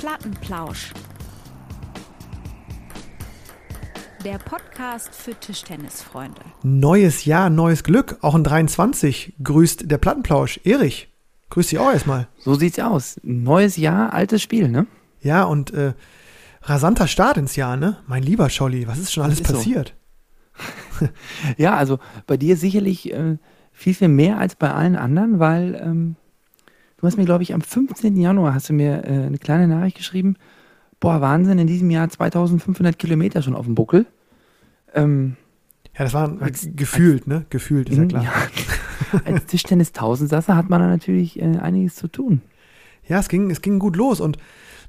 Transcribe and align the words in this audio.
Plattenplausch. 0.00 0.94
Der 4.24 4.38
Podcast 4.38 5.14
für 5.14 5.34
Tischtennisfreunde. 5.34 6.40
Neues 6.62 7.26
Jahr, 7.26 7.50
neues 7.50 7.84
Glück. 7.84 8.16
Auch 8.22 8.34
in 8.34 8.42
23 8.42 9.34
grüßt 9.42 9.90
der 9.90 9.98
Plattenplausch. 9.98 10.58
Erich, 10.64 11.10
grüß 11.50 11.66
dich 11.66 11.78
auch 11.78 11.92
erstmal. 11.92 12.28
So 12.38 12.54
sieht's 12.54 12.78
aus. 12.78 13.20
Neues 13.22 13.76
Jahr, 13.76 14.14
altes 14.14 14.40
Spiel, 14.40 14.70
ne? 14.70 14.86
Ja, 15.20 15.44
und 15.44 15.74
äh, 15.74 15.92
rasanter 16.62 17.06
Start 17.06 17.36
ins 17.36 17.56
Jahr, 17.56 17.76
ne? 17.76 17.98
Mein 18.06 18.22
lieber 18.22 18.48
Scholli, 18.48 18.88
was 18.88 18.98
ist 18.98 19.12
schon 19.12 19.24
alles 19.24 19.40
ist 19.40 19.48
so. 19.48 19.54
passiert? 19.54 19.94
Ja, 21.58 21.76
also 21.76 21.98
bei 22.26 22.38
dir 22.38 22.56
sicherlich 22.56 23.12
äh, 23.12 23.36
viel, 23.70 23.92
viel 23.92 24.08
mehr 24.08 24.38
als 24.38 24.54
bei 24.56 24.72
allen 24.72 24.96
anderen, 24.96 25.40
weil 25.40 25.74
ähm, 25.74 26.16
du 27.00 27.06
hast 27.06 27.16
mir, 27.16 27.24
glaube 27.24 27.42
ich, 27.42 27.54
am 27.54 27.60
15. 27.62 28.16
Januar 28.16 28.54
hast 28.54 28.68
du 28.68 28.72
mir 28.72 29.04
äh, 29.04 29.26
eine 29.26 29.38
kleine 29.38 29.66
Nachricht 29.68 29.96
geschrieben. 29.96 30.36
Boah, 31.00 31.20
Wahnsinn, 31.20 31.58
in 31.58 31.66
diesem 31.66 31.90
Jahr 31.90 32.08
2500 32.08 32.98
Kilometer 32.98 33.42
schon 33.42 33.54
auf 33.56 33.64
dem 33.64 33.74
Buckel. 33.74 34.06
Ähm, 34.94 35.36
Ja, 35.96 36.04
das 36.04 36.14
war 36.14 36.36
Als- 36.40 36.68
gefühlt, 36.74 37.26
ne? 37.26 37.46
Gefühlt, 37.50 37.88
ist 37.88 37.98
ja 37.98 38.04
klar. 38.06 38.24
Ja, 38.24 39.20
als 39.24 39.46
Tischtennis-Tausendsasser 39.46 40.56
hat 40.56 40.68
man 40.68 40.80
da 40.80 40.86
natürlich 40.88 41.40
äh, 41.40 41.56
einiges 41.58 41.94
zu 41.96 42.08
tun. 42.08 42.42
Ja, 43.08 43.18
es 43.18 43.28
ging, 43.28 43.50
es 43.50 43.62
ging 43.62 43.78
gut 43.78 43.96
los 43.96 44.20
und 44.20 44.36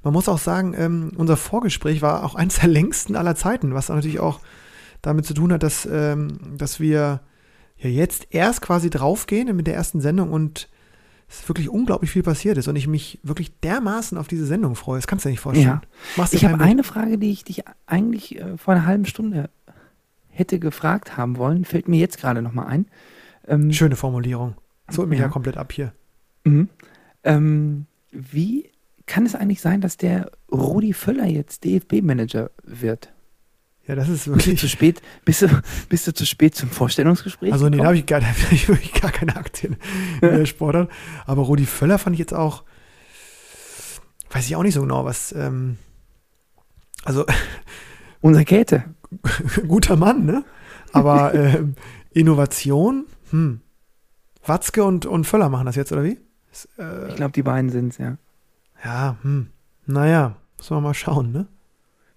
man 0.03 0.13
muss 0.13 0.27
auch 0.29 0.37
sagen, 0.39 0.73
ähm, 0.77 1.11
unser 1.15 1.37
Vorgespräch 1.37 2.01
war 2.01 2.23
auch 2.25 2.35
eines 2.41 2.59
der 2.59 2.69
längsten 2.69 3.15
aller 3.15 3.35
Zeiten, 3.35 3.73
was 3.73 3.89
natürlich 3.89 4.19
auch 4.19 4.39
damit 5.01 5.25
zu 5.25 5.33
tun 5.33 5.51
hat, 5.53 5.63
dass, 5.63 5.87
ähm, 5.91 6.37
dass 6.57 6.79
wir 6.79 7.21
ja 7.77 7.89
jetzt 7.89 8.27
erst 8.31 8.61
quasi 8.61 8.89
draufgehen 8.91 9.55
mit 9.55 9.65
der 9.65 9.75
ersten 9.75 10.01
Sendung 10.01 10.31
und 10.31 10.69
es 11.31 11.47
wirklich 11.47 11.69
unglaublich 11.69 12.11
viel 12.11 12.23
passiert 12.23 12.57
ist 12.57 12.67
und 12.67 12.75
ich 12.75 12.87
mich 12.87 13.19
wirklich 13.23 13.57
dermaßen 13.61 14.17
auf 14.17 14.27
diese 14.27 14.45
Sendung 14.45 14.75
freue. 14.75 14.97
Das 14.97 15.07
kannst 15.07 15.25
du 15.25 15.29
dir 15.29 15.33
nicht 15.33 15.39
vorstellen. 15.39 15.81
Ja. 16.17 16.27
Ich 16.31 16.45
habe 16.45 16.61
eine 16.61 16.83
Frage, 16.83 17.17
die 17.17 17.31
ich 17.31 17.43
dich 17.43 17.63
eigentlich 17.85 18.37
äh, 18.37 18.57
vor 18.57 18.73
einer 18.73 18.85
halben 18.85 19.05
Stunde 19.05 19.49
hätte 20.29 20.59
gefragt 20.59 21.17
haben 21.17 21.37
wollen, 21.37 21.65
fällt 21.65 21.87
mir 21.87 21.99
jetzt 21.99 22.17
gerade 22.17 22.41
nochmal 22.41 22.67
ein. 22.67 22.85
Ähm, 23.47 23.71
Schöne 23.71 23.95
Formulierung. 23.95 24.55
Das 24.87 24.97
holt 24.97 25.09
mich 25.09 25.19
ja. 25.19 25.25
Ja. 25.25 25.31
komplett 25.31 25.57
ab 25.57 25.71
hier. 25.71 25.93
Mhm. 26.43 26.69
Ähm, 27.23 27.85
wie 28.11 28.69
kann 29.05 29.25
es 29.25 29.35
eigentlich 29.35 29.61
sein, 29.61 29.81
dass 29.81 29.97
der 29.97 30.31
Rudi 30.51 30.93
Völler 30.93 31.25
jetzt 31.25 31.63
DFB-Manager 31.63 32.51
wird? 32.63 33.13
Ja, 33.87 33.95
das 33.95 34.07
ist 34.09 34.25
Bist 34.25 34.27
du 34.27 34.35
wirklich. 34.35 34.59
zu 34.59 34.69
spät, 34.69 35.01
bist 35.25 35.41
du, 35.41 35.47
bist 35.89 36.07
du 36.07 36.13
zu 36.13 36.25
spät 36.25 36.55
zum 36.55 36.69
Vorstellungsgespräch? 36.69 37.51
Also, 37.51 37.67
nee, 37.67 37.77
da 37.77 37.85
habe 37.85 37.97
ich, 37.97 38.05
gar- 38.05 38.19
da 38.21 38.27
hab 38.27 38.51
ich 38.51 38.67
wirklich 38.69 38.93
gar 38.93 39.11
keine 39.11 39.35
Aktien 39.35 39.75
in 40.21 40.29
der 40.29 40.45
Sportart. 40.45 40.89
Aber 41.25 41.41
Rudi 41.43 41.65
Völler 41.65 41.97
fand 41.97 42.13
ich 42.13 42.19
jetzt 42.19 42.33
auch, 42.33 42.63
weiß 44.29 44.45
ich 44.45 44.55
auch 44.55 44.63
nicht 44.63 44.75
so 44.75 44.81
genau, 44.81 45.03
was, 45.05 45.31
ähm, 45.33 45.77
also 47.03 47.25
Unser 48.21 48.45
Käthe. 48.45 48.83
guter 49.67 49.95
Mann, 49.95 50.25
ne? 50.25 50.45
Aber 50.93 51.33
ähm, 51.33 51.75
Innovation, 52.11 53.05
hm. 53.31 53.61
Watzke 54.45 54.83
und, 54.83 55.05
und 55.07 55.25
Völler 55.25 55.49
machen 55.49 55.65
das 55.65 55.75
jetzt, 55.75 55.91
oder 55.91 56.03
wie? 56.03 56.19
Ist, 56.51 56.69
äh, 56.77 57.09
Ich 57.09 57.15
glaube, 57.15 57.31
die 57.31 57.41
beiden 57.43 57.69
sind 57.71 57.89
es, 57.93 57.97
ja. 57.97 58.17
ja, 58.85 59.17
hm. 59.23 59.47
Naja, 59.87 60.35
müssen 60.57 60.75
wir 60.77 60.81
mal 60.81 60.93
schauen, 60.93 61.31
ne? 61.31 61.47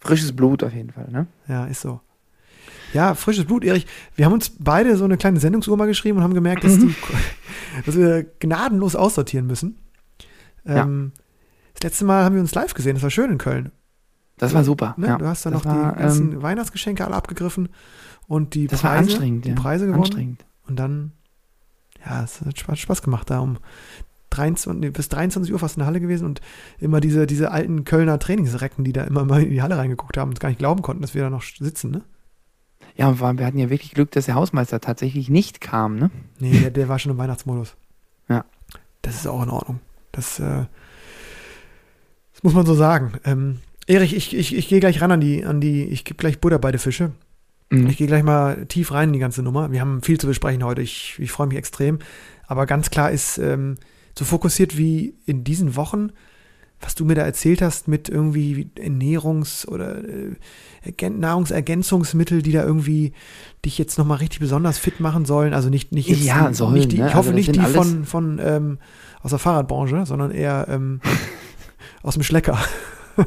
Frisches 0.05 0.35
Blut 0.35 0.63
auf 0.63 0.73
jeden 0.73 0.91
Fall, 0.91 1.09
ne? 1.11 1.27
Ja, 1.49 1.67
ist 1.67 1.81
so. 1.81 2.01
Ja, 2.93 3.15
frisches 3.15 3.45
Blut, 3.45 3.65
Erich. 3.65 3.87
Wir 4.15 4.25
haben 4.25 4.33
uns 4.33 4.53
beide 4.59 4.97
so 4.97 5.05
eine 5.05 5.17
kleine 5.17 5.41
Sendungsuhr 5.41 5.77
mal 5.77 5.87
geschrieben 5.87 6.19
und 6.19 6.25
haben 6.25 6.35
gemerkt, 6.35 6.63
dass, 6.63 6.79
die, 6.79 6.95
dass 7.87 7.97
wir 7.97 8.23
gnadenlos 8.39 8.95
aussortieren 8.95 9.47
müssen. 9.47 9.79
Ähm, 10.65 11.13
Das 11.75 11.83
letzte 11.83 12.05
Mal 12.05 12.25
haben 12.25 12.35
wir 12.37 12.41
uns 12.41 12.55
live 12.55 12.73
gesehen, 12.75 12.95
das 12.95 13.03
war 13.03 13.11
schön 13.11 13.31
in 13.31 13.39
Köln. 13.39 13.73
Das 14.39 14.55
war 14.55 14.65
super. 14.65 14.95
Ne? 14.97 15.09
ja. 15.09 15.19
du 15.19 15.27
hast 15.27 15.45
dann 15.47 15.53
Das 15.53 15.65
noch 15.65 15.73
war, 15.73 15.93
die 15.93 15.99
ganzen 15.99 16.33
ähm, 16.33 16.43
Weihnachtsgeschenke 16.43 17.05
alle 17.05 17.15
abgegriffen 17.15 17.69
und 18.27 18.55
die 18.55 18.67
Preise, 18.67 19.19
die 19.19 19.49
ja. 19.49 19.55
Preise 19.55 19.87
gewonnen. 19.87 20.03
Anstrengend. 20.05 20.45
Und 20.67 20.77
dann, 20.77 21.13
ja, 22.05 22.23
es 22.25 22.41
hat 22.41 22.59
Spaß, 22.59 22.79
Spaß 22.79 23.03
gemacht, 23.03 23.31
da 23.31 23.41
um 23.41 23.59
23, 24.37 24.81
nee, 24.81 24.91
bis 24.91 25.09
23 25.09 25.53
Uhr 25.53 25.59
fast 25.59 25.77
in 25.77 25.81
der 25.81 25.87
Halle 25.87 26.01
gewesen 26.01 26.27
und 26.27 26.41
immer 26.79 27.01
diese, 27.01 27.27
diese 27.27 27.51
alten 27.51 27.85
Kölner 27.85 28.19
Trainingsrecken, 28.19 28.85
die 28.85 28.93
da 28.93 29.05
immer 29.05 29.25
mal 29.25 29.43
in 29.43 29.51
die 29.51 29.63
Halle 29.63 29.77
reingeguckt 29.77 30.17
haben 30.17 30.31
und 30.31 30.41
gar 30.41 30.49
nicht 30.49 30.59
glauben 30.59 30.83
konnten, 30.83 31.03
dass 31.03 31.15
wir 31.15 31.23
da 31.23 31.31
noch 31.31 31.43
sitzen, 31.43 31.91
ne? 31.91 32.03
Ja, 32.97 33.09
und 33.09 33.21
wir 33.21 33.47
hatten 33.47 33.59
ja 33.59 33.71
wirklich 33.71 33.93
Glück, 33.93 34.13
dass 34.13 34.27
der 34.27 34.37
Hausmeister 34.37 34.81
tatsächlich 34.81 35.29
nicht 35.29 35.61
kam, 35.61 35.97
ne? 35.97 36.11
Nee, 36.39 36.61
der, 36.61 36.71
der 36.71 36.89
war 36.89 36.99
schon 36.99 37.13
im 37.13 37.19
Weihnachtsmodus. 37.19 37.75
Ja. 38.27 38.47
Das 39.03 39.17
ist 39.17 39.27
auch 39.27 39.43
in 39.43 39.51
Ordnung. 39.51 39.81
Das, 40.11 40.41
äh, 40.41 40.65
das 42.33 42.43
muss 42.43 42.55
man 42.55 42.65
so 42.65 42.75
sagen. 42.75 43.13
Ähm, 43.27 43.59
Erich, 43.87 44.17
ich, 44.17 44.35
ich, 44.35 44.57
ich 44.57 44.69
gehe 44.69 44.81
gleich 44.81 45.03
ran 45.03 45.13
an 45.13 45.21
die, 45.21 45.45
an 45.45 45.61
die, 45.61 45.85
ich 45.85 46.07
gebe 46.07 46.17
gleich 46.17 46.41
Butter 46.41 46.59
bei 46.59 46.73
die 46.73 46.79
Fische. 46.79 47.13
Mhm. 47.69 47.89
Ich 47.89 47.99
gehe 47.99 48.07
gleich 48.07 48.23
mal 48.23 48.65
tief 48.67 48.93
rein 48.93 49.11
in 49.11 49.13
die 49.13 49.19
ganze 49.19 49.43
Nummer. 49.43 49.73
Wir 49.73 49.81
haben 49.81 50.03
viel 50.03 50.19
zu 50.19 50.27
besprechen 50.27 50.65
heute. 50.65 50.81
Ich, 50.81 51.17
ich 51.19 51.33
freue 51.33 51.49
mich 51.49 51.59
extrem. 51.59 51.99
Aber 52.47 52.67
ganz 52.67 52.91
klar 52.91 53.11
ist, 53.11 53.39
ähm, 53.39 53.77
so 54.19 54.25
fokussiert 54.25 54.77
wie 54.79 55.15
in 55.27 55.45
diesen 55.45 55.77
Wochen, 55.77 56.11
was 56.81 56.95
du 56.95 57.05
mir 57.05 57.15
da 57.15 57.23
erzählt 57.23 57.63
hast 57.63 57.89
mit 57.89 58.09
irgendwie 58.09 58.69
Ernährungs- 58.77 59.67
oder 59.67 60.05
äh, 60.05 60.33
Ergän- 60.85 61.19
Nahrungsergänzungsmittel, 61.19 62.43
die 62.43 62.53
da 62.53 62.63
irgendwie 62.65 63.13
dich 63.65 63.79
jetzt 63.79 63.97
nochmal 63.99 64.19
richtig 64.19 64.41
besonders 64.41 64.77
fit 64.79 65.01
machen 65.01 65.25
sollen. 65.25 65.55
Also 65.55 65.71
nicht, 65.71 65.93
nicht 65.93 66.09
jetzt 66.09 66.25
Ja, 66.25 66.53
sollen, 66.53 66.75
nicht 66.75 66.93
die, 66.93 66.99
ne? 66.99 67.09
ich 67.09 67.15
hoffe 67.15 67.31
Also 67.31 67.33
nicht 67.33 67.55
die 67.57 67.61
von, 67.61 68.05
von 68.05 68.39
ähm, 68.43 68.79
aus 69.23 69.31
der 69.31 69.39
Fahrradbranche, 69.39 70.05
sondern 70.05 70.31
eher 70.31 70.67
ähm, 70.69 71.01
aus 72.03 72.15
dem 72.15 72.23
Schlecker. 72.23 72.59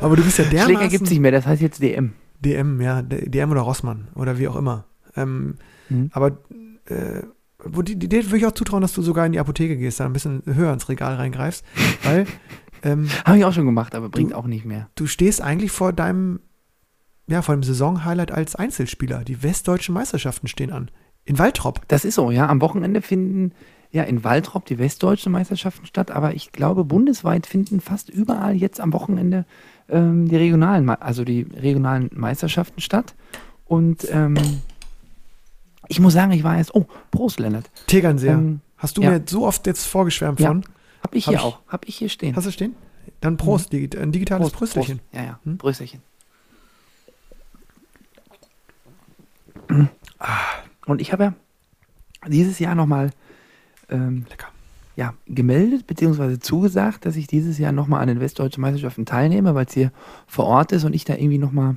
Aber 0.00 0.16
du 0.16 0.22
bist 0.22 0.38
ja 0.38 0.44
dermaßen... 0.44 0.74
Schläger 0.74 0.88
gibt 0.90 1.04
es 1.04 1.10
nicht 1.10 1.20
mehr, 1.20 1.32
das 1.32 1.46
heißt 1.46 1.62
jetzt 1.62 1.82
DM. 1.82 2.12
DM, 2.40 2.80
ja, 2.80 3.02
DM 3.02 3.50
oder 3.50 3.62
Rossmann 3.62 4.08
oder 4.14 4.38
wie 4.38 4.48
auch 4.48 4.56
immer. 4.56 4.84
Ähm, 5.16 5.54
Mhm. 5.88 6.10
aber 6.12 6.32
äh, 6.86 7.22
wo 7.72 7.82
die, 7.82 7.98
die, 7.98 8.10
würde 8.12 8.36
ich 8.38 8.46
auch 8.46 8.52
zutrauen, 8.52 8.82
dass 8.82 8.92
du 8.92 9.02
sogar 9.02 9.26
in 9.26 9.32
die 9.32 9.38
Apotheke 9.40 9.76
gehst, 9.76 10.00
da 10.00 10.06
ein 10.06 10.12
bisschen 10.12 10.42
höher 10.46 10.72
ins 10.72 10.88
Regal 10.88 11.14
reingreifst, 11.16 11.64
weil 12.04 12.26
ähm, 12.82 13.08
Habe 13.24 13.38
ich 13.38 13.44
auch 13.44 13.52
schon 13.52 13.66
gemacht, 13.66 13.94
aber 13.94 14.08
bringt 14.08 14.32
Du- 14.32 14.36
auch 14.36 14.46
nicht 14.46 14.64
mehr. 14.64 14.88
du 14.94 15.06
stehst 15.06 15.40
eigentlich 15.40 15.72
vor 15.72 15.92
deinem, 15.92 16.40
ja, 17.26 17.42
vor 17.42 17.54
dem 17.56 17.62
Saisonhighlight 17.62 18.30
als 18.32 18.54
Einzelspieler. 18.54 19.24
Die 19.24 19.42
westdeutschen 19.42 19.94
Meisterschaften 19.94 20.46
stehen 20.48 20.70
an. 20.72 20.90
In 21.24 21.38
Waltrop. 21.38 21.80
Das 21.88 22.04
ist 22.04 22.14
so, 22.14 22.30
ja. 22.30 22.48
Am 22.48 22.60
Wochenende 22.60 23.02
finden 23.02 23.52
ja 23.90 24.02
in 24.04 24.22
Waltrop 24.24 24.66
die 24.66 24.78
westdeutschen 24.78 25.32
Meisterschaften 25.32 25.86
statt, 25.86 26.10
aber 26.10 26.34
ich 26.34 26.52
glaube, 26.52 26.84
bundesweit 26.84 27.46
finden 27.46 27.80
fast 27.80 28.10
überall 28.10 28.54
jetzt 28.54 28.80
am 28.80 28.92
Wochenende 28.92 29.44
ähm, 29.88 30.28
die 30.28 30.36
regionalen, 30.36 30.88
also 30.90 31.24
die 31.24 31.42
regionalen 31.42 32.10
Meisterschaften 32.14 32.80
statt. 32.80 33.14
Und 33.64 34.06
ähm, 34.12 34.34
ich 35.88 36.00
muss 36.00 36.12
sagen, 36.14 36.32
ich 36.32 36.42
war 36.44 36.56
erst, 36.56 36.74
oh, 36.74 36.86
Prost, 37.10 37.38
Lennart. 37.40 37.70
Tegernseer. 37.86 38.34
Ähm, 38.34 38.60
Hast 38.78 38.96
du 38.98 39.02
ja. 39.02 39.10
mir 39.10 39.22
so 39.26 39.46
oft 39.46 39.66
jetzt 39.66 39.86
vorgeschwärmt 39.86 40.40
Ja. 40.40 40.48
von? 40.48 40.64
hab 41.02 41.14
ich 41.14 41.26
Hab 41.26 41.32
hier 41.32 41.38
ich- 41.38 41.44
auch, 41.44 41.58
hab 41.68 41.88
ich 41.88 41.96
hier 41.96 42.08
stehen. 42.08 42.34
Hast 42.36 42.46
du 42.46 42.50
stehen? 42.52 42.74
Dann 43.20 43.36
Prost, 43.36 43.72
digi- 43.72 43.96
ein 43.98 44.12
digitales 44.12 44.50
Prost. 44.50 44.74
Ja, 44.76 44.84
ja, 45.12 45.40
Hm? 45.44 45.56
Brösterchen. 45.56 46.02
Und 50.86 51.00
ich 51.00 51.12
habe 51.12 51.24
ja 51.24 51.34
dieses 52.28 52.58
Jahr 52.58 52.74
nochmal 52.74 53.10
ähm, 53.88 54.26
Lecker. 54.28 54.48
ja, 54.96 55.14
gemeldet 55.26 55.86
bzw. 55.86 56.38
zugesagt, 56.38 57.04
dass 57.06 57.16
ich 57.16 57.26
dieses 57.26 57.58
Jahr 57.58 57.72
nochmal 57.72 58.00
an 58.02 58.08
den 58.08 58.20
Westdeutschen 58.20 58.60
Meisterschaften 58.60 59.06
teilnehme, 59.06 59.54
weil 59.54 59.66
es 59.66 59.74
hier 59.74 59.92
vor 60.26 60.46
Ort 60.46 60.72
ist 60.72 60.84
und 60.84 60.94
ich 60.94 61.04
da 61.04 61.14
irgendwie 61.14 61.38
nochmal, 61.38 61.76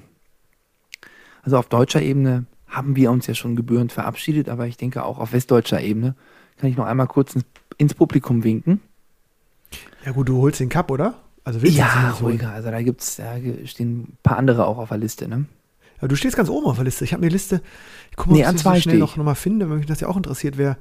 also 1.43 1.57
auf 1.57 1.67
deutscher 1.69 2.01
Ebene 2.01 2.45
haben 2.69 2.95
wir 2.95 3.11
uns 3.11 3.27
ja 3.27 3.33
schon 3.33 3.55
gebührend 3.55 3.91
verabschiedet, 3.91 4.49
aber 4.49 4.67
ich 4.67 4.77
denke 4.77 5.03
auch 5.03 5.19
auf 5.19 5.33
westdeutscher 5.33 5.81
Ebene 5.81 6.15
kann 6.59 6.69
ich 6.69 6.77
noch 6.77 6.85
einmal 6.85 7.07
kurz 7.07 7.35
ins, 7.77 7.93
Publikum 7.93 8.43
winken. 8.43 8.81
Ja 10.05 10.11
gut, 10.11 10.29
du 10.29 10.41
holst 10.41 10.59
den 10.59 10.69
Cup, 10.69 10.91
oder? 10.91 11.15
Also 11.43 11.59
Ja, 11.59 12.11
ruhiger, 12.21 12.51
also 12.51 12.69
da 12.69 12.81
gibt's, 12.81 13.15
da 13.15 13.37
stehen 13.65 14.01
ein 14.01 14.17
paar 14.23 14.37
andere 14.37 14.67
auch 14.67 14.77
auf 14.77 14.89
der 14.89 14.97
Liste, 14.97 15.27
ne? 15.27 15.45
Ja, 16.01 16.07
du 16.07 16.15
stehst 16.15 16.35
ganz 16.35 16.49
oben 16.49 16.67
auf 16.67 16.75
der 16.75 16.85
Liste. 16.85 17.03
Ich 17.03 17.13
habe 17.13 17.23
eine 17.23 17.31
Liste. 17.31 17.61
Ich 18.11 18.17
gucke 18.17 18.29
mal, 18.29 18.35
Nee, 18.37 18.47
ob 18.47 18.55
ich 18.55 18.61
so 18.61 18.75
schnell 18.75 18.97
noch, 18.99 19.11
ich. 19.11 19.17
noch 19.17 19.25
mal 19.25 19.35
finde, 19.35 19.69
weil 19.69 19.77
mich 19.77 19.85
das 19.85 19.99
ja 19.99 20.07
auch 20.07 20.17
interessiert, 20.17 20.57
wer 20.57 20.77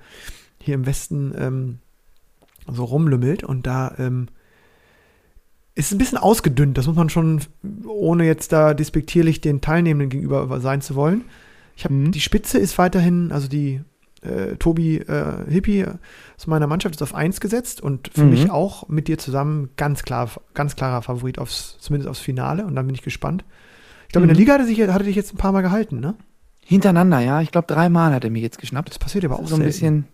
hier 0.61 0.75
im 0.75 0.87
Westen 0.87 1.32
ähm, 1.37 1.79
so 2.67 2.84
rumlümmelt. 2.84 3.43
Und 3.43 3.67
da 3.67 3.94
ähm, 3.99 4.29
ist 5.75 5.93
ein 5.93 5.99
bisschen 5.99 6.19
ausgedünnt. 6.19 6.79
Das 6.79 6.87
muss 6.87 6.96
man 6.96 7.08
schon, 7.08 7.41
ohne 7.87 8.26
jetzt 8.26 8.52
da 8.52 8.75
despektierlich 8.75 9.41
den 9.41 9.61
Teilnehmenden 9.61 10.11
gegenüber 10.11 10.61
sein 10.61 10.81
zu 10.82 10.94
wollen. 10.94 11.25
Ich 11.79 11.85
habe 11.85 11.95
Mhm. 11.95 12.11
die 12.11 12.21
Spitze 12.21 12.59
ist 12.59 12.77
weiterhin, 12.77 13.31
also 13.31 13.47
die 13.49 13.81
äh, 14.23 14.57
Tobi 14.57 14.97
äh, 14.99 15.49
Hippi 15.49 15.87
aus 16.37 16.49
meiner 16.49 16.67
Mannschaft 16.67 16.97
ist 16.97 17.03
auf 17.03 17.15
1 17.15 17.39
gesetzt 17.41 17.81
und 17.81 18.11
für 18.13 18.25
Mhm. 18.25 18.31
mich 18.31 18.51
auch 18.51 18.89
mit 18.89 19.07
dir 19.07 19.17
zusammen 19.17 19.71
ganz 19.77 20.03
klar, 20.03 20.29
ganz 20.55 20.75
klarer 20.75 21.03
Favorit 21.03 21.39
aufs, 21.39 21.77
zumindest 21.79 22.11
aufs 22.11 22.19
Finale 22.19 22.67
und 22.67 22.75
dann 22.75 22.85
bin 22.87 22.97
ich 22.97 23.03
gespannt. 23.03 23.45
Ich 24.09 24.13
glaube, 24.13 24.25
in 24.25 24.29
der 24.29 24.35
Mhm. 24.35 24.41
Liga 24.41 24.55
hatte, 24.55 24.65
sich, 24.65 24.81
hatte 24.81 25.05
dich 25.05 25.15
jetzt 25.15 25.33
ein 25.33 25.37
paar 25.37 25.53
Mal 25.53 25.61
gehalten, 25.63 26.01
ne? 26.01 26.17
Hintereinander, 26.65 27.21
ja. 27.21 27.41
Ich 27.43 27.53
glaube, 27.53 27.69
dreimal 27.69 28.13
hat 28.13 28.25
er 28.25 28.31
mich 28.31 28.43
jetzt 28.43 28.59
geschnappt. 28.59 28.91
Das 28.91 28.99
passiert 28.99 29.25
aber 29.25 29.39
auch 29.39 29.47
so 29.47 29.55
ein 29.55 29.63
bisschen. 29.63 30.07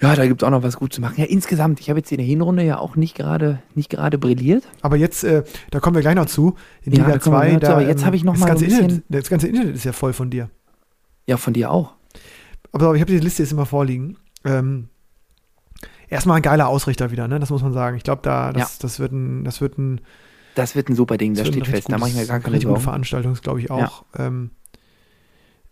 Ja, 0.00 0.14
da 0.16 0.26
gibt 0.26 0.42
es 0.42 0.46
auch 0.46 0.50
noch 0.50 0.62
was 0.62 0.76
gut 0.76 0.92
zu 0.92 1.00
machen. 1.00 1.14
Ja, 1.18 1.24
insgesamt, 1.24 1.80
ich 1.80 1.88
habe 1.88 2.00
jetzt 2.00 2.10
in 2.10 2.18
der 2.18 2.26
Hinrunde 2.26 2.62
ja 2.64 2.78
auch 2.78 2.96
nicht 2.96 3.14
gerade 3.16 3.62
nicht 3.74 3.90
gerade 3.90 4.18
brilliert. 4.18 4.64
Aber 4.82 4.96
jetzt, 4.96 5.22
äh, 5.24 5.44
da 5.70 5.78
kommen 5.80 5.94
wir 5.94 6.02
gleich 6.02 6.16
noch 6.16 6.26
zu, 6.26 6.56
in 6.82 6.92
Ja, 6.92 6.98
Liga 7.06 7.12
da 7.12 7.18
kommen 7.18 7.36
wir 7.36 7.40
2, 7.40 7.46
gleich 7.48 7.52
noch 7.54 7.60
zu, 7.60 7.66
da, 7.66 7.72
aber 7.74 7.86
jetzt 7.88 8.04
habe 8.04 8.16
ich 8.16 8.24
noch 8.24 8.32
das 8.34 8.40
mal 8.40 8.46
ganze 8.48 8.64
bisschen- 8.64 8.80
Internet, 8.82 9.04
Das 9.08 9.28
ganze 9.30 9.48
Internet 9.48 9.74
ist 9.76 9.84
ja 9.84 9.92
voll 9.92 10.12
von 10.12 10.30
dir. 10.30 10.50
Ja, 11.26 11.36
von 11.36 11.52
dir 11.54 11.70
auch. 11.70 11.94
Aber 12.72 12.94
ich 12.94 13.00
habe 13.00 13.12
die 13.12 13.18
Liste 13.18 13.42
jetzt 13.44 13.52
immer 13.52 13.66
vorliegen. 13.66 14.16
Ähm, 14.44 14.88
erstmal 16.08 16.36
ein 16.36 16.42
geiler 16.42 16.68
Ausrichter 16.68 17.10
wieder, 17.12 17.28
ne? 17.28 17.38
Das 17.38 17.50
muss 17.50 17.62
man 17.62 17.72
sagen. 17.72 17.96
Ich 17.96 18.02
glaube, 18.02 18.20
da, 18.22 18.52
das, 18.52 18.78
das 18.78 18.98
wird 18.98 19.12
ein, 19.12 19.44
das 19.44 19.60
wird 19.60 19.78
ein, 19.78 20.00
Das 20.56 20.74
wird 20.74 20.88
ein 20.88 20.96
super 20.96 21.16
Ding, 21.16 21.34
das 21.34 21.44
das 21.44 21.54
steht 21.54 21.66
fest. 21.68 21.90
Da 21.90 21.98
mache 21.98 22.10
ich 22.10 22.14
mir 22.16 22.20
gutes- 22.22 22.28
gar 22.30 22.40
keine 22.40 22.52
richtig 22.54 22.64
gute 22.68 22.80
Sorgen. 22.80 22.84
Veranstaltung, 22.84 23.34
glaube 23.34 23.60
ich 23.60 23.70
auch. 23.70 24.04
Ähm, 24.18 24.50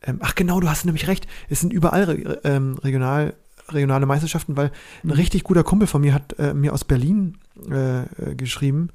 ähm, 0.04 0.18
ach 0.22 0.34
genau, 0.34 0.60
du 0.60 0.68
hast 0.70 0.84
nämlich 0.84 1.06
recht. 1.08 1.26
Es 1.48 1.60
sind 1.60 1.72
überall 1.72 2.04
re 2.04 2.40
ähm, 2.44 2.78
regional, 2.82 3.34
regionale 3.68 4.06
Meisterschaften, 4.06 4.56
weil 4.56 4.66
ein 5.02 5.08
Mhm. 5.08 5.10
richtig 5.12 5.44
guter 5.44 5.64
Kumpel 5.64 5.86
von 5.86 6.00
mir 6.00 6.14
hat 6.14 6.38
äh, 6.38 6.54
mir 6.54 6.72
aus 6.72 6.84
Berlin 6.84 7.38
äh, 7.70 8.02
äh, 8.02 8.34
geschrieben, 8.34 8.88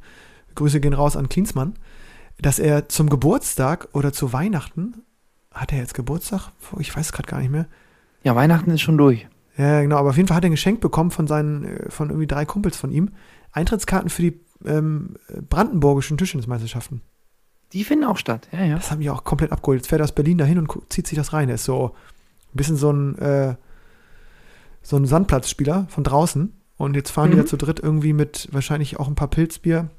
Grüße 0.55 0.79
gehen 0.79 0.93
raus 0.93 1.15
an 1.15 1.29
Klinsmann, 1.29 1.73
dass 2.41 2.59
er 2.59 2.89
zum 2.89 3.09
Geburtstag 3.09 3.87
oder 3.93 4.11
zu 4.13 4.33
Weihnachten, 4.33 5.03
hat 5.53 5.71
er 5.71 5.79
jetzt 5.79 5.93
Geburtstag? 5.93 6.51
Ich 6.79 6.95
weiß 6.95 7.07
es 7.07 7.11
gerade 7.11 7.27
gar 7.29 7.39
nicht 7.39 7.49
mehr. 7.51 7.67
Ja, 8.23 8.35
Weihnachten 8.35 8.69
ist 8.71 8.81
schon 8.81 8.97
durch. 8.97 9.27
Ja, 9.57 9.81
genau, 9.81 9.97
aber 9.97 10.09
auf 10.09 10.17
jeden 10.17 10.27
Fall 10.27 10.37
hat 10.37 10.43
er 10.43 10.49
ein 10.49 10.51
Geschenk 10.51 10.81
bekommen 10.81 11.09
von 11.11 11.25
seinen, 11.27 11.63
äh, 11.65 11.89
von 11.89 12.09
irgendwie 12.09 12.27
drei 12.27 12.45
Kumpels 12.45 12.77
von 12.77 12.91
ihm. 12.91 13.09
Eintrittskarten 13.53 14.09
für 14.09 14.21
die 14.21 14.39
ähm, 14.65 15.15
brandenburgischen 15.49 16.17
Tischtennismeisterschaften. 16.17 17.01
Die 17.73 17.83
finden 17.83 18.05
auch 18.05 18.17
statt. 18.17 18.47
Ja, 18.51 18.63
ja. 18.63 18.75
Das 18.75 18.91
haben 18.91 19.01
die 19.01 19.09
auch 19.09 19.23
komplett 19.23 19.51
abgeholt. 19.51 19.79
Jetzt 19.81 19.87
fährt 19.89 20.01
er 20.01 20.05
aus 20.05 20.11
Berlin 20.13 20.37
dahin 20.37 20.57
und 20.59 20.71
zieht 20.89 21.07
sich 21.07 21.17
das 21.17 21.33
rein. 21.33 21.49
Er 21.49 21.55
ist 21.55 21.65
so 21.65 21.87
ein 22.53 22.57
bisschen 22.57 22.77
so 22.77 22.91
ein, 22.91 23.17
äh, 23.17 23.55
so 24.87 24.95
ein 24.95 25.05
Sandplatzspieler 25.05 25.85
von 25.89 26.03
draußen. 26.03 26.53
Und 26.77 26.95
jetzt 26.95 27.11
fahren 27.11 27.31
die 27.31 27.35
Mhm. 27.37 27.41
da 27.41 27.45
zu 27.47 27.57
dritt 27.57 27.79
irgendwie 27.79 28.13
mit 28.13 28.47
wahrscheinlich 28.51 28.99
auch 28.99 29.07
ein 29.07 29.15
paar 29.15 29.27
Pilzbier 29.29 29.89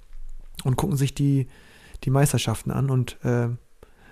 und 0.65 0.77
gucken 0.77 0.97
sich 0.97 1.13
die, 1.15 1.47
die 2.05 2.11
Meisterschaften 2.11 2.71
an. 2.71 2.89
Und 2.89 3.19
äh, 3.25 3.49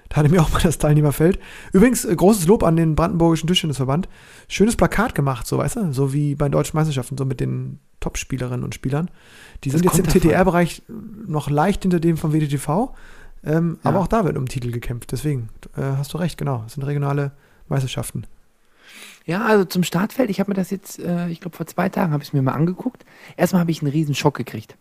da 0.09 0.17
hat 0.17 0.25
er 0.27 0.31
mir 0.31 0.43
auch 0.43 0.51
mal 0.53 0.61
das 0.63 0.77
Teilnehmerfeld. 0.79 1.39
Übrigens, 1.73 2.05
äh, 2.05 2.15
großes 2.15 2.47
Lob 2.47 2.63
an 2.63 2.77
den 2.77 2.95
Brandenburgischen 2.95 3.47
Tischtennisverband. 3.47 4.09
Schönes 4.49 4.77
Plakat 4.77 5.15
gemacht, 5.15 5.47
so 5.47 5.59
weißt 5.59 5.77
du, 5.77 5.93
so 5.93 6.13
wie 6.13 6.35
bei 6.35 6.49
den 6.49 6.53
deutschen 6.53 6.77
Meisterschaften, 6.77 7.17
so 7.17 7.25
mit 7.25 7.41
den 7.41 7.79
Top-Spielerinnen 8.01 8.65
und 8.65 8.75
Spielern. 8.75 9.11
Die 9.65 9.71
Das 9.71 9.81
sind 9.81 9.95
jetzt 9.97 10.15
im. 10.15 10.21
TTR-Bereich 10.21 10.83
noch 11.27 11.49
leicht 11.49 11.83
hinter 11.83 12.01
dem 12.01 12.17
vom 12.19 12.33
WDTV. 12.33 12.93
Ähm, 13.45 13.79
Ja. 13.83 13.91
Aber 13.91 14.01
auch 14.01 14.09
da 14.09 14.25
wird 14.25 14.37
um 14.37 14.47
Titel 14.47 14.73
gekämpft. 14.73 15.13
Deswegen 15.13 15.49
äh, 15.77 15.83
hast 15.83 16.13
du 16.13 16.19
recht, 16.19 16.37
genau. 16.37 16.65
Es 16.67 16.75
sind 16.75 16.83
regionale 16.83 17.33
Meisterschaften. 17.69 18.25
Ja, 19.27 19.45
also 19.45 19.65
zum 19.65 19.83
Startfeld, 19.83 20.31
ich 20.31 20.39
habe 20.41 20.51
mir 20.53 20.55
das 20.55 20.71
jetzt, 20.71 21.01
äh, 21.01 21.29
ich 21.29 21.41
glaube 21.41 21.57
vor 21.57 21.67
zwei 21.67 21.89
Tagen 21.89 22.13
habe 22.13 22.23
ich 22.23 22.29
es 22.29 22.33
mir 22.33 22.43
mal 22.43 22.53
angeguckt. 22.53 23.05
Erstmal 23.37 23.61
habe 23.61 23.73
ich 23.73 23.83
einen 23.83 23.91
riesen 23.91 24.15
Schock 24.15 24.37
gekriegt. 24.37 24.77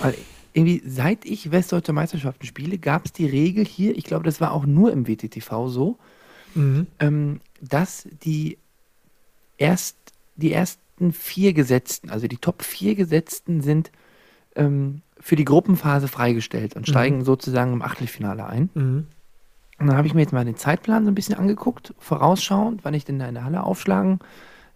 Weil 0.00 0.16
irgendwie, 0.52 0.82
seit 0.84 1.24
ich 1.24 1.50
Westdeutsche 1.52 1.92
Meisterschaften 1.92 2.46
spiele, 2.46 2.78
gab 2.78 3.04
es 3.04 3.12
die 3.12 3.26
Regel 3.26 3.64
hier, 3.64 3.96
ich 3.96 4.04
glaube, 4.04 4.24
das 4.24 4.40
war 4.40 4.52
auch 4.52 4.66
nur 4.66 4.92
im 4.92 5.06
WTTV 5.06 5.68
so, 5.68 5.98
Mhm. 6.54 6.86
ähm, 6.98 7.40
dass 7.60 8.08
die 8.24 8.58
erst 9.58 9.96
die 10.36 10.52
ersten 10.52 11.12
vier 11.12 11.52
Gesetzten, 11.52 12.10
also 12.10 12.26
die 12.26 12.38
Top 12.38 12.62
vier 12.62 12.94
Gesetzten 12.94 13.60
sind 13.60 13.90
ähm, 14.54 15.02
für 15.20 15.36
die 15.36 15.44
Gruppenphase 15.44 16.08
freigestellt 16.08 16.74
und 16.74 16.88
Mhm. 16.88 16.90
steigen 16.90 17.24
sozusagen 17.24 17.72
im 17.72 17.82
Achtelfinale 17.82 18.46
ein. 18.46 18.70
Mhm. 18.74 19.06
Und 19.78 19.88
dann 19.88 19.96
habe 19.96 20.06
ich 20.06 20.14
mir 20.14 20.22
jetzt 20.22 20.32
mal 20.32 20.44
den 20.44 20.56
Zeitplan 20.56 21.04
so 21.04 21.10
ein 21.10 21.14
bisschen 21.14 21.36
angeguckt, 21.36 21.94
vorausschauend, 21.98 22.84
wann 22.84 22.94
ich 22.94 23.04
denn 23.04 23.18
da 23.18 23.26
in 23.26 23.34
der 23.34 23.44
Halle 23.44 23.62
aufschlagen 23.62 24.20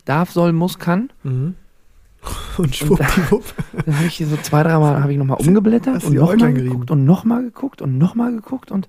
darf, 0.05 0.31
soll, 0.31 0.52
muss, 0.52 0.79
kann. 0.79 1.11
Mhm. 1.23 1.55
Und 2.58 2.76
schwuppdiwupp. 2.76 3.55
Dann 3.87 3.97
habe 3.97 4.06
ich 4.06 4.17
hier 4.17 4.26
so 4.26 4.37
zwei, 4.37 4.62
dreimal 4.62 5.02
habe 5.02 5.12
ich 5.12 5.19
nochmal 5.19 5.38
umgeblättert 5.38 6.05
und 6.05 6.14
nochmal 6.14 6.52
geguckt 6.52 6.91
und 6.91 7.06
nochmal 7.06 7.43
geguckt 7.43 7.81
und 7.81 7.97
nochmal 7.97 8.32
geguckt 8.32 8.70
und 8.70 8.88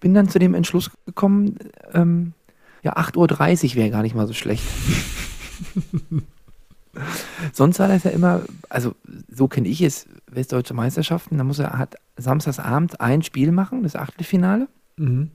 bin 0.00 0.14
dann 0.14 0.28
zu 0.28 0.40
dem 0.40 0.52
Entschluss 0.52 0.90
gekommen, 1.06 1.56
ähm, 1.92 2.32
ja, 2.82 2.96
8.30 2.96 3.70
Uhr 3.70 3.74
wäre 3.76 3.90
gar 3.90 4.02
nicht 4.02 4.16
mal 4.16 4.26
so 4.26 4.32
schlecht. 4.32 4.64
Sonst 7.52 7.78
war 7.78 7.86
das 7.86 8.02
ja 8.02 8.10
immer, 8.10 8.42
also 8.68 8.96
so 9.30 9.46
kenne 9.46 9.68
ich 9.68 9.80
es, 9.80 10.08
Westdeutsche 10.28 10.74
Meisterschaften, 10.74 11.38
da 11.38 11.44
muss 11.44 11.60
er, 11.60 11.78
hat 11.78 11.94
samstagsabend 12.16 13.00
ein 13.00 13.22
Spiel 13.22 13.52
machen, 13.52 13.84
das 13.84 13.94
Achtelfinale, 13.94 14.66
Mhm. 14.96 15.30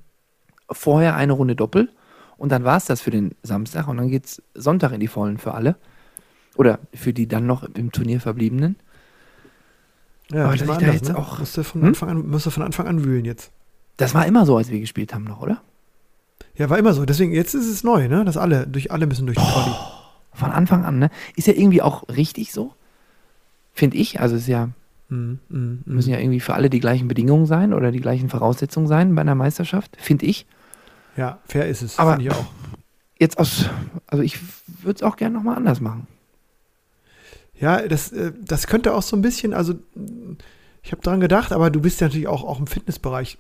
Vorher 0.72 1.16
eine 1.16 1.34
Runde 1.34 1.56
Doppel 1.56 1.90
und 2.38 2.52
dann 2.52 2.64
war 2.64 2.78
es 2.78 2.86
das 2.86 3.02
für 3.02 3.12
den 3.12 3.36
Samstag 3.44 3.88
und 3.88 3.98
dann 3.98 4.08
geht 4.10 4.26
es 4.26 4.42
Sonntag 4.56 4.92
in 4.94 5.00
die 5.00 5.08
Vollen 5.08 5.38
für 5.38 5.54
alle. 5.54 5.76
Oder 6.56 6.80
für 6.94 7.14
die 7.14 7.28
dann 7.28 7.46
noch 7.48 7.64
im 7.64 7.92
Turnier 7.94 8.20
verbliebenen. 8.20 8.76
Ja, 10.32 10.44
Aber 10.46 10.52
dass 10.54 10.62
ich 10.62 10.68
da 10.68 10.74
anders, 10.76 10.94
jetzt 10.96 11.10
ne? 11.10 11.18
auch- 11.18 11.40
Musst 11.40 11.58
du 11.58 11.64
von 11.64 11.82
Hm? 11.82 11.88
Anfang 11.90 12.10
an, 12.10 12.28
musst 12.30 12.46
du 12.46 12.50
von 12.50 12.64
Anfang 12.64 12.88
an 12.88 13.04
wühlen 13.04 13.26
jetzt. 13.26 13.52
Das 13.98 14.14
war 14.14 14.26
immer 14.26 14.46
so, 14.46 14.58
als 14.58 14.70
wir 14.70 14.80
gespielt 14.80 15.14
haben 15.14 15.24
noch, 15.26 15.42
oder? 15.42 15.62
Ja, 16.56 16.70
war 16.70 16.78
immer 16.78 16.94
so. 16.94 17.06
Deswegen, 17.06 17.32
jetzt 17.34 17.54
ist 17.54 17.68
es 17.68 17.84
neu, 17.84 18.08
ne? 18.08 18.26
Dass 18.26 18.38
alle, 18.38 18.68
durch 18.68 18.92
alle 18.92 19.08
müssen 19.08 19.26
durch 19.26 19.38
die 19.38 19.44
Quali. 19.44 19.72
Von 20.34 20.52
Anfang 20.52 20.86
an, 20.86 21.00
ne? 21.00 21.10
Ist 21.36 21.48
ja 21.48 21.54
irgendwie 21.54 21.82
auch 21.82 22.08
richtig 22.10 22.52
so. 22.52 22.74
Finde 23.74 23.98
ich. 23.98 24.20
Also 24.20 24.36
es 24.36 24.44
ist 24.44 24.48
ja, 24.48 24.70
Mhm. 25.10 25.40
Mhm. 25.50 25.82
müssen 25.86 26.10
ja 26.12 26.20
irgendwie 26.20 26.40
für 26.40 26.54
alle 26.54 26.70
die 26.70 26.80
gleichen 26.80 27.08
Bedingungen 27.08 27.46
sein 27.46 27.74
oder 27.74 27.92
die 27.92 28.00
gleichen 28.00 28.30
Voraussetzungen 28.30 28.88
sein 28.88 29.14
bei 29.16 29.22
einer 29.22 29.36
Meisterschaft, 29.36 29.98
finde 30.00 30.26
ich. 30.26 30.46
Ja, 31.22 31.40
fair 31.46 31.68
ist 31.68 31.84
es. 31.84 32.00
Aber- 32.00 32.14
finde 32.16 32.26
ich 32.26 32.32
auch. 32.32 32.46
Jetzt 33.20 33.38
aus, 33.38 33.70
also 34.08 34.24
ich 34.24 34.40
würde 34.82 34.96
es 34.96 35.04
auch 35.04 35.16
gerne 35.16 35.36
nochmal 35.36 35.56
anders 35.56 35.80
machen. 35.80 36.08
Ja, 37.60 37.88
das, 37.88 38.12
äh, 38.12 38.32
das 38.42 38.66
könnte 38.66 38.96
auch 38.96 39.04
so 39.04 39.16
ein 39.16 39.22
bisschen, 39.22 39.54
also 39.54 39.76
ich 40.82 40.92
habe 40.92 41.04
dran 41.04 41.20
gedacht, 41.20 41.52
aber 41.52 41.70
du 41.70 41.80
bist 41.80 42.02
ja 42.02 42.08
natürlich 42.08 42.28
auch, 42.28 42.44
auch 42.44 42.60
im 42.60 42.66
Fitnessbereich. 42.66 43.38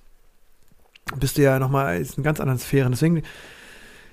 Bist 1.19 1.39
du 1.39 1.41
ja 1.41 1.57
nochmal 1.57 1.99
in 1.99 2.21
ganz 2.21 2.39
anderen 2.39 2.59
Sphären. 2.59 2.91
Deswegen, 2.91 3.23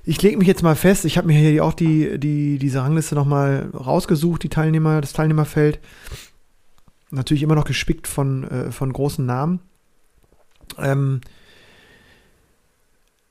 ich 0.04 0.22
lege 0.22 0.38
mich 0.38 0.48
jetzt 0.48 0.62
mal 0.62 0.74
fest, 0.74 1.04
ich 1.04 1.18
habe 1.18 1.26
mir 1.26 1.38
hier 1.38 1.62
auch 1.62 1.74
die, 1.74 2.18
die, 2.18 2.58
diese 2.58 2.80
Rangliste 2.80 3.14
nochmal 3.14 3.68
rausgesucht, 3.74 4.42
die 4.42 4.48
Teilnehmer, 4.48 5.02
das 5.02 5.12
Teilnehmerfeld. 5.12 5.80
Natürlich 7.10 7.42
immer 7.42 7.56
noch 7.56 7.66
gespickt 7.66 8.06
von, 8.06 8.44
äh, 8.44 8.72
von 8.72 8.90
großen 8.90 9.26
Namen. 9.26 9.60
Ähm, 10.78 11.20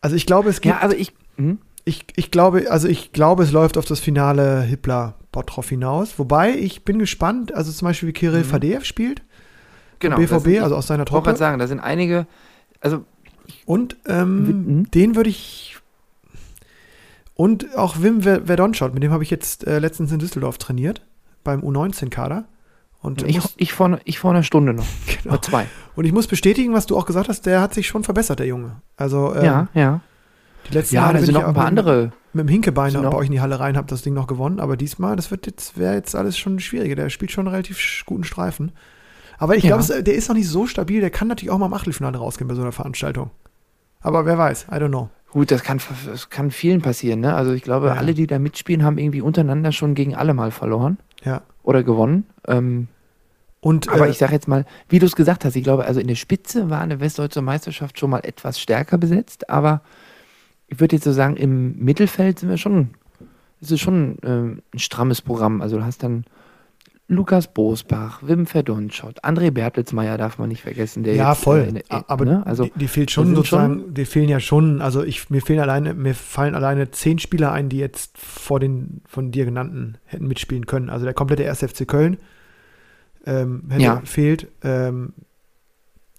also 0.02 0.16
ich 0.16 0.26
glaube, 0.26 0.50
es 0.50 0.62
gibt 0.62 0.76
Ja, 0.76 0.82
also 0.82 0.96
ich, 0.96 1.14
hm? 1.38 1.60
ich, 1.86 2.06
ich 2.16 2.32
glaube, 2.32 2.70
also 2.72 2.88
ich 2.88 3.12
glaube, 3.14 3.44
es 3.44 3.52
läuft 3.52 3.78
auf 3.78 3.86
das 3.86 4.00
Finale 4.00 4.62
Hippler 4.62 5.16
Bottroff 5.32 5.70
hinaus. 5.70 6.18
Wobei 6.20 6.56
ich 6.56 6.84
bin 6.86 7.00
gespannt, 7.00 7.54
also 7.54 7.72
zum 7.72 7.88
Beispiel 7.88 8.10
wie 8.10 8.14
Kirill 8.14 8.40
Mhm. 8.42 8.46
Fadeev 8.46 8.84
spielt, 8.86 9.22
genau. 10.00 10.18
BVB, 10.18 10.44
sind- 10.46 10.64
also 10.64 10.76
aus 10.76 10.88
seiner 10.88 11.04
Ich 11.04 11.12
wollte 11.12 11.24
Truppe. 11.24 11.26
gerade 11.28 11.40
sagen, 11.40 11.60
da 11.60 11.68
sind 11.68 11.80
einige, 11.80 12.28
also 12.82 13.06
Und 13.66 13.96
ähm, 14.08 14.46
Mhm. 14.80 14.92
den 14.92 15.16
würde 15.16 15.30
ich 15.30 15.78
und 17.34 17.76
auch 17.78 18.02
Wim 18.02 18.24
Ver- 18.24 18.46
Verdonschot, 18.46 18.94
mit 18.94 19.04
dem 19.04 19.12
habe 19.12 19.24
ich 19.24 19.30
jetzt 19.30 19.66
äh, 19.68 19.80
letztens 19.80 20.12
in 20.12 20.20
Düsseldorf 20.20 20.58
trainiert 20.58 21.02
beim 21.44 21.62
U19-Kader. 21.62 22.46
Und 23.08 23.24
ich, 23.24 23.40
ich, 23.58 23.74
vor, 23.74 23.88
ne- 23.90 24.00
ich 24.06 24.20
vor 24.20 24.32
einer 24.32 24.44
Stunde 24.44 24.74
noch. 24.74 24.86
genau. 25.24 25.34
Oder 25.36 25.42
zwei. 25.42 25.66
und 25.96 26.06
ich 26.06 26.12
muss 26.14 26.28
bestätigen, 26.28 26.74
was 26.74 26.86
du 26.86 26.98
auch 26.98 27.06
gesagt 27.06 27.30
hast, 27.30 27.46
der 27.46 27.62
hat 27.62 27.74
sich 27.74 27.88
schon 27.88 28.04
verbessert, 28.04 28.40
der 28.40 28.48
Junge. 28.48 28.82
Also 28.96 29.34
ähm, 29.36 29.46
ja, 29.46 29.68
ja. 29.74 30.00
die 30.70 30.74
letzten 30.74 30.96
Ja, 30.96 31.12
bin 31.12 31.24
sind 31.24 31.34
noch 31.34 31.44
ein 31.48 31.54
paar 31.54 31.70
mit, 31.72 31.80
andere. 31.80 32.12
mit 32.34 32.46
dem 32.46 32.50
Hinkebein 32.50 32.94
bei 32.94 33.14
euch 33.14 33.28
in 33.28 33.32
die 33.32 33.42
Halle 33.42 33.60
rein, 33.60 33.78
habe 33.78 33.88
das 33.88 34.02
Ding 34.02 34.14
noch 34.14 34.28
gewonnen. 34.28 34.60
Aber 34.60 34.78
diesmal, 34.78 35.16
das 35.16 35.32
wird 35.32 35.46
jetzt, 35.48 35.78
wäre 35.78 35.94
jetzt 35.96 36.16
alles 36.16 36.38
schon 36.38 36.60
schwieriger. 36.60 36.96
Der 36.96 37.10
spielt 37.10 37.32
schon 37.32 37.46
einen 37.48 37.54
relativ 37.56 38.04
guten 38.06 38.24
Streifen. 38.24 38.72
Aber 39.40 39.56
ich 39.56 39.64
Ja. 39.64 39.78
glaube, 39.78 39.82
es- 39.84 40.04
der 40.04 40.16
ist 40.16 40.28
noch 40.30 40.36
nicht 40.36 40.50
so 40.50 40.66
stabil. 40.68 41.00
Der 41.02 41.10
kann 41.12 41.28
natürlich 41.28 41.52
auch 41.52 41.58
mal 41.58 41.68
im 41.68 41.74
Achtelfinale 41.74 42.18
rausgehen 42.18 42.48
bei 42.48 42.56
so 42.56 42.62
einer 42.62 42.72
Veranstaltung. 42.72 43.30
Aber 44.02 44.26
wer 44.26 44.38
weiß, 44.38 44.68
I 44.72 44.76
don't 44.76 44.90
know. 44.90 45.10
Gut, 45.32 45.52
das 45.52 45.62
kann, 45.62 45.80
das 46.06 46.30
kann 46.30 46.52
vielen 46.52 46.82
passieren, 46.82 47.20
ne? 47.20 47.36
Also 47.36 47.52
ich 47.52 47.62
glaube, 47.62 47.88
Ja. 47.88 47.94
alle, 47.96 48.14
die 48.14 48.28
da 48.28 48.40
mitspielen, 48.40 48.84
haben 48.84 48.98
irgendwie 48.98 49.22
untereinander 49.22 49.72
schon 49.74 49.94
gegen 49.94 50.16
alle 50.16 50.34
mal 50.34 50.52
verloren 50.52 50.98
Ja. 51.24 51.42
oder 51.64 51.84
gewonnen. 51.84 52.26
Ähm, 52.48 52.88
Und 53.60 53.90
aber 53.90 54.08
äh, 54.08 54.12
ich 54.12 54.18
sage 54.18 54.34
jetzt 54.34 54.48
mal, 54.48 54.66
wie 54.90 55.00
du 55.00 55.06
es 55.06 55.16
gesagt 55.16 55.44
hast, 55.46 55.56
ich 55.56 55.64
glaube, 55.64 55.86
also 55.86 56.00
in 56.00 56.08
der 56.08 56.16
Spitze 56.16 56.70
war 56.70 56.82
eine 56.82 57.00
westdeutsche 57.00 57.42
Meisterschaft 57.42 58.00
schon 58.00 58.10
mal 58.10 58.20
etwas 58.20 58.60
stärker 58.60 58.98
besetzt, 58.98 59.50
aber 59.50 59.82
ich 60.68 60.80
würde 60.80 60.96
jetzt 60.96 61.06
so 61.06 61.12
sagen, 61.12 61.36
im 61.38 61.78
Mittelfeld 61.80 62.40
sind 62.40 62.50
wir 62.50 62.58
schon, 62.58 62.90
ist 63.62 63.72
es 63.72 63.80
schon 63.80 64.18
ähm, 64.24 64.62
ein 64.74 64.80
strammes 64.80 65.22
Programm. 65.22 65.62
Also 65.62 65.78
du 65.78 65.86
hast 65.86 66.04
dann 66.04 66.26
Lukas 67.10 67.54
Bosbach, 67.54 68.22
Wim 68.22 68.46
Verdonschott, 68.46 69.24
André 69.24 69.50
Bertelsmeier 69.50 70.18
darf 70.18 70.38
man 70.40 70.50
nicht 70.50 70.62
vergessen, 70.62 71.04
der 71.04 71.16
ja, 71.16 71.32
jetzt, 71.32 71.42
voll. 71.42 71.60
äh, 71.60 71.68
in 71.70 71.76
der- 71.76 71.84
aber 72.10 72.26
ne? 72.26 72.46
also 72.46 72.66
die, 72.66 72.72
die 72.76 72.88
fehlt 72.90 73.12
schon 73.12 73.34
sozusagen, 73.34 73.94
die 73.94 74.04
fehlen 74.04 74.28
ja 74.28 74.42
schon, 74.42 74.82
also 74.82 75.04
ich, 75.04 75.30
mir 75.30 75.42
fehlen 75.42 75.62
alleine, 75.62 75.94
mir 75.94 76.14
fallen 76.14 76.54
alleine 76.54 76.92
zehn 76.92 77.18
Spieler 77.18 77.54
ein, 77.54 77.70
die 77.70 77.78
jetzt 77.78 78.18
vor 78.18 78.60
den 78.60 79.02
von 79.08 79.32
dir 79.32 79.46
genannten 79.46 79.98
hätten 80.04 80.28
mitspielen 80.28 80.66
können. 80.66 80.90
Also 80.90 81.06
der 81.06 81.14
komplette 81.14 81.50
1. 81.50 81.60
FC 81.60 81.88
Köln 81.88 82.18
ähm, 83.28 83.64
hätte 83.70 83.84
Ja. 83.84 84.02
fehlt. 84.06 84.48
Ähm, 84.64 85.14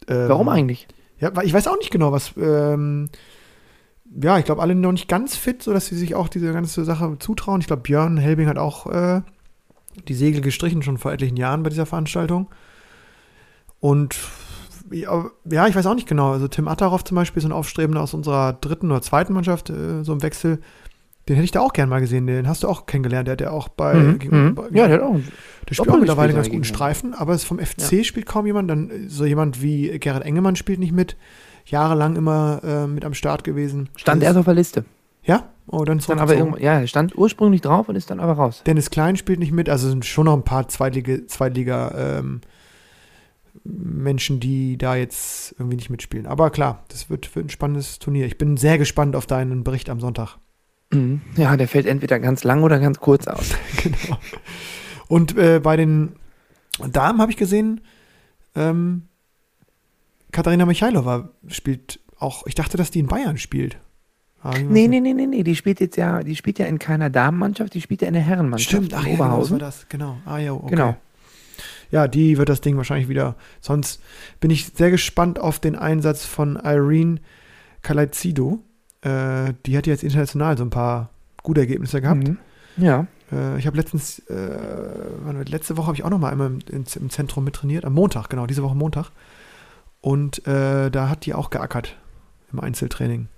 ähm, 0.06 0.28
warum 0.28 0.48
eigentlich? 0.48 0.86
Ja, 1.18 1.34
weil 1.34 1.46
ich 1.46 1.52
weiß 1.52 1.66
auch 1.66 1.78
nicht 1.78 1.90
genau, 1.90 2.12
was. 2.12 2.34
Ähm, 2.36 3.08
ja, 4.22 4.38
ich 4.38 4.44
glaube, 4.44 4.62
alle 4.62 4.74
noch 4.74 4.92
nicht 4.92 5.08
ganz 5.08 5.36
fit, 5.36 5.62
sodass 5.62 5.86
sie 5.86 5.96
sich 5.96 6.14
auch 6.14 6.28
diese 6.28 6.52
ganze 6.52 6.84
Sache 6.84 7.16
zutrauen. 7.18 7.60
Ich 7.60 7.66
glaube, 7.66 7.82
Björn 7.82 8.16
Helbing 8.16 8.46
hat 8.48 8.56
auch 8.58 8.86
äh, 8.86 9.20
die 10.06 10.14
Segel 10.14 10.40
gestrichen, 10.40 10.82
schon 10.82 10.96
vor 10.98 11.12
etlichen 11.12 11.36
Jahren 11.36 11.62
bei 11.62 11.70
dieser 11.70 11.86
Veranstaltung. 11.86 12.48
Und 13.80 14.16
ja, 14.90 15.66
ich 15.66 15.74
weiß 15.74 15.86
auch 15.86 15.94
nicht 15.94 16.08
genau. 16.08 16.32
Also 16.32 16.48
Tim 16.48 16.68
Attarov 16.68 17.04
zum 17.04 17.16
Beispiel 17.16 17.40
ist 17.40 17.44
ein 17.46 17.52
Aufstrebender 17.52 18.00
aus 18.02 18.14
unserer 18.14 18.54
dritten 18.54 18.90
oder 18.90 19.02
zweiten 19.02 19.34
Mannschaft, 19.34 19.70
äh, 19.70 20.02
so 20.04 20.12
im 20.12 20.22
Wechsel. 20.22 20.60
Den 21.28 21.36
hätte 21.36 21.44
ich 21.44 21.50
da 21.50 21.60
auch 21.60 21.72
gern 21.72 21.88
mal 21.88 22.00
gesehen. 22.00 22.26
Den 22.26 22.48
hast 22.48 22.62
du 22.62 22.68
auch 22.68 22.86
kennengelernt. 22.86 23.28
Der 23.28 23.32
hat 23.32 23.40
ja 23.40 23.50
auch 23.50 23.68
bei. 23.68 23.94
Mhm, 23.94 24.18
gegen, 24.18 24.44
mhm. 24.46 24.54
bei 24.54 24.68
Ja, 24.72 24.88
der 24.88 24.96
hat 24.96 25.02
auch. 25.02 25.16
der 25.68 25.74
spielt 25.74 25.90
auch 25.90 25.98
mittlerweile 25.98 26.28
einen 26.30 26.36
ganz 26.36 26.48
guten. 26.48 26.64
Streifen, 26.64 27.14
aber 27.14 27.34
es 27.34 27.44
vom 27.44 27.58
FC 27.58 28.04
spielt 28.04 28.26
kaum 28.26 28.46
jemand. 28.46 28.70
Dann 28.70 28.90
äh, 28.90 29.08
so 29.08 29.24
jemand 29.26 29.62
wie 29.62 29.98
Gerrit 29.98 30.22
Engemann 30.24 30.56
spielt 30.56 30.78
nicht 30.78 30.92
mit. 30.92 31.16
Jahrelang 31.66 32.16
immer 32.16 32.60
äh, 32.64 32.86
mit 32.86 33.04
am 33.04 33.12
Start 33.12 33.44
gewesen. 33.44 33.90
Stand 33.96 34.22
erst 34.22 34.32
ist- 34.32 34.38
auf 34.38 34.44
der 34.46 34.54
Liste. 34.54 34.84
Ja? 35.22 35.50
Oh, 35.66 35.84
dann 35.84 35.98
Dann 35.98 36.18
aber 36.18 36.58
ja, 36.60 36.80
er 36.80 36.86
stand 36.86 37.14
ursprünglich 37.18 37.60
drauf 37.60 37.90
und 37.90 37.96
ist 37.96 38.10
dann 38.10 38.20
aber 38.20 38.32
raus. 38.32 38.62
Dennis 38.64 38.88
Klein 38.88 39.16
spielt 39.16 39.38
nicht 39.38 39.52
mit, 39.52 39.68
also 39.68 39.90
sind 39.90 40.06
schon 40.06 40.24
noch 40.24 40.32
ein 40.32 40.42
paar 40.42 40.66
Zweitliga, 40.68 41.26
Zweitliga 41.26 42.18
ähm, 42.18 42.40
Menschen, 43.64 44.40
die 44.40 44.78
da 44.78 44.96
jetzt 44.96 45.52
irgendwie 45.58 45.76
nicht 45.76 45.90
mitspielen. 45.90 46.26
Aber 46.26 46.48
klar, 46.48 46.84
das 46.88 47.10
wird, 47.10 47.34
wird 47.36 47.46
ein 47.46 47.50
spannendes 47.50 47.98
Turnier. 47.98 48.24
Ich 48.24 48.38
bin 48.38 48.56
sehr 48.56 48.78
gespannt 48.78 49.14
auf 49.14 49.26
deinen 49.26 49.64
Bericht 49.64 49.90
am 49.90 50.00
Sonntag. 50.00 50.38
Mhm. 50.92 51.20
Ja, 51.36 51.56
der 51.56 51.68
fällt 51.68 51.86
entweder 51.86 52.18
ganz 52.18 52.44
lang 52.44 52.62
oder 52.62 52.78
ganz 52.78 52.98
kurz 53.00 53.26
aus. 53.26 53.54
genau. 53.82 54.18
Und 55.08 55.36
äh, 55.36 55.60
bei 55.60 55.76
den 55.76 56.16
Damen 56.92 57.20
habe 57.20 57.30
ich 57.30 57.36
gesehen, 57.36 57.80
ähm, 58.54 59.02
Katharina 60.32 60.66
Michailova 60.66 61.30
spielt 61.48 62.00
auch, 62.18 62.46
ich 62.46 62.54
dachte, 62.54 62.76
dass 62.76 62.90
die 62.90 63.00
in 63.00 63.06
Bayern 63.06 63.38
spielt. 63.38 63.78
Ah, 64.42 64.56
Nee, 64.58 64.86
nee, 64.88 65.00
nee, 65.00 65.14
nee, 65.14 65.26
nee, 65.26 65.42
die 65.42 65.56
spielt 65.56 65.80
jetzt 65.80 65.96
ja, 65.96 66.22
die 66.22 66.36
spielt 66.36 66.58
ja 66.58 66.66
in 66.66 66.78
keiner 66.78 67.10
Damenmannschaft, 67.10 67.74
die 67.74 67.80
spielt 67.80 68.02
ja 68.02 68.08
in 68.08 68.14
der 68.14 68.22
Herrenmannschaft. 68.22 68.70
Stimmt, 68.70 68.92
in 68.92 68.98
ach 68.98 69.02
ja, 69.04 69.08
genau, 69.12 69.18
war 69.18 69.26
Oberhausen. 69.28 69.58
das. 69.58 69.86
Genau. 69.88 70.18
Ah 70.24 70.38
ja, 70.38 70.52
okay. 70.52 70.70
Genau. 70.70 70.96
Ja, 71.90 72.06
die 72.06 72.36
wird 72.36 72.48
das 72.48 72.60
Ding 72.60 72.76
wahrscheinlich 72.76 73.08
wieder. 73.08 73.34
Sonst 73.60 74.02
bin 74.40 74.50
ich 74.50 74.66
sehr 74.66 74.90
gespannt 74.90 75.38
auf 75.38 75.58
den 75.58 75.74
Einsatz 75.74 76.24
von 76.24 76.56
Irene 76.56 77.20
Kalaizido. 77.82 78.62
Äh, 79.02 79.54
die 79.66 79.76
hat 79.76 79.86
jetzt 79.86 80.02
international 80.02 80.56
so 80.58 80.64
ein 80.64 80.70
paar 80.70 81.10
gute 81.42 81.60
Ergebnisse 81.60 82.00
gehabt. 82.00 82.28
Mhm. 82.28 82.38
Ja. 82.76 83.06
Äh, 83.32 83.58
ich 83.58 83.66
habe 83.66 83.76
letztens, 83.76 84.20
äh, 84.28 85.42
letzte 85.46 85.76
Woche 85.76 85.86
habe 85.86 85.96
ich 85.96 86.04
auch 86.04 86.10
noch 86.10 86.18
mal 86.18 86.30
einmal 86.30 86.48
im, 86.48 86.60
im, 86.70 87.10
Zentrum 87.10 87.44
mit 87.44 87.54
trainiert. 87.54 87.84
Am 87.84 87.94
Montag, 87.94 88.28
genau, 88.28 88.46
diese 88.46 88.62
Woche 88.62 88.76
Montag. 88.76 89.10
Und 90.00 90.46
äh, 90.46 90.90
da 90.90 91.08
hat 91.08 91.26
die 91.26 91.34
auch 91.34 91.50
geackert 91.50 91.96
im 92.52 92.60
Einzeltraining 92.60 93.28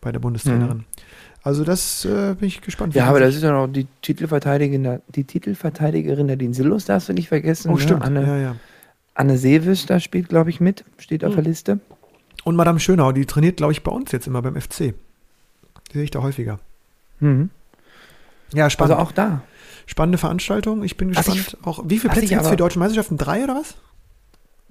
bei 0.00 0.12
der 0.12 0.20
Bundestrainerin. 0.20 0.84
Also 1.42 1.64
das 1.64 2.04
äh, 2.04 2.34
bin 2.38 2.48
ich 2.48 2.60
gespannt. 2.60 2.94
Ja, 2.94 3.06
aber 3.06 3.18
das 3.18 3.34
ist 3.34 3.42
ja 3.42 3.52
noch 3.52 3.66
die 3.66 3.86
Titelverteidigerin, 4.02 5.00
die 5.08 5.24
Titelverteidigerin 5.24 6.26
Nadine 6.26 6.54
Sillos, 6.54 6.84
darfst 6.84 7.08
du 7.08 7.12
nicht 7.12 7.28
vergessen. 7.28 7.70
Oh, 7.70 7.74
ne? 7.74 7.80
stimmt. 7.80 8.02
Anne, 8.02 8.22
Ja, 8.24 8.36
ja. 8.36 8.56
Anne 9.14 9.36
Seewisch, 9.36 9.86
da 9.86 10.00
spielt, 10.00 10.28
glaube 10.28 10.50
ich, 10.50 10.60
mit, 10.60 10.84
steht 10.98 11.24
auf 11.24 11.32
Mhm. 11.32 11.36
der 11.36 11.44
Liste. 11.44 11.80
Und 12.44 12.56
Madame 12.56 12.80
Schönau, 12.80 13.12
die 13.12 13.26
trainiert, 13.26 13.56
glaube 13.58 13.72
ich, 13.72 13.82
bei 13.82 13.92
uns 13.92 14.10
jetzt 14.12 14.26
immer 14.26 14.42
beim 14.42 14.60
FC. 14.60 14.94
Die 15.90 15.92
sehe 15.94 16.04
ich 16.04 16.10
da 16.10 16.22
häufiger. 16.22 16.58
Mhm. 17.20 17.50
Ja, 18.52 18.64
Also 18.64 18.72
spannend. 18.74 18.98
auch 18.98 19.12
da. 19.12 19.42
Spannende 19.86 20.18
Veranstaltung. 20.18 20.82
Ich 20.84 20.96
bin 20.96 21.14
Was 21.14 21.28
ich- 21.28 21.34
gespannt. 21.34 21.66
auch, 21.66 21.82
wie 21.86 21.98
viele 21.98 22.12
Plätze 22.12 22.24
ich 22.24 22.30
gibt 22.30 22.42
es 22.42 22.48
für 22.48 22.56
die 22.56 22.60
deutschen 22.60 22.80
Meisterschaften? 22.80 23.16
Drei 23.16 23.44
oder 23.44 23.54
was? 23.56 23.76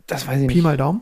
Das 0.08 0.28
weiß 0.28 0.42
ich 0.42 0.48
Pi 0.48 0.56
nicht. 0.56 0.64
mal 0.64 0.78
Daumen. 0.78 1.02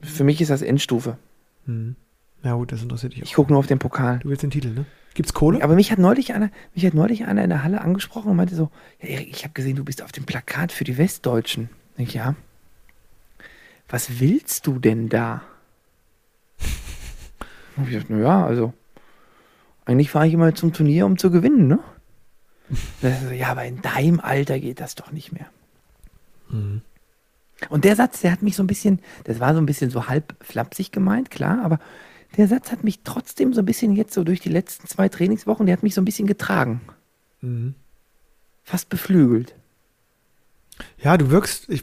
Für 0.00 0.24
mich 0.24 0.40
ist 0.40 0.50
das 0.50 0.62
Endstufe. 0.62 1.18
Hm. 1.66 1.96
Ja 2.44 2.54
gut, 2.54 2.70
das 2.70 2.82
interessiert 2.82 3.14
dich 3.14 3.22
Ich 3.22 3.30
auch. 3.32 3.36
gucke 3.36 3.52
nur 3.52 3.58
auf 3.58 3.66
den 3.66 3.78
Pokal. 3.80 4.20
Du 4.20 4.28
willst 4.28 4.42
den 4.44 4.50
Titel, 4.50 4.68
ne? 4.68 4.84
Gibt's 5.14 5.34
Kohle? 5.34 5.62
Aber 5.64 5.74
mich 5.74 5.90
hat 5.90 5.98
neulich 5.98 6.32
einer, 6.34 6.50
mich 6.74 6.86
hat 6.86 6.94
neulich 6.94 7.24
einer 7.24 7.42
in 7.42 7.50
der 7.50 7.64
Halle 7.64 7.80
angesprochen 7.80 8.30
und 8.30 8.36
meinte 8.36 8.54
so, 8.54 8.70
ja, 9.00 9.08
Erik, 9.08 9.28
ich 9.30 9.42
habe 9.42 9.54
gesehen, 9.54 9.74
du 9.74 9.84
bist 9.84 10.02
auf 10.02 10.12
dem 10.12 10.24
Plakat 10.24 10.70
für 10.70 10.84
die 10.84 10.96
Westdeutschen. 10.98 11.68
Ich, 11.96 12.14
ja. 12.14 12.36
Was 13.88 14.20
willst 14.20 14.66
du 14.66 14.78
denn 14.78 15.08
da? 15.08 15.42
Und 17.76 17.88
ich 17.88 17.96
dachte, 17.96 18.12
naja, 18.12 18.44
also, 18.44 18.74
eigentlich 19.84 20.10
fahre 20.10 20.26
ich 20.26 20.34
immer 20.34 20.54
zum 20.54 20.72
Turnier, 20.72 21.06
um 21.06 21.16
zu 21.16 21.30
gewinnen, 21.30 21.66
ne? 21.66 21.78
So, 23.00 23.30
ja, 23.30 23.48
aber 23.48 23.64
in 23.64 23.80
deinem 23.80 24.20
Alter 24.20 24.60
geht 24.60 24.80
das 24.80 24.94
doch 24.94 25.10
nicht 25.10 25.32
mehr. 25.32 25.46
Mhm. 26.50 26.82
Und 27.70 27.84
der 27.84 27.96
Satz, 27.96 28.20
der 28.20 28.30
hat 28.30 28.42
mich 28.42 28.56
so 28.56 28.62
ein 28.62 28.66
bisschen, 28.66 29.00
das 29.24 29.40
war 29.40 29.54
so 29.54 29.60
ein 29.60 29.66
bisschen 29.66 29.90
so 29.90 30.06
halb 30.06 30.36
flapsig 30.40 30.92
gemeint, 30.92 31.30
klar, 31.30 31.64
aber 31.64 31.80
der 32.36 32.46
Satz 32.46 32.70
hat 32.70 32.84
mich 32.84 33.00
trotzdem 33.04 33.54
so 33.54 33.62
ein 33.62 33.66
bisschen 33.66 33.96
jetzt 33.96 34.12
so 34.12 34.22
durch 34.22 34.40
die 34.40 34.50
letzten 34.50 34.86
zwei 34.86 35.08
Trainingswochen, 35.08 35.66
der 35.66 35.72
hat 35.72 35.82
mich 35.82 35.94
so 35.94 36.00
ein 36.00 36.04
bisschen 36.04 36.26
getragen. 36.26 36.82
Mhm. 37.40 37.74
Fast 38.62 38.90
beflügelt. 38.90 39.54
Ja, 41.02 41.16
du 41.16 41.30
wirkst, 41.30 41.68
ich, 41.68 41.82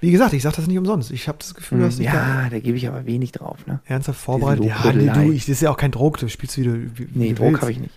wie 0.00 0.10
gesagt, 0.10 0.32
ich 0.32 0.42
sage 0.42 0.56
das 0.56 0.66
nicht 0.66 0.78
umsonst. 0.78 1.10
Ich 1.10 1.28
habe 1.28 1.38
das 1.38 1.54
Gefühl, 1.54 1.80
dass 1.80 1.98
ich 1.98 2.06
da 2.06 2.42
ja, 2.44 2.50
da 2.50 2.58
gebe 2.58 2.76
ich 2.76 2.88
aber 2.88 3.06
wenig 3.06 3.32
drauf, 3.32 3.66
ne? 3.66 3.80
ernsthaft 3.86 4.20
vorbereitet. 4.20 4.64
Ja, 4.64 4.92
nee, 4.92 5.08
du, 5.08 5.32
ich, 5.32 5.42
das 5.42 5.50
ist 5.50 5.60
ja 5.62 5.70
auch 5.70 5.76
kein 5.76 5.90
Druck, 5.90 6.18
du 6.18 6.28
spielst 6.28 6.56
wie 6.58 6.64
du 6.64 6.72
wie, 6.74 6.98
wie 6.98 7.18
Nee, 7.18 7.28
du 7.32 7.42
Druck 7.42 7.60
habe 7.60 7.70
ich 7.72 7.78
nicht. 7.78 7.94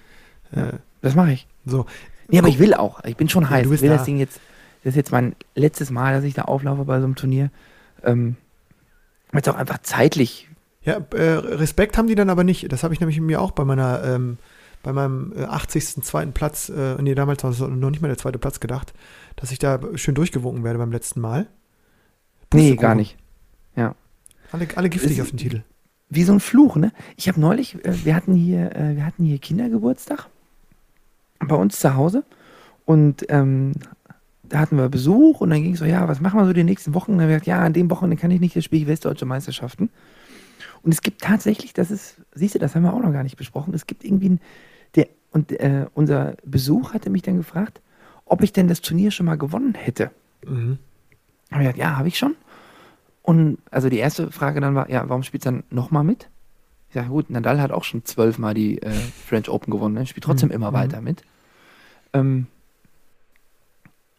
Äh, 0.52 0.74
Das 1.02 1.16
mache 1.16 1.32
ich. 1.34 1.48
so. 1.66 1.86
Nee, 2.30 2.40
aber 2.40 2.48
Guck, 2.48 2.56
ich 2.56 2.60
will 2.60 2.74
auch. 2.74 3.04
Ich 3.06 3.16
bin 3.18 3.30
schon 3.30 3.44
Ja, 3.44 3.50
heiß. 3.52 3.68
du 3.68 3.74
Ich 3.74 3.82
will 3.82 3.90
da. 3.90 3.98
das 3.98 4.06
Ding 4.06 4.18
jetzt, 4.18 4.40
das 4.84 4.92
ist 4.92 4.98
jetzt 4.98 5.12
mein 5.12 5.36
letztes 5.56 5.90
Mal, 5.92 6.14
dass 6.14 6.24
ich 6.24 6.34
da 6.34 6.44
auflaufe 6.44 6.84
bei 6.86 7.00
so 7.00 7.06
einem 7.06 7.16
Turnier. 7.16 7.52
Ähm, 8.04 8.36
es 9.32 9.48
auch 9.48 9.56
einfach 9.56 9.80
zeitlich 9.84 10.48
Ja, 10.84 11.00
äh, 11.14 11.22
Respekt 11.34 11.98
haben 11.98 12.08
die 12.08 12.16
dann 12.16 12.30
aber 12.30 12.44
nicht. 12.44 12.72
Das 12.72 12.84
habe 12.84 12.94
ich 12.94 13.00
nämlich 13.00 13.20
mir 13.22 13.42
auch 13.42 13.52
bei 13.52 13.64
meiner, 13.66 14.04
ähm, 14.04 14.38
bei 14.84 14.94
meinem 14.94 15.34
äh, 15.38 15.44
80. 15.44 16.02
zweiten 16.04 16.34
Platz, 16.34 16.70
äh, 16.70 16.96
nee, 17.02 17.16
damals 17.16 17.44
war 17.44 17.52
es 17.52 17.60
noch 17.60 17.90
nicht 17.90 18.02
mal 18.02 18.08
der 18.08 18.18
zweite 18.18 18.40
Platz 18.40 18.60
gedacht, 18.60 18.94
dass 19.38 19.52
ich 19.52 19.60
da 19.60 19.80
schön 19.96 20.16
durchgewunken 20.16 20.66
werde 20.66 20.78
beim 20.80 20.92
letzten 20.92 21.22
Mal. 21.22 21.48
Nee, 22.54 22.76
gar 22.76 22.96
nicht. 22.96 23.18
Alle, 24.54 24.66
alle 24.76 24.90
giftig 24.90 25.18
Es- 25.18 25.22
auf 25.22 25.30
den 25.30 25.38
Titel. 25.38 25.64
Wie 26.10 26.24
so 26.24 26.32
ein 26.32 26.40
Fluch, 26.40 26.78
ne? 26.78 26.94
Ich 27.18 27.28
habe 27.28 27.38
neulich, 27.40 27.84
äh, 27.84 28.06
wir 28.06 28.16
hatten 28.16 28.34
hier, 28.34 28.74
äh, 28.74 28.96
wir 28.96 29.06
hatten 29.06 29.26
hier 29.26 29.40
Kindergeburtstag 29.40 30.28
bei 31.40 31.56
uns 31.56 31.80
zu 31.82 31.96
Hause 31.96 32.24
und 32.86 33.26
ähm, 33.28 33.74
da 34.44 34.60
hatten 34.60 34.78
wir 34.78 34.88
Besuch 34.88 35.42
und 35.42 35.50
dann 35.50 35.62
ging 35.62 35.74
es 35.74 35.80
so, 35.80 35.86
ja, 35.86 36.08
was 36.08 36.22
machen 36.22 36.40
wir 36.40 36.46
so 36.46 36.54
die 36.54 36.64
nächsten 36.64 36.94
Wochen? 36.94 37.12
Und 37.12 37.18
dann 37.18 37.24
haben 37.26 37.30
wir 37.32 37.36
gesagt, 37.40 37.48
ja, 37.48 37.60
an 37.60 37.74
dem 37.74 37.90
Wochenende 37.92 38.16
kann 38.16 38.32
ich 38.32 38.40
nicht, 38.40 38.56
das 38.56 38.64
spiele 38.64 38.84
ich 38.84 38.88
Westdeutsche 38.88 39.26
Meisterschaften. 39.26 39.90
Und 40.82 40.94
es 40.94 41.02
gibt 41.02 41.22
tatsächlich, 41.22 41.74
das 41.74 41.92
ist, 41.92 42.22
siehst 42.34 42.56
du, 42.56 42.60
das 42.60 42.74
haben 42.74 42.84
wir 42.84 42.94
auch 42.94 43.02
noch 43.02 43.12
gar 43.12 43.24
nicht 43.24 43.36
besprochen, 43.36 43.74
es 43.74 43.86
gibt 43.86 44.06
irgendwie 44.06 44.30
ein, 44.30 44.40
der, 44.96 45.10
und 45.32 45.52
äh, 45.52 45.88
unser 45.94 46.38
Besuch 46.46 46.94
hatte 46.94 47.10
mich 47.10 47.24
dann 47.24 47.36
gefragt, 47.36 47.82
ob 48.30 48.44
ich 48.44 48.54
denn 48.54 48.68
das 48.68 48.82
Turnier 48.82 49.12
schon 49.12 49.26
mal 49.26 49.38
gewonnen 49.38 49.74
hätte. 49.76 50.12
Mhm. 50.46 50.78
Hab 51.52 51.60
ich 51.60 51.64
gesagt, 51.66 51.78
ja, 51.78 51.98
habe 51.98 52.08
ich 52.08 52.18
schon. 52.18 52.36
Und 53.24 53.58
also 53.72 53.90
die 53.90 53.98
erste 53.98 54.32
Frage 54.32 54.62
dann 54.62 54.76
war, 54.76 54.90
ja, 54.90 55.08
warum 55.10 55.24
spielst 55.24 55.46
du 55.46 55.52
dann 55.52 55.64
nochmal 55.70 56.04
mit? 56.04 56.30
Ich 56.90 56.94
sage, 56.96 57.10
gut, 57.10 57.30
Nadal 57.30 57.60
hat 57.62 57.72
auch 57.72 57.84
schon 57.84 58.06
zwölfmal 58.06 58.54
die 58.54 58.82
äh, 58.82 58.92
French 58.92 59.50
Open 59.50 59.72
gewonnen, 59.72 59.96
ne? 59.96 60.06
spielt 60.06 60.24
trotzdem 60.24 60.50
Mhm. 60.50 60.56
immer 60.56 60.72
Mhm. 60.72 60.76
weiter 60.76 61.02
mit. 61.02 61.24
Ähm, 62.14 62.48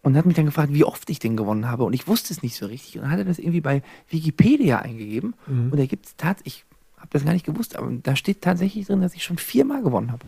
und 0.03 0.17
hat 0.17 0.27
mich 0.27 0.37
dann 0.37 0.47
gefragt, 0.47 0.73
wie 0.73 0.85
oft 0.85 1.09
ich 1.11 1.19
den 1.19 1.37
gewonnen 1.37 1.69
habe. 1.69 1.85
Und 1.85 1.93
ich 1.93 2.07
wusste 2.07 2.33
es 2.33 2.43
nicht 2.43 2.57
so 2.57 2.67
richtig. 2.67 2.97
Und 2.97 3.03
dann 3.03 3.11
hat 3.11 3.19
er 3.19 3.25
das 3.25 3.38
irgendwie 3.38 3.61
bei 3.61 3.83
Wikipedia 4.11 4.79
eingegeben. 4.81 5.35
Mhm. 5.47 5.71
Und 5.73 5.79
da 5.79 5.87
gibt 5.87 6.07
es 6.07 6.17
tatsächlich, 6.17 6.65
ich 6.95 7.00
habe 7.00 7.09
das 7.12 7.25
gar 7.25 7.33
nicht 7.33 7.45
gewusst, 7.47 7.77
aber 7.77 7.91
da 8.03 8.17
steht 8.17 8.43
tatsächlich 8.43 8.87
drin, 8.87 9.00
dass 9.00 9.15
ich 9.15 9.25
schon 9.25 9.38
viermal 9.38 9.83
gewonnen 9.83 10.12
habe. 10.12 10.25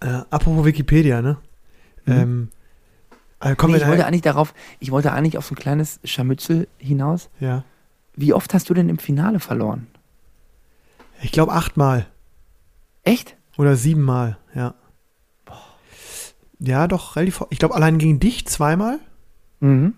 Äh, 0.00 0.22
apropos 0.30 0.64
Wikipedia, 0.64 1.22
ne? 1.22 1.38
Mhm. 2.04 2.12
Ähm, 2.12 2.48
äh, 3.40 3.56
kommen 3.56 3.74
Nee, 3.74 3.80
ich 3.80 3.86
wollte 3.86 4.06
eigentlich 4.06 4.22
darauf, 4.22 4.54
ich 4.80 4.90
wollte 4.90 5.12
eigentlich 5.12 5.38
auf 5.38 5.46
so 5.46 5.54
ein 5.54 5.58
kleines 5.58 6.00
Scharmützel 6.04 6.68
hinaus. 6.78 7.30
ja. 7.40 7.64
Wie 8.18 8.32
oft 8.32 8.54
hast 8.54 8.70
du 8.70 8.72
denn 8.72 8.88
im 8.88 8.96
Finale 8.98 9.40
verloren? 9.40 9.88
Ich 11.20 11.32
glaube 11.32 11.52
achtmal 11.52 12.06
Echt? 13.02 13.36
oder 13.58 13.76
siebenmal, 13.76 14.38
ja. 14.54 14.74
Ja, 16.58 16.88
doch, 16.88 17.16
relativ. 17.16 17.44
Ich 17.50 17.58
glaube, 17.58 17.74
allein 17.74 17.98
gegen 17.98 18.18
dich 18.18 18.46
zweimal. 18.46 18.98
Mhm. 19.60 19.94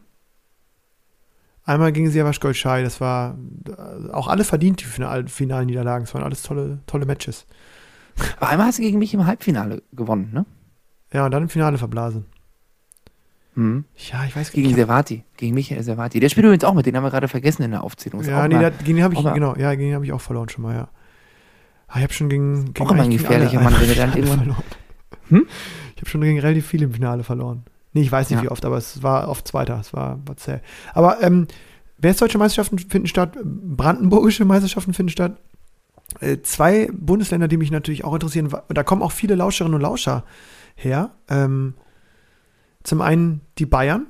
Einmal 1.64 1.92
gegen 1.92 2.10
Siavash 2.10 2.40
Golschai, 2.40 2.82
das 2.82 3.00
war 3.00 3.38
äh, 3.68 4.10
auch 4.10 4.26
alle 4.26 4.42
verdient, 4.42 4.80
die 4.80 4.86
Final 4.86 5.28
finalen 5.28 5.66
Niederlagen. 5.66 6.04
Es 6.04 6.14
waren 6.14 6.24
alles 6.24 6.42
tolle, 6.42 6.80
tolle 6.86 7.06
Matches. 7.06 7.46
Aber 8.38 8.50
einmal 8.50 8.66
hast 8.68 8.78
du 8.78 8.82
gegen 8.82 8.98
mich 8.98 9.12
im 9.14 9.26
Halbfinale 9.26 9.82
gewonnen, 9.92 10.30
ne? 10.32 10.46
Ja, 11.12 11.24
und 11.26 11.30
dann 11.30 11.42
im 11.44 11.48
Finale 11.48 11.78
verblasen. 11.78 12.26
Mhm. 13.54 13.84
Ja, 13.96 14.24
ich 14.24 14.36
weiß 14.36 14.52
Gegen 14.52 14.66
ich 14.66 14.72
hab- 14.74 14.78
Servati, 14.78 15.24
gegen 15.36 15.54
Michael 15.54 15.82
Servati. 15.82 16.20
Der 16.20 16.28
spielt 16.28 16.44
übrigens 16.44 16.64
auch 16.64 16.74
mit, 16.74 16.86
den 16.86 16.96
haben 16.96 17.02
wir 17.04 17.10
gerade 17.10 17.26
vergessen 17.28 17.62
in 17.62 17.72
der 17.72 17.82
Aufzählung. 17.82 18.20
Ist 18.20 18.28
Ja, 18.28 18.46
nee, 18.46 18.54
mal, 18.54 18.62
da, 18.62 18.70
gegen 18.70 18.96
den 18.96 19.04
habe 19.04 19.14
ich, 19.14 19.22
genau, 19.22 19.56
ja, 19.56 19.70
gegen 19.74 19.88
den 19.90 19.94
habe 19.94 20.04
ich 20.04 20.12
auch 20.12 20.20
verloren 20.20 20.48
schon 20.48 20.62
mal, 20.62 20.74
ja. 20.76 20.88
Ah, 21.88 21.96
ich 21.96 22.02
habe 22.02 22.12
schon 22.12 22.28
gegen, 22.28 22.72
gegen 22.72 22.86
Auch 22.86 22.92
immer 22.92 23.02
ein 23.02 23.10
gefährlicher 23.10 23.60
Mann, 23.60 23.74
wenn 23.80 23.88
er 23.88 23.94
dann 23.96 24.12
irgendwann- 24.14 24.38
verloren. 24.38 24.62
Hm? 25.30 25.46
Ich 25.96 26.02
habe 26.02 26.10
schon 26.10 26.20
gegen 26.20 26.38
relativ 26.38 26.66
viele 26.66 26.84
im 26.84 26.92
Finale 26.92 27.24
verloren. 27.24 27.64
Nee, 27.94 28.02
ich 28.02 28.12
weiß 28.12 28.30
nicht 28.30 28.38
Ja. 28.38 28.44
wie 28.44 28.48
oft, 28.50 28.64
aber 28.64 28.76
es 28.76 29.02
war 29.02 29.28
oft 29.28 29.48
Zweiter, 29.48 29.78
es 29.80 29.92
war, 29.92 30.18
war 30.26 30.36
zäh. 30.36 30.58
Aber 30.94 31.20
ähm, 31.22 31.48
Westdeutsche 31.96 32.38
Meisterschaften 32.38 32.78
finden 32.78 33.08
statt, 33.08 33.36
brandenburgische 33.42 34.44
Meisterschaften 34.44 34.92
finden 34.94 35.10
statt. 35.10 35.40
Äh, 36.20 36.38
zwei 36.42 36.88
Bundesländer, 36.92 37.48
die 37.48 37.56
mich 37.56 37.70
natürlich 37.70 38.04
auch 38.04 38.14
interessieren, 38.14 38.48
da 38.68 38.82
kommen 38.82 39.02
auch 39.02 39.12
viele 39.12 39.34
Lauscherinnen 39.34 39.74
und 39.74 39.82
Lauscher 39.82 40.24
her. 40.74 41.10
Ähm, 41.28 41.74
zum 42.82 43.00
einen 43.00 43.42
die 43.58 43.66
Bayern. 43.66 44.06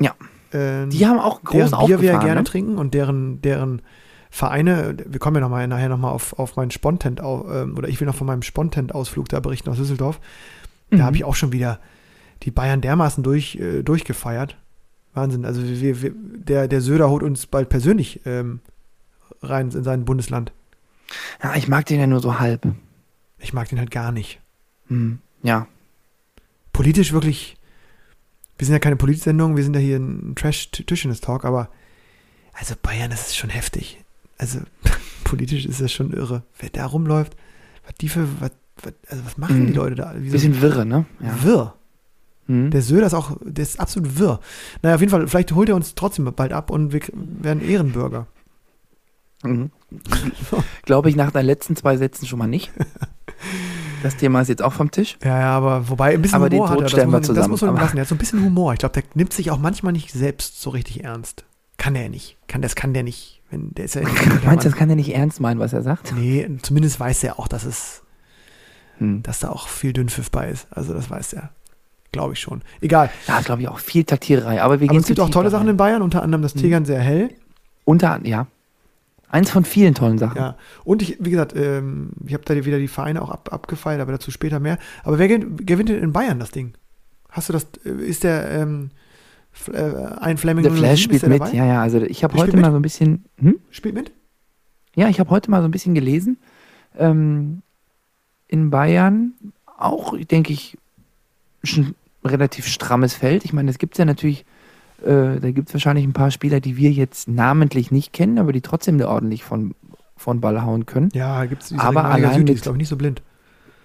Ja. 0.00 0.14
Ähm, 0.52 0.90
Die 0.90 1.06
haben 1.06 1.18
auch 1.18 1.42
groß 1.42 1.70
deren 1.70 1.86
Bier 1.86 2.00
wir 2.00 2.12
ja 2.12 2.18
gerne 2.18 2.40
ne? 2.40 2.44
trinken 2.44 2.76
und 2.76 2.92
deren, 2.94 3.40
deren 3.40 3.82
Vereine, 4.30 4.96
wir 5.06 5.18
kommen 5.20 5.36
ja 5.36 5.40
noch 5.40 5.50
mal, 5.50 5.66
nachher 5.68 5.88
nochmal 5.88 6.12
auf, 6.12 6.38
auf 6.38 6.56
meinen 6.56 6.70
Spontent, 6.70 7.20
ähm, 7.20 7.76
oder 7.76 7.88
ich 7.88 8.00
will 8.00 8.06
noch 8.06 8.14
von 8.14 8.26
meinem 8.26 8.42
Spontent-Ausflug 8.42 9.28
da 9.28 9.40
berichten 9.40 9.70
aus 9.70 9.76
Düsseldorf. 9.76 10.20
Da 10.90 10.96
Mhm. 10.98 11.02
habe 11.02 11.16
ich 11.16 11.24
auch 11.24 11.34
schon 11.34 11.52
wieder 11.52 11.80
die 12.42 12.50
Bayern 12.50 12.80
dermaßen 12.80 13.22
durch, 13.22 13.56
äh, 13.56 13.82
durchgefeiert. 13.82 14.56
Wahnsinn. 15.14 15.44
Also 15.44 15.62
wir, 15.62 16.02
wir, 16.02 16.12
der, 16.14 16.68
der 16.68 16.80
Söder 16.80 17.08
holt 17.10 17.22
uns 17.22 17.46
bald 17.46 17.68
persönlich 17.68 18.20
ähm, 18.24 18.60
rein 19.42 19.70
in 19.70 19.84
sein 19.84 20.04
Bundesland. 20.04 20.52
Ja, 21.42 21.54
ich 21.56 21.68
mag 21.68 21.86
den 21.86 22.00
ja 22.00 22.06
nur 22.06 22.20
so 22.20 22.38
halb. 22.38 22.66
Ich 23.38 23.52
mag 23.52 23.68
den 23.68 23.78
halt 23.78 23.90
gar 23.90 24.12
nicht. 24.12 24.40
Hm. 24.88 25.18
Ja. 25.42 25.66
Politisch 26.72 27.12
wirklich, 27.12 27.56
wir 28.58 28.66
sind 28.66 28.72
ja 28.74 28.78
keine 28.78 28.96
Politsendung, 28.96 29.56
wir 29.56 29.64
sind 29.64 29.74
ja 29.74 29.80
hier 29.80 29.96
ein 29.98 30.34
Trash-Tischtennis-Talk, 30.36 31.44
aber 31.44 31.68
also 32.54 32.74
Bayern, 32.80 33.10
das 33.10 33.28
ist 33.28 33.36
schon 33.36 33.50
heftig. 33.50 34.02
Also 34.38 34.60
politisch 35.24 35.66
ist 35.66 35.80
das 35.80 35.92
schon 35.92 36.12
irre. 36.12 36.42
Wer 36.58 36.70
da 36.70 36.86
rumläuft, 36.86 37.36
was 37.86 37.94
die 38.00 38.08
für, 38.08 38.26
was, 38.40 38.52
was, 38.82 38.92
also 39.08 39.24
was 39.26 39.36
machen 39.38 39.62
Mhm. 39.62 39.66
die 39.68 39.72
Leute 39.72 39.94
da? 39.96 40.14
Wieso- 40.16 40.32
Bisschen 40.32 40.60
wirre, 40.60 40.86
ne? 40.86 41.04
Ja. 41.20 41.42
wirr. 41.42 41.74
Hm. 42.46 42.70
Der 42.70 42.82
Söder 42.82 43.06
ist 43.06 43.14
auch, 43.14 43.36
der 43.42 43.62
ist 43.62 43.78
absolut 43.78 44.18
wirr. 44.18 44.40
Naja, 44.82 44.94
auf 44.96 45.00
jeden 45.00 45.10
Fall, 45.10 45.26
vielleicht 45.28 45.52
holt 45.52 45.68
er 45.68 45.76
uns 45.76 45.94
trotzdem 45.94 46.24
bald 46.24 46.52
ab 46.52 46.70
und 46.70 46.92
wir 46.92 47.00
werden 47.14 47.62
Ehrenbürger. 47.62 48.26
Mhm. 49.42 49.70
Glaube 50.84 51.08
ich 51.10 51.16
nach 51.16 51.30
deinen 51.30 51.46
letzten 51.46 51.76
zwei 51.76 51.96
Sätzen 51.96 52.26
schon 52.26 52.38
mal 52.38 52.46
nicht. 52.48 52.70
Das 54.04 54.16
Thema 54.16 54.40
ist 54.40 54.48
jetzt 54.48 54.62
auch 54.62 54.72
vom 54.72 54.90
Tisch. 54.90 55.16
Ja, 55.22 55.38
ja, 55.38 55.50
aber 55.56 55.88
wobei 55.88 56.14
ein 56.14 56.22
bisschen 56.22 56.36
Aber 56.36 56.48
den 56.48 56.58
Humor 56.60 56.70
hat 56.70 56.78
Tod 56.78 56.92
er, 56.92 56.96
das 56.96 57.04
muss, 57.06 57.12
man, 57.12 57.20
das 57.20 57.26
zusammen. 57.28 57.50
muss 57.50 57.60
man 57.62 57.74
lassen. 57.76 57.96
Er 57.96 58.00
hat 58.02 58.08
so 58.08 58.14
ein 58.16 58.18
bisschen 58.18 58.44
Humor. 58.44 58.72
Ich 58.72 58.80
glaube, 58.80 58.92
der 58.94 59.02
nimmt 59.14 59.32
sich 59.32 59.50
auch 59.52 59.58
manchmal 59.58 59.92
nicht 59.92 60.10
selbst 60.12 60.60
so 60.60 60.70
richtig 60.70 61.04
ernst. 61.04 61.44
Kann 61.76 61.94
er 61.94 62.08
nicht. 62.08 62.36
Kann, 62.48 62.62
das 62.62 62.74
kann 62.74 62.94
der 62.94 63.04
nicht. 63.04 63.42
Wenn, 63.50 63.72
der 63.74 63.84
ist 63.84 63.94
ja 63.94 64.02
Meinst 64.44 64.64
du, 64.64 64.70
das 64.70 64.76
kann 64.78 64.90
er 64.90 64.96
nicht 64.96 65.14
ernst 65.14 65.38
meinen, 65.40 65.60
was 65.60 65.72
er 65.72 65.82
sagt? 65.82 66.12
Nee, 66.16 66.48
zumindest 66.62 66.98
weiß 66.98 67.22
er 67.24 67.38
auch, 67.38 67.46
dass 67.48 67.64
es, 67.64 68.02
Hm. 68.98 69.22
dass 69.22 69.38
da 69.40 69.50
auch 69.50 69.68
viel 69.68 69.92
Dünnpfiff 69.92 70.30
bei 70.32 70.48
ist. 70.50 70.66
Also 70.70 70.94
das 70.94 71.08
weiß 71.08 71.32
er. 71.34 71.50
Glaube 72.10 72.32
ich 72.34 72.40
schon. 72.40 72.62
Egal. 72.80 73.08
Ja, 73.28 73.38
ist, 73.38 73.46
glaube 73.46 73.62
ich, 73.62 73.68
auch 73.68 73.78
viel 73.78 74.02
Taktiererei. 74.04 74.62
Aber 74.62 74.80
wir 74.80 74.86
Aber 74.86 74.94
gehen 74.94 75.00
es 75.00 75.06
gibt 75.06 75.20
auch 75.20 75.30
tolle 75.30 75.44
da 75.46 75.50
Sachen 75.52 75.66
rein. 75.66 75.74
in 75.74 75.76
Bayern, 75.76 76.02
unter 76.02 76.22
anderem 76.24 76.42
das 76.42 76.54
Mhm. 76.56 76.60
Tegern 76.60 76.84
sehr 76.84 77.00
hell. 77.00 77.30
Unter, 77.84 78.20
ja. 78.24 78.46
Eins 79.32 79.50
von 79.50 79.64
vielen 79.64 79.94
tollen 79.94 80.18
Sachen. 80.18 80.36
Ja. 80.36 80.56
Und 80.84 81.02
ich, 81.02 81.16
wie 81.18 81.30
gesagt, 81.30 81.56
ähm, 81.56 82.10
ich 82.24 82.34
habe 82.34 82.44
da 82.44 82.54
wieder 82.54 82.78
die 82.78 82.86
Vereine 82.86 83.22
auch 83.22 83.30
ab, 83.30 83.48
abgefeilt, 83.50 84.00
aber 84.00 84.12
dazu 84.12 84.30
später 84.30 84.60
mehr. 84.60 84.78
Aber 85.02 85.18
wer 85.18 85.26
gewinnt, 85.26 85.88
denn 85.88 86.02
in 86.02 86.12
Bayern 86.12 86.38
das 86.38 86.50
Ding? 86.50 86.74
Hast 87.30 87.48
du 87.48 87.54
das, 87.54 87.66
äh, 87.84 87.90
ist 87.90 88.24
der 88.24 88.50
ähm, 88.50 88.90
äh, 89.72 89.80
ein 90.20 90.36
Fleming 90.36 90.62
Der 90.62 90.72
007, 90.72 90.78
Flash 90.78 91.02
spielt 91.02 91.26
mit. 91.26 91.40
dabei? 91.40 91.52
Ja, 91.52 91.64
ja, 91.64 91.82
also 91.82 92.02
ich 92.02 92.22
habe 92.22 92.36
heute 92.36 92.56
mal 92.58 92.70
so 92.70 92.76
ein 92.76 92.82
bisschen. 92.82 93.24
Hm? 93.38 93.58
Spielt 93.70 93.94
mit? 93.94 94.12
Ja, 94.94 95.08
ich 95.08 95.18
habe 95.18 95.30
heute 95.30 95.50
mal 95.50 95.62
so 95.62 95.68
ein 95.68 95.70
bisschen 95.70 95.94
gelesen. 95.94 96.36
Ähm, 96.98 97.62
in 98.48 98.68
Bayern 98.68 99.32
auch, 99.78 100.14
denke 100.18 100.52
ich, 100.52 100.76
schon 101.62 101.94
relativ 102.22 102.66
strammes 102.66 103.14
Feld. 103.14 103.46
Ich 103.46 103.54
meine, 103.54 103.70
es 103.70 103.78
gibt 103.78 103.96
ja 103.96 104.04
natürlich, 104.04 104.44
äh, 105.02 105.40
da 105.40 105.50
gibt 105.50 105.68
es 105.68 105.74
wahrscheinlich 105.74 106.04
ein 106.04 106.12
paar 106.12 106.30
Spieler, 106.30 106.60
die 106.60 106.76
wir 106.76 106.90
jetzt 106.90 107.28
namentlich 107.28 107.90
nicht 107.90 108.12
kennen, 108.12 108.38
aber 108.38 108.52
die 108.52 108.60
trotzdem 108.60 108.98
da 108.98 109.08
ordentlich 109.08 109.44
von, 109.44 109.74
von 110.16 110.40
Ball 110.40 110.62
hauen 110.62 110.86
können. 110.86 111.08
Ja, 111.12 111.44
gibt 111.44 111.62
es 111.62 111.72
Aber 111.78 112.04
allein 112.06 112.34
Süd, 112.34 112.48
mit- 112.48 112.54
ist, 112.56 112.62
glaube 112.62 112.76
ich, 112.76 112.80
nicht 112.82 112.88
so 112.88 112.96
blind. 112.96 113.22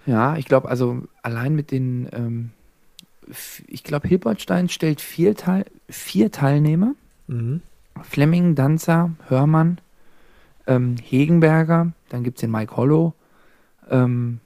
Ja, 0.05 0.37
ich 0.37 0.45
glaube, 0.45 0.69
also 0.69 1.01
allein 1.21 1.53
mit 1.55 1.71
den, 1.71 2.07
ähm, 2.13 2.49
ich 3.67 3.83
glaube, 3.83 4.07
Hilbertstein 4.07 4.69
stellt 4.69 5.01
vier, 5.01 5.35
Teil, 5.35 5.65
vier 5.89 6.31
Teilnehmer. 6.31 6.93
Mhm. 7.27 7.61
Fleming, 8.03 8.55
Danzer, 8.55 9.11
Hörmann, 9.27 9.79
ähm, 10.65 10.95
Hegenberger, 11.03 11.91
dann 12.09 12.23
gibt 12.23 12.37
es 12.37 12.41
den 12.41 12.51
Mike 12.51 12.77
Hollow, 12.77 13.13
ähm, 13.89 14.39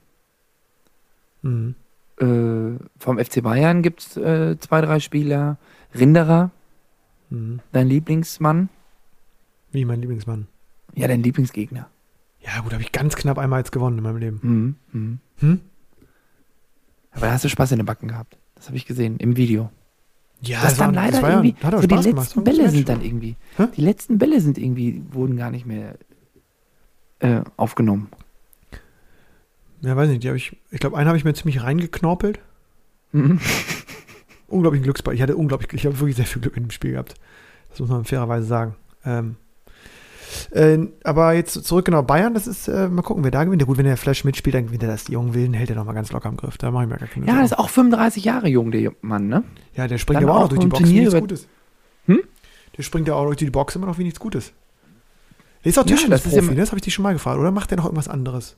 Mhm. 1.42 1.74
äh, 2.20 2.78
vom 2.98 3.18
FC 3.18 3.40
Bayern 3.42 3.82
gibt 3.82 4.00
es 4.00 4.16
äh, 4.16 4.56
zwei, 4.58 4.80
drei 4.80 5.00
Spieler, 5.00 5.56
Rinderer, 5.94 6.50
Mhm. 7.32 7.60
dein 7.72 7.88
Lieblingsmann, 7.88 8.68
Wie 9.72 9.84
mein 9.84 10.00
Lieblingsmann. 10.00 10.46
ja, 10.94 11.08
dein 11.08 11.22
Lieblingsgegner. 11.22 11.88
Ja, 12.40 12.60
gut, 12.60 12.72
habe 12.72 12.82
ich 12.82 12.92
ganz 12.92 13.14
knapp 13.16 13.38
einmal 13.38 13.60
jetzt 13.60 13.72
gewonnen 13.72 13.98
in 13.98 14.04
meinem 14.04 14.16
Leben. 14.18 14.40
Mhm. 14.42 14.74
Mhm. 14.92 15.18
Hm? 15.38 15.60
Aber 17.12 17.26
da 17.26 17.32
hast 17.32 17.44
du 17.44 17.48
Spaß 17.48 17.72
in 17.72 17.78
den 17.78 17.86
Backen 17.86 18.08
gehabt. 18.08 18.36
Das 18.54 18.66
habe 18.68 18.76
ich 18.76 18.86
gesehen 18.86 19.16
im 19.18 19.36
Video. 19.36 19.70
Ja, 20.40 20.60
das 20.62 20.76
dann 20.76 20.94
war- 20.94 21.04
leider 21.04 21.22
war 21.22 21.30
ja- 21.30 21.36
irgendwie, 21.42 21.54
hat 21.62 21.72
aber 21.74 21.82
so 21.82 21.86
die 21.88 21.94
Spaß 21.94 22.04
gemacht. 22.04 22.24
letzten 22.26 22.36
War 22.36 22.44
gutes 22.44 22.58
Bälle 22.58 22.70
sind 22.70 22.88
dann 22.88 23.00
irgendwie, 23.02 23.36
Hä? 23.56 23.66
die 23.76 23.80
letzten 23.80 24.18
Bälle 24.18 24.40
sind 24.40 24.58
irgendwie, 24.58 25.02
wurden 25.12 25.36
gar 25.36 25.50
nicht 25.50 25.66
mehr 25.66 25.96
äh, 27.20 27.42
aufgenommen. 27.56 28.08
Ja, 29.82 29.94
weiß 29.96 30.08
nicht, 30.08 30.24
die 30.24 30.28
habe 30.28 30.36
ich, 30.36 30.56
ich 30.72 30.80
glaube, 30.80 30.96
einen 30.96 31.06
habe 31.08 31.16
ich 31.16 31.24
mir 31.24 31.34
ziemlich 31.34 31.62
reingeknorpelt. 31.62 32.40
Mhm. 33.12 33.38
Unglaublichen 34.52 34.84
Glücksball. 34.84 35.14
Ich 35.14 35.22
hatte 35.22 35.36
unglaublich, 35.36 35.72
ich 35.72 35.86
habe 35.86 35.98
wirklich 35.98 36.16
sehr 36.16 36.26
viel 36.26 36.42
Glück 36.42 36.56
in 36.56 36.64
dem 36.64 36.70
Spiel 36.70 36.92
gehabt. 36.92 37.14
Das 37.70 37.80
muss 37.80 37.88
man 37.88 38.04
fairerweise 38.04 38.46
sagen. 38.46 38.74
Ähm, 39.04 39.36
äh, 40.52 40.78
aber 41.04 41.34
jetzt 41.34 41.52
zurück 41.64 41.84
genau 41.84 42.02
Bayern, 42.02 42.32
das 42.34 42.46
ist, 42.46 42.68
äh, 42.68 42.88
mal 42.88 43.02
gucken, 43.02 43.22
wer 43.24 43.30
da 43.30 43.44
gewinnt. 43.44 43.60
Ja, 43.62 43.66
gut, 43.66 43.76
wenn 43.78 43.84
der 43.84 43.96
Flash 43.96 44.24
mitspielt, 44.24 44.54
dann 44.54 44.66
gewinnt 44.66 44.82
er 44.82 44.88
das. 44.90 45.04
Die 45.04 45.12
jungen 45.12 45.34
Wilden 45.34 45.52
hält 45.54 45.70
er 45.70 45.76
nochmal 45.76 45.94
ganz 45.94 46.10
locker 46.12 46.28
im 46.28 46.36
Griff. 46.36 46.56
Da 46.58 46.70
mache 46.70 46.84
ich 46.84 46.90
mir 46.90 46.96
gar 46.98 47.08
keine 47.08 47.26
Ja, 47.26 47.34
das 47.36 47.44
ist 47.44 47.50
Sorgen. 47.50 47.62
auch 47.64 47.70
35 47.70 48.24
Jahre 48.24 48.48
jung, 48.48 48.70
der 48.70 48.92
Mann, 49.02 49.28
ne? 49.28 49.42
Ja, 49.74 49.88
der 49.88 49.98
springt 49.98 50.22
dann 50.22 50.28
aber 50.28 50.38
auch 50.38 50.42
noch 50.42 50.48
durch 50.50 50.60
die 50.60 50.66
Box 50.68 50.88
wie 50.88 51.00
nichts 51.00 51.14
Gutes. 51.14 51.48
Hm? 52.06 52.20
Der 52.76 52.82
springt 52.82 53.08
ja 53.08 53.14
auch 53.14 53.24
durch 53.26 53.36
die 53.36 53.50
Box 53.50 53.76
immer 53.76 53.86
noch 53.86 53.98
wie 53.98 54.04
nichts 54.04 54.18
Gutes. 54.20 54.52
Der 55.64 55.70
ist 55.70 55.78
auch 55.78 55.86
Ja, 55.86 55.90
das 55.92 56.00
ist 56.00 56.08
Tischtennisprofi, 56.08 56.44
ja- 56.46 56.50
ne? 56.52 56.56
das 56.60 56.70
habe 56.70 56.78
ich 56.78 56.82
dich 56.82 56.94
schon 56.94 57.02
mal 57.02 57.12
gefragt. 57.12 57.38
Oder 57.38 57.50
macht 57.50 57.70
der 57.70 57.76
noch 57.78 57.84
irgendwas 57.84 58.08
anderes? 58.08 58.54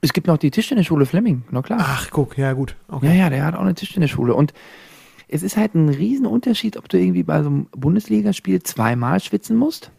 Es 0.00 0.12
gibt 0.12 0.26
noch 0.26 0.38
die 0.38 0.50
Tischtennisschule 0.50 1.06
Fleming, 1.06 1.42
na 1.50 1.62
klar. 1.62 1.78
Ach, 1.80 2.08
guck, 2.10 2.36
ja 2.38 2.52
gut. 2.52 2.76
Okay. 2.88 3.06
Ja, 3.06 3.12
ja, 3.14 3.30
der 3.30 3.44
hat 3.44 3.54
auch 3.54 3.60
eine 3.60 3.74
Tischtennisschule. 3.74 4.34
Und 4.34 4.52
es 5.32 5.42
ist 5.42 5.56
halt 5.56 5.74
ein 5.74 5.88
Riesenunterschied, 5.88 6.76
ob 6.76 6.88
du 6.88 6.98
irgendwie 6.98 7.22
bei 7.22 7.42
so 7.42 7.48
einem 7.48 7.66
Bundesligaspiel 7.72 8.62
zweimal 8.62 9.20
schwitzen 9.20 9.56
musst 9.56 9.90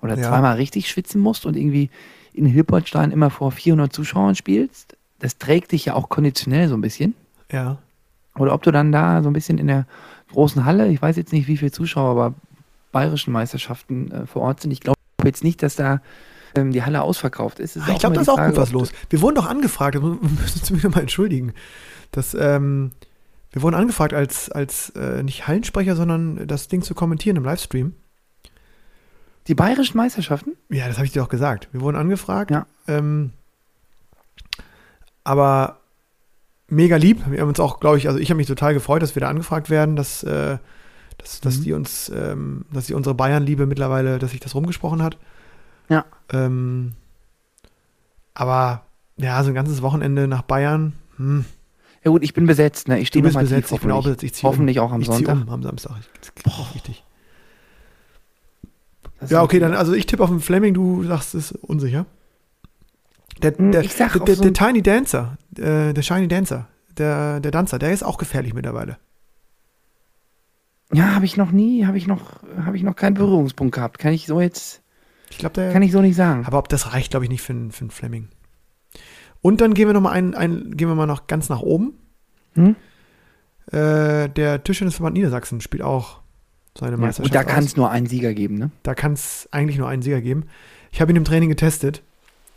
oder 0.00 0.16
Ja. 0.16 0.28
zweimal 0.28 0.56
richtig 0.56 0.88
schwitzen 0.88 1.20
musst 1.20 1.46
und 1.46 1.56
irgendwie 1.56 1.90
in 2.32 2.46
Hilpertstein 2.46 3.10
immer 3.10 3.30
vor 3.30 3.52
400 3.52 3.92
Zuschauern 3.92 4.34
spielst. 4.34 4.96
Das 5.18 5.38
trägt 5.38 5.72
dich 5.72 5.84
ja 5.84 5.94
auch 5.94 6.08
konditionell 6.08 6.68
so 6.68 6.74
ein 6.74 6.80
bisschen. 6.80 7.14
Ja. 7.50 7.78
Oder 8.38 8.54
ob 8.54 8.62
du 8.62 8.70
dann 8.72 8.92
da 8.92 9.22
so 9.22 9.28
ein 9.28 9.34
bisschen 9.34 9.58
in 9.58 9.66
der 9.66 9.86
großen 10.32 10.64
Halle, 10.64 10.88
ich 10.88 11.02
weiß 11.02 11.16
jetzt 11.16 11.32
nicht, 11.32 11.46
wie 11.48 11.58
viele 11.58 11.70
Zuschauer, 11.70 12.10
aber 12.10 12.34
bayerischen 12.90 13.32
Meisterschaften 13.32 14.10
äh, 14.10 14.26
vor 14.26 14.42
Ort 14.42 14.60
sind. 14.60 14.70
Ich 14.70 14.80
glaube 14.80 14.98
jetzt 15.24 15.44
nicht, 15.44 15.62
dass 15.62 15.76
da 15.76 16.00
ähm, 16.56 16.72
die 16.72 16.82
Halle 16.82 17.02
ausverkauft 17.02 17.58
ist. 17.60 17.76
Es 17.76 17.82
Ah, 17.86 17.92
ich 17.92 17.98
glaube, 17.98 18.14
da 18.14 18.22
ist 18.22 18.28
auch 18.30 18.38
gut 18.46 18.56
was 18.56 18.72
los. 18.72 18.92
Wir 19.10 19.20
wurden 19.20 19.34
doch 19.36 19.46
angefragt, 19.46 19.94
das 19.96 20.02
müssen 20.02 20.80
wir 20.80 20.84
uns 20.86 20.94
mal 20.96 21.00
entschuldigen. 21.02 21.52
Das, 22.10 22.34
ähm, 22.38 22.92
wir 23.52 23.62
wurden 23.62 23.74
angefragt 23.74 24.14
als, 24.14 24.50
als 24.50 24.90
äh, 24.90 25.22
nicht 25.22 25.46
Hallensprecher, 25.46 25.94
sondern 25.94 26.46
das 26.46 26.68
Ding 26.68 26.82
zu 26.82 26.94
kommentieren 26.94 27.36
im 27.36 27.44
Livestream. 27.44 27.94
Die 29.48 29.54
bayerischen 29.54 29.96
Meisterschaften? 29.96 30.56
Ja, 30.70 30.86
das 30.88 30.96
habe 30.96 31.06
ich 31.06 31.12
dir 31.12 31.22
auch 31.22 31.28
gesagt. 31.28 31.68
Wir 31.72 31.80
wurden 31.80 31.96
angefragt. 31.96 32.50
Ja. 32.50 32.66
Ähm, 32.86 33.32
aber 35.24 35.80
mega 36.68 36.96
lieb. 36.96 37.22
Wir 37.28 37.40
haben 37.40 37.48
uns 37.48 37.60
auch, 37.60 37.80
glaube 37.80 37.98
ich, 37.98 38.08
also 38.08 38.18
ich 38.18 38.30
habe 38.30 38.38
mich 38.38 38.46
total 38.46 38.72
gefreut, 38.74 39.02
dass 39.02 39.14
wir 39.14 39.20
da 39.20 39.28
angefragt 39.28 39.68
werden, 39.68 39.96
dass, 39.96 40.22
äh, 40.22 40.58
dass, 41.18 41.40
dass 41.40 41.58
Mhm. 41.58 41.62
die 41.62 41.72
uns, 41.74 42.10
ähm, 42.14 42.64
dass 42.72 42.86
die 42.86 42.94
unsere 42.94 43.14
Bayern-Liebe 43.14 43.66
mittlerweile, 43.66 44.18
dass 44.18 44.30
sich 44.30 44.40
das 44.40 44.54
rumgesprochen 44.54 45.02
hat. 45.02 45.18
Ja. 45.88 46.04
Ähm, 46.32 46.92
aber 48.34 48.86
ja, 49.18 49.42
so 49.42 49.50
ein 49.50 49.54
ganzes 49.54 49.82
Wochenende 49.82 50.26
nach 50.26 50.42
Bayern. 50.42 50.94
Hm, 51.16 51.44
Ja 52.04 52.10
gut, 52.10 52.22
ich 52.24 52.34
bin 52.34 52.46
besetzt, 52.46 52.88
ne? 52.88 52.98
Ich 52.98 53.08
stehe 53.08 53.24
nochmal 53.24 53.44
besetzt, 53.44 53.68
tief, 53.68 53.76
ich 53.76 53.82
bin 53.82 53.90
auch 53.92 54.02
besetzt. 54.02 54.22
Ich 54.24 54.34
ziehe 54.34 54.48
Hoffentlich 54.50 54.78
um. 54.80 54.86
auch 54.86 54.92
am 54.92 55.00
ich 55.00 55.06
Sonntag. 55.06 55.36
um 55.36 55.48
am 55.48 55.62
Samstag. 55.62 55.96
Das 56.42 56.52
auch 56.54 56.74
richtig. 56.74 57.04
Das 59.20 59.30
Ja, 59.30 59.42
okay, 59.42 59.60
dann, 59.60 59.74
also 59.74 59.92
ich 59.92 60.06
tippe 60.06 60.22
auf 60.24 60.30
den 60.30 60.40
Fleming, 60.40 60.74
du 60.74 61.04
sagst, 61.04 61.34
es 61.34 61.52
ist 61.52 61.62
unsicher. 61.62 62.06
Der, 63.40 63.56
Hm, 63.56 63.70
der, 63.72 63.82
ich 63.82 63.94
sag 63.94 64.12
der, 64.14 64.24
der, 64.24 64.34
so 64.36 64.42
der 64.42 64.52
Tiny 64.52 64.82
Dancer, 64.82 65.36
äh, 65.56 65.92
der 65.94 66.02
Shiny 66.02 66.26
Dancer, 66.28 66.66
der, 66.98 67.38
der 67.40 67.50
Dancer, 67.52 67.78
der 67.78 67.92
ist 67.92 68.02
auch 68.02 68.18
gefährlich 68.18 68.52
mittlerweile. 68.52 68.98
Ja, 70.92 71.14
habe 71.14 71.24
ich 71.24 71.36
noch 71.36 71.52
nie, 71.52 71.86
habe 71.86 71.96
ich 71.96 72.06
noch, 72.06 72.42
habe 72.64 72.76
ich 72.76 72.82
noch 72.82 72.96
keinen 72.96 73.14
Berührungspunkt 73.14 73.74
gehabt. 73.74 73.98
Kann 73.98 74.12
ich 74.12 74.26
so 74.26 74.40
jetzt, 74.40 74.82
Ich 75.30 75.38
glaube, 75.38 75.54
der. 75.54 75.72
kann 75.72 75.82
ich 75.82 75.92
so 75.92 76.00
nicht 76.02 76.16
sagen. 76.16 76.44
aber 76.44 76.58
ob 76.58 76.68
das 76.68 76.92
reicht, 76.92 77.10
glaube 77.12 77.24
ich, 77.24 77.30
nicht 77.30 77.42
für, 77.42 77.52
einen- 77.52 77.70
für 77.72 77.82
einen 77.82 77.90
Fleming. 77.90 78.28
Und 79.42 79.60
dann 79.60 79.74
gehen 79.74 79.88
wir 79.88 79.92
noch 79.94 80.00
mal 80.00 80.12
ein, 80.12 80.34
ein, 80.34 80.76
gehen 80.76 80.88
wir 80.88 80.94
mal 80.94 81.06
noch 81.06 81.26
ganz 81.26 81.48
nach 81.48 81.60
oben. 81.60 81.94
Hm? 82.54 82.76
Äh, 83.70 84.28
der 84.28 84.62
Tischtennisverband 84.64 85.16
Niedersachsen 85.16 85.60
spielt 85.60 85.82
auch 85.82 86.20
seine 86.78 86.92
Ja, 86.92 86.96
Meisterschaft. 86.98 87.26
und 87.30 87.34
da 87.34 87.44
kann 87.44 87.64
es 87.64 87.76
nur 87.76 87.90
einen 87.90 88.06
Sieger 88.06 88.34
geben, 88.34 88.56
ne? 88.56 88.70
Da 88.82 88.94
kann 88.94 89.12
es 89.12 89.48
eigentlich 89.50 89.78
nur 89.78 89.88
einen 89.88 90.02
Sieger 90.02 90.20
geben. 90.20 90.44
Ich 90.90 91.00
habe 91.00 91.12
ihn 91.12 91.16
im 91.16 91.24
Training 91.24 91.48
getestet. 91.48 92.02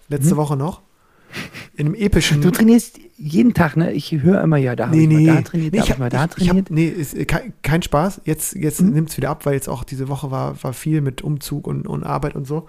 letzte 0.10 0.32
Hm? 0.32 0.38
Woche 0.38 0.56
noch. 0.58 0.82
In 1.76 1.88
einem 1.88 1.96
epischen. 1.96 2.42
Du 2.42 2.52
trainierst 2.52 3.00
jeden 3.18 3.54
Tag, 3.54 3.76
ne? 3.78 3.92
Ich 3.92 4.12
höre 4.12 4.42
immer, 4.42 4.58
ja, 4.58 4.76
da 4.76 4.88
habe 4.88 4.98
ich 4.98 5.10
mal 5.10 5.26
da 5.26 5.42
trainiert, 5.42 5.74
da 5.76 5.78
ich 5.80 5.84
habe 5.84 5.94
ich 5.94 6.00
mal 6.00 6.10
da 6.10 6.26
ich, 6.26 6.32
ich 6.38 6.48
trainiert. 6.48 6.66
hab, 6.70 6.72
nee, 6.76 6.88
ist 6.88 7.14
äh, 7.16 7.26
kein, 7.26 7.54
kein 7.62 7.82
Spaß. 7.82 8.22
Jetzt, 8.26 8.56
jetzt 8.56 8.82
Mhm. 8.82 8.92
nimmt 8.92 9.10
es 9.10 9.18
wieder 9.18 9.30
ab, 9.32 9.46
weil 9.46 9.54
jetzt 9.56 9.68
auch 9.70 9.84
diese 9.84 10.08
Woche 10.08 10.32
war, 10.32 10.62
war 10.64 10.74
viel 10.74 11.02
mit 11.02 11.22
Umzug 11.24 11.68
und, 11.68 11.88
und 11.88 12.04
Arbeit 12.04 12.36
und 12.36 12.46
so. 12.46 12.68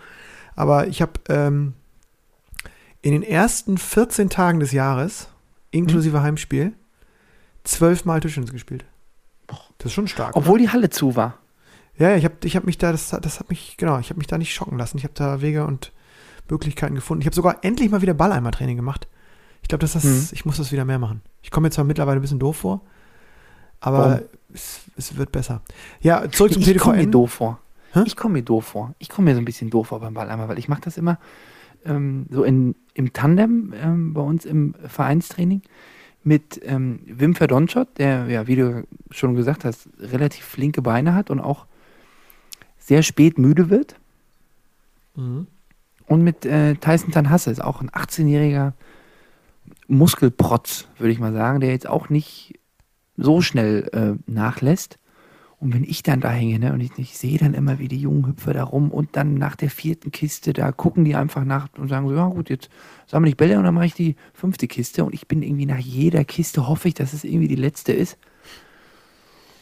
Aber 0.57 0.89
ich 0.89 1.03
habe 1.03 1.13
ähm, 1.29 1.75
in 3.07 3.13
den 3.13 3.23
ersten 3.23 3.79
14 3.79 4.31
Tagen 4.31 4.59
des 4.59 4.73
Jahres, 4.73 5.29
inklusive 5.71 6.23
Heimspiel, 6.23 6.73
zwölfmal 7.63 8.19
Tischtennis 8.21 8.51
gespielt. 8.53 8.85
Das 9.79 9.87
ist 9.87 9.93
schon 9.93 10.09
stark. 10.09 10.31
oder? 10.31 10.39
Obwohl 10.39 10.59
die 10.59 10.71
Halle 10.71 10.91
zu 10.91 11.15
war. 11.15 11.39
Ja, 11.99 12.11
ja, 12.11 12.17
ich 12.17 12.25
habe 12.25 12.35
ich 12.43 12.57
hab 12.57 12.65
mich 12.65 12.79
da, 12.79 12.91
das, 12.91 13.11
das 13.11 13.39
hat 13.39 13.49
mich, 13.49 13.77
genau, 13.77 14.01
ich 14.01 14.11
habe 14.11 14.19
mich 14.19 14.27
da 14.27 14.39
nicht 14.39 14.53
schocken 14.53 14.77
lassen. 14.77 14.99
Ich 14.99 15.05
habe 15.05 15.15
da 15.15 15.41
Wege 15.41 15.65
und 15.67 15.93
Möglichkeiten 16.51 16.97
gefunden. 16.97 17.21
Ich 17.21 17.27
habe 17.27 17.37
sogar 17.37 17.59
endlich 17.63 17.91
mal 17.91 18.03
wieder 18.03 18.13
Balleimer-Training 18.13 18.77
gemacht. 18.77 19.07
Ich 19.63 19.69
glaube, 19.69 19.83
dass 19.83 19.93
das, 19.93 20.03
Mhm. 20.05 20.29
ich 20.33 20.45
muss 20.45 20.57
das 20.57 20.73
wieder 20.73 20.85
mehr 20.85 20.99
machen. 20.99 21.23
Ich 21.43 21.53
komme 21.53 21.67
mir 21.69 21.71
zwar 21.71 21.85
mittlerweile 21.85 22.19
ein 22.19 22.23
bisschen 22.23 22.41
doof 22.41 22.57
vor, 22.57 22.81
aber 23.79 24.23
es, 24.53 24.81
es 24.97 25.17
wird 25.17 25.31
besser. 25.31 25.63
Ja, 26.01 26.29
zurück 26.31 26.53
zum 26.55 26.63
ich 26.63 26.77
komme 26.79 26.97
mir 26.99 27.07
doof 27.07 27.35
vor. 27.35 27.61
Hä? 27.93 28.03
Ich 28.05 28.17
komme 28.17 28.35
mir 28.35 28.43
doof 28.43 28.67
vor. 28.67 28.95
Ich 28.99 29.09
komme 29.09 29.27
mir 29.31 29.35
so 29.37 29.41
ein 29.41 29.45
bisschen 29.45 29.71
doof 29.71 29.89
vor 29.89 30.01
beim 30.01 30.15
Balleimer, 30.15 30.49
weil 30.49 30.59
ich 30.59 30.69
mache 30.69 30.81
das 30.83 30.97
immer 30.97 31.19
ähm, 31.85 32.27
so 32.31 32.43
in, 32.43 32.75
im 32.97 33.13
Tandem 33.13 33.75
ähm, 33.81 34.15
bei 34.15 34.23
uns 34.23 34.45
im 34.45 34.75
Vereinstraining 34.87 35.63
mit 36.25 36.61
ähm, 36.65 37.01
Wim 37.07 37.35
Verdonschott, 37.35 37.99
der, 37.99 38.27
ja, 38.27 38.47
wie 38.47 38.57
du 38.57 38.85
schon 39.11 39.37
gesagt 39.37 39.65
hast, 39.65 39.89
relativ 40.01 40.45
flinke 40.45 40.83
Beine 40.83 41.15
hat 41.15 41.31
und 41.31 41.41
auch 41.41 41.67
sehr 42.79 43.03
spät 43.03 43.39
müde 43.39 43.71
wird. 43.71 43.97
Mhm. 45.15 45.47
Und 46.07 46.23
mit 46.23 46.47
äh, 46.47 46.75
Tyson 46.77 47.13
Tanhasse 47.13 47.51
ist 47.51 47.63
auch 47.63 47.81
ein 47.81 47.91
18-jähriger 47.91 48.73
Muskelprotz, 49.89 50.89
würde 50.99 51.13
ich 51.13 51.19
mal 51.19 51.33
sagen, 51.33 51.61
der 51.61 51.71
jetzt 51.71 51.89
auch 51.89 52.09
nicht 52.09 52.59
so 53.17 53.41
schnell 53.41 53.89
äh, 53.93 54.31
nachlässt. 54.31 54.99
Und 55.59 55.73
wenn 55.73 55.85
ich 55.85 56.03
dann 56.03 56.21
da 56.21 56.31
hänge, 56.31 56.59
ne, 56.59 56.73
und 56.73 56.81
ich, 56.81 56.91
ich 56.99 57.17
sehe 57.17 57.39
dann 57.39 57.55
immer, 57.55 57.79
wie 57.79 57.89
die 57.89 57.97
jungen 57.97 58.27
Hüpfer 58.27 58.53
da 58.53 58.65
rum 58.65 58.91
und 58.91 59.17
dann 59.17 59.35
nach 59.35 59.57
der 59.57 59.71
vierten 59.71 60.13
Kiste, 60.13 60.53
da 60.53 60.71
gucken 60.71 61.05
die 61.05 61.15
einfach 61.15 61.45
nach 61.45 61.69
und 61.79 61.89
sagen 61.89 62.07
so, 62.09 62.15
ja 62.15 62.27
gut, 62.27 62.51
jetzt 62.51 62.69
sammle 63.07 63.31
ich 63.31 63.39
Bälle 63.39 63.57
und 63.57 63.65
dann 63.65 63.75
mache 63.75 63.87
ich 63.87 63.95
die 63.95 64.17
fünfte 64.35 64.69
Kiste 64.69 65.03
und 65.05 65.15
ich 65.15 65.27
bin 65.27 65.43
irgendwie 65.43 65.65
nach 65.65 65.79
jeder 65.79 66.25
Kiste, 66.25 66.69
hoffe 66.69 66.89
ich, 66.89 66.95
dass 66.95 67.15
es 67.15 67.25
irgendwie 67.25 67.49
die 67.49 67.57
letzte 67.57 67.93
ist. 67.93 68.19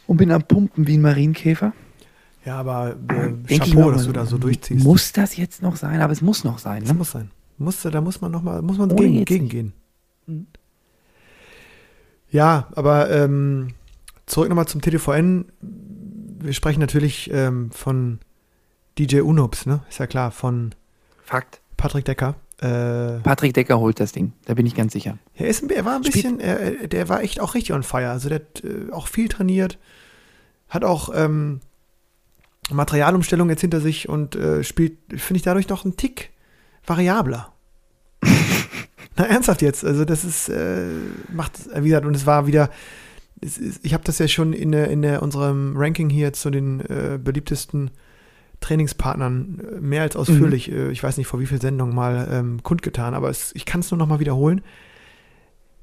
Und 0.07 0.17
bin 0.17 0.33
am 0.33 0.43
Pumpen 0.43 0.87
wie 0.87 0.99
ein 0.99 1.01
Marienkäfer. 1.01 1.73
Ja, 2.45 2.59
aber 2.59 2.97
äh, 3.09 3.33
ich 3.49 3.61
Chapeau, 3.61 3.91
dass 3.91 4.05
du 4.05 4.13
da 4.13 4.27
so 4.27 4.37
durchziehst. 4.37 4.85
Muss 4.85 5.13
das 5.13 5.37
jetzt 5.37 5.63
noch 5.63 5.77
sein? 5.77 6.01
Aber 6.03 6.13
es 6.13 6.21
muss 6.21 6.45
noch 6.45 6.59
sein. 6.59 6.83
Ne? 6.83 6.93
muss 6.93 7.13
sein. 7.13 7.31
Muss, 7.57 7.81
da 7.81 8.01
muss 8.01 8.21
man 8.21 8.33
noch 8.33 8.43
mal, 8.43 8.61
muss 8.63 8.77
man 8.77 8.95
gegen, 8.95 9.25
gegengehen. 9.25 9.73
Mhm. 10.27 10.47
Ja, 12.31 12.67
aber 12.75 13.11
ähm, 13.11 13.69
zurück 14.27 14.49
nochmal 14.49 14.67
zum 14.67 14.81
TDVN. 14.81 15.47
Wir 16.41 16.53
sprechen 16.53 16.81
natürlich 16.81 17.31
ähm, 17.33 17.71
von 17.71 18.19
DJ 18.99 19.21
Unops, 19.21 19.67
ne? 19.67 19.81
Ist 19.89 19.99
ja 19.99 20.07
klar, 20.07 20.31
von 20.31 20.75
Fakt. 21.25 21.61
Patrick 21.77 22.05
Decker. 22.05 22.37
Äh, 22.61 23.21
Patrick 23.21 23.55
Decker 23.55 23.81
holt 23.81 23.99
das 23.99 24.13
Ding, 24.13 24.33
da 24.45 24.55
bin 24.55 24.65
ich 24.65 24.75
ganz 24.75 24.93
sicher. 24.93 25.19
er, 25.35 25.49
ist 25.49 25.69
er 25.71 25.85
war 25.85 25.97
ein 25.97 26.03
bisschen, 26.03 26.39
er, 26.39 26.87
der 26.87 27.09
war 27.09 27.23
echt 27.23 27.41
auch 27.41 27.55
richtig 27.55 27.75
on 27.75 27.83
fire. 27.83 28.11
Also 28.11 28.29
der 28.29 28.41
hat 28.41 28.63
äh, 28.63 28.93
auch 28.93 29.09
viel 29.09 29.29
trainiert, 29.29 29.79
hat 30.69 30.85
auch 30.85 31.11
ähm, 31.15 31.61
Materialumstellung 32.71 33.51
jetzt 33.51 33.61
hinter 33.61 33.81
sich 33.81 34.09
und 34.09 34.37
äh, 34.37 34.63
spielt, 34.65 34.99
finde 35.17 35.37
ich, 35.37 35.43
dadurch 35.43 35.69
noch 35.69 35.85
einen 35.85 35.97
Tick 35.97 36.31
variabler. 36.87 37.53
Na, 39.17 39.25
ernsthaft 39.27 39.63
jetzt. 39.63 39.85
Also, 39.85 40.05
das 40.05 40.25
ist, 40.25 40.49
äh, 40.49 40.87
macht, 41.33 41.53
wie 41.75 41.89
gesagt, 41.89 42.07
und 42.07 42.15
es 42.15 42.27
war 42.27 42.47
wieder, 42.47 42.71
ich 43.83 43.95
habe 43.95 44.05
das 44.05 44.19
ja 44.19 44.29
schon 44.29 44.53
in, 44.53 44.73
der, 44.73 44.89
in 44.91 45.03
der, 45.03 45.23
unserem 45.23 45.77
Ranking 45.77 46.11
hier 46.11 46.33
zu 46.33 46.51
den 46.51 46.81
äh, 46.81 47.19
beliebtesten 47.23 47.91
Trainingspartnern 48.61 49.61
äh, 49.61 49.81
mehr 49.81 50.03
als 50.03 50.17
ausführlich, 50.17 50.71
äh, 50.71 50.91
ich 50.91 51.03
weiß 51.03 51.17
nicht 51.19 51.27
vor 51.27 51.41
wie 51.41 51.47
viel 51.47 51.61
Sendungen 51.61 51.95
mal 51.95 52.29
ähm, 52.31 52.63
kundgetan, 52.63 53.15
aber 53.15 53.29
es, 53.31 53.53
ich 53.55 53.65
kann 53.65 53.81
es 53.81 53.91
nur 53.91 53.99
noch 53.99 54.07
mal 54.07 54.21
wiederholen. 54.21 54.63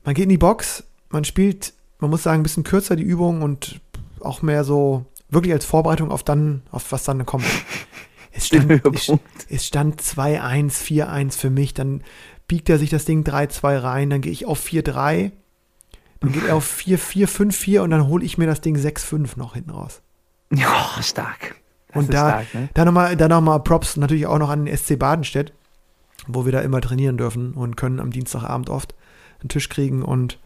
Man 0.03 0.15
geht 0.15 0.23
in 0.23 0.29
die 0.29 0.37
Box, 0.37 0.83
man 1.09 1.23
spielt, 1.23 1.73
man 1.99 2.09
muss 2.09 2.23
sagen, 2.23 2.41
ein 2.41 2.43
bisschen 2.43 2.63
kürzer 2.63 2.95
die 2.95 3.03
Übung 3.03 3.43
und 3.43 3.79
auch 4.19 4.41
mehr 4.41 4.63
so 4.63 5.05
wirklich 5.29 5.53
als 5.53 5.65
Vorbereitung 5.65 6.11
auf 6.11 6.23
dann, 6.23 6.63
auf 6.71 6.91
was 6.91 7.03
dann 7.03 7.25
kommt. 7.25 7.45
Es 8.33 8.47
stand, 8.47 8.81
es 9.49 9.67
stand 9.67 10.01
2-1, 10.01 10.71
4-1 10.71 11.37
für 11.37 11.49
mich, 11.49 11.73
dann 11.73 12.01
biegt 12.47 12.69
er 12.69 12.77
sich 12.77 12.89
das 12.89 13.03
Ding 13.03 13.23
3-2 13.23 13.83
rein, 13.83 14.09
dann 14.09 14.21
gehe 14.21 14.31
ich 14.31 14.45
auf 14.45 14.65
4-3, 14.65 15.31
dann 16.21 16.31
geht 16.31 16.45
er 16.45 16.55
auf 16.55 16.79
4-4, 16.79 17.27
5-4 17.27 17.79
und 17.81 17.89
dann 17.89 18.07
hole 18.07 18.23
ich 18.23 18.37
mir 18.37 18.45
das 18.47 18.61
Ding 18.61 18.75
6-5 18.77 19.37
noch 19.37 19.53
hinten 19.55 19.71
raus. 19.71 20.01
Ja, 20.53 20.89
stark. 21.01 21.55
Das 21.89 22.03
Und 22.03 22.13
da- 22.13 22.29
stark, 22.43 22.53
ne? 22.53 22.69
Dann 22.73 22.85
nochmal 22.85 23.15
noch 23.15 23.41
mal 23.41 23.59
Props 23.59 23.97
natürlich 23.97 24.27
auch 24.27 24.37
noch 24.39 24.49
an 24.49 24.65
den 24.65 24.77
SC 24.77 24.97
Badenstedt, 24.97 25.53
wo 26.27 26.45
wir 26.45 26.51
da 26.51 26.61
immer 26.61 26.79
trainieren 26.79 27.17
dürfen 27.17 27.53
und 27.53 27.75
können 27.75 27.99
am 27.99 28.11
Dienstagabend 28.11 28.69
oft 28.69 28.93
einen 29.41 29.49
Tisch 29.49 29.67
kriegen 29.69 30.03
und, 30.03 30.39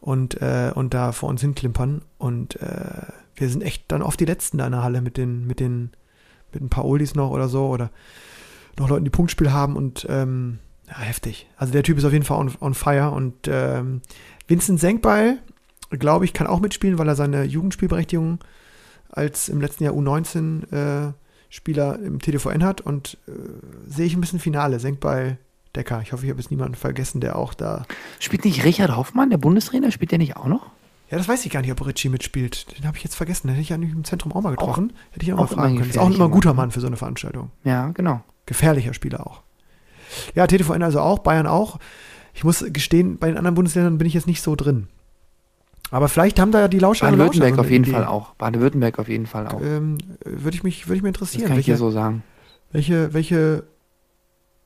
und, 0.00 0.40
äh, 0.42 0.70
und 0.74 0.94
da 0.94 1.12
vor 1.12 1.28
uns 1.28 1.40
hinklimpern. 1.40 2.02
Und 2.18 2.60
äh, 2.60 3.02
wir 3.36 3.48
sind 3.48 3.62
echt 3.62 3.84
dann 3.90 4.02
oft 4.02 4.20
die 4.20 4.24
Letzten 4.26 4.58
da 4.58 4.66
in 4.66 4.72
der 4.72 4.82
Halle 4.82 5.00
mit 5.00 5.16
den, 5.16 5.46
mit 5.46 5.60
den, 5.60 5.90
mit 6.52 6.62
ein 6.62 6.68
paar 6.68 6.84
Oldies 6.84 7.14
noch 7.14 7.30
oder 7.30 7.48
so 7.48 7.66
oder 7.68 7.90
noch 8.78 8.88
Leuten, 8.88 9.04
die 9.04 9.10
Punktspiel 9.10 9.50
haben 9.52 9.76
und 9.76 10.06
ähm, 10.08 10.58
ja, 10.88 10.98
heftig. 11.00 11.48
Also 11.56 11.72
der 11.72 11.82
Typ 11.82 11.98
ist 11.98 12.04
auf 12.04 12.12
jeden 12.12 12.24
Fall 12.24 12.38
on, 12.38 12.54
on 12.60 12.74
fire 12.74 13.10
und 13.10 13.34
ähm, 13.48 14.02
Vincent 14.48 14.80
Senkbeil, 14.80 15.38
glaube 15.90 16.24
ich, 16.24 16.32
kann 16.32 16.46
auch 16.46 16.60
mitspielen, 16.60 16.98
weil 16.98 17.08
er 17.08 17.14
seine 17.14 17.44
Jugendspielberechtigung 17.44 18.40
als 19.10 19.48
im 19.48 19.60
letzten 19.60 19.84
Jahr 19.84 19.94
U19 19.94 20.72
äh, 20.72 21.12
Spieler 21.50 21.98
im 22.00 22.20
TDVN 22.20 22.64
hat 22.64 22.80
und 22.80 23.16
äh, 23.26 23.32
sehe 23.86 24.06
ich 24.06 24.14
ein 24.14 24.20
bisschen 24.20 24.40
Finale, 24.40 24.80
Senkbeil 24.80 25.38
Decker. 25.76 26.00
Ich 26.02 26.12
hoffe, 26.12 26.24
ich 26.24 26.30
habe 26.30 26.40
jetzt 26.40 26.50
niemanden 26.50 26.74
vergessen, 26.74 27.20
der 27.20 27.36
auch 27.36 27.54
da. 27.54 27.86
Spielt 28.18 28.44
nicht 28.44 28.64
Richard 28.64 28.96
Hoffmann, 28.96 29.30
der 29.30 29.38
Bundestrainer, 29.38 29.90
spielt 29.90 30.10
der 30.10 30.18
nicht 30.18 30.36
auch 30.36 30.46
noch? 30.46 30.66
Ja, 31.10 31.16
das 31.16 31.28
weiß 31.28 31.44
ich 31.46 31.52
gar 31.52 31.62
nicht, 31.62 31.72
ob 31.72 31.86
Ritchie 31.86 32.10
mitspielt. 32.10 32.78
Den 32.78 32.86
habe 32.86 32.98
ich 32.98 33.04
jetzt 33.04 33.14
vergessen. 33.14 33.46
Den 33.46 33.54
hätte 33.54 33.62
ich 33.62 33.70
ja 33.70 33.76
im 33.76 34.04
Zentrum 34.04 34.32
auch 34.32 34.42
mal 34.42 34.50
getroffen. 34.50 34.92
Hätte 35.10 35.24
ich 35.24 35.32
auch, 35.32 35.38
auch 35.38 35.50
mal 35.50 35.62
fragen 35.62 35.76
können. 35.78 35.90
Ist 35.90 35.98
auch 35.98 36.10
immer 36.10 36.26
ein 36.26 36.30
guter 36.30 36.50
Mann, 36.50 36.56
ne? 36.56 36.62
Mann 36.62 36.70
für 36.72 36.80
so 36.80 36.86
eine 36.86 36.96
Veranstaltung. 36.96 37.50
Ja, 37.64 37.88
genau. 37.88 38.22
Gefährlicher 38.44 38.92
Spieler 38.92 39.26
auch. 39.26 39.42
Ja, 40.34 40.46
TTVN 40.46 40.82
also 40.82 41.00
auch, 41.00 41.20
Bayern 41.20 41.46
auch. 41.46 41.78
Ich 42.38 42.44
muss 42.44 42.64
gestehen, 42.72 43.18
bei 43.18 43.26
den 43.26 43.36
anderen 43.36 43.56
Bundesländern 43.56 43.98
bin 43.98 44.06
ich 44.06 44.14
jetzt 44.14 44.28
nicht 44.28 44.42
so 44.42 44.54
drin. 44.54 44.86
Aber 45.90 46.08
vielleicht 46.08 46.38
haben 46.38 46.52
da 46.52 46.60
ja 46.60 46.68
die 46.68 46.78
Lauscher 46.78 47.06
Baden-Württemberg 47.06 47.58
auf 47.58 47.68
jeden 47.68 47.82
Idee. 47.82 47.94
Fall 47.94 48.04
auch. 48.04 48.34
Baden-Württemberg 48.34 48.96
auf 49.00 49.08
jeden 49.08 49.26
Fall 49.26 49.48
auch. 49.48 49.60
Ähm, 49.60 49.98
würde 50.24 50.56
ich 50.56 50.62
mich, 50.62 50.86
würde 50.86 50.98
ich 50.98 51.02
mich 51.02 51.14
Das 51.14 51.22
interessieren, 51.22 51.48
kann 51.48 51.58
ich 51.58 51.64
dir 51.66 51.72
welche, 51.72 51.78
so 51.80 51.90
sagen. 51.90 52.22
welche, 52.70 53.12
welche 53.12 53.64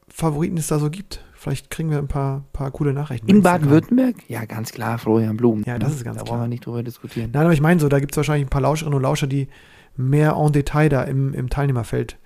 Favoriten 0.08 0.58
es 0.58 0.66
da 0.66 0.78
so 0.78 0.90
gibt. 0.90 1.24
Vielleicht 1.32 1.70
kriegen 1.70 1.90
wir 1.90 1.96
ein 1.96 2.08
paar, 2.08 2.44
paar 2.52 2.70
coole 2.72 2.92
Nachrichten. 2.92 3.26
In. 3.30 3.40
Baden-Württemberg? 3.40 4.16
Ja, 4.28 4.44
ganz 4.44 4.72
klar, 4.72 4.98
Florian 4.98 5.38
Blum. 5.38 5.62
Ja, 5.64 5.78
das 5.78 5.94
ist 5.94 6.04
ganz 6.04 6.18
Da 6.18 6.24
klar. 6.24 6.36
brauchen 6.36 6.44
wir 6.44 6.48
nicht 6.48 6.66
drüber 6.66 6.82
diskutieren. 6.82 7.30
Nein, 7.32 7.44
aber 7.44 7.54
ich 7.54 7.62
meine 7.62 7.80
so, 7.80 7.88
da 7.88 8.00
gibt 8.00 8.12
es 8.12 8.16
wahrscheinlich 8.18 8.46
ein 8.48 8.50
paar 8.50 8.60
Lauscherinnen 8.60 8.94
und 8.98 9.02
Lauscher, 9.02 9.26
die 9.28 9.48
mehr 9.96 10.32
en 10.38 10.52
Detail 10.52 10.90
da 10.90 11.04
im, 11.04 11.32
im 11.32 11.48
Teilnehmerfeld 11.48 12.18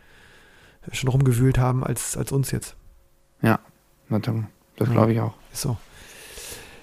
schon 0.90 1.08
rumgewühlt 1.08 1.56
haben 1.56 1.84
als, 1.84 2.16
als 2.16 2.32
uns 2.32 2.50
jetzt. 2.50 2.74
Na 4.08 4.18
dann, 4.20 4.48
Das 4.76 4.90
glaube 4.90 5.12
ich 5.12 5.20
auch. 5.20 5.34
Ist 5.52 5.62
so. 5.62 5.76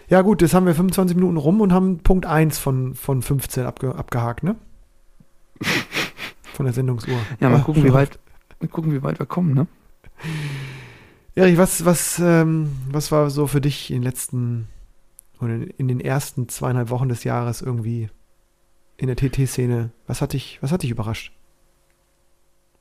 Ja, 0.10 0.22
gut, 0.22 0.42
jetzt 0.42 0.54
haben 0.54 0.66
wir 0.66 0.76
25 0.76 1.16
Minuten 1.16 1.38
rum 1.38 1.62
und 1.62 1.74
haben 1.74 2.00
Punkt 2.00 2.26
1 2.26 2.60
von, 2.60 2.94
von 2.94 3.22
15 3.22 3.66
abge, 3.66 3.96
abgehakt, 3.96 4.44
ne? 4.44 4.56
Von 6.54 6.66
der 6.66 6.74
Sendungsuhr. 6.74 7.18
Ja, 7.40 7.50
mal 7.50 7.62
gucken, 7.62 7.84
wie 7.84 7.94
weit, 7.94 8.20
mal 8.60 8.68
gucken, 8.68 8.94
wie 8.94 9.02
weit 9.02 9.20
wir 9.20 9.26
kommen, 9.26 9.54
ne? 9.54 9.68
Erich, 11.36 11.58
was, 11.58 11.86
was, 11.86 12.20
ähm, 12.20 12.74
was 12.92 13.12
war 13.12 13.30
so 13.30 13.48
für 13.48 13.62
dich 13.62 13.90
in 13.90 13.98
den 13.98 14.04
letzten 14.04 14.68
oder 15.40 15.56
in 15.78 15.88
den 15.88 16.00
ersten 16.00 16.48
zweieinhalb 16.48 16.90
Wochen 16.90 17.10
des 17.10 17.24
Jahres 17.24 17.62
irgendwie 17.62 18.10
in 18.98 19.08
der 19.08 19.16
TT-Szene? 19.16 19.90
Was 20.06 20.22
hat 20.22 20.34
dich, 20.34 20.60
was 20.62 20.72
hat 20.72 20.84
dich 20.84 20.92
überrascht? 20.92 21.34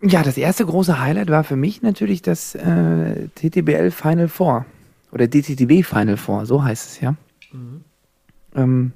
Ja, 0.02 0.22
das 0.22 0.36
erste 0.36 0.66
große 0.66 1.00
Highlight 1.00 1.30
war 1.30 1.44
für 1.44 1.56
mich 1.56 1.80
natürlich 1.80 2.22
das 2.22 2.54
äh, 2.56 3.28
TTBL 3.36 3.90
Final 3.90 4.28
Four. 4.28 4.66
Oder 5.12 5.28
DTTB 5.28 5.84
Final 5.84 6.16
Four, 6.16 6.46
so 6.46 6.64
heißt 6.64 6.88
es 6.88 7.00
ja. 7.00 7.14
Ähm, 8.54 8.92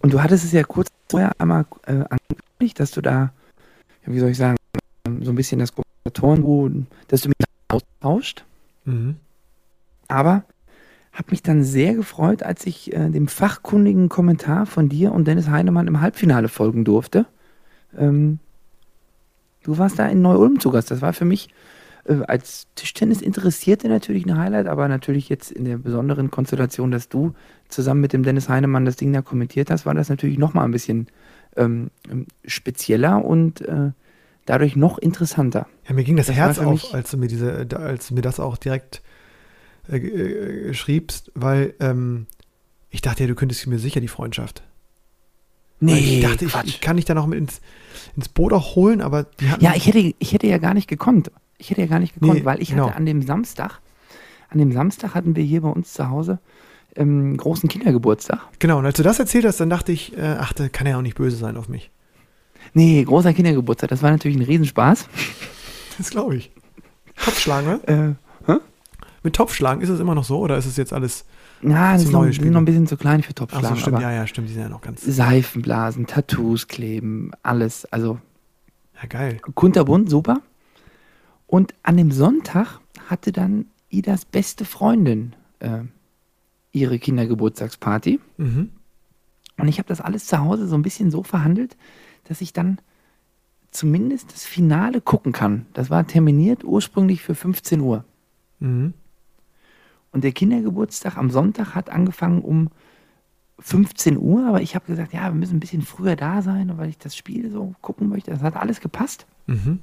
und 0.00 0.12
du 0.12 0.22
hattest 0.22 0.44
es 0.44 0.52
ja 0.52 0.62
kurz 0.62 0.88
vorher 1.08 1.32
einmal 1.38 1.66
äh, 1.86 2.04
angekündigt, 2.08 2.80
dass 2.80 2.90
du 2.90 3.00
da, 3.00 3.32
ja, 4.06 4.12
wie 4.12 4.18
soll 4.18 4.30
ich 4.30 4.36
sagen, 4.36 4.56
ähm, 5.06 5.22
so 5.22 5.30
ein 5.30 5.36
bisschen 5.36 5.58
das 5.58 5.72
Kommentatoren, 5.72 6.86
dass 7.08 7.22
du 7.22 7.28
mich 7.28 7.36
austauscht. 7.68 8.44
Mhm. 8.84 9.16
Aber 10.08 10.44
habe 11.12 11.30
mich 11.30 11.42
dann 11.42 11.64
sehr 11.64 11.94
gefreut, 11.94 12.42
als 12.42 12.66
ich 12.66 12.92
äh, 12.92 13.10
dem 13.10 13.28
fachkundigen 13.28 14.08
Kommentar 14.08 14.66
von 14.66 14.88
dir 14.88 15.12
und 15.12 15.26
Dennis 15.26 15.48
Heinemann 15.48 15.86
im 15.86 16.00
Halbfinale 16.00 16.48
folgen 16.48 16.84
durfte. 16.84 17.26
Ähm, 17.96 18.38
du 19.64 19.78
warst 19.78 19.98
da 19.98 20.06
in 20.06 20.22
Neu-Ulm 20.22 20.60
zu 20.60 20.70
Gast. 20.70 20.90
Das 20.90 21.00
war 21.00 21.12
für 21.12 21.24
mich 21.24 21.48
äh, 22.08 22.22
als 22.26 22.66
Tischtennis 22.74 23.20
Interessierte 23.20 23.88
natürlich 23.88 24.26
ein 24.26 24.36
Highlight, 24.36 24.66
aber 24.66 24.88
natürlich 24.88 25.28
jetzt 25.28 25.50
in 25.50 25.64
der 25.64 25.78
besonderen 25.78 26.30
Konstellation, 26.30 26.90
dass 26.90 27.08
du 27.08 27.34
zusammen 27.68 28.00
mit 28.00 28.12
dem 28.12 28.22
Dennis 28.22 28.48
Heinemann 28.48 28.84
das 28.84 28.96
Ding 28.96 29.12
da 29.12 29.22
kommentiert 29.22 29.70
hast, 29.70 29.86
war 29.86 29.94
das 29.94 30.08
natürlich 30.08 30.38
nochmal 30.38 30.64
ein 30.64 30.70
bisschen 30.70 31.08
ähm, 31.56 31.90
ähm, 32.10 32.26
spezieller 32.44 33.24
und 33.24 33.60
äh, 33.62 33.90
dadurch 34.44 34.76
noch 34.76 34.98
interessanter. 34.98 35.66
Ja, 35.88 35.94
mir 35.94 36.04
ging 36.04 36.16
das, 36.16 36.26
Das 36.26 36.36
Herz 36.36 36.58
auf, 36.58 36.94
als 36.94 37.10
du 37.10 37.16
mir 37.16 37.28
diese, 37.28 37.66
als 37.76 38.08
du 38.08 38.14
mir 38.14 38.22
das 38.22 38.40
auch 38.40 38.56
direkt 38.56 39.02
äh, 39.90 39.96
äh, 39.96 40.74
schriebst, 40.74 41.32
weil 41.34 41.74
ähm, 41.80 42.26
ich 42.90 43.02
dachte 43.02 43.24
ja, 43.24 43.26
du 43.26 43.34
könntest 43.34 43.66
mir 43.66 43.78
sicher 43.78 44.00
die 44.00 44.08
Freundschaft. 44.08 44.62
Weil 45.80 45.98
ich 45.98 46.22
dachte, 46.22 46.46
ich, 46.46 46.54
ich 46.64 46.80
kann 46.80 46.96
dich 46.96 47.04
da 47.04 47.12
noch 47.12 47.26
mit 47.26 47.38
ins, 47.38 47.60
ins 48.16 48.30
Boot 48.30 48.54
auch 48.54 48.76
holen, 48.76 49.02
aber 49.02 49.26
Ja, 49.60 49.74
ich 49.74 49.86
hätte, 49.86 50.14
ich 50.18 50.32
hätte 50.32 50.46
ja 50.46 50.56
gar 50.56 50.72
nicht 50.72 50.88
gekonnt. 50.88 51.30
Ich 51.58 51.70
hätte 51.70 51.80
ja 51.80 51.86
gar 51.86 51.98
nicht 51.98 52.14
gekonnt, 52.14 52.34
Nee, 52.40 52.44
weil 52.44 52.60
ich 52.60 52.70
genau. 52.70 52.86
hatte 52.86 52.96
an 52.96 53.06
dem 53.06 53.22
Samstag, 53.22 53.80
an 54.50 54.58
dem 54.58 54.72
Samstag 54.72 55.14
hatten 55.14 55.34
wir 55.36 55.42
hier 55.44 55.62
bei 55.62 55.68
uns 55.70 55.92
zu 55.92 56.08
Hause 56.10 56.38
ähm, 56.94 57.36
großen 57.36 57.68
Kindergeburtstag. 57.68 58.40
Genau, 58.58 58.78
und 58.78 58.86
als 58.86 58.96
du 58.96 59.02
das 59.02 59.18
erzählt 59.18 59.44
hast, 59.44 59.60
dann 59.60 59.68
dachte 59.70 59.92
ich, 59.92 60.16
äh, 60.16 60.36
ach, 60.38 60.52
der 60.54 60.68
kann 60.70 60.86
ja 60.86 60.96
auch 60.96 61.02
nicht 61.02 61.16
böse 61.16 61.36
sein 61.36 61.56
auf 61.56 61.68
mich. 61.68 61.90
Nee, 62.72 63.02
großer 63.04 63.32
Kindergeburtstag, 63.34 63.90
das 63.90 64.02
war 64.02 64.10
natürlich 64.10 64.36
ein 64.36 64.42
Riesenspaß. 64.42 65.08
Das 65.98 66.10
glaube 66.10 66.36
ich. 66.36 66.50
Topfschlagen, 67.22 67.68
ne? 67.86 68.16
Äh, 68.48 68.54
Mit 69.22 69.34
Topfschlagen 69.34 69.82
ist 69.82 69.88
es 69.88 69.98
immer 70.00 70.14
noch 70.14 70.24
so 70.24 70.38
oder 70.38 70.56
ist 70.56 70.66
es 70.66 70.76
jetzt 70.76 70.92
alles. 70.92 71.24
na, 71.60 71.92
Das 71.94 72.04
ist 72.04 72.12
noch, 72.12 72.24
sind 72.24 72.50
noch 72.50 72.60
ein 72.60 72.64
bisschen 72.64 72.86
zu 72.86 72.96
klein 72.96 73.22
für 73.22 73.30
Ach 73.30 73.34
Topfschlagen. 73.34 73.76
so, 73.76 73.80
stimmt, 73.82 74.00
ja, 74.00 74.12
ja, 74.12 74.26
stimmt, 74.26 74.48
die 74.48 74.52
sind 74.52 74.62
ja 74.62 74.68
noch 74.68 74.80
ganz. 74.82 75.02
Seifenblasen, 75.02 76.06
Tattoos 76.06 76.68
kleben, 76.68 77.32
alles. 77.42 77.84
Also 77.86 78.18
Ja, 79.02 79.08
geil. 79.08 79.38
kunterbunt, 79.54 80.08
super. 80.10 80.40
Und 81.46 81.74
an 81.82 81.96
dem 81.96 82.10
Sonntag 82.10 82.80
hatte 83.08 83.32
dann 83.32 83.66
Idas 83.88 84.24
beste 84.24 84.64
Freundin 84.64 85.34
äh, 85.60 85.84
ihre 86.72 86.98
Kindergeburtstagsparty. 86.98 88.20
Mhm. 88.36 88.70
Und 89.58 89.68
ich 89.68 89.78
habe 89.78 89.88
das 89.88 90.00
alles 90.00 90.26
zu 90.26 90.38
Hause 90.38 90.66
so 90.66 90.76
ein 90.76 90.82
bisschen 90.82 91.10
so 91.10 91.22
verhandelt, 91.22 91.76
dass 92.24 92.40
ich 92.40 92.52
dann 92.52 92.78
zumindest 93.70 94.32
das 94.32 94.44
Finale 94.44 95.00
gucken 95.00 95.32
kann. 95.32 95.66
Das 95.72 95.90
war 95.90 96.06
terminiert 96.06 96.64
ursprünglich 96.64 97.22
für 97.22 97.34
15 97.34 97.80
Uhr. 97.80 98.04
Mhm. 98.58 98.94
Und 100.12 100.24
der 100.24 100.32
Kindergeburtstag 100.32 101.16
am 101.16 101.30
Sonntag 101.30 101.74
hat 101.74 101.90
angefangen 101.90 102.42
um 102.42 102.70
15 103.58 104.18
Uhr, 104.18 104.46
aber 104.46 104.60
ich 104.60 104.74
habe 104.74 104.86
gesagt, 104.86 105.12
ja, 105.12 105.24
wir 105.24 105.34
müssen 105.34 105.56
ein 105.56 105.60
bisschen 105.60 105.82
früher 105.82 106.16
da 106.16 106.42
sein, 106.42 106.76
weil 106.76 106.90
ich 106.90 106.98
das 106.98 107.16
Spiel 107.16 107.50
so 107.50 107.74
gucken 107.80 108.08
möchte. 108.08 108.30
Das 108.30 108.42
hat 108.42 108.56
alles 108.56 108.80
gepasst. 108.80 109.26
Mhm. 109.46 109.80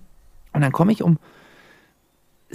Und 0.54 0.62
dann 0.62 0.72
komme 0.72 0.92
ich 0.92 1.02
um 1.02 1.18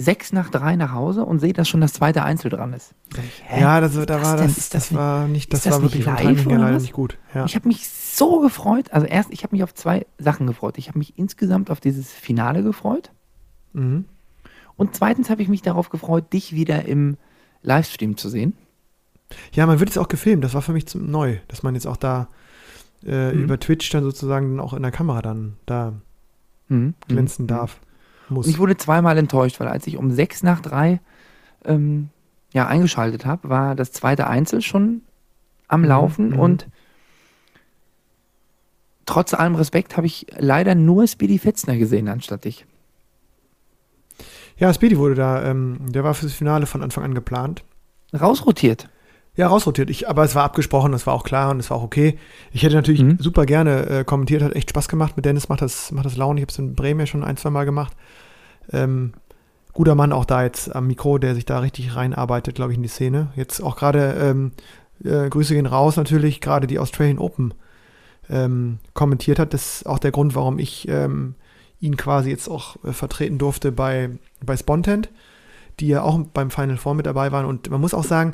sechs 0.01 0.31
nach 0.31 0.49
drei 0.49 0.75
nach 0.77 0.93
Hause 0.93 1.25
und 1.25 1.39
sehe, 1.39 1.51
dass 1.53 1.67
schon 1.67 1.81
das 1.81 1.91
zweite 1.93 2.23
Einzel 2.23 2.49
dran 2.49 2.71
ist. 2.73 2.95
Ich? 3.17 3.43
Ja, 3.59 3.81
das, 3.81 3.93
da 3.93 4.21
war 4.23 4.37
das, 4.37 4.55
das, 4.55 4.69
das 4.69 4.91
nicht- 4.91 4.97
war 4.97 5.27
nicht, 5.27 5.51
das, 5.53 5.63
das 5.63 5.73
war 5.73 5.81
wirklich 5.81 6.05
vom 6.05 6.13
live 6.13 6.21
Timing 6.23 6.37
her 6.37 6.47
oder 6.47 6.57
leider 6.59 6.75
was? 6.77 6.83
nicht 6.83 6.93
gut. 6.93 7.17
Ja. 7.35 7.43
Ich 7.45 7.55
habe 7.55 7.67
mich 7.67 7.89
so 7.89 8.39
gefreut. 8.39 8.91
Also 8.93 9.05
erst, 9.07 9.31
ich 9.31 9.43
habe 9.43 9.55
mich 9.55 9.63
auf 9.63 9.73
zwei 9.73 10.05
Sachen 10.17 10.47
gefreut. 10.47 10.77
Ich 10.77 10.87
habe 10.87 10.97
mich 10.97 11.17
insgesamt 11.17 11.69
auf 11.69 11.79
dieses 11.81 12.11
Finale 12.13 12.63
gefreut. 12.63 13.11
Mhm. 13.73 14.05
Und 14.77 14.95
zweitens 14.95 15.29
habe 15.29 15.41
ich 15.41 15.49
mich 15.49 15.61
darauf 15.61 15.89
gefreut, 15.89 16.31
dich 16.31 16.53
wieder 16.55 16.85
im 16.85 17.17
Livestream 17.61 18.15
zu 18.15 18.29
sehen. 18.29 18.53
Ja, 19.51 19.65
man 19.65 19.79
wird 19.79 19.89
jetzt 19.89 19.97
auch 19.97 20.07
gefilmt. 20.07 20.43
Das 20.45 20.53
war 20.53 20.61
für 20.61 20.71
mich 20.71 20.87
zum, 20.87 21.11
neu, 21.11 21.37
dass 21.49 21.61
man 21.61 21.75
jetzt 21.75 21.85
auch 21.87 21.97
da 21.97 22.29
äh, 23.05 23.33
Mhm. 23.33 23.43
über 23.43 23.59
Twitch 23.59 23.89
dann 23.91 24.03
sozusagen 24.03 24.59
auch 24.59 24.73
in 24.73 24.81
der 24.81 24.91
Kamera 24.91 25.21
dann 25.21 25.57
da 25.65 25.93
Mhm. 26.69 26.93
glänzen 27.07 27.43
Mhm. 27.43 27.47
darf. 27.47 27.79
Muss. 28.29 28.45
Und 28.45 28.51
ich 28.51 28.59
wurde 28.59 28.77
zweimal 28.77 29.17
enttäuscht, 29.17 29.59
weil 29.59 29.67
als 29.67 29.87
ich 29.87 29.97
um 29.97 30.11
sechs 30.11 30.43
nach 30.43 30.59
drei 30.61 30.99
ähm, 31.65 32.09
ja, 32.53 32.67
eingeschaltet 32.67 33.25
habe, 33.25 33.49
war 33.49 33.75
das 33.75 33.91
zweite 33.91 34.27
Einzel 34.27 34.61
schon 34.61 35.01
am 35.67 35.81
Mhm, 35.81 35.87
Laufen 35.87 36.29
mhm. 36.29 36.39
und 36.39 36.67
trotz 39.05 39.33
allem 39.33 39.55
Respekt 39.55 39.97
habe 39.97 40.07
ich 40.07 40.27
leider 40.37 40.75
nur 40.75 41.07
Speedy 41.07 41.39
Fetzner 41.39 41.77
gesehen 41.77 42.07
anstatt 42.07 42.45
dich. 42.45 42.65
ja, 44.57 44.73
Speedy 44.73 44.97
wurde 44.97 45.15
da, 45.15 45.43
ähm, 45.45 45.77
der 45.91 46.03
war 46.03 46.13
fürs 46.13 46.33
Finale 46.33 46.65
von 46.65 46.83
Anfang 46.83 47.03
an 47.03 47.13
geplant. 47.13 47.63
Rausrotiert. 48.13 48.89
Ja, 49.39 49.47
rausrotiert. 49.47 49.89
Ich, 49.89 50.09
aber 50.09 50.25
es 50.25 50.35
war 50.35 50.43
abgesprochen, 50.43 50.91
das 50.91 51.07
war 51.07 51.13
auch 51.13 51.23
klar 51.23 51.51
und 51.51 51.61
es 51.61 51.69
war 51.69 51.77
auch 51.77 51.83
okay. 51.83 52.19
Ich 52.51 52.63
hätte 52.63 52.75
natürlich 52.75 53.01
Mhm. 53.01 53.19
super 53.19 53.45
gerne 53.45 53.85
äh, 53.85 54.03
kommentiert, 54.03 54.41
hat 54.41 54.53
echt 54.53 54.71
Spaß 54.71 54.89
gemacht. 54.89 55.15
Mit 55.15 55.23
Dennis 55.23 55.47
macht 55.47 55.61
das, 55.61 55.93
macht 55.93 56.05
das 56.05 56.17
Laune. 56.17 56.41
Ich 56.41 56.43
habe 56.43 56.51
es 56.51 56.59
in 56.59 56.75
Bremen 56.75 56.99
ja 56.99 57.05
schon 57.05 57.23
ein, 57.23 57.37
zwei 57.37 57.49
Mal 57.49 57.63
gemacht. 57.63 57.93
Ähm, 58.73 59.13
guter 59.71 59.95
Mann 59.95 60.11
auch 60.11 60.25
da 60.25 60.43
jetzt 60.43 60.75
am 60.75 60.87
Mikro, 60.87 61.19
der 61.19 61.35
sich 61.35 61.45
da 61.45 61.59
richtig 61.59 61.95
reinarbeitet, 61.95 62.53
glaube 62.55 62.73
ich, 62.73 62.77
in 62.77 62.83
die 62.83 62.89
Szene. 62.89 63.31
Jetzt 63.37 63.61
auch 63.61 63.77
gerade, 63.77 64.13
ähm, 64.19 64.51
äh, 65.05 65.29
Grüße 65.29 65.53
gehen 65.53 65.67
raus 65.67 65.95
natürlich, 65.95 66.41
gerade 66.41 66.67
die 66.67 66.77
Australian 66.77 67.17
Open 67.17 67.53
ähm, 68.29 68.79
kommentiert 68.93 69.39
hat. 69.39 69.53
Das 69.53 69.77
ist 69.77 69.85
auch 69.85 69.99
der 69.99 70.11
Grund, 70.11 70.35
warum 70.35 70.59
ich 70.59 70.85
ähm, 70.89 71.35
ihn 71.79 71.95
quasi 71.95 72.29
jetzt 72.29 72.49
auch 72.49 72.75
äh, 72.83 72.91
vertreten 72.91 73.37
durfte 73.37 73.71
bei, 73.71 74.09
bei 74.45 74.57
Spontent, 74.57 75.09
die 75.79 75.87
ja 75.87 76.01
auch 76.01 76.19
beim 76.33 76.51
Final 76.51 76.75
Four 76.75 76.95
mit 76.95 77.05
dabei 77.05 77.31
waren. 77.31 77.45
Und 77.45 77.69
man 77.69 77.79
muss 77.79 77.93
auch 77.93 78.03
sagen, 78.03 78.33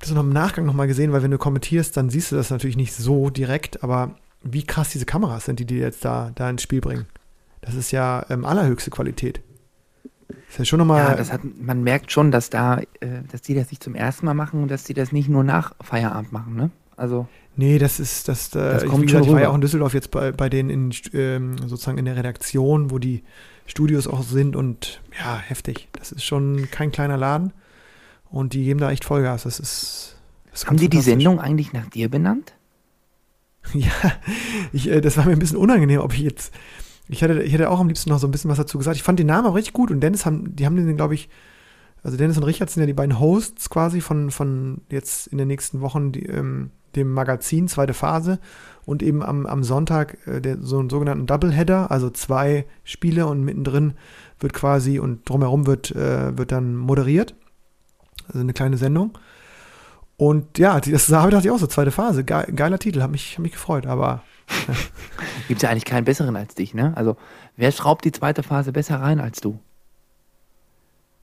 das 0.00 0.10
noch 0.10 0.22
im 0.22 0.30
Nachgang 0.30 0.66
nochmal 0.66 0.86
gesehen, 0.86 1.12
weil 1.12 1.22
wenn 1.22 1.30
du 1.30 1.38
kommentierst, 1.38 1.96
dann 1.96 2.10
siehst 2.10 2.32
du 2.32 2.36
das 2.36 2.50
natürlich 2.50 2.76
nicht 2.76 2.94
so 2.94 3.30
direkt, 3.30 3.84
aber 3.84 4.16
wie 4.42 4.64
krass 4.64 4.88
diese 4.88 5.04
Kameras 5.04 5.44
sind, 5.44 5.60
die 5.60 5.66
die 5.66 5.76
jetzt 5.76 6.04
da, 6.04 6.32
da 6.34 6.48
ins 6.48 6.62
Spiel 6.62 6.80
bringen. 6.80 7.06
Das 7.60 7.74
ist 7.74 7.90
ja 7.90 8.24
ähm, 8.30 8.46
allerhöchste 8.46 8.90
Qualität. 8.90 9.42
Das 10.28 10.38
ist 10.48 10.58
ja 10.58 10.64
schon 10.64 10.78
nochmal. 10.78 11.04
Ja, 11.04 11.14
das 11.14 11.30
hat, 11.30 11.42
man 11.60 11.82
merkt 11.82 12.10
schon, 12.10 12.30
dass 12.30 12.48
da, 12.48 12.78
äh, 13.00 13.22
dass 13.30 13.42
die 13.42 13.54
das 13.54 13.70
nicht 13.70 13.82
zum 13.82 13.94
ersten 13.94 14.24
Mal 14.24 14.34
machen 14.34 14.62
und 14.62 14.70
dass 14.70 14.84
die 14.84 14.94
das 14.94 15.12
nicht 15.12 15.28
nur 15.28 15.44
nach 15.44 15.74
Feierabend 15.82 16.32
machen, 16.32 16.56
ne? 16.56 16.70
Also, 16.96 17.28
nee, 17.56 17.78
das 17.78 18.00
ist, 18.00 18.28
das, 18.28 18.54
äh, 18.54 18.58
Das 18.58 18.82
ich, 18.82 18.88
kommt 18.88 19.02
wie 19.02 19.06
gesagt, 19.06 19.26
ich 19.26 19.32
war 19.32 19.40
ja 19.40 19.50
auch 19.50 19.54
in 19.54 19.60
Düsseldorf 19.60 19.94
jetzt 19.94 20.10
bei, 20.10 20.32
bei 20.32 20.48
denen 20.48 20.70
in, 20.70 20.94
ähm, 21.12 21.56
sozusagen 21.58 21.98
in 21.98 22.04
der 22.06 22.16
Redaktion, 22.16 22.90
wo 22.90 22.98
die 22.98 23.22
Studios 23.66 24.06
auch 24.06 24.22
sind 24.22 24.56
und 24.56 25.00
ja, 25.18 25.36
heftig. 25.38 25.88
Das 25.92 26.12
ist 26.12 26.24
schon 26.24 26.68
kein 26.70 26.90
kleiner 26.90 27.16
Laden 27.16 27.52
und 28.30 28.52
die 28.54 28.64
geben 28.64 28.80
da 28.80 28.90
echt 28.90 29.04
Vollgas. 29.04 29.42
Das 29.42 29.60
ist. 29.60 30.16
Das 30.50 30.62
ist 30.62 30.66
haben 30.66 30.76
die 30.76 30.88
die. 30.88 31.00
Sendung 31.00 31.40
eigentlich 31.40 31.72
nach 31.72 31.88
dir 31.88 32.08
benannt? 32.08 32.54
Ja, 33.74 33.90
ich, 34.72 34.88
äh, 34.88 35.02
das 35.02 35.18
war 35.18 35.26
mir 35.26 35.32
ein 35.32 35.38
bisschen 35.38 35.58
unangenehm, 35.58 36.00
ob 36.00 36.14
ich 36.14 36.20
jetzt. 36.20 36.52
Ich 37.08 37.22
hätte, 37.22 37.42
ich 37.42 37.52
hätte 37.52 37.70
auch 37.70 37.78
am 37.78 37.88
liebsten 37.88 38.08
noch 38.08 38.18
so 38.18 38.26
ein 38.26 38.30
bisschen 38.30 38.50
was 38.50 38.56
dazu 38.56 38.78
gesagt. 38.78 38.96
Ich 38.96 39.02
fand 39.02 39.18
den 39.18 39.26
Namen 39.26 39.46
auch 39.46 39.54
richtig 39.54 39.74
gut 39.74 39.90
und 39.90 40.00
Dennis 40.00 40.24
haben, 40.24 40.56
die 40.56 40.64
haben 40.64 40.76
den, 40.76 40.96
glaube 40.96 41.14
ich, 41.14 41.28
also 42.02 42.16
Dennis 42.16 42.38
und 42.38 42.44
Richard 42.44 42.70
sind 42.70 42.82
ja 42.82 42.86
die 42.86 42.94
beiden 42.94 43.20
Hosts 43.20 43.68
quasi 43.68 44.00
von, 44.00 44.30
von 44.30 44.80
jetzt 44.90 45.26
in 45.26 45.38
den 45.38 45.48
nächsten 45.48 45.80
Wochen 45.80 46.12
die, 46.12 46.24
ähm, 46.24 46.70
dem 46.96 47.12
Magazin, 47.12 47.68
zweite 47.68 47.94
Phase 47.94 48.38
und 48.84 49.02
eben 49.02 49.22
am, 49.22 49.46
am 49.46 49.62
Sonntag 49.62 50.18
äh, 50.26 50.40
der, 50.40 50.58
so 50.60 50.78
einen 50.78 50.90
sogenannten 50.90 51.26
Doubleheader, 51.26 51.90
also 51.90 52.10
zwei 52.10 52.66
Spiele 52.84 53.26
und 53.26 53.44
mittendrin 53.44 53.94
wird 54.38 54.52
quasi 54.52 54.98
und 54.98 55.28
drumherum 55.28 55.66
wird, 55.66 55.94
äh, 55.94 56.36
wird 56.36 56.52
dann 56.52 56.76
moderiert. 56.76 57.34
Also 58.30 58.40
eine 58.40 58.52
kleine 58.52 58.76
Sendung. 58.76 59.18
Und 60.16 60.58
ja, 60.58 60.80
das 60.80 61.06
dachte 61.06 61.38
ich 61.38 61.50
auch 61.50 61.58
so, 61.58 61.66
zweite 61.66 61.90
Phase, 61.90 62.24
ge 62.24 62.52
geiler 62.54 62.78
Titel, 62.78 63.02
hat 63.02 63.10
mich, 63.10 63.32
hat 63.32 63.40
mich 63.40 63.52
gefreut, 63.52 63.86
aber 63.86 64.22
Gibt 65.48 65.58
es 65.58 65.62
ja 65.62 65.70
eigentlich 65.70 65.84
keinen 65.84 66.04
besseren 66.04 66.36
als 66.36 66.54
dich, 66.54 66.74
ne? 66.74 66.92
Also, 66.96 67.16
wer 67.56 67.72
schraubt 67.72 68.04
die 68.04 68.12
zweite 68.12 68.42
Phase 68.42 68.72
besser 68.72 69.00
rein 69.00 69.20
als 69.20 69.40
du? 69.40 69.58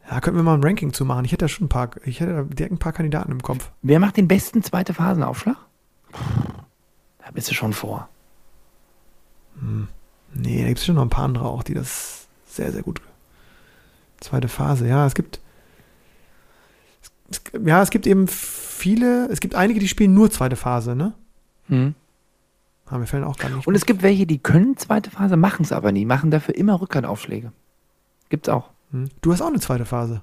Ja, 0.10 0.22
könnten 0.22 0.40
wir 0.40 0.44
mal 0.44 0.54
ein 0.54 0.64
Ranking 0.64 0.94
zu 0.94 1.04
machen. 1.04 1.26
Ich 1.26 1.34
hätte 1.34 1.46
da 1.46 1.50
schon 1.50 1.66
ein 1.66 1.70
paar, 1.70 1.92
ich 2.06 2.22
hätte 2.22 2.46
direkt 2.46 2.74
ein 2.74 2.80
paar 2.80 2.94
Kandidaten 2.94 3.32
im 3.32 3.42
Kopf. 3.42 3.72
Wer 3.82 4.00
macht 4.00 4.18
den 4.18 4.28
besten 4.28 4.64
zweite 4.64 4.94
Phasenaufschlag? 4.94 5.58
Da 7.24 7.32
bist 7.34 7.50
du 7.50 7.54
schon 7.54 7.74
vor. 7.74 8.08
Nee, 10.34 10.62
da 10.62 10.68
gibt 10.68 10.80
es 10.80 10.86
schon 10.86 10.96
noch 10.96 11.02
ein 11.02 11.10
paar 11.10 11.26
andere 11.26 11.46
auch, 11.46 11.64
die 11.64 11.74
das 11.74 12.28
sehr, 12.48 12.72
sehr 12.72 12.84
gut. 12.84 13.02
Zweite 14.20 14.48
Phase, 14.48 14.88
ja, 14.88 15.06
es 15.06 15.14
gibt. 15.14 15.42
Es, 17.30 17.42
ja, 17.66 17.82
es 17.82 17.90
gibt 17.90 18.08
eben 18.08 18.28
viele, 18.28 19.28
es 19.30 19.40
gibt 19.40 19.56
einige, 19.56 19.80
die 19.80 19.88
spielen 19.88 20.14
nur 20.14 20.32
zweite 20.32 20.56
Phase, 20.56 20.96
ne? 20.96 21.14
Hm. 21.68 21.96
Aber 22.86 23.00
mir 23.00 23.08
fällen 23.08 23.26
auch 23.26 23.38
gar 23.38 23.50
nicht. 23.50 23.68
Und 23.68 23.76
es 23.76 23.86
gibt 23.86 24.02
welche, 24.02 24.26
die 24.26 24.40
können 24.40 24.78
zweite 24.78 25.12
Phase, 25.12 25.36
machen 25.36 25.64
es 25.64 25.72
aber 25.72 25.92
nie, 25.92 26.06
machen 26.06 26.32
dafür 26.32 26.56
immer 26.56 26.80
Rückhandaufschläge. 26.80 27.52
Gibt's 28.30 28.50
auch. 28.50 28.70
Hm. 28.92 29.10
Du 29.22 29.34
hast 29.34 29.42
auch 29.42 29.48
eine 29.48 29.60
zweite 29.60 29.86
Phase. 29.86 30.22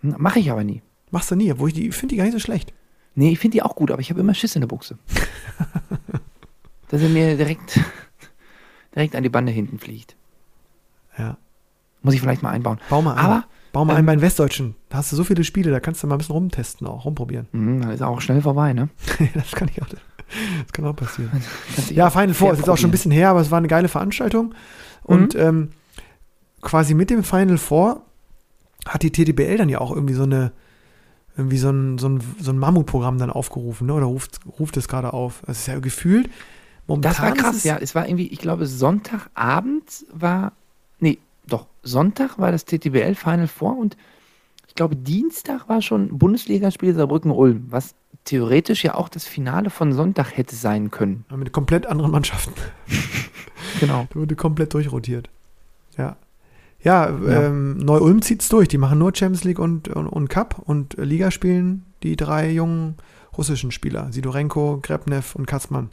Hm, 0.00 0.14
Mache 0.18 0.38
ich 0.38 0.50
aber 0.50 0.64
nie. 0.64 0.82
Machst 1.10 1.30
du 1.30 1.36
nie, 1.36 1.50
obwohl 1.50 1.68
ich 1.68 1.74
die 1.74 1.90
finde 1.92 2.12
die 2.12 2.16
gar 2.16 2.24
nicht 2.24 2.34
so 2.34 2.38
schlecht. 2.38 2.72
Nee, 3.14 3.30
ich 3.30 3.38
finde 3.38 3.56
die 3.56 3.62
auch 3.62 3.76
gut, 3.76 3.90
aber 3.90 4.00
ich 4.00 4.10
habe 4.10 4.20
immer 4.20 4.34
Schiss 4.34 4.56
in 4.56 4.60
der 4.60 4.68
Buchse. 4.68 4.98
Dass 6.88 7.02
er 7.02 7.08
mir 7.08 7.36
direkt, 7.36 7.80
direkt 8.94 9.14
an 9.16 9.22
die 9.22 9.28
Bande 9.28 9.52
hinten 9.52 9.78
fliegt. 9.78 10.16
Ja. 11.18 11.36
Muss 12.02 12.14
ich 12.14 12.20
vielleicht 12.20 12.42
mal 12.42 12.50
einbauen. 12.50 12.78
Bau 12.90 13.02
mal 13.02 13.14
ein. 13.14 13.18
Aber 13.18 13.44
Bau 13.74 13.84
mal 13.84 13.92
ähm, 13.92 13.98
ein 13.98 14.06
bei 14.06 14.16
den 14.16 14.22
Westdeutschen. 14.22 14.76
Da 14.88 14.98
hast 14.98 15.12
du 15.12 15.16
so 15.16 15.24
viele 15.24 15.44
Spiele, 15.44 15.70
da 15.70 15.80
kannst 15.80 16.02
du 16.02 16.06
mal 16.06 16.14
ein 16.14 16.18
bisschen 16.18 16.34
rumtesten, 16.34 16.86
auch 16.86 17.04
rumprobieren. 17.04 17.48
hm, 17.50 17.82
dann 17.82 17.90
ist 17.90 18.02
auch 18.02 18.20
schnell 18.22 18.40
vorbei, 18.40 18.72
ne? 18.72 18.88
das 19.34 19.52
kann 19.52 19.68
ich 19.68 19.82
auch. 19.82 19.88
Das 19.88 20.72
kann 20.72 20.86
auch 20.86 20.96
passieren. 20.96 21.30
Dich 21.76 21.90
Ja, 21.90 22.08
Final 22.08 22.34
Four 22.34 22.52
ist 22.52 22.60
jetzt 22.60 22.70
auch 22.70 22.78
schon 22.78 22.88
ein 22.88 22.92
bisschen 22.92 23.12
her, 23.12 23.28
aber 23.28 23.40
es 23.40 23.50
war 23.50 23.58
eine 23.58 23.68
geile 23.68 23.88
Veranstaltung. 23.88 24.54
Und 25.02 25.34
ähm, 25.34 25.70
quasi 26.62 26.94
mit 26.94 27.10
dem 27.10 27.24
Final 27.24 27.58
Four 27.58 28.02
hat 28.86 29.02
die 29.02 29.10
TTBL 29.10 29.58
dann 29.58 29.68
ja 29.68 29.80
auch 29.80 29.90
irgendwie 29.92 30.14
so 30.14 30.22
eine, 30.22 30.52
irgendwie 31.36 31.58
so 31.58 31.70
ein, 31.70 31.98
so 31.98 32.08
ein, 32.08 32.20
so 32.40 32.52
ein 32.52 32.58
Mammutprogramm 32.58 33.18
dann 33.18 33.30
aufgerufen, 33.30 33.88
ne? 33.88 33.94
Oder 33.94 34.06
ruft, 34.06 34.40
ruft 34.58 34.76
es 34.76 34.88
gerade 34.88 35.12
auf. 35.12 35.42
Das 35.46 35.58
ist 35.58 35.66
ja 35.66 35.78
gefühlt. 35.80 36.30
Momentan 36.86 37.12
Das 37.12 37.22
war 37.22 37.32
krass, 37.32 37.64
ja. 37.64 37.76
Es 37.78 37.94
war 37.94 38.06
irgendwie, 38.08 38.28
ich 38.28 38.38
glaube, 38.38 38.66
Sonntagabend 38.66 40.06
war, 40.12 40.52
doch, 41.46 41.66
Sonntag 41.82 42.38
war 42.38 42.52
das 42.52 42.64
TTBL 42.64 43.14
Final 43.14 43.48
Four 43.48 43.76
und 43.78 43.96
ich 44.68 44.74
glaube, 44.74 44.96
Dienstag 44.96 45.68
war 45.68 45.82
schon 45.82 46.18
Bundesligaspiel 46.18 46.94
Saarbrücken-Ulm, 46.94 47.66
was 47.68 47.94
theoretisch 48.24 48.84
ja 48.84 48.94
auch 48.94 49.08
das 49.08 49.24
Finale 49.24 49.70
von 49.70 49.92
Sonntag 49.92 50.36
hätte 50.36 50.56
sein 50.56 50.90
können. 50.90 51.24
Mit 51.34 51.52
komplett 51.52 51.86
anderen 51.86 52.10
Mannschaften. 52.10 52.54
Genau. 53.80 54.06
Da 54.10 54.20
wurde 54.20 54.36
komplett 54.36 54.72
durchrotiert. 54.72 55.28
Ja. 55.96 56.16
Ja, 56.80 57.08
Ja. 57.10 57.46
Ähm, 57.46 57.78
Neu-Ulm 57.78 58.22
zieht's 58.22 58.48
durch. 58.48 58.68
Die 58.68 58.78
machen 58.78 58.98
nur 58.98 59.12
Champions 59.14 59.42
League 59.42 59.58
und, 59.58 59.88
und, 59.88 60.06
und 60.06 60.28
Cup 60.28 60.62
und 60.64 60.94
Liga 60.98 61.30
spielen 61.30 61.84
die 62.02 62.14
drei 62.14 62.50
jungen 62.50 62.96
russischen 63.36 63.70
Spieler. 63.72 64.12
Sidorenko, 64.12 64.78
Grebnev 64.82 65.34
und 65.34 65.46
Katzmann 65.46 65.90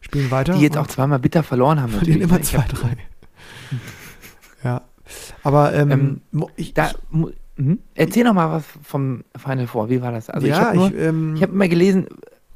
spielen 0.00 0.30
weiter. 0.30 0.54
Die 0.54 0.62
jetzt 0.62 0.78
auch 0.78 0.86
zweimal 0.86 1.18
bitter 1.18 1.42
verloren 1.42 1.82
haben. 1.82 1.92
verlieren 1.92 2.22
immer 2.22 2.38
ne? 2.38 2.42
Zwei, 2.42 2.64
drei. 2.66 2.96
ja. 4.64 4.82
Aber 5.42 5.74
ähm, 5.74 5.90
Ähm, 6.32 6.46
ich, 6.56 6.74
Da, 6.74 6.90
mhm. 7.10 7.78
Erzähl 7.94 8.24
noch 8.24 8.34
mal 8.34 8.50
was 8.52 8.64
vom 8.82 9.24
Final 9.36 9.66
Four. 9.66 9.90
Wie 9.90 10.00
war 10.00 10.12
das? 10.12 10.30
Also 10.30 10.46
ich 10.46 10.52
ja, 10.52 10.66
habe 10.68 10.76
ich, 10.76 10.94
ähm, 10.94 11.34
ich 11.36 11.42
habe 11.42 11.52
immer 11.52 11.68
gelesen, 11.68 12.06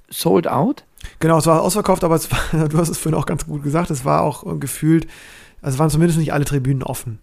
sold 0.08 0.46
out. 0.46 0.84
Genau, 1.18 1.38
es 1.38 1.46
war 1.46 1.62
ausverkauft, 1.62 2.04
aber 2.04 2.14
es 2.14 2.30
war, 2.30 2.68
du 2.68 2.78
hast 2.78 2.88
es 2.88 2.98
vorhin 2.98 3.18
auch 3.18 3.26
ganz 3.26 3.46
gut 3.46 3.62
gesagt, 3.62 3.90
es 3.90 4.04
war 4.04 4.22
auch 4.22 4.46
äh, 4.46 4.56
gefühlt, 4.58 5.06
also 5.60 5.74
es 5.74 5.78
waren 5.80 5.90
zumindest 5.90 6.18
nicht 6.18 6.32
alle 6.32 6.44
Tribünen 6.44 6.82
offen. 6.82 7.18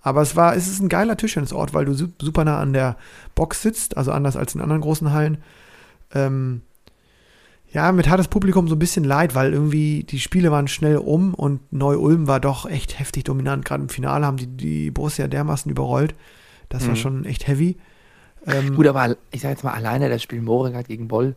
Aber 0.00 0.22
es 0.22 0.36
war, 0.36 0.54
es 0.56 0.68
ist 0.68 0.80
ein 0.80 0.88
geiler 0.88 1.16
Tischtennisort, 1.16 1.74
weil 1.74 1.84
du 1.84 1.92
su- 1.92 2.08
super 2.22 2.44
nah 2.44 2.58
an 2.60 2.72
der 2.72 2.96
Box 3.34 3.60
sitzt, 3.62 3.96
also 3.96 4.12
anders 4.12 4.36
als 4.36 4.54
in 4.54 4.60
anderen 4.60 4.80
großen 4.80 5.12
Hallen. 5.12 5.38
Ähm, 6.14 6.62
ja, 7.72 7.92
mit 7.92 8.08
hat 8.08 8.18
das 8.18 8.28
Publikum 8.28 8.66
so 8.68 8.74
ein 8.76 8.78
bisschen 8.78 9.04
leid, 9.04 9.34
weil 9.34 9.52
irgendwie 9.52 10.04
die 10.04 10.20
Spiele 10.20 10.50
waren 10.50 10.68
schnell 10.68 10.96
um 10.98 11.34
und 11.34 11.72
Neu-Ulm 11.72 12.26
war 12.26 12.40
doch 12.40 12.66
echt 12.66 12.98
heftig 12.98 13.24
dominant. 13.24 13.64
Gerade 13.64 13.82
im 13.82 13.88
Finale 13.88 14.24
haben 14.24 14.36
die, 14.38 14.46
die 14.46 14.90
Borussia 14.90 15.28
dermaßen 15.28 15.70
überrollt. 15.70 16.14
Das 16.70 16.84
war 16.86 16.94
Mhm. 16.94 16.96
schon 16.96 17.24
echt 17.24 17.46
heavy. 17.46 17.76
Ähm, 18.46 18.74
Gut, 18.74 18.86
aber 18.86 19.16
ich 19.30 19.42
sage 19.42 19.52
jetzt 19.54 19.64
mal 19.64 19.72
alleine 19.74 20.08
das 20.08 20.22
Spiel 20.22 20.40
Moregard 20.40 20.88
gegen 20.88 21.08
Boll, 21.08 21.34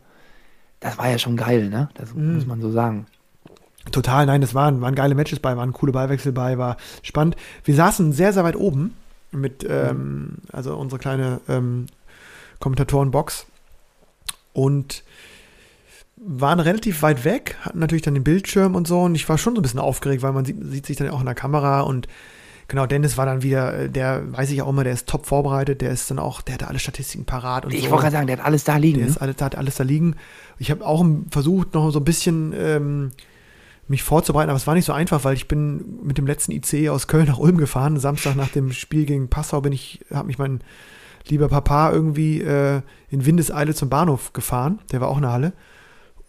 das 0.80 0.96
war 0.98 1.08
ja 1.10 1.18
schon 1.18 1.36
geil, 1.36 1.68
ne? 1.68 1.88
Das 1.94 2.14
Mhm. 2.14 2.34
muss 2.34 2.46
man 2.46 2.60
so 2.60 2.70
sagen. 2.70 3.06
Total, 3.90 4.24
nein, 4.26 4.42
es 4.42 4.54
waren, 4.54 4.80
waren 4.80 4.94
geile 4.94 5.14
Matches 5.14 5.40
bei, 5.40 5.56
waren 5.56 5.72
coole 5.72 5.92
Ballwechsel 5.92 6.32
bei, 6.32 6.56
war 6.56 6.76
spannend. 7.02 7.36
Wir 7.64 7.74
saßen 7.74 8.12
sehr, 8.12 8.32
sehr 8.32 8.44
weit 8.44 8.56
oben 8.56 8.94
mit, 9.32 9.66
ähm, 9.68 10.36
also 10.52 10.76
unsere 10.76 11.00
kleine 11.00 11.40
ähm, 11.48 11.86
Kommentatorenbox 12.60 13.46
und 14.52 15.02
waren 16.24 16.60
relativ 16.60 17.02
weit 17.02 17.24
weg, 17.24 17.56
hatten 17.62 17.78
natürlich 17.78 18.02
dann 18.02 18.14
den 18.14 18.24
Bildschirm 18.24 18.74
und 18.74 18.86
so 18.86 19.02
und 19.02 19.14
ich 19.14 19.28
war 19.28 19.38
schon 19.38 19.54
so 19.54 19.60
ein 19.60 19.62
bisschen 19.62 19.80
aufgeregt, 19.80 20.22
weil 20.22 20.32
man 20.32 20.44
sieht, 20.44 20.56
sieht 20.62 20.86
sich 20.86 20.96
dann 20.96 21.10
auch 21.10 21.20
in 21.20 21.26
der 21.26 21.34
Kamera 21.34 21.80
und 21.80 22.06
genau, 22.68 22.86
Dennis 22.86 23.16
war 23.18 23.26
dann 23.26 23.42
wieder, 23.42 23.74
äh, 23.74 23.88
der 23.90 24.22
weiß 24.32 24.50
ich 24.50 24.62
auch 24.62 24.68
immer, 24.68 24.84
der 24.84 24.92
ist 24.92 25.08
top 25.08 25.26
vorbereitet, 25.26 25.80
der 25.80 25.90
ist 25.90 26.10
dann 26.10 26.18
auch, 26.18 26.40
der 26.40 26.54
hatte 26.54 26.68
alle 26.68 26.78
Statistiken 26.78 27.24
parat 27.24 27.64
und 27.64 27.74
Ich 27.74 27.84
so. 27.84 27.90
wollte 27.90 28.02
gerade 28.02 28.12
sagen, 28.12 28.26
der 28.28 28.38
hat 28.38 28.44
alles 28.44 28.64
da 28.64 28.76
liegen. 28.76 28.98
Der 29.00 29.08
Ne? 29.08 29.14
alles, 29.20 29.36
hat 29.40 29.56
alles 29.56 29.74
da 29.76 29.84
liegen. 29.84 30.14
Ich 30.58 30.70
habe 30.70 30.86
auch 30.86 31.04
versucht, 31.30 31.74
noch 31.74 31.90
so 31.90 31.98
ein 31.98 32.04
bisschen 32.04 32.54
ähm, 32.56 33.10
mich 33.88 34.02
vorzubereiten, 34.04 34.48
aber 34.50 34.56
es 34.56 34.66
war 34.66 34.74
nicht 34.74 34.84
so 34.86 34.92
einfach, 34.92 35.24
weil 35.24 35.34
ich 35.34 35.48
bin 35.48 35.98
mit 36.04 36.16
dem 36.18 36.26
letzten 36.26 36.52
ICE 36.52 36.90
aus 36.90 37.08
Köln 37.08 37.26
nach 37.26 37.38
Ulm 37.38 37.58
gefahren. 37.58 37.98
Samstag 37.98 38.36
nach 38.36 38.48
dem 38.48 38.72
Spiel 38.72 39.06
gegen 39.06 39.28
Passau 39.28 39.60
bin 39.60 39.72
ich, 39.72 40.00
habe 40.12 40.28
mich 40.28 40.38
mein 40.38 40.60
lieber 41.28 41.48
Papa 41.48 41.90
irgendwie 41.92 42.40
äh, 42.40 42.80
in 43.10 43.26
Windeseile 43.26 43.74
zum 43.74 43.88
Bahnhof 43.90 44.32
gefahren. 44.32 44.78
Der 44.92 45.00
war 45.00 45.08
auch 45.08 45.16
in 45.16 45.22
der 45.22 45.32
Halle. 45.32 45.52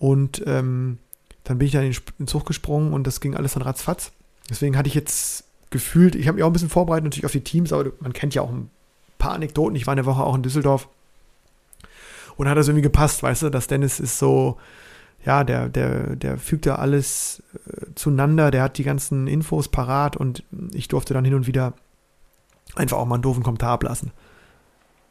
Und 0.03 0.43
ähm, 0.47 0.97
dann 1.45 1.59
bin 1.59 1.65
ich 1.65 1.71
dann 1.71 1.85
in 1.85 1.95
den 2.19 2.27
Zug 2.27 2.45
gesprungen 2.45 2.91
und 2.91 3.07
das 3.07 3.21
ging 3.21 3.37
alles 3.37 3.53
dann 3.53 3.63
ratzfatz. 3.63 4.11
Deswegen 4.49 4.75
hatte 4.75 4.89
ich 4.89 4.95
jetzt 4.95 5.45
gefühlt, 5.69 6.15
ich 6.15 6.27
habe 6.27 6.35
mich 6.35 6.43
auch 6.43 6.49
ein 6.49 6.51
bisschen 6.51 6.67
vorbereitet 6.67 7.05
natürlich 7.05 7.25
auf 7.25 7.31
die 7.31 7.39
Teams, 7.39 7.71
aber 7.71 7.89
man 8.01 8.11
kennt 8.11 8.35
ja 8.35 8.41
auch 8.41 8.49
ein 8.49 8.69
paar 9.17 9.31
Anekdoten. 9.31 9.77
Ich 9.77 9.87
war 9.87 9.93
eine 9.93 10.05
Woche 10.05 10.21
auch 10.21 10.35
in 10.35 10.43
Düsseldorf 10.43 10.89
und 12.35 12.49
hat 12.49 12.57
das 12.57 12.67
irgendwie 12.67 12.81
gepasst, 12.81 13.23
weißt 13.23 13.43
du, 13.43 13.49
dass 13.49 13.67
Dennis 13.67 14.01
ist 14.01 14.19
so, 14.19 14.57
ja, 15.23 15.45
der, 15.45 15.69
der, 15.69 16.17
der 16.17 16.37
fügt 16.37 16.65
da 16.65 16.75
alles 16.75 17.41
äh, 17.65 17.85
zueinander, 17.95 18.51
der 18.51 18.61
hat 18.61 18.77
die 18.77 18.83
ganzen 18.83 19.27
Infos 19.27 19.69
parat 19.69 20.17
und 20.17 20.43
ich 20.73 20.89
durfte 20.89 21.13
dann 21.13 21.23
hin 21.23 21.33
und 21.33 21.47
wieder 21.47 21.75
einfach 22.75 22.97
auch 22.97 23.05
mal 23.05 23.15
einen 23.15 23.23
doofen 23.23 23.43
Kommentar 23.43 23.71
ablassen. 23.71 24.11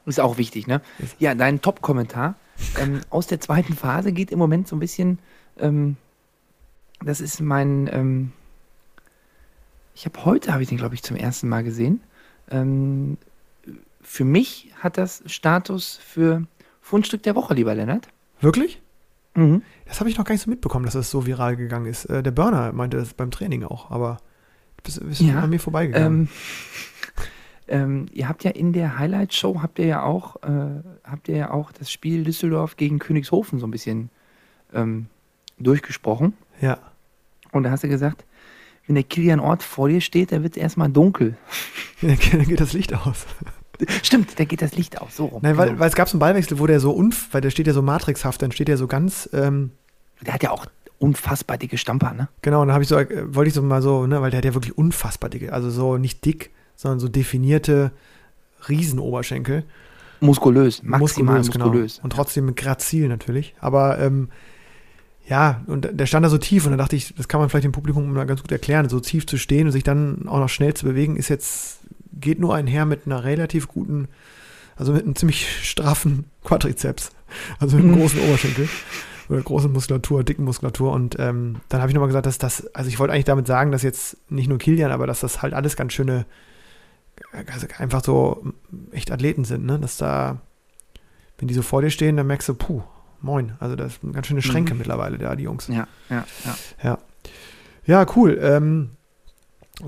Ist 0.04 0.20
auch 0.20 0.36
wichtig, 0.36 0.66
ne? 0.66 0.82
Ja, 1.18 1.34
dein 1.34 1.62
Top-Kommentar 1.62 2.34
ähm, 2.78 3.00
aus 3.10 3.26
der 3.26 3.40
zweiten 3.40 3.74
Phase 3.74 4.12
geht 4.12 4.30
im 4.30 4.38
Moment 4.38 4.68
so 4.68 4.76
ein 4.76 4.80
bisschen, 4.80 5.18
ähm, 5.58 5.96
das 7.04 7.20
ist 7.20 7.40
mein, 7.40 7.88
ähm, 7.92 8.32
ich 9.94 10.06
habe 10.06 10.24
heute, 10.24 10.52
habe 10.52 10.62
ich 10.62 10.68
den, 10.68 10.78
glaube 10.78 10.94
ich, 10.94 11.02
zum 11.02 11.16
ersten 11.16 11.48
Mal 11.48 11.64
gesehen. 11.64 12.00
Ähm, 12.50 13.18
für 14.00 14.24
mich 14.24 14.70
hat 14.78 14.98
das 14.98 15.22
Status 15.26 15.98
für 16.02 16.46
Fundstück 16.80 17.22
der 17.22 17.34
Woche, 17.34 17.54
lieber 17.54 17.74
Lennart. 17.74 18.08
Wirklich? 18.40 18.80
Mhm. 19.34 19.62
Das 19.86 20.00
habe 20.00 20.10
ich 20.10 20.18
noch 20.18 20.24
gar 20.24 20.34
nicht 20.34 20.42
so 20.42 20.50
mitbekommen, 20.50 20.84
dass 20.84 20.94
das 20.94 21.10
so 21.10 21.26
viral 21.26 21.56
gegangen 21.56 21.86
ist. 21.86 22.06
Äh, 22.06 22.22
der 22.22 22.32
Burner 22.32 22.72
meinte 22.72 22.96
das 22.96 23.14
beim 23.14 23.30
Training 23.30 23.64
auch, 23.64 23.90
aber 23.90 24.18
bist, 24.82 25.06
bist 25.06 25.20
Ja, 25.20 25.40
an 25.40 25.50
mir 25.50 25.60
vorbeigegangen. 25.60 26.22
Ähm, 26.22 26.28
ähm, 27.68 28.06
ihr 28.12 28.28
habt 28.28 28.44
ja 28.44 28.50
in 28.50 28.72
der 28.72 28.98
Highlight-Show 28.98 29.60
habt 29.62 29.78
ihr 29.78 29.86
ja 29.86 30.02
auch, 30.02 30.36
äh, 30.42 30.82
habt 31.04 31.28
ihr 31.28 31.36
ja 31.36 31.50
auch 31.50 31.72
das 31.72 31.90
Spiel 31.90 32.24
Düsseldorf 32.24 32.76
gegen 32.76 32.98
Königshofen 32.98 33.58
so 33.58 33.66
ein 33.66 33.70
bisschen 33.70 34.10
ähm, 34.74 35.06
durchgesprochen. 35.58 36.34
ja. 36.60 36.78
Und 37.52 37.64
da 37.64 37.70
hast 37.70 37.84
du 37.84 37.88
gesagt, 37.88 38.24
wenn 38.86 38.94
der 38.94 39.04
Kilian 39.04 39.38
Ort 39.38 39.62
vor 39.62 39.88
dir 39.90 40.00
steht, 40.00 40.32
da 40.32 40.42
wird 40.42 40.56
es 40.56 40.62
erstmal 40.62 40.88
dunkel. 40.88 41.36
Dann 42.00 42.16
geht 42.18 42.60
das 42.60 42.72
Licht 42.72 42.94
aus. 42.94 43.26
Stimmt, 44.02 44.40
da 44.40 44.44
geht 44.44 44.62
das 44.62 44.74
Licht 44.74 45.00
aus. 45.02 45.16
So 45.16 45.26
rum. 45.26 45.40
Nein, 45.42 45.58
weil, 45.58 45.68
Genau. 45.68 45.80
weil 45.80 45.88
es 45.90 45.94
gab 45.94 46.08
so 46.08 46.14
einen 46.14 46.20
Ballwechsel, 46.20 46.58
wo 46.58 46.66
der 46.66 46.80
so 46.80 46.92
unf, 46.92 47.28
weil 47.32 47.42
der 47.42 47.50
steht 47.50 47.66
ja 47.66 47.74
so 47.74 47.82
matrixhaft, 47.82 48.40
dann 48.40 48.52
steht 48.52 48.70
er 48.70 48.78
so 48.78 48.86
ganz, 48.86 49.28
ähm, 49.34 49.72
der 50.22 50.32
hat 50.32 50.42
ja 50.42 50.50
auch 50.50 50.64
unfassbar 50.98 51.58
dicke 51.58 51.76
Stamper, 51.76 52.14
ne? 52.14 52.28
Genau, 52.40 52.62
und 52.62 52.68
dann 52.68 52.74
habe 52.74 52.84
ich 52.84 52.88
so, 52.88 52.96
äh, 52.96 53.34
wollte 53.34 53.48
ich 53.48 53.54
so 53.54 53.60
mal 53.62 53.82
so, 53.82 54.06
ne, 54.06 54.22
weil 54.22 54.30
der 54.30 54.38
hat 54.38 54.44
ja 54.46 54.54
wirklich 54.54 54.78
unfassbar 54.78 55.28
dicke, 55.28 55.52
also 55.52 55.68
so 55.68 55.98
nicht 55.98 56.24
dick, 56.24 56.52
sondern 56.82 56.98
so 56.98 57.08
definierte 57.08 57.92
Riesenoberschenkel. 58.68 59.62
Muskulös, 60.20 60.82
maximal 60.82 61.38
muskulös. 61.38 61.94
Genau. 61.94 62.04
Und 62.04 62.10
trotzdem 62.10 62.46
mit 62.46 62.56
Grazil 62.56 63.08
natürlich. 63.08 63.54
Aber 63.60 63.98
ähm, 63.98 64.28
ja, 65.28 65.62
und 65.66 65.88
der 65.92 66.06
stand 66.06 66.24
da 66.24 66.28
so 66.28 66.38
tief 66.38 66.66
und 66.66 66.72
da 66.72 66.76
dachte 66.76 66.96
ich, 66.96 67.14
das 67.14 67.28
kann 67.28 67.40
man 67.40 67.48
vielleicht 67.48 67.64
dem 67.64 67.72
Publikum 67.72 68.12
mal 68.12 68.26
ganz 68.26 68.42
gut 68.42 68.50
erklären. 68.50 68.88
So 68.88 68.98
tief 68.98 69.26
zu 69.26 69.38
stehen 69.38 69.66
und 69.66 69.72
sich 69.72 69.84
dann 69.84 70.26
auch 70.26 70.40
noch 70.40 70.48
schnell 70.48 70.74
zu 70.74 70.84
bewegen, 70.84 71.16
ist 71.16 71.28
jetzt, 71.28 71.80
geht 72.12 72.40
nur 72.40 72.54
einher 72.54 72.84
mit 72.84 73.06
einer 73.06 73.22
relativ 73.22 73.68
guten, 73.68 74.08
also 74.76 74.92
mit 74.92 75.04
einem 75.04 75.14
ziemlich 75.14 75.46
straffen 75.68 76.24
Quadrizeps. 76.44 77.10
Also 77.60 77.76
mit 77.76 77.84
einem 77.84 77.96
großen 78.00 78.20
Oberschenkel. 78.20 78.68
Oder 79.28 79.40
großen 79.40 79.72
Muskulatur, 79.72 80.24
dicken 80.24 80.44
Muskulatur. 80.44 80.90
Und 80.90 81.16
ähm, 81.20 81.56
dann 81.68 81.80
habe 81.80 81.90
ich 81.90 81.94
nochmal 81.94 82.08
gesagt, 82.08 82.26
dass 82.26 82.38
das, 82.38 82.66
also 82.74 82.88
ich 82.88 82.98
wollte 82.98 83.14
eigentlich 83.14 83.24
damit 83.24 83.46
sagen, 83.46 83.70
dass 83.70 83.82
jetzt 83.82 84.16
nicht 84.30 84.48
nur 84.48 84.58
Kilian, 84.58 84.90
aber 84.90 85.06
dass 85.06 85.20
das 85.20 85.42
halt 85.42 85.54
alles 85.54 85.76
ganz 85.76 85.92
schöne, 85.92 86.26
einfach 87.78 88.04
so 88.04 88.44
echt 88.92 89.10
Athleten 89.10 89.44
sind, 89.44 89.64
ne? 89.64 89.78
Dass 89.78 89.96
da, 89.96 90.38
wenn 91.38 91.48
die 91.48 91.54
so 91.54 91.62
vor 91.62 91.82
dir 91.82 91.90
stehen, 91.90 92.16
dann 92.16 92.26
merkst 92.26 92.48
du, 92.48 92.54
puh, 92.54 92.82
moin. 93.20 93.52
Also 93.60 93.76
das 93.76 93.96
sind 94.00 94.12
ganz 94.12 94.26
schöne 94.26 94.42
Schränke 94.42 94.74
Mhm. 94.74 94.78
mittlerweile 94.78 95.18
da, 95.18 95.34
die 95.36 95.44
Jungs. 95.44 95.68
Ja, 95.68 95.86
ja, 96.10 96.24
ja. 96.82 96.98
Ja, 97.84 98.06
cool. 98.16 98.38
Ähm, 98.40 98.90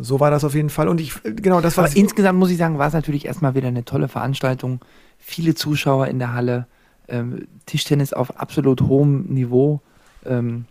so 0.00 0.18
war 0.18 0.30
das 0.30 0.42
auf 0.44 0.54
jeden 0.54 0.70
Fall. 0.70 0.88
Und 0.88 1.00
ich, 1.00 1.14
genau, 1.22 1.60
das 1.60 1.76
war 1.76 1.84
Aber 1.84 1.96
insgesamt 1.96 2.38
muss 2.38 2.50
ich 2.50 2.56
sagen, 2.56 2.78
war 2.78 2.88
es 2.88 2.94
natürlich 2.94 3.26
erstmal 3.26 3.54
wieder 3.54 3.68
eine 3.68 3.85
tolle 3.85 4.08
Veranstaltung. 4.08 4.80
Viele 5.18 5.54
Zuschauer 5.54 6.08
in 6.08 6.18
der 6.18 6.32
Halle, 6.32 6.66
ähm, 7.06 7.46
Tischtennis 7.66 8.12
auf 8.12 8.40
absolut 8.40 8.80
hohem 8.82 9.22
Niveau. 9.26 9.80
Ähm, 10.26 10.64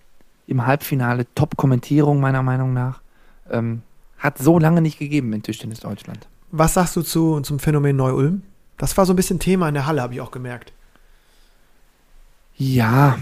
Im 0.47 0.65
Halbfinale 0.65 1.25
Top-Kommentierung 1.35 2.19
meiner 2.19 2.43
Meinung 2.43 2.73
nach. 2.73 3.01
Ähm, 3.49 3.83
hat 4.17 4.37
so 4.39 4.59
lange 4.59 4.81
nicht 4.81 4.99
gegeben 4.99 5.31
in 5.31 5.43
Tischtennis 5.43 5.79
Deutschland. 5.79 6.27
Was 6.55 6.75
sagst 6.75 6.95
du 6.95 7.01
zu, 7.01 7.41
zum 7.41 7.57
Phänomen 7.57 7.95
Neu-Ulm? 7.95 8.43
Das 8.77 8.95
war 8.95 9.07
so 9.07 9.13
ein 9.13 9.15
bisschen 9.15 9.39
Thema 9.39 9.67
in 9.67 9.73
der 9.73 9.87
Halle, 9.87 10.03
habe 10.03 10.13
ich 10.13 10.21
auch 10.21 10.29
gemerkt. 10.29 10.71
Ja, 12.55 13.17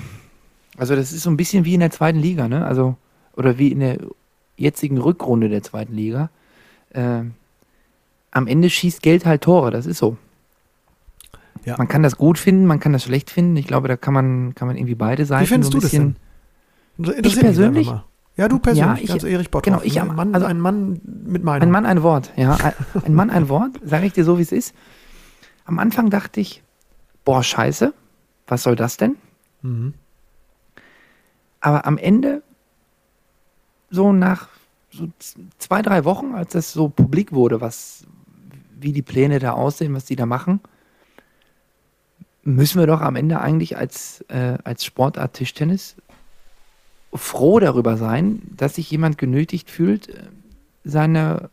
also 0.78 0.98
das 0.98 1.14
ist 1.14 1.24
so 1.24 1.30
ein 1.30 1.38
bisschen 1.38 1.64
wie 1.64 1.74
in 1.74 1.80
der 1.80 1.92
zweiten 1.92 2.20
Liga, 2.20 2.50
ne? 2.50 2.66
Also, 2.66 2.98
oder 3.38 3.58
wie 3.58 3.72
in 3.72 3.80
der 3.80 4.00
jetzigen 4.58 4.98
Rückrunde 4.98 5.48
der 5.48 5.64
zweiten 5.64 5.96
Liga. 5.96 6.30
Ähm, 6.94 7.36
am 8.32 8.48
Ende 8.48 8.70
schießt 8.70 9.02
Geld 9.02 9.26
halt 9.26 9.44
Tore, 9.44 9.72
das 9.72 9.86
ist 9.86 10.00
so. 10.00 10.18
Ja. 11.64 11.78
Man 11.78 11.88
kann 11.88 12.04
das 12.04 12.18
gut 12.18 12.38
finden, 12.38 12.66
man 12.66 12.82
kann 12.82 12.92
das 12.92 13.04
schlecht 13.04 13.30
finden. 13.30 13.56
Ich 13.56 13.66
glaube, 13.66 13.88
da 13.88 13.96
kann 13.96 14.14
man, 14.14 14.56
kann 14.56 14.68
man 14.68 14.76
irgendwie 14.76 14.96
beide 14.96 15.26
Seiten 15.26 15.48
findest 15.48 15.72
so 15.72 15.78
ein 15.78 16.16
du 16.98 17.04
das 17.04 17.16
interessiert 17.16 17.24
mich 17.24 17.56
persönlich? 17.56 17.92
Ja, 18.38 18.48
du 18.48 18.60
persönlich, 18.60 19.04
ich- 19.04 19.12
also 19.12 19.28
Erich 19.28 19.52
Bottroff. 19.52 19.74
genau, 19.82 19.86
ich 19.86 20.00
ein, 20.02 20.10
am- 20.10 20.16
Mann, 20.16 20.34
also- 20.34 20.48
ein 20.48 20.60
Mann 20.60 21.02
mit 21.26 21.44
Meinung. 21.44 21.64
Ein 21.64 21.72
Mann, 21.72 21.86
ein 21.86 22.02
Wort, 22.04 22.32
ja. 22.38 22.58
Ein, 23.04 23.14
Mann, 23.14 23.30
ein 23.30 23.50
Wort, 23.50 23.72
sage 23.84 24.06
ich 24.06 24.14
dir 24.14 24.24
so, 24.24 24.38
wie 24.38 24.42
es 24.44 24.52
ist. 24.52 24.74
am 25.66 25.80
Anfang 25.80 26.10
dachte 26.10 26.40
ich, 26.42 26.64
boah, 27.24 27.44
scheiße, 27.44 27.94
was 28.48 28.64
soll 28.64 28.76
das 28.76 28.98
denn? 28.98 29.16
Mhm. 29.62 29.94
Aber 31.60 31.86
am 31.86 31.98
Ende, 31.98 32.42
so 33.90 34.12
nach 34.14 34.48
so 34.90 35.08
zwei, 35.60 35.82
drei 35.82 36.04
Wochen, 36.06 36.34
als 36.34 36.54
das 36.54 36.74
so 36.74 36.90
publik 36.90 37.32
wurde, 37.32 37.62
was, 37.62 38.06
wie 38.80 38.92
die 38.92 39.02
Pläne 39.04 39.40
da 39.40 39.52
aussehen, 39.52 39.94
was 39.94 40.06
die 40.06 40.16
da 40.16 40.26
machen, 40.26 40.60
müssen 42.44 42.80
wir 42.80 42.88
doch 42.88 43.02
am 43.02 43.16
Ende 43.16 43.40
eigentlich 43.40 43.78
als, 43.78 44.22
äh, 44.30 44.58
als 44.64 44.84
Sportart 44.84 45.34
Tischtennis 45.34 45.96
froh 47.14 47.60
darüber 47.60 47.98
sein, 47.98 48.42
dass 48.56 48.76
sich 48.76 48.90
jemand 48.90 49.18
genötigt 49.18 49.70
fühlt, 49.70 50.10
äh, 50.10 50.24
seine, 50.84 51.50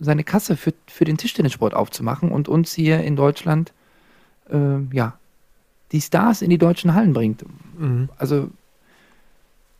seine 0.00 0.24
Kasse 0.24 0.56
für, 0.56 0.74
für 0.86 1.04
den 1.04 1.16
Tischtennissport 1.16 1.74
aufzumachen 1.74 2.30
und 2.30 2.48
uns 2.48 2.72
hier 2.72 3.02
in 3.02 3.16
Deutschland 3.16 3.72
äh, 4.50 4.80
ja, 4.92 5.18
die 5.92 6.00
Stars 6.00 6.42
in 6.42 6.50
die 6.50 6.58
deutschen 6.58 6.94
Hallen 6.94 7.12
bringt. 7.12 7.44
Mhm. 7.78 8.08
Also, 8.18 8.48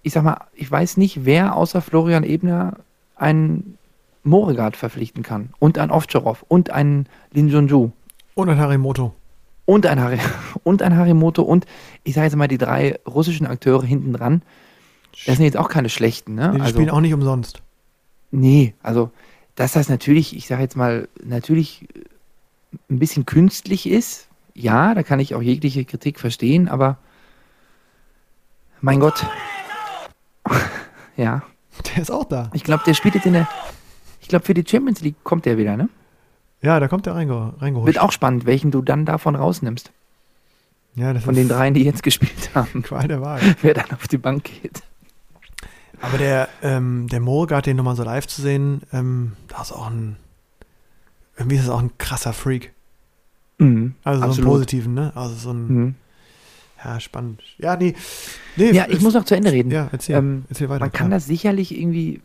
ich 0.02 0.12
sag 0.12 0.22
mal, 0.22 0.42
ich 0.54 0.70
weiß 0.70 0.96
nicht, 0.96 1.24
wer 1.24 1.56
außer 1.56 1.80
Florian 1.80 2.24
Ebner 2.24 2.76
einen 3.16 3.78
Moregard 4.22 4.76
verpflichten 4.76 5.22
kann 5.22 5.50
und 5.58 5.78
einen 5.78 5.90
Ovtcharov 5.90 6.44
und 6.48 6.70
einen 6.70 7.06
Lin 7.32 7.48
Junju 7.48 7.90
Und 8.34 8.48
ein 8.48 8.58
Harimoto. 8.58 9.14
und 9.64 9.86
ein, 9.86 10.00
Hari 10.00 10.18
und 10.62 10.82
ein 10.82 10.96
Harimoto 10.96 11.42
und 11.42 11.66
ich 12.04 12.14
sage 12.14 12.26
jetzt 12.26 12.36
mal 12.36 12.48
die 12.48 12.58
drei 12.58 12.98
russischen 13.06 13.46
Akteure 13.46 13.84
hinten 13.84 14.12
dran. 14.12 14.42
Das 15.26 15.36
sind 15.36 15.44
jetzt 15.44 15.56
auch 15.56 15.68
keine 15.68 15.88
schlechten, 15.88 16.34
ne? 16.34 16.52
Die 16.54 16.60
also, 16.60 16.74
spielen 16.74 16.90
auch 16.90 17.00
nicht 17.00 17.14
umsonst. 17.14 17.62
Nee, 18.30 18.74
also 18.82 19.10
dass 19.54 19.72
das 19.72 19.88
natürlich, 19.88 20.36
ich 20.36 20.46
sage 20.48 20.62
jetzt 20.62 20.76
mal, 20.76 21.08
natürlich 21.22 21.86
ein 22.90 22.98
bisschen 22.98 23.24
künstlich 23.24 23.88
ist, 23.88 24.28
ja, 24.54 24.94
da 24.94 25.02
kann 25.04 25.20
ich 25.20 25.34
auch 25.34 25.42
jegliche 25.42 25.84
Kritik 25.84 26.18
verstehen, 26.18 26.68
aber 26.68 26.98
mein 28.80 29.00
Gott. 29.00 29.24
ja, 31.16 31.42
Der 31.94 32.02
ist 32.02 32.10
auch 32.10 32.24
da. 32.24 32.50
ich 32.52 32.64
glaube, 32.64 32.82
der 32.84 32.94
spielt 32.94 33.14
jetzt 33.14 33.26
in 33.26 33.32
der, 33.34 33.48
ich 34.20 34.28
glaube, 34.28 34.44
für 34.44 34.54
die 34.54 34.64
Champions 34.68 35.00
League 35.00 35.16
kommt 35.24 35.44
der 35.46 35.56
wieder, 35.58 35.76
ne? 35.76 35.88
Ja, 36.60 36.80
da 36.80 36.88
kommt 36.88 37.06
der 37.06 37.14
reinge 37.14 37.54
reingeholt. 37.60 37.86
Wird 37.86 38.00
auch 38.00 38.12
spannend, 38.12 38.46
welchen 38.46 38.70
du 38.70 38.80
dann 38.82 39.04
davon 39.04 39.36
rausnimmst. 39.36 39.92
ja, 40.94 41.12
das 41.12 41.24
Von 41.24 41.34
ist 41.34 41.40
den 41.40 41.48
dreien, 41.48 41.74
die 41.74 41.84
jetzt 41.84 42.02
gespielt 42.02 42.50
haben, 42.54 42.82
Qual 42.82 43.06
der 43.06 43.20
Wahl. 43.20 43.40
wer 43.62 43.74
dann 43.74 43.90
auf 43.92 44.08
die 44.08 44.18
Bank 44.18 44.44
geht. 44.44 44.82
Aber 46.00 46.18
der, 46.18 46.48
ähm, 46.62 47.08
der 47.08 47.20
Moregard, 47.20 47.66
den 47.66 47.76
nochmal 47.76 47.96
so 47.96 48.02
live 48.04 48.26
zu 48.26 48.42
sehen, 48.42 48.82
ähm, 48.92 49.32
da 49.48 49.62
ist 49.62 49.72
auch 49.72 49.88
ein, 49.90 50.16
irgendwie 51.38 51.56
ist 51.56 51.66
das 51.66 51.74
auch 51.74 51.80
ein 51.82 51.96
krasser 51.98 52.32
Freak. 52.32 52.72
Mhm, 53.58 53.94
Also 54.04 54.18
so 54.18 54.24
einen 54.24 54.30
absolut. 54.32 54.50
positiven, 54.50 54.94
ne? 54.94 55.12
Also 55.14 55.34
so 55.36 55.50
ein, 55.52 55.66
Mhm. 55.68 55.94
ja, 56.84 57.00
spannend. 57.00 57.42
Ja, 57.58 57.76
nee. 57.76 57.94
nee 58.56 58.72
Ja, 58.72 58.86
ich 58.88 58.96
es- 58.96 59.00
muss 59.02 59.14
noch 59.14 59.24
zu 59.24 59.34
Ende 59.36 59.52
reden. 59.52 59.70
Ja, 59.70 59.88
erzähl, 59.92 60.16
Ähm, 60.16 60.44
erzähl 60.48 60.68
weiter. 60.68 60.80
Man 60.80 60.92
kann 60.92 61.08
klar. 61.08 61.16
das 61.18 61.26
sicherlich 61.26 61.76
irgendwie 61.78 62.20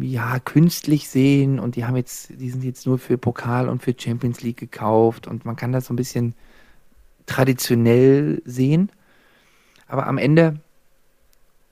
ja 0.00 0.38
künstlich 0.38 1.08
sehen 1.08 1.58
und 1.58 1.74
die 1.74 1.84
haben 1.84 1.96
jetzt, 1.96 2.30
die 2.38 2.48
sind 2.50 2.62
jetzt 2.62 2.86
nur 2.86 2.96
für 2.98 3.18
Pokal 3.18 3.68
und 3.68 3.82
für 3.82 3.92
Champions 3.98 4.40
League 4.42 4.58
gekauft 4.58 5.26
und 5.26 5.44
man 5.44 5.56
kann 5.56 5.72
das 5.72 5.86
so 5.86 5.92
ein 5.92 5.96
bisschen 5.96 6.34
traditionell 7.26 8.40
sehen. 8.44 8.90
Aber 9.88 10.06
am 10.06 10.18
Ende 10.18 10.60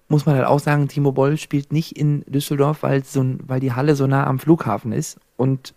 muss 0.09 0.25
man 0.27 0.37
halt 0.37 0.47
auch 0.47 0.61
sagen, 0.61 0.89
Timo 0.89 1.13
Boll 1.13 1.37
spielt 1.37 1.73
nicht 1.73 1.97
in 1.99 2.23
Düsseldorf, 2.27 2.83
weil, 2.83 3.03
so, 3.05 3.25
weil 3.47 3.61
die 3.61 3.73
Halle 3.73 3.97
so 3.97 4.07
nah 4.07 4.27
am 4.27 4.39
Flughafen 4.39 4.93
ist 4.93 5.19
und 5.37 5.75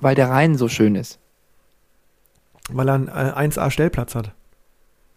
weil 0.00 0.14
der 0.14 0.30
Rhein 0.30 0.56
so 0.56 0.68
schön 0.68 0.94
ist. 0.94 1.18
Weil 2.70 2.88
er 2.88 2.94
einen 2.94 3.08
äh, 3.08 3.10
1A-Stellplatz 3.48 4.14
hat. 4.14 4.32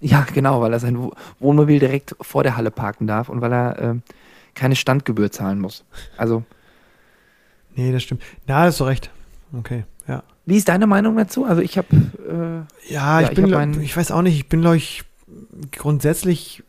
Ja, 0.02 0.26
genau, 0.34 0.62
weil 0.62 0.74
er 0.74 0.80
sein 0.80 1.00
Wo- 1.00 1.14
Wohnmobil 1.40 1.80
direkt 1.80 2.16
vor 2.22 2.44
der 2.44 2.58
Halle 2.58 2.72
parken 2.72 3.08
darf 3.08 3.30
und 3.30 3.42
weil 3.42 3.54
er 3.54 3.80
ähm, 3.80 4.02
keine 4.54 4.76
Standgebühr 4.76 5.32
zahlen 5.32 5.60
muss. 5.60 5.84
Also, 6.18 6.44
Nee, 7.76 7.92
das 7.92 8.04
stimmt. 8.04 8.24
Na, 8.48 8.62
hast 8.62 8.80
du 8.80 8.86
recht. 8.86 9.12
Okay, 9.58 9.86
ja. 10.08 10.24
wie 10.48 10.58
ist 10.58 10.68
deine 10.68 10.88
Meinung 10.88 11.16
dazu? 11.16 11.46
Also, 11.46 11.62
ich 11.62 11.78
habe, 11.78 11.88
äh, 12.28 12.92
Ja, 12.92 13.22
Ja, 13.22 13.32
ich 13.32 13.38
ich 13.38 13.44
bin, 13.46 13.82
ich 13.82 13.96
weiß 13.96 14.12
auch 14.12 14.24
nicht, 14.24 14.36
ich 14.36 14.50
bin, 14.50 14.62
glaube 14.62 14.78
ich, 14.78 15.04
grundsätzlich, 15.72 16.64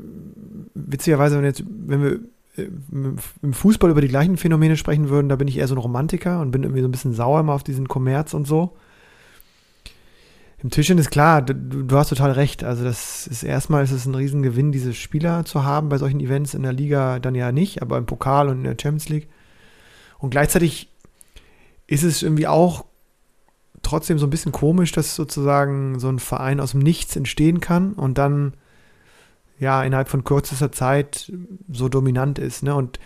witzigerweise, 0.74 1.36
wenn, 1.36 1.44
jetzt, 1.44 1.64
wenn 1.66 2.02
wir 2.02 2.20
äh, 2.56 2.68
im 3.42 3.52
Fußball 3.52 3.90
über 3.90 4.00
die 4.00 4.08
gleichen 4.08 4.36
Phänomene 4.36 4.76
sprechen 4.76 5.08
würden, 5.08 5.28
da 5.28 5.36
bin 5.36 5.48
ich 5.48 5.58
eher 5.58 5.68
so 5.68 5.74
ein 5.74 5.80
Romantiker 5.80 6.40
und 6.40 6.50
bin 6.50 6.62
irgendwie 6.62 6.82
so 6.82 6.88
ein 6.88 6.92
bisschen 6.92 7.14
sauer 7.14 7.40
immer 7.40 7.54
auf 7.54 7.64
diesen 7.64 7.88
Kommerz 7.88 8.34
und 8.34 8.46
so. 8.46 8.76
Im 10.60 10.70
Tischchen 10.70 10.98
ist 10.98 11.10
klar, 11.10 11.40
du, 11.42 11.54
du 11.54 11.96
hast 11.96 12.08
total 12.08 12.32
recht. 12.32 12.64
Also 12.64 12.82
das 12.82 13.28
ist 13.28 13.44
erstmal 13.44 13.84
ist 13.84 13.92
es 13.92 14.06
ein 14.06 14.14
Riesengewinn, 14.14 14.72
diese 14.72 14.92
Spieler 14.92 15.44
zu 15.44 15.62
haben 15.62 15.88
bei 15.88 15.98
solchen 15.98 16.18
Events 16.18 16.54
in 16.54 16.64
der 16.64 16.72
Liga 16.72 17.20
dann 17.20 17.36
ja 17.36 17.52
nicht, 17.52 17.80
aber 17.80 17.96
im 17.96 18.06
Pokal 18.06 18.48
und 18.48 18.58
in 18.58 18.64
der 18.64 18.76
Champions 18.80 19.08
League. 19.08 19.28
Und 20.18 20.30
gleichzeitig 20.30 20.90
ist 21.86 22.02
es 22.02 22.24
irgendwie 22.24 22.48
auch 22.48 22.87
trotzdem 23.82 24.18
so 24.18 24.26
ein 24.26 24.30
bisschen 24.30 24.52
komisch, 24.52 24.92
dass 24.92 25.14
sozusagen 25.14 25.98
so 25.98 26.08
ein 26.08 26.18
Verein 26.18 26.60
aus 26.60 26.72
dem 26.72 26.80
Nichts 26.80 27.16
entstehen 27.16 27.60
kann 27.60 27.92
und 27.92 28.18
dann 28.18 28.54
ja 29.58 29.82
innerhalb 29.82 30.08
von 30.08 30.24
kürzester 30.24 30.72
Zeit 30.72 31.32
so 31.72 31.88
dominant 31.88 32.38
ist, 32.38 32.62
ne? 32.62 32.74
Und 32.74 32.98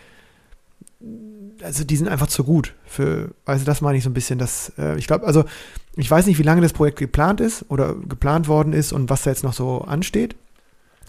also 1.62 1.84
die 1.84 1.96
sind 1.96 2.08
einfach 2.08 2.26
zu 2.26 2.44
gut 2.44 2.74
für, 2.84 3.34
also 3.44 3.64
das 3.64 3.80
meine 3.80 3.98
ich 3.98 4.04
so 4.04 4.10
ein 4.10 4.14
bisschen, 4.14 4.38
dass 4.38 4.72
äh, 4.78 4.96
ich 4.98 5.06
glaube, 5.06 5.26
also 5.26 5.44
ich 5.96 6.10
weiß 6.10 6.26
nicht, 6.26 6.38
wie 6.38 6.44
lange 6.44 6.60
das 6.60 6.72
Projekt 6.72 6.98
geplant 6.98 7.40
ist 7.40 7.66
oder 7.68 7.94
geplant 7.94 8.48
worden 8.48 8.72
ist 8.72 8.92
und 8.92 9.10
was 9.10 9.22
da 9.22 9.30
jetzt 9.30 9.44
noch 9.44 9.52
so 9.52 9.82
ansteht. 9.82 10.36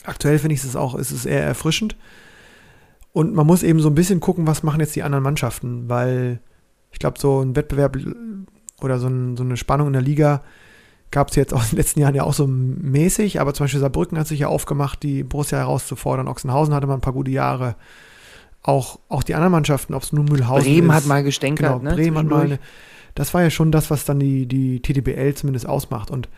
Aktuell 0.03 0.39
finde 0.39 0.55
ich 0.55 0.64
es 0.64 0.76
auch, 0.76 0.95
ist 0.95 1.11
es 1.11 1.26
eher 1.26 1.43
erfrischend. 1.43 1.95
Und 3.14 3.34
man 3.34 3.47
muss 3.47 3.64
eben 3.64 3.80
so 3.80 3.89
ein 3.89 3.95
bisschen 3.95 4.20
gucken, 4.20 4.47
was 4.47 4.64
machen 4.64 4.80
jetzt 4.80 4.95
die 4.95 5.03
anderen 5.03 5.24
Mannschaften, 5.24 5.88
weil 5.88 6.39
ich 6.91 6.99
glaube, 6.99 7.20
so 7.20 7.41
ein 7.41 7.55
Wettbewerb 7.55 7.97
oder 8.84 9.00
so, 9.00 9.08
ein, 9.08 9.38
so 9.38 9.44
eine 9.44 9.58
Spannung 9.58 9.88
in 9.88 9.94
der 9.94 10.02
Liga 10.02 10.42
gab 11.14 11.30
es 11.30 11.36
jetzt 11.36 11.54
auch 11.54 11.64
in 11.64 11.70
den 11.70 11.78
letzten 11.78 12.00
Jahren 12.00 12.16
ja 12.16 12.24
auch 12.24 12.34
so 12.34 12.48
mäßig, 12.48 13.40
aber 13.40 13.54
zum 13.54 13.66
Beispiel 13.66 13.80
Saarbrücken 13.80 14.18
hat 14.18 14.28
sich 14.28 14.40
ja 14.40 14.48
aufgemacht, 14.48 15.04
die 15.04 15.24
Borussia 15.24 15.60
herauszufordern. 15.60 16.28
Ochsenhausen 16.28 16.74
hatte 16.74 16.88
mal 16.88 16.96
ein 16.96 17.02
paar 17.02 17.14
gute 17.14 17.32
Jahre. 17.32 17.76
Auch, 18.64 19.00
auch 19.10 19.24
die 19.24 19.36
anderen 19.36 19.52
Mannschaften, 19.52 19.94
ob 19.94 20.04
es 20.04 20.12
nun 20.12 20.26
Mühlhausen 20.26 20.66
Bremen 20.66 20.90
ist. 20.90 20.96
hat 20.96 21.06
mal 21.06 21.24
gestänkert, 21.24 21.80
Genau, 21.80 21.84
ne? 21.84 21.96
Bremen 21.96 22.18
hat 22.18 22.26
mal 22.26 22.46
eine, 22.46 22.60
das 23.14 23.34
war 23.34 23.44
ja 23.44 23.50
schon 23.50 23.72
das, 23.72 23.92
was 23.92 24.06
dann 24.06 24.20
die, 24.20 24.48
die 24.48 24.82
TTBL 24.82 25.34
zumindest 25.36 25.68
ausmacht. 25.68 26.10
Und 26.10 26.30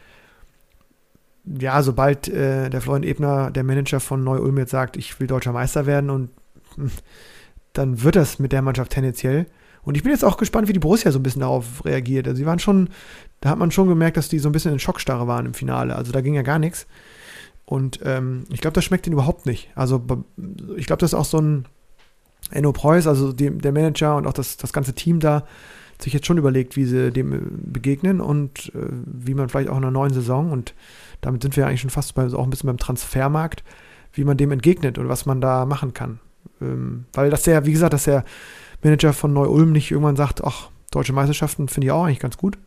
ja, 1.45 1.81
sobald 1.81 2.27
äh, 2.27 2.69
der 2.69 2.81
Florian 2.81 3.03
Ebner, 3.03 3.51
der 3.51 3.63
Manager 3.63 3.99
von 3.99 4.23
Neu-Ulm, 4.23 4.57
jetzt 4.57 4.71
sagt, 4.71 4.97
ich 4.97 5.19
will 5.19 5.27
deutscher 5.27 5.53
Meister 5.53 5.85
werden 5.85 6.09
und 6.09 6.29
dann 7.73 8.03
wird 8.03 8.15
das 8.15 8.39
mit 8.39 8.51
der 8.51 8.61
Mannschaft 8.61 8.91
tendenziell. 8.91 9.45
Und 9.85 9.95
ich 9.95 10.03
bin 10.03 10.11
jetzt 10.11 10.25
auch 10.25 10.37
gespannt, 10.37 10.67
wie 10.67 10.73
die 10.73 10.79
Borussia 10.79 11.11
so 11.11 11.19
ein 11.19 11.23
bisschen 11.23 11.41
darauf 11.41 11.85
reagiert. 11.85 12.27
Also 12.27 12.37
sie 12.37 12.45
waren 12.45 12.59
schon, 12.59 12.89
da 13.39 13.49
hat 13.49 13.59
man 13.59 13.71
schon 13.71 13.87
gemerkt, 13.87 14.17
dass 14.17 14.29
die 14.29 14.39
so 14.39 14.49
ein 14.49 14.51
bisschen 14.51 14.73
in 14.73 14.79
Schockstarre 14.79 15.27
waren 15.27 15.45
im 15.45 15.53
Finale. 15.53 15.95
Also 15.95 16.11
da 16.11 16.21
ging 16.21 16.33
ja 16.33 16.41
gar 16.41 16.59
nichts. 16.59 16.87
Und 17.65 17.99
ähm, 18.03 18.45
ich 18.51 18.61
glaube, 18.61 18.73
das 18.73 18.83
schmeckt 18.83 19.07
ihnen 19.07 19.13
überhaupt 19.13 19.45
nicht. 19.45 19.69
Also 19.75 20.03
ich 20.75 20.87
glaube, 20.87 20.99
das 20.99 21.11
ist 21.11 21.19
auch 21.19 21.25
so 21.25 21.39
ein 21.39 21.65
Enno 22.51 22.71
Preuß, 22.71 23.07
also 23.07 23.31
die, 23.31 23.49
der 23.49 23.71
Manager 23.71 24.17
und 24.17 24.27
auch 24.27 24.33
das, 24.33 24.57
das 24.57 24.73
ganze 24.73 24.93
Team 24.93 25.19
da, 25.19 25.45
sich 26.01 26.13
jetzt 26.13 26.27
schon 26.27 26.37
überlegt, 26.37 26.75
wie 26.75 26.85
sie 26.85 27.11
dem 27.11 27.33
äh, 27.33 27.39
begegnen 27.39 28.21
und 28.21 28.71
äh, 28.75 28.87
wie 29.05 29.33
man 29.33 29.49
vielleicht 29.49 29.69
auch 29.69 29.77
in 29.77 29.83
einer 29.83 29.91
neuen 29.91 30.13
Saison 30.13 30.51
und 30.51 30.73
damit 31.21 31.41
sind 31.41 31.55
wir 31.55 31.61
ja 31.61 31.69
eigentlich 31.69 31.81
schon 31.81 31.89
fast 31.89 32.13
bei, 32.15 32.25
auch 32.25 32.43
ein 32.43 32.49
bisschen 32.49 32.67
beim 32.67 32.77
Transfermarkt, 32.77 33.63
wie 34.13 34.25
man 34.25 34.37
dem 34.37 34.51
entgegnet 34.51 34.97
und 34.97 35.07
was 35.07 35.25
man 35.25 35.41
da 35.41 35.65
machen 35.65 35.93
kann. 35.93 36.19
Ähm, 36.61 37.05
weil 37.13 37.29
das 37.29 37.45
ja, 37.45 37.65
wie 37.65 37.71
gesagt, 37.71 37.93
dass 37.93 38.03
der 38.03 38.25
Manager 38.83 39.13
von 39.13 39.33
Neu-Ulm 39.33 39.71
nicht 39.71 39.91
irgendwann 39.91 40.15
sagt, 40.15 40.43
ach, 40.43 40.69
deutsche 40.91 41.13
Meisterschaften 41.13 41.67
finde 41.67 41.87
ich 41.87 41.91
auch 41.91 42.03
eigentlich 42.05 42.19
ganz 42.19 42.37
gut. 42.37 42.57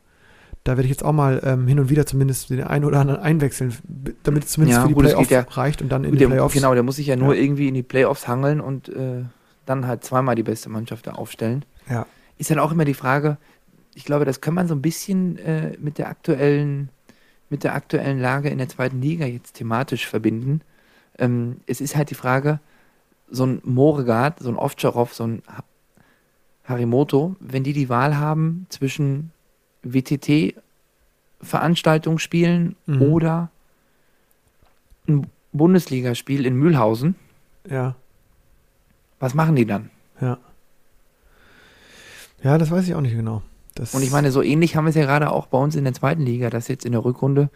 Da 0.65 0.73
werde 0.73 0.83
ich 0.85 0.91
jetzt 0.91 1.05
auch 1.05 1.13
mal 1.13 1.41
ähm, 1.45 1.67
hin 1.67 1.79
und 1.79 1.89
wieder 1.89 2.05
zumindest 2.05 2.51
den 2.51 2.63
einen 2.63 2.85
oder 2.85 3.01
anderen 3.01 3.21
einwechseln, 3.21 3.75
damit 4.23 4.45
es 4.45 4.51
zumindest 4.51 4.79
Ja, 4.79 4.83
für 4.83 4.89
die 4.89 4.95
gut, 4.95 5.05
Playoffs 5.05 5.31
ja- 5.31 5.47
reicht 5.49 5.81
und 5.83 5.89
dann 5.91 6.05
in 6.05 6.13
die 6.13 6.19
Der, 6.19 6.27
Playoffs. 6.27 6.55
genau, 6.55 6.75
der 6.75 6.83
muss 6.83 6.97
sich 6.97 7.07
ja 7.07 7.17
nur 7.17 7.35
Ja. 7.35 7.41
irgendwie 7.43 7.69
in 7.69 7.75
die 7.75 7.83
Playoffs 7.83 8.27
hangeln 8.29 8.61
und 8.61 8.89
äh, 8.89 9.23
dann 9.67 9.87
halt 9.87 10.05
zweimal 10.05 10.35
die 10.35 10.43
beste 10.43 10.69
Mannschaft 10.69 11.07
da 11.07 11.13
aufstellen. 11.13 11.65
Ja. 11.89 12.07
Ist 12.39 12.51
dann 12.51 12.59
auch 12.59 12.73
immer 12.73 12.85
die 12.85 12.95
Frage, 12.95 13.39
ich 13.95 14.05
glaube, 14.05 14.25
das 14.25 14.41
kann 14.41 14.55
man 14.55 14.69
so 14.69 14.75
ein 14.75 14.83
bisschen 14.83 15.39
äh, 15.39 15.73
mit 15.81 15.99
der 15.99 16.09
aktuellen, 16.09 16.91
mit 17.51 17.65
der 17.65 17.75
aktuellen 17.75 18.21
Lage 18.21 18.49
in 18.49 18.59
der 18.59 18.69
zweiten 18.69 19.01
Liga 19.01 19.25
jetzt 19.27 19.55
thematisch 19.55 20.07
verbinden. 20.07 20.61
Ähm, 21.19 21.59
es 21.67 21.81
ist 21.81 21.97
halt 21.97 22.11
die 22.11 22.15
Frage, 22.15 22.61
so 23.31 23.45
ein 23.45 23.61
Moregard, 23.65 24.39
so 24.41 24.49
ein 24.51 24.57
Ovtcharov, 24.57 25.15
so 25.15 25.25
ein 25.25 25.43
Harimoto, 26.69 27.35
wenn 27.41 27.65
die 27.65 27.73
die 27.73 27.89
Wahl 27.89 28.19
haben 28.19 28.67
zwischen 28.69 29.31
WTT-Veranstaltung 29.83 32.19
spielen 32.19 32.77
Mhm. 32.87 33.03
oder 33.03 33.51
ein 35.09 35.27
Bundesligaspiel 35.53 36.45
in 36.47 36.55
Mühlhausen, 36.57 37.15
Ja. 37.69 37.95
was 39.19 39.35
machen 39.35 39.57
die 39.57 39.67
dann? 39.67 39.91
Ja. 40.21 40.39
Ja, 42.43 42.59
das 42.59 42.71
weiß 42.71 42.87
ich 42.87 42.95
auch 42.95 43.01
nicht 43.01 43.17
genau. 43.17 43.43
Das 43.75 43.95
Und 43.95 44.03
ich 44.03 44.11
meine, 44.11 44.31
so 44.31 44.43
ähnlich 44.43 44.77
haben 44.77 44.85
wir 44.85 44.91
es 44.91 44.97
ja 44.97 45.05
gerade 45.05 45.31
auch 45.31 45.47
bei 45.47 45.59
uns 45.59 45.75
in 45.77 45.85
der 45.85 45.93
zweiten 45.95 46.23
Liga, 46.23 46.51
dass 46.51 46.69
jetzt 46.69 46.85
in 46.85 46.93
der 46.93 47.05
Rückrunde 47.05 47.51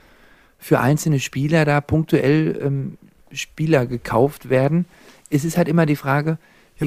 für 0.59 0.81
einzelne 0.81 1.21
Spieler 1.21 1.65
da 1.65 1.81
punktuell 1.81 2.59
ähm, 2.63 2.99
Spieler 3.33 3.87
gekauft 3.87 4.49
werden. 4.49 4.87
Es 5.31 5.45
ist 5.45 5.57
halt 5.57 5.69
immer 5.69 5.87
die 5.87 5.97
Frage, 5.97 6.39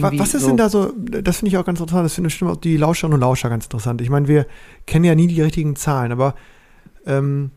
was 0.01 0.33
ist 0.33 0.41
so- 0.43 0.47
denn 0.47 0.57
da 0.57 0.69
so, 0.69 0.91
das 0.97 1.37
finde 1.37 1.49
ich 1.49 1.57
auch 1.57 1.65
ganz 1.65 1.79
interessant, 1.79 2.05
das 2.05 2.13
finde 2.13 2.29
ich 2.29 2.43
auch 2.43 2.55
die 2.55 2.77
Lauscherinnen 2.77 3.15
und 3.15 3.21
Lauscher 3.21 3.49
ganz 3.49 3.65
interessant. 3.65 4.01
Ich 4.01 4.09
meine, 4.09 4.27
wir 4.27 4.45
kennen 4.85 5.05
ja 5.05 5.15
nie 5.15 5.27
die 5.27 5.41
richtigen 5.41 5.75
Zahlen, 5.75 6.11
aber 6.11 6.35
ähm, 7.05 7.51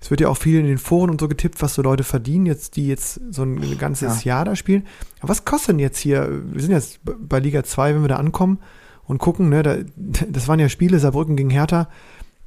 es 0.00 0.10
wird 0.10 0.20
ja 0.20 0.28
auch 0.28 0.36
viel 0.36 0.60
in 0.60 0.66
den 0.66 0.78
Foren 0.78 1.10
und 1.10 1.20
so 1.20 1.28
getippt, 1.28 1.62
was 1.62 1.74
so 1.74 1.82
Leute 1.82 2.04
verdienen, 2.04 2.46
jetzt, 2.46 2.76
die 2.76 2.86
jetzt 2.86 3.20
so 3.30 3.42
ein, 3.42 3.78
ganzes 3.78 4.24
Jahr 4.24 4.44
da 4.44 4.54
spielen. 4.54 4.84
Aber 5.20 5.30
was 5.30 5.44
kostet 5.44 5.70
denn 5.70 5.78
jetzt 5.78 5.98
hier, 5.98 6.28
wir 6.52 6.60
sind 6.62 6.70
jetzt 6.72 7.00
bei 7.04 7.38
Liga 7.40 7.64
2, 7.64 7.94
wenn 7.94 8.02
wir 8.02 8.08
da 8.08 8.16
ankommen 8.16 8.58
und 9.04 9.18
gucken, 9.18 9.48
ne, 9.48 9.62
da, 9.62 9.76
das 10.28 10.48
waren 10.48 10.58
ja 10.60 10.68
Spiele, 10.68 10.98
Saarbrücken 10.98 11.36
gegen 11.36 11.50
Hertha, 11.50 11.88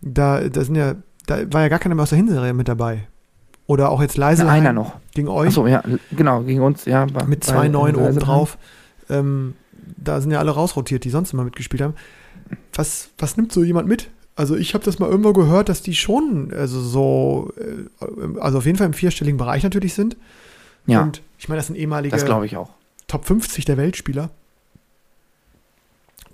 da, 0.02 0.42
da 0.48 0.64
sind 0.64 0.76
ja, 0.76 0.96
da 1.26 1.52
war 1.52 1.62
ja 1.62 1.68
gar 1.70 1.80
keiner 1.80 1.96
mehr 1.96 2.04
aus 2.04 2.10
der 2.10 2.18
Hinserie 2.18 2.54
mit 2.54 2.68
dabei. 2.68 3.08
Oder 3.66 3.90
auch 3.92 4.02
jetzt 4.02 4.18
leise 4.18 4.50
einer 4.50 4.74
noch. 4.74 4.96
gegen 5.14 5.28
euch 5.28 5.50
Achso, 5.50 5.68
ja, 5.68 5.84
genau, 6.16 6.42
gegen 6.42 6.62
uns, 6.62 6.86
ja. 6.86 7.06
bei- 7.06 7.26
mit 7.26 7.42
bei- 7.42 7.46
zwei 7.46 7.68
neuen 7.68 7.94
bei 7.96 8.00
oben 8.02 8.10
Eisenheim. 8.10 8.26
drauf. 8.26 8.58
Ähm, 9.10 9.56
da 9.98 10.22
sind 10.22 10.32
ja 10.32 10.40
alle 10.40 10.52
rausrotiert, 10.52 11.04
die 11.04 11.10
sonst 11.10 11.34
immer 11.34 11.44
mitgespielt 11.44 11.82
haben. 11.82 11.96
Was, 12.74 13.10
was 13.18 13.38
nimmt 13.38 13.52
so 13.52 13.64
jemand 13.64 13.88
mit? 13.88 14.10
Also 14.36 14.56
ich 14.56 14.74
habe 14.74 14.84
das 14.84 15.00
mal 15.00 15.10
irgendwo 15.10 15.34
gehört, 15.34 15.70
dass 15.70 15.82
die 15.82 15.96
schon, 15.96 16.54
also 16.54 16.80
so, 16.82 17.52
äh, 17.58 18.40
also 18.40 18.60
auf 18.60 18.66
jeden 18.66 18.78
Fall 18.78 18.88
im 18.88 18.94
vierstelligen 18.94 19.38
Bereich 19.38 19.64
natürlich 19.64 19.94
sind. 19.94 20.16
Ja, 20.86 21.02
Und 21.02 21.22
ich 21.38 21.50
meine, 21.50 21.60
das 21.60 21.68
sind 21.68 21.76
ehemalige 21.76 22.16
das 22.16 22.24
ich 22.44 22.58
auch. 22.58 22.70
Top 23.08 23.26
50 23.26 23.66
der 23.66 23.78
Weltspieler. 23.78 24.30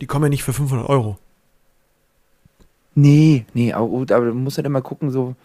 Die 0.01 0.05
kommen 0.05 0.25
ja 0.25 0.29
nicht 0.29 0.43
für 0.43 0.53
500 0.53 0.87
Euro. 0.87 1.17
Nee, 2.93 3.45
nee, 3.53 3.73
aber, 3.73 3.85
aber 4.15 4.25
du 4.25 4.33
musst 4.33 4.57
halt 4.57 4.65
immer 4.65 4.81
gucken, 4.81 5.11
so, 5.11 5.35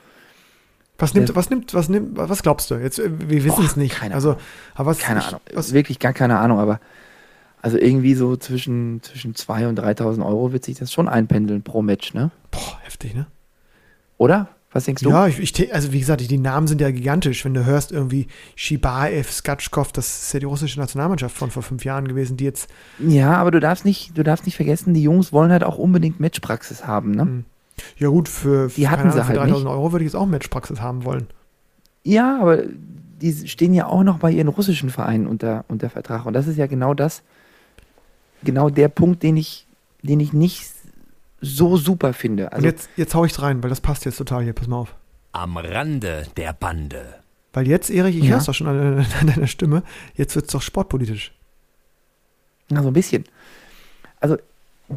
Was 0.98 1.14
nimmt, 1.14 1.34
was 1.34 1.50
nimmt, 1.50 1.74
was 1.74 1.88
nimmt, 1.88 2.10
was 2.16 2.42
glaubst 2.42 2.70
du? 2.70 2.74
Jetzt, 2.74 2.98
äh, 2.98 3.10
wir 3.28 3.42
wissen 3.44 3.64
es 3.64 3.76
nicht. 3.76 3.96
keine 3.96 4.14
also, 4.14 4.30
Ahnung. 4.30 4.42
aber 4.74 4.90
was, 4.90 4.98
keine 4.98 5.20
ich, 5.20 5.26
Ahnung, 5.26 5.40
Was, 5.54 5.72
wirklich 5.72 5.98
gar 5.98 6.12
keine 6.12 6.38
Ahnung, 6.38 6.58
aber 6.58 6.78
also 7.62 7.78
irgendwie 7.78 8.14
so 8.14 8.36
zwischen, 8.36 9.02
zwischen 9.02 9.34
2.000 9.34 9.68
und 9.68 9.80
3.000 9.80 10.24
Euro 10.26 10.52
wird 10.52 10.64
sich 10.64 10.78
das 10.78 10.92
schon 10.92 11.08
einpendeln 11.08 11.62
pro 11.62 11.82
Match, 11.82 12.14
ne? 12.14 12.30
boah, 12.50 12.78
heftig, 12.82 13.14
ne? 13.14 13.26
Oder? 14.18 14.48
Was 14.72 14.84
denkst 14.84 15.02
du? 15.02 15.10
Ja, 15.10 15.26
ich, 15.26 15.40
ich, 15.40 15.74
also 15.74 15.92
wie 15.92 15.98
gesagt, 15.98 16.20
die, 16.30 16.38
Namen 16.38 16.68
sind 16.68 16.80
ja 16.80 16.92
gigantisch. 16.92 17.44
Wenn 17.44 17.54
du 17.54 17.64
hörst 17.64 17.90
irgendwie 17.90 18.28
Shibaev, 18.54 19.32
Skatschkov, 19.32 19.90
das 19.90 20.24
ist 20.24 20.32
ja 20.32 20.38
die 20.38 20.46
russische 20.46 20.78
Nationalmannschaft 20.78 21.36
von 21.36 21.50
vor 21.50 21.64
fünf 21.64 21.84
Jahren 21.84 22.06
gewesen, 22.06 22.36
die 22.36 22.44
jetzt, 22.44 22.70
Ja, 23.00 23.34
aber 23.34 23.50
du 23.50 23.58
darfst 23.58 23.84
nicht, 23.84 24.16
du 24.16 24.22
darfst 24.22 24.46
nicht 24.46 24.54
vergessen, 24.54 24.94
die 24.94 25.02
Jungs 25.02 25.32
wollen 25.32 25.50
halt 25.50 25.64
auch 25.64 25.76
unbedingt 25.76 26.20
Matchpraxis 26.20 26.86
haben, 26.86 27.10
ne? 27.12 27.22
Hm. 27.22 27.44
ja 27.98 28.08
gut, 28.08 28.28
für, 28.28 28.68
Die 28.68 28.88
hatten 28.88 29.10
sie 29.10 29.18
Ahnung, 29.18 29.24
für 29.24 29.40
halt 29.40 29.50
3000 29.50 29.64
nicht. 29.64 29.72
Euro 29.72 29.92
würde 29.92 30.04
ich 30.04 30.12
jetzt 30.12 30.20
auch 30.20 30.26
Matchpraxis 30.26 30.80
haben 30.80 31.04
wollen. 31.04 31.26
Ja, 32.04 32.40
aber 32.40 32.62
die 33.20 33.48
stehen 33.48 33.74
ja 33.74 33.86
auch 33.86 34.04
noch 34.04 34.18
bei 34.18 34.30
ihren 34.30 34.48
russischen 34.48 34.90
Vereinen 34.90 35.26
unter, 35.26 35.64
unter 35.66 35.90
Vertrag. 35.90 36.26
Und 36.26 36.34
das 36.34 36.46
ist 36.46 36.56
ja 36.56 36.68
genau 36.68 36.94
das, 36.94 37.22
genau 38.44 38.70
der 38.70 38.88
Punkt, 38.88 39.22
den 39.22 39.36
ich, 39.36 39.66
den 40.02 40.20
ich 40.20 40.32
nicht 40.32 40.70
so 41.40 41.76
super 41.76 42.12
finde. 42.12 42.44
Und 42.46 42.52
Also, 42.54 42.66
jetzt, 42.66 42.88
jetzt 42.96 43.14
hau 43.14 43.24
ich's 43.24 43.40
rein, 43.40 43.62
weil 43.62 43.70
das 43.70 43.80
passt 43.80 44.04
jetzt 44.04 44.16
total 44.18 44.42
hier, 44.44 44.52
pass 44.52 44.68
mal 44.68 44.76
auf. 44.78 44.94
Am 45.32 45.56
Rande 45.56 46.26
der 46.36 46.52
Bande. 46.52 47.14
Weil 47.52 47.66
jetzt, 47.66 47.90
Erich, 47.90 48.16
ich 48.16 48.24
Ja. 48.24 48.30
hör's 48.32 48.44
doch 48.46 48.54
schon 48.54 48.66
an, 48.68 48.98
an 49.20 49.26
deiner 49.26 49.46
Stimme, 49.46 49.82
jetzt 50.14 50.34
wird's 50.36 50.52
doch 50.52 50.62
sportpolitisch. 50.62 51.32
na, 52.68 52.82
so 52.82 52.88
ein 52.88 52.94
bisschen. 52.94 53.24
Also, 54.20 54.36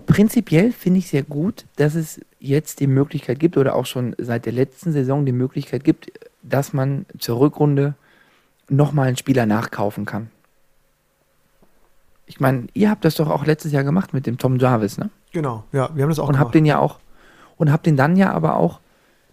prinzipiell 0.06 0.72
finde 0.72 1.00
ich 1.00 1.08
sehr 1.10 1.24
gut, 1.24 1.66
dass 1.78 1.96
es 1.96 2.20
jetzt 2.40 2.80
die 2.80 2.88
Möglichkeit 2.88 3.40
gibt 3.40 3.58
oder 3.58 3.74
auch 3.76 3.86
schon 3.86 4.16
seit 4.18 4.46
der 4.46 4.54
letzten 4.54 4.92
Saison 4.92 5.26
die 5.26 5.32
Möglichkeit 5.32 5.84
gibt, 5.84 6.12
dass 6.44 6.74
man 6.74 7.06
zur 7.20 7.40
Rückrunde 7.40 7.96
nochmal 8.70 9.08
einen 9.08 9.18
Spieler 9.18 9.46
nachkaufen 9.46 10.06
kann. 10.06 10.30
Ich 12.34 12.40
meine, 12.40 12.66
ihr 12.74 12.90
habt 12.90 13.06
das 13.06 13.14
doch 13.14 13.30
auch 13.30 13.46
letztes 13.46 13.72
Jahr 13.72 13.84
gemacht 13.84 14.12
mit 14.12 14.26
dem 14.26 14.40
Tom 14.40 14.58
Jarvis, 14.58 14.98
ne? 14.98 15.12
Genau, 15.34 15.66
ja, 15.72 15.92
wir 15.94 16.02
haben 16.02 16.10
das 16.10 16.18
auch 16.18 16.24
und 16.24 16.34
gemacht. 16.34 16.46
habt 16.46 16.56
den 16.56 16.66
ja 16.66 16.80
auch 16.80 16.98
und 17.58 17.72
habt 17.72 17.86
den 17.86 17.96
dann 17.96 18.16
ja 18.16 18.32
aber 18.32 18.56
auch 18.56 18.80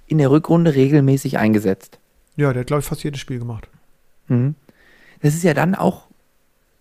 in 0.07 0.19
der 0.19 0.31
Rückrunde 0.31 0.75
regelmäßig 0.75 1.39
eingesetzt. 1.39 1.99
ja, 2.37 2.53
der 2.53 2.61
hat, 2.61 2.67
glaube 2.67 2.81
ich, 2.81 2.87
fast 2.87 3.03
jedes 3.03 3.19
Spiel 3.19 3.39
gemacht. 3.39 3.69
Mhm. 4.29 4.55
Das 5.23 5.33
ist 5.33 5.45
ja 5.45 5.55
dann 5.55 5.75
auch 5.75 6.09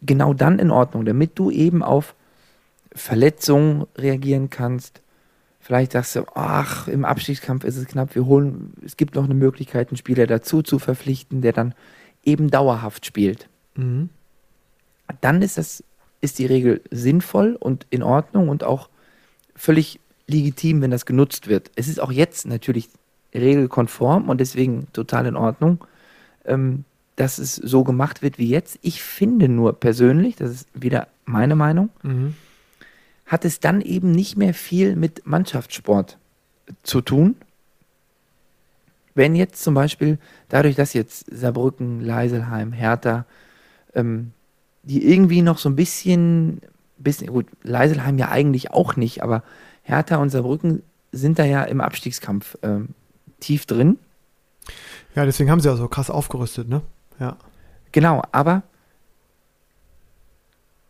genau 0.02 0.34
dann 0.34 0.60
in 0.60 0.72
Ordnung, 0.72 1.06
damit 1.06 1.40
du 1.40 1.52
eben 1.52 1.84
auf 1.84 2.16
Verletzungen 2.94 3.86
reagieren 3.98 4.50
kannst. 4.50 5.02
Vielleicht 5.62 5.94
sagst 5.94 6.18
du, 6.18 6.26
ach, 6.36 6.90
im 6.90 7.06
Abstiegskampf 7.06 7.64
ist 7.64 7.78
es 7.78 7.86
knapp, 7.88 8.14
wir 8.14 8.26
holen, 8.26 8.74
es 8.86 8.98
gibt 8.98 9.16
noch 9.16 9.24
eine 9.24 9.36
Möglichkeit, 9.36 9.88
einen 9.90 9.98
Spieler 9.98 10.28
dazu 10.28 10.64
zu 10.64 10.80
verpflichten, 10.80 11.42
der 11.42 11.54
dann 11.54 11.74
eben 12.26 12.50
dauerhaft 12.50 13.06
spielt. 13.06 13.48
Mhm. 13.76 14.10
Dann 15.22 15.42
ist 15.42 15.58
das, 15.58 15.82
ist 16.22 16.40
die 16.40 16.46
Regel 16.46 16.82
sinnvoll 16.92 17.56
und 17.60 17.86
in 17.90 18.04
Ordnung 18.04 18.50
und 18.50 18.64
auch 18.64 18.90
völlig 19.56 20.00
legitim, 20.28 20.82
wenn 20.82 20.92
das 20.92 21.06
genutzt 21.06 21.48
wird. 21.48 21.72
Es 21.76 21.88
ist 21.88 22.00
auch 22.00 22.12
jetzt 22.12 22.46
natürlich 22.46 22.90
regelkonform 23.34 24.30
und 24.30 24.40
deswegen 24.40 24.88
total 24.94 25.26
in 25.28 25.36
Ordnung, 25.36 25.84
ähm, 26.46 26.84
dass 27.16 27.38
es 27.38 27.56
so 27.56 27.84
gemacht 27.84 28.22
wird 28.22 28.38
wie 28.38 28.50
jetzt. 28.50 28.80
Ich 28.82 29.02
finde 29.04 29.50
nur 29.50 29.74
persönlich, 29.74 30.36
das 30.36 30.52
ist 30.52 30.68
wieder 30.74 31.08
meine 31.26 31.56
Meinung, 31.56 31.90
Mhm. 32.04 32.36
hat 33.26 33.46
es 33.46 33.60
dann 33.60 33.82
eben 33.82 34.12
nicht 34.12 34.38
mehr 34.38 34.54
viel 34.54 34.96
mit 34.96 35.26
Mannschaftssport 35.26 36.18
zu 36.84 37.02
tun. 37.02 37.36
Wenn 39.16 39.36
jetzt 39.36 39.62
zum 39.64 39.74
Beispiel, 39.74 40.18
dadurch, 40.50 40.76
dass 40.76 40.94
jetzt 40.94 41.26
Saarbrücken, 41.32 42.02
Leiselheim, 42.02 42.72
Hertha, 42.72 43.26
ähm, 43.94 44.32
die 44.84 45.06
irgendwie 45.12 45.42
noch 45.42 45.58
so 45.58 45.70
ein 45.70 45.76
bisschen, 45.76 46.62
bisschen, 46.98 47.28
gut, 47.28 47.46
Leiselheim 47.64 48.18
ja 48.18 48.30
eigentlich 48.30 48.72
auch 48.72 48.96
nicht, 48.96 49.24
aber 49.24 49.44
Hertha 49.84 50.18
und 50.18 50.30
Saarbrücken 50.30 50.84
sind 51.12 51.40
da 51.40 51.46
ja 51.46 51.64
im 51.64 51.82
Abstiegskampf 51.82 52.58
ähm, 52.62 52.90
tief 53.40 53.66
drin. 53.66 53.98
Ja, 55.16 55.26
deswegen 55.26 55.50
haben 55.50 55.60
sie 55.60 55.70
ja 55.70 55.76
so 55.76 55.88
krass 55.88 56.10
aufgerüstet, 56.10 56.70
ne? 56.70 56.82
Ja. 57.20 57.38
Genau, 57.92 58.22
aber 58.32 58.64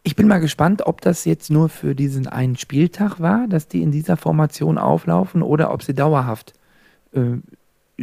ich 0.03 0.15
bin 0.15 0.27
mal 0.27 0.39
gespannt, 0.39 0.85
ob 0.85 1.01
das 1.01 1.25
jetzt 1.25 1.49
nur 1.49 1.69
für 1.69 1.95
diesen 1.95 2.27
einen 2.27 2.57
Spieltag 2.57 3.19
war, 3.19 3.47
dass 3.47 3.67
die 3.67 3.81
in 3.81 3.91
dieser 3.91 4.17
Formation 4.17 4.77
auflaufen 4.77 5.41
oder 5.41 5.71
ob 5.73 5.83
sie 5.83 5.93
dauerhaft 5.93 6.53
äh, 7.13 7.37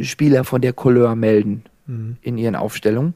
Spieler 0.03 0.43
von 0.43 0.61
der 0.61 0.73
Couleur 0.73 1.15
melden 1.15 1.63
Mhm. 1.87 2.17
in 2.21 2.37
ihren 2.37 2.55
Aufstellungen. 2.55 3.13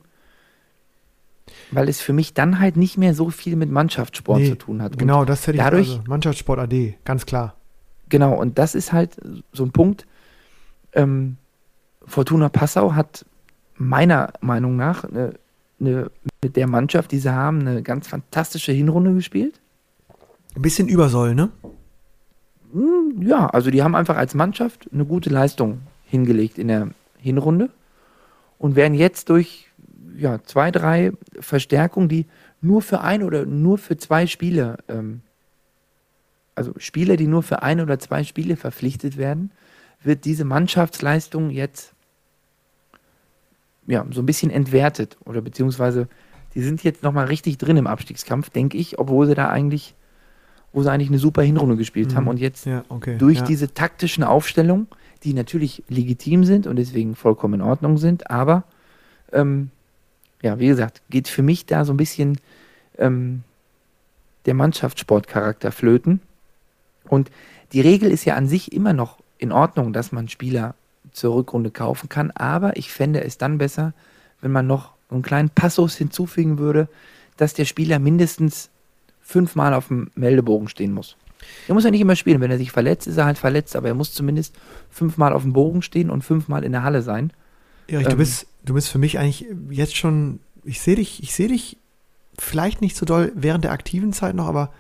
Weil 1.71 1.89
es 1.89 2.01
für 2.01 2.13
mich 2.13 2.33
dann 2.33 2.59
halt 2.59 2.77
nicht 2.77 2.97
mehr 2.97 3.13
so 3.13 3.29
viel 3.29 3.55
mit 3.55 3.69
Mannschaftssport 3.71 4.39
Nee, 4.39 4.49
zu 4.49 4.55
tun 4.55 4.81
hat. 4.81 4.93
Und 4.93 4.97
Genau, 4.99 5.25
das 5.25 5.47
hätte 5.47 5.57
ich 5.57 5.63
dadurch- 5.63 5.89
also 5.89 6.03
Mannschaftssport 6.07 6.59
AD, 6.59 6.95
ganz 7.05 7.25
klar. 7.25 7.55
Genau, 8.09 8.33
und 8.39 8.57
das 8.57 8.75
ist 8.75 8.91
halt 8.93 9.17
so 9.53 9.63
ein 9.63 9.71
Punkt. 9.71 10.05
Ähm, 10.93 11.37
Fortuna 12.05 12.49
Passau 12.49 12.93
hat 12.93 13.25
meiner 13.77 14.33
Meinung 14.41 14.75
nach 14.75 15.03
eine, 15.05 15.33
eine, 15.79 16.11
mit 16.43 16.55
der 16.55 16.67
Mannschaft, 16.67 17.11
die 17.11 17.19
sie 17.19 17.33
haben, 17.33 17.61
eine 17.61 17.81
ganz 17.83 18.07
fantastische 18.07 18.71
Hinrunde 18.71 19.13
gespielt. 19.13 19.59
Ein 20.55 20.61
bisschen 20.61 20.87
Übersoll, 20.89 21.33
ne? 21.35 21.49
Hm, 22.73 23.21
Ja, 23.21 23.47
also 23.47 23.71
die 23.71 23.83
haben 23.83 23.95
einfach 23.95 24.17
als 24.17 24.33
Mannschaft 24.35 24.89
eine 24.93 25.05
gute 25.05 25.29
Leistung 25.29 25.81
hingelegt 26.05 26.57
in 26.57 26.67
der 26.67 26.89
Hinrunde 27.17 27.69
und 28.57 28.75
werden 28.75 28.93
jetzt 28.93 29.29
durch 29.29 29.67
ja, 30.17 30.41
zwei, 30.43 30.71
drei 30.71 31.11
Verstärkungen, 31.39 32.09
die 32.09 32.25
nur 32.61 32.81
für 32.81 33.01
ein 33.01 33.23
oder 33.23 33.45
nur 33.45 33.77
für 33.77 33.97
zwei 33.97 34.27
Spiele, 34.27 34.77
ähm, 34.87 35.21
also 36.55 36.73
Spieler, 36.77 37.17
die 37.17 37.27
nur 37.27 37.43
für 37.43 37.63
ein 37.63 37.79
oder 37.81 37.97
zwei 37.99 38.23
Spiele 38.23 38.55
verpflichtet 38.55 39.17
werden, 39.17 39.51
wird 40.03 40.25
diese 40.25 40.45
Mannschaftsleistung 40.45 41.49
jetzt 41.49 41.93
ja, 43.87 44.05
so 44.11 44.21
ein 44.21 44.25
bisschen 44.25 44.51
entwertet 44.51 45.17
oder 45.25 45.41
beziehungsweise 45.41 46.07
die 46.53 46.61
sind 46.61 46.83
jetzt 46.83 47.03
nochmal 47.03 47.25
richtig 47.27 47.57
drin 47.57 47.77
im 47.77 47.87
Abstiegskampf, 47.87 48.49
denke 48.49 48.77
ich, 48.77 48.99
obwohl 48.99 49.25
sie 49.25 49.35
da 49.35 49.49
eigentlich, 49.49 49.95
wo 50.73 50.83
sie 50.83 50.91
eigentlich 50.91 51.09
eine 51.09 51.17
super 51.19 51.41
Hinrunde 51.41 51.77
gespielt 51.77 52.11
Mhm. 52.11 52.15
haben 52.15 52.27
und 52.27 52.39
jetzt 52.39 52.65
Ja, 52.65 52.83
okay. 52.89 53.17
durch 53.17 53.39
ja. 53.39 53.45
diese 53.45 53.73
taktischen 53.73 54.23
Aufstellungen, 54.23 54.87
die 55.23 55.33
natürlich 55.33 55.83
legitim 55.87 56.43
sind 56.43 56.67
und 56.67 56.75
deswegen 56.75 57.15
vollkommen 57.15 57.55
in 57.55 57.61
Ordnung 57.61 57.97
sind, 57.97 58.29
aber 58.29 58.63
ähm, 59.31 59.71
ja, 60.41 60.59
wie 60.59 60.67
gesagt, 60.67 61.01
geht 61.09 61.27
für 61.27 61.41
mich 61.41 61.65
da 61.65 61.85
so 61.85 61.93
ein 61.93 61.97
bisschen 61.97 62.37
ähm, 62.97 63.43
der 64.45 64.53
Mannschaftssportcharakter 64.53 65.71
flöten. 65.71 66.21
Und 67.07 67.29
die 67.73 67.81
Regel 67.81 68.11
ist 68.11 68.25
ja 68.25 68.35
an 68.35 68.47
sich 68.47 68.73
immer 68.73 68.93
noch 68.93 69.17
in 69.37 69.51
Ordnung, 69.51 69.93
dass 69.93 70.11
man 70.11 70.29
Spieler 70.29 70.75
zur 71.11 71.35
Rückrunde 71.35 71.71
kaufen 71.71 72.09
kann, 72.09 72.31
aber 72.31 72.77
ich 72.77 72.91
fände 72.91 73.23
es 73.23 73.37
dann 73.37 73.57
besser, 73.57 73.93
wenn 74.39 74.51
man 74.51 74.67
noch 74.67 74.93
einen 75.09 75.21
kleinen 75.21 75.49
Passus 75.49 75.95
hinzufügen 75.95 76.57
würde, 76.57 76.87
dass 77.37 77.53
der 77.53 77.65
Spieler 77.65 77.99
mindestens 77.99 78.69
fünfmal 79.21 79.73
auf 79.73 79.87
dem 79.87 80.09
Meldebogen 80.15 80.67
stehen 80.67 80.93
muss. 80.93 81.17
Er 81.67 81.73
muss 81.73 81.83
ja 81.83 81.91
nicht 81.91 82.01
immer 82.01 82.15
spielen. 82.15 82.41
Wenn 82.41 82.51
er 82.51 82.57
sich 82.57 82.71
verletzt, 82.71 83.07
ist 83.07 83.17
er 83.17 83.25
halt 83.25 83.37
verletzt, 83.37 83.75
aber 83.75 83.87
er 83.87 83.95
muss 83.95 84.13
zumindest 84.13 84.55
fünfmal 84.89 85.33
auf 85.33 85.41
dem 85.41 85.53
Bogen 85.53 85.81
stehen 85.81 86.09
und 86.09 86.23
fünfmal 86.23 86.63
in 86.63 86.71
der 86.71 86.83
Halle 86.83 87.01
sein. 87.01 87.31
Erich, 87.91 88.05
Ähm. 88.05 88.11
du 88.11 88.17
bist, 88.17 88.47
du 88.65 88.73
bist 88.73 88.89
für 88.89 88.97
mich 88.97 89.19
eigentlich 89.19 89.45
jetzt 89.69 89.95
schon, 89.95 90.39
ich 90.63 90.81
sehe 90.81 90.95
dich, 90.95 91.21
ich 91.23 91.33
sehe 91.33 91.47
dich 91.47 91.77
vielleicht 92.37 92.81
nicht 92.81 92.95
so 92.95 93.05
doll 93.05 93.31
während 93.35 93.63
der 93.63 93.71
aktiven 93.71 94.13
Zeit 94.13 94.35
noch, 94.35 94.47
aber 94.47 94.71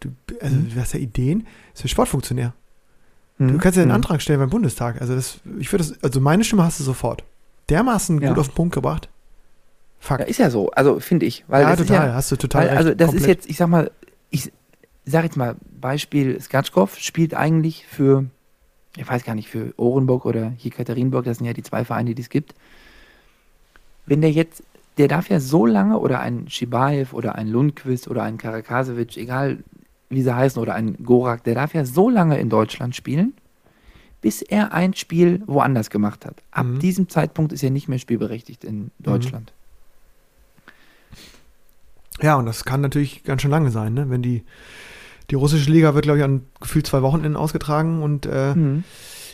du, 0.00 0.10
also 0.40 0.56
Mhm. 0.56 0.70
du 0.74 0.80
hast 0.80 0.94
ja 0.94 1.00
Ideen, 1.00 1.40
du 1.76 1.82
bist 1.82 1.90
Sportfunktionär. 1.90 2.52
Mhm. 3.38 3.48
Du 3.52 3.58
kannst 3.58 3.76
ja 3.76 3.82
einen 3.82 3.90
Mhm. 3.90 3.96
Antrag 3.96 4.22
stellen 4.22 4.38
beim 4.40 4.50
Bundestag. 4.50 5.00
Also 5.00 5.14
das, 5.14 5.40
ich 5.58 5.72
würde 5.72 5.84
das, 5.84 6.02
also 6.02 6.20
meine 6.20 6.44
Stimme 6.44 6.64
hast 6.64 6.78
du 6.80 6.84
sofort. 6.84 7.24
Dermaßen 7.68 8.20
Ja. 8.20 8.28
gut 8.30 8.38
auf 8.38 8.48
den 8.48 8.54
Punkt 8.54 8.74
gebracht. 8.74 9.08
Fuck. 10.00 10.18
Ja, 10.20 10.24
ist 10.26 10.38
ja 10.38 10.50
so, 10.50 10.70
also 10.72 10.98
finde 11.00 11.26
ich. 11.26 11.44
Weil 11.48 11.62
ja, 11.62 11.70
ist 11.72 11.78
total, 11.78 12.08
ja, 12.08 12.14
hast 12.14 12.30
du 12.32 12.36
total 12.36 12.62
Weil, 12.62 12.68
recht. 12.70 12.78
also 12.78 12.94
das 12.94 13.08
ist 13.08 13.14
Komplett. 13.18 13.28
jetzt, 13.38 13.50
ich 13.50 13.56
sag 13.56 13.68
mal, 13.68 13.90
ich 14.30 14.50
sag 15.04 15.24
jetzt 15.24 15.36
mal, 15.36 15.54
Beispiel 15.80 16.40
Skatschkow 16.40 16.96
spielt 16.98 17.34
eigentlich 17.34 17.86
für, 17.86 18.24
ich 18.96 19.08
weiß 19.08 19.24
gar 19.24 19.34
nicht, 19.34 19.48
für 19.48 19.72
Orenburg 19.76 20.26
oder 20.26 20.52
Jekaterinburg, 20.58 21.24
das 21.24 21.38
sind 21.38 21.46
ja 21.46 21.52
die 21.52 21.62
zwei 21.62 21.84
Vereine, 21.84 22.14
die 22.14 22.22
es 22.22 22.28
gibt. 22.28 22.54
Wenn 24.06 24.20
der 24.20 24.30
jetzt, 24.30 24.62
der 24.98 25.08
darf 25.08 25.28
ja 25.30 25.40
so 25.40 25.64
lange, 25.64 25.98
oder 25.98 26.20
ein 26.20 26.48
Schibaev 26.48 27.14
oder 27.14 27.36
ein 27.36 27.48
Lundqvist 27.48 28.08
oder 28.08 28.22
ein 28.22 28.36
Karakasevic, 28.38 29.16
egal 29.16 29.58
wie 30.10 30.22
sie 30.22 30.34
heißen, 30.34 30.60
oder 30.60 30.74
ein 30.74 31.02
Gorak, 31.04 31.44
der 31.44 31.54
darf 31.54 31.72
ja 31.72 31.84
so 31.84 32.10
lange 32.10 32.38
in 32.38 32.50
Deutschland 32.50 32.94
spielen, 32.94 33.32
bis 34.20 34.42
er 34.42 34.72
ein 34.72 34.92
Spiel 34.94 35.42
woanders 35.46 35.88
gemacht 35.88 36.26
hat. 36.26 36.36
Ab 36.50 36.66
Mhm. 36.66 36.78
diesem 36.80 37.08
Zeitpunkt 37.08 37.52
ist 37.52 37.62
er 37.62 37.70
nicht 37.70 37.88
mehr 37.88 37.98
spielberechtigt 37.98 38.62
in 38.62 38.90
Deutschland. 38.98 39.52
Ja, 42.20 42.36
und 42.36 42.46
das 42.46 42.64
kann 42.64 42.82
natürlich 42.82 43.24
ganz 43.24 43.42
schön 43.42 43.50
lange 43.50 43.70
sein, 43.70 43.94
ne? 43.94 44.10
Wenn 44.10 44.22
die, 44.22 44.44
die 45.32 45.36
russische 45.36 45.70
Liga 45.70 45.94
wird, 45.94 46.04
glaube 46.04 46.18
ich, 46.18 46.24
an 46.24 46.42
gefühlt 46.60 46.86
zwei 46.86 47.00
Wochenenden 47.00 47.36
ausgetragen 47.36 48.02
und 48.02 48.26
äh, 48.26 48.54
Mhm. 48.54 48.84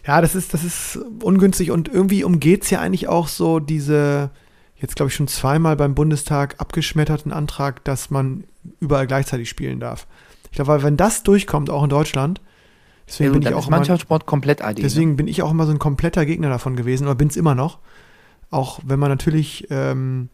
Ja, 0.06 0.20
das 0.22 0.34
ist, 0.36 0.54
das 0.54 0.62
ist 0.64 0.98
ungünstig 1.22 1.70
und 1.72 1.88
irgendwie 1.88 2.22
umgeht 2.24 2.62
es 2.62 2.70
ja 2.70 2.80
eigentlich 2.80 3.08
auch 3.08 3.26
so 3.28 3.58
diese, 3.58 4.30
jetzt 4.76 4.94
glaube 4.96 5.10
ich 5.10 5.16
schon 5.16 5.26
zweimal 5.28 5.74
beim 5.76 5.94
Bundestag 5.96 6.54
abgeschmetterten 6.58 7.32
Antrag, 7.32 7.84
dass 7.84 8.08
man 8.08 8.44
überall 8.80 9.06
gleichzeitig 9.08 9.50
spielen 9.50 9.80
darf. 9.80 10.06
Ich 10.44 10.52
glaube, 10.52 10.68
weil 10.68 10.82
wenn 10.84 10.96
das 10.96 11.24
durchkommt, 11.24 11.68
auch 11.68 11.82
in 11.82 11.90
Deutschland, 11.90 12.40
deswegen, 13.06 13.34
Ja, 13.34 13.38
bin, 13.40 13.48
ich 13.48 13.54
auch 13.54 13.68
Mannschaftssport 13.68 14.24
komplett 14.24 14.60
ID. 14.62 14.78
deswegen 14.82 15.16
bin 15.16 15.26
ich 15.26 15.42
auch 15.42 15.50
immer 15.50 15.66
so 15.66 15.72
ein 15.72 15.80
kompletter 15.80 16.24
Gegner 16.24 16.48
davon 16.48 16.76
gewesen 16.76 17.04
oder 17.04 17.16
bin 17.16 17.28
es 17.28 17.36
immer 17.36 17.56
noch. 17.56 17.78
Auch 18.50 18.78
wenn 18.86 19.00
man 19.00 19.10
natürlich, 19.10 19.66
ähm, 19.68 20.30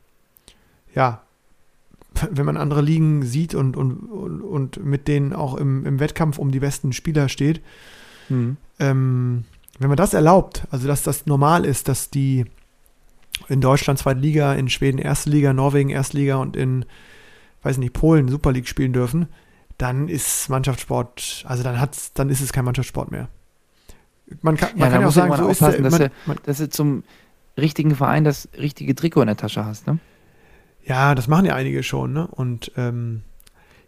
ja, 0.95 1.24
wenn 2.31 2.47
man 2.47 2.57
andere 2.57 2.83
Ligen 2.83 3.23
sieht 3.23 3.55
und, 3.55 3.77
und, 3.77 3.95
und, 3.95 4.41
und 4.41 4.85
mit 4.85 5.09
denen 5.09 5.33
auch 5.33 5.55
im, 5.57 5.85
im 5.87 6.01
Wettkampf 6.01 6.39
um 6.39 6.51
die 6.51 6.61
besten 6.61 6.93
Spieler 6.93 7.29
steht? 7.29 7.61
Mhm. 8.29 8.57
ähm, 8.79 9.45
wenn 9.79 9.89
man 9.89 9.97
das 9.97 10.15
erlaubt, 10.15 10.67
also 10.71 10.87
dass 10.87 11.03
das 11.03 11.27
normal 11.27 11.65
ist, 11.65 11.89
dass 11.89 12.11
die 12.11 12.45
in 13.49 13.61
Deutschland 13.61 13.99
zweite 13.99 14.21
Liga, 14.21 14.55
in 14.55 14.69
Schweden 14.69 14.99
erste 14.99 15.31
Liga, 15.31 15.53
Norwegen 15.53 15.91
erste 15.91 16.17
Liga 16.17 16.37
und 16.37 16.57
in, 16.57 16.85
weiß 17.63 17.79
nicht, 17.79 17.93
Polen 17.93 18.29
Super 18.29 18.53
League 18.53 18.69
spielen 18.69 18.93
dürfen, 18.93 19.29
dann 19.79 20.09
ist 20.09 20.49
Mannschaftssport, 20.49 21.45
also 21.49 21.63
dann 21.65 21.81
hat's, 21.81 22.13
dann 22.13 22.31
ist 22.31 22.41
es 22.41 22.53
kein 22.53 22.65
Mannschaftssport 22.65 23.11
mehr. 23.11 23.29
Man 24.41 24.57
kann, 24.57 24.71
man 24.71 24.81
Ja, 24.81 24.91
kann 24.91 25.01
ja 25.03 25.09
auch 25.09 25.13
sagen, 25.13 25.37
so 25.37 25.49
ist 25.49 25.61
der, 25.61 25.81
dass, 25.83 25.93
man, 25.93 26.01
du, 26.01 26.11
man, 26.27 26.39
dass 26.45 26.59
du 26.59 26.69
zum 26.69 27.03
richtigen 27.59 27.95
Verein 27.95 28.25
das 28.25 28.49
richtige 28.57 28.95
Trikot 28.95 29.23
in 29.23 29.27
der 29.27 29.37
Tasche 29.37 29.65
hast. 29.65 29.87
Ne? 29.87 29.99
Ja, 30.87 31.15
das 31.15 31.29
machen 31.29 31.47
ja 31.47 31.55
einige 31.55 31.83
schon, 31.83 32.13
ne? 32.13 32.27
Und 32.27 32.73
ähm, 32.77 33.23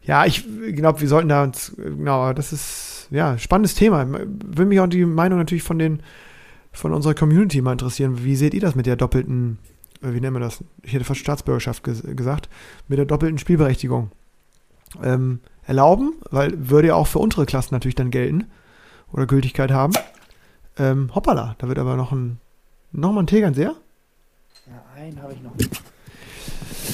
ja, 0.03 0.25
ich 0.25 0.45
glaube, 0.75 1.01
wir 1.01 1.09
sollten 1.09 1.29
da 1.29 1.43
uns, 1.43 1.75
genau, 1.77 2.33
das 2.33 2.53
ist 2.53 3.09
ja 3.11 3.37
spannendes 3.39 3.75
Thema. 3.75 4.07
Will 4.09 4.67
mich 4.67 4.81
auch 4.81 4.87
die 4.87 5.05
Meinung 5.05 5.39
natürlich 5.39 5.65
von 5.65 5.79
den, 5.79 6.01
von 6.73 6.93
unserer 6.93 7.15
Community 7.15 7.61
mal 7.61 7.73
interessieren. 7.73 8.25
Wie 8.25 8.37
seht 8.37 8.55
ihr 8.55 8.61
das 8.61 8.75
mit 8.75 8.87
der 8.87 8.97
doppelten, 8.97 9.59
äh, 10.03 10.13
wie 10.13 10.21
nennen 10.21 10.37
wir 10.37 10.41
das? 10.41 10.63
Ich 10.83 10.93
hätte 10.93 11.05
fast 11.05 11.21
Staatsbürgerschaft 11.21 11.83
ges 11.83 12.03
gesagt, 12.03 12.49
mit 12.89 12.99
der 12.99 13.07
doppelten 13.07 13.39
Spielberechtigung. 13.39 14.11
Ähm, 15.03 15.41
erlauben, 15.65 16.15
weil 16.31 16.71
würde 16.71 16.89
ja 16.89 16.95
auch 16.95 17.09
für 17.09 17.19
unsere 17.19 17.45
Klassen 17.45 17.75
natürlich 17.75 17.97
dann 17.97 18.13
gelten 18.13 18.45
oder 19.13 19.27
Gültigkeit 19.27 19.73
haben. 19.73 19.93
Ähm, 20.79 21.15
hoppala, 21.15 21.57
da 21.59 21.69
wird 21.69 21.79
aber 21.79 21.97
noch 21.97 22.13
ein, 22.13 22.39
noch 22.93 23.13
mal 23.13 23.25
ein 23.25 23.27
Tegernseher. 23.27 23.75
Ja, 24.67 24.85
einen 24.95 25.21
habe 25.21 25.33
ich 25.33 25.43
noch. 25.43 25.53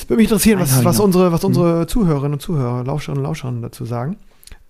Würde 0.09 0.17
mich 0.17 0.27
interessieren, 0.31 0.61
was, 0.61 0.85
was 0.85 1.01
unsere, 1.01 1.33
was 1.33 1.45
unsere 1.45 1.87
Zuhörerinnen 1.87 2.35
und 2.35 2.41
Zuhörer, 2.41 2.85
Lauscherinnen 2.85 3.19
und 3.25 3.29
Lauscherinnen 3.29 3.63
dazu 3.63 3.85
sagen. 3.85 4.17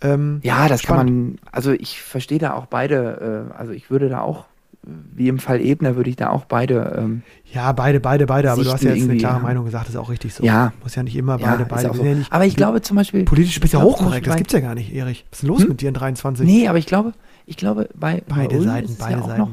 Ähm, 0.01 0.41
Ja, 0.43 0.68
das 0.68 0.83
Spannend. 0.83 1.07
kann 1.09 1.27
man, 1.27 1.39
also 1.53 1.73
ich 1.73 2.01
verstehe 2.03 2.39
da 2.39 2.55
auch 2.55 2.66
beide, 2.66 3.49
äh, 3.53 3.55
also 3.59 3.73
ich 3.73 3.91
würde 3.91 4.09
da 4.09 4.20
auch, 4.20 4.47
wie 4.83 5.29
im 5.29 5.39
Fall 5.39 5.61
Ebner, 5.61 5.95
würde 5.95 6.11
ich 6.11 6.16
da 6.16 6.31
auch 6.31 6.45
beide, 6.45 6.97
ähm, 6.99 7.23
ja, 7.53 7.70
beide, 7.70 8.01
beide, 8.01 8.27
beide, 8.27 8.51
aber 8.51 8.64
du 8.64 8.73
hast 8.73 8.83
ja 8.83 8.93
jetzt 8.93 9.09
eine 9.09 9.16
klare 9.16 9.37
ja. 9.37 9.43
Meinung 9.43 9.64
gesagt, 9.64 9.85
das 9.87 9.95
ist 9.95 10.01
auch 10.01 10.11
richtig 10.11 10.35
so. 10.35 10.43
Ja. 10.43 10.73
Muss 10.83 10.97
ja 10.97 11.05
nicht 11.05 11.14
immer 11.14 11.39
ja, 11.39 11.51
beide, 11.51 11.62
ist 11.62 11.68
beide. 11.68 11.95
so. 11.95 12.03
ja 12.05 12.14
nicht, 12.14 12.33
aber 12.33 12.47
ich 12.47 12.57
glaube 12.57 12.83
zum 12.83 12.97
Beispiel, 12.97 13.25
politisch 13.25 13.61
bist 13.61 13.75
du 13.75 13.79
ja 13.79 13.85
hochkorrekt, 13.85 14.27
das 14.27 14.33
Beispiel 14.33 14.37
gibt's 14.39 14.53
ja 14.55 14.61
gar 14.61 14.75
nicht, 14.75 14.93
Erich. 14.93 15.25
Was 15.31 15.39
ist 15.39 15.43
denn 15.43 15.49
los 15.51 15.62
Hm? 15.62 15.68
mit 15.68 15.81
dir 15.83 15.89
in 15.89 15.95
23? 15.95 16.45
nee, 16.45 16.66
aber 16.66 16.79
ich 16.79 16.87
glaube, 16.87 17.12
ich 17.47 17.57
glaube, 17.57 17.89
bei 17.95 18.23
beide 18.27 18.61
Seiten, 18.61 18.87
ist 18.87 18.93
es 18.93 18.99
beide 18.99 19.18
ja 19.18 19.23
auch 19.23 19.29
Seiten. 19.29 19.41
noch, 19.41 19.51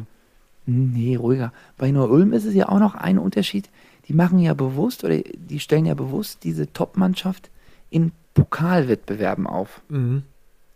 nee, 0.65 1.15
ruhiger. 1.15 1.53
Bei 1.77 1.91
Neu-Ulm 1.91 2.33
ist 2.33 2.45
es 2.45 2.55
ja 2.55 2.67
auch 2.69 2.79
noch 2.79 2.95
ein 2.95 3.19
Unterschied. 3.19 3.69
Die 4.09 4.13
machen 4.13 4.39
ja 4.39 4.53
bewusst 4.53 5.03
oder 5.03 5.17
die 5.19 5.59
stellen 5.59 5.85
ja 5.85 5.93
bewusst 5.93 6.43
diese 6.43 6.71
Top-Mannschaft 6.73 7.49
in 7.89 8.11
Pokalwettbewerben 8.33 9.47
auf 9.47 9.81
Mhm. 9.89 10.23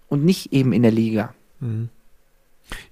und 0.08 0.24
nicht 0.24 0.54
eben 0.54 0.72
in 0.72 0.84
der 0.84 0.92
Liga. 0.92 1.34
Mhm. 1.60 1.90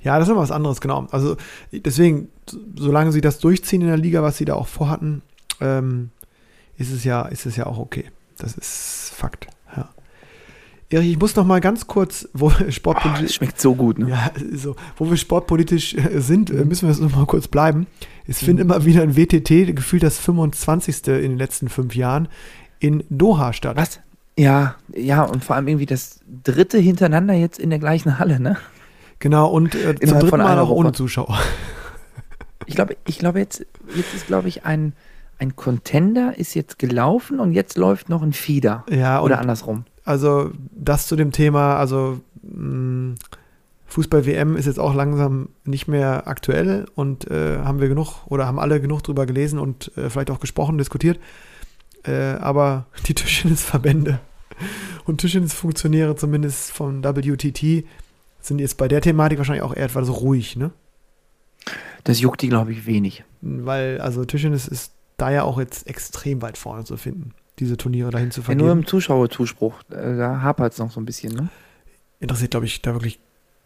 Ja, 0.02 0.18
das 0.20 0.28
ist 0.28 0.32
immer 0.32 0.42
was 0.42 0.52
anderes, 0.52 0.82
genau. 0.82 1.08
Also 1.12 1.38
deswegen, 1.72 2.28
so- 2.50 2.60
solange 2.76 3.12
sie 3.12 3.22
das 3.22 3.40
durchziehen 3.40 3.82
in 3.82 3.88
der 3.88 3.98
Liga, 3.98 4.22
was 4.22 4.38
sie 4.38 4.46
da 4.46 4.56
auch 4.56 4.68
vorhatten, 4.68 5.22
ähm, 5.62 6.10
ist 6.78 6.92
es 6.92 7.04
ja, 7.04 7.22
ist 7.24 7.46
es 7.46 7.56
ja 7.56 7.66
auch 7.68 7.78
okay. 7.78 8.06
Das 8.38 8.56
ist 8.58 9.14
Fakt. 9.16 9.48
Ja. 9.76 9.90
Erich, 10.92 11.12
ich 11.12 11.20
muss 11.20 11.36
noch 11.36 11.46
mal 11.46 11.62
ganz 11.62 11.88
kurz, 11.88 12.28
wo 12.34 12.48
Oh, 12.48 12.52
das 12.60 12.76
sportpolitisch, 12.76 13.36
schmeckt 13.36 13.60
so 13.62 13.76
gut, 13.76 13.98
ne? 14.00 14.10
ja, 14.10 14.32
so, 14.54 14.76
wo 14.98 15.10
wir 15.10 15.18
sportpolitisch 15.18 15.94
äh, 15.96 16.20
sind, 16.20 16.50
äh, 16.50 16.66
müssen 16.66 16.88
wir 16.88 16.90
jetzt 16.94 17.02
noch 17.02 17.16
mal 17.16 17.26
kurz 17.26 17.48
bleiben. 17.48 17.88
Es 18.28 18.42
Mhm. 18.42 18.46
findet 18.46 18.66
immer 18.66 18.86
wieder 18.86 19.02
ein 19.04 19.16
WTT, 19.16 19.74
gefühlt 19.76 20.04
das 20.04 20.18
25. 20.20 21.08
in 21.08 21.22
den 21.32 21.38
letzten 21.38 21.70
fünf 21.70 21.96
Jahren, 21.96 22.28
in 22.80 23.04
Doha 23.10 23.54
statt. 23.54 23.78
Was? 23.78 24.00
Ja, 24.38 24.76
ja, 24.96 25.24
und 25.24 25.44
vor 25.46 25.56
allem 25.56 25.68
irgendwie 25.68 25.86
das 25.86 26.20
dritte 26.44 26.78
hintereinander 26.78 27.34
jetzt 27.34 27.60
in 27.60 27.70
der 27.70 27.80
gleichen 27.80 28.18
Halle, 28.20 28.40
ne? 28.40 28.58
Genau, 29.20 29.48
und 29.50 29.76
äh, 29.76 29.96
zum 30.00 30.10
dritten 30.18 30.28
von 30.28 30.40
Mal 30.40 30.58
auch 30.60 30.70
ohne. 30.70 30.92
Zuschauer. 30.92 31.38
Ich 32.68 32.76
glaube, 32.76 32.96
ich 33.06 33.18
glaube 33.18 33.40
jetzt, 33.40 33.66
jetzt 33.96 34.14
ist, 34.14 34.28
glaube 34.28 34.48
ich, 34.48 34.66
ein, 34.66 34.94
ein 35.40 35.56
Contender 35.56 36.38
ist 36.38 36.54
jetzt 36.54 36.78
gelaufen 36.80 37.40
und 37.40 37.54
jetzt 37.54 37.76
läuft 37.76 38.08
noch 38.08 38.22
ein 38.22 38.34
Feeder. 38.34 38.86
Ja, 38.90 39.20
Oder 39.22 39.40
andersrum. 39.40 39.84
Also 40.12 40.52
das 40.72 41.08
zu 41.08 41.16
dem 41.16 41.32
Thema, 41.32 41.78
also 41.78 42.20
mh, 42.44 43.16
Fußball-WM 43.86 44.58
ist 44.58 44.66
jetzt 44.66 44.78
auch 44.78 44.94
langsam 44.94 45.48
nicht 45.64 45.88
mehr 45.88 46.28
aktuell 46.28 46.86
und 46.96 47.32
äh, 47.32 47.60
haben 47.60 47.80
wir 47.80 47.88
genug 47.88 48.28
oder 48.28 48.46
haben 48.46 48.60
alle 48.60 48.82
genug 48.82 49.04
drüber 49.04 49.26
gelesen 49.26 49.58
und 49.58 49.96
äh, 49.96 50.10
vielleicht 50.10 50.30
auch 50.30 50.42
gesprochen, 50.42 50.78
diskutiert. 50.78 51.18
Äh, 52.04 52.34
aber 52.42 52.88
die 53.08 53.14
Tischtennisverbände 53.14 54.20
und 55.06 55.22
Tischtennisfunktionäre 55.22 56.18
zumindest 56.18 56.72
von 56.74 57.06
WTT 57.06 57.86
sind 58.42 58.60
jetzt 58.60 58.76
bei 58.76 58.90
der 58.90 59.00
Thematik 59.00 59.38
wahrscheinlich 59.38 59.64
auch 59.64 59.74
eher 59.74 59.86
etwas 59.86 60.10
ruhig, 60.10 60.58
ne? 60.58 60.72
Das 62.04 62.20
juckt 62.20 62.42
die, 62.42 62.50
glaube 62.50 62.74
ich, 62.74 62.86
wenig. 62.86 63.24
Weil 63.40 64.02
also 64.02 64.26
Tischtennis 64.26 64.68
ist 64.68 64.92
da 65.16 65.32
ja 65.32 65.44
auch 65.44 65.58
jetzt 65.58 65.88
extrem 65.88 66.42
weit 66.42 66.58
vorne 66.58 66.84
zu 66.84 66.98
finden, 66.98 67.34
diese 67.60 67.78
Turniere 67.78 68.12
dahin 68.12 68.32
zu 68.32 68.42
Ja, 68.42 68.56
nur 68.56 68.68
vergeben. 68.68 68.80
im 68.82 68.86
Zuschauerzuspruch, 68.88 69.76
äh, 69.92 70.18
da 70.18 70.42
hapert 70.42 70.74
es 70.74 70.80
noch 70.80 70.92
so 70.92 71.00
ein 71.02 71.06
bisschen, 71.06 71.34
ne? 71.34 71.50
interessiert, 72.20 72.52
glaube 72.52 72.66
ich, 72.68 72.82
da 72.82 72.94
wirklich 72.94 73.20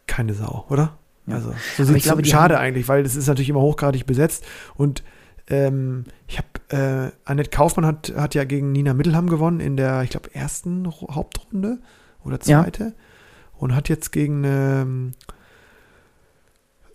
keine 0.08 0.34
Sau, 0.34 0.66
oder? 0.70 0.98
Ja. 1.28 1.36
Also, 1.36 1.54
so 1.78 1.84
sieht 1.84 2.06
es 2.06 2.30
schade 2.30 2.58
eigentlich, 2.60 2.88
weil 2.88 3.04
das 3.04 3.16
ist 3.16 3.28
natürlich 3.28 3.50
immer 3.50 3.60
hochgradig 3.62 4.06
besetzt. 4.06 4.46
Und 4.76 5.04
ähm, 5.48 6.06
ich 6.28 6.38
habe, 6.38 6.48
äh, 6.70 7.12
Annette 7.26 7.50
Kaufmann 7.50 7.86
hat, 7.86 8.14
hat 8.16 8.34
ja 8.36 8.44
gegen 8.46 8.72
Nina 8.72 8.94
Mittelham 8.94 9.28
gewonnen 9.30 9.60
in 9.60 9.76
der, 9.76 10.04
ich 10.04 10.10
glaube, 10.12 10.34
ersten 10.34 10.86
Ru- 10.86 11.14
Hauptrunde 11.14 11.80
oder 12.24 12.40
Ja. 12.46 12.64
zweite. 12.64 12.94
Und 13.58 13.76
hat 13.76 13.90
jetzt 13.90 14.12
gegen 14.12 14.44
ähm, 14.46 15.12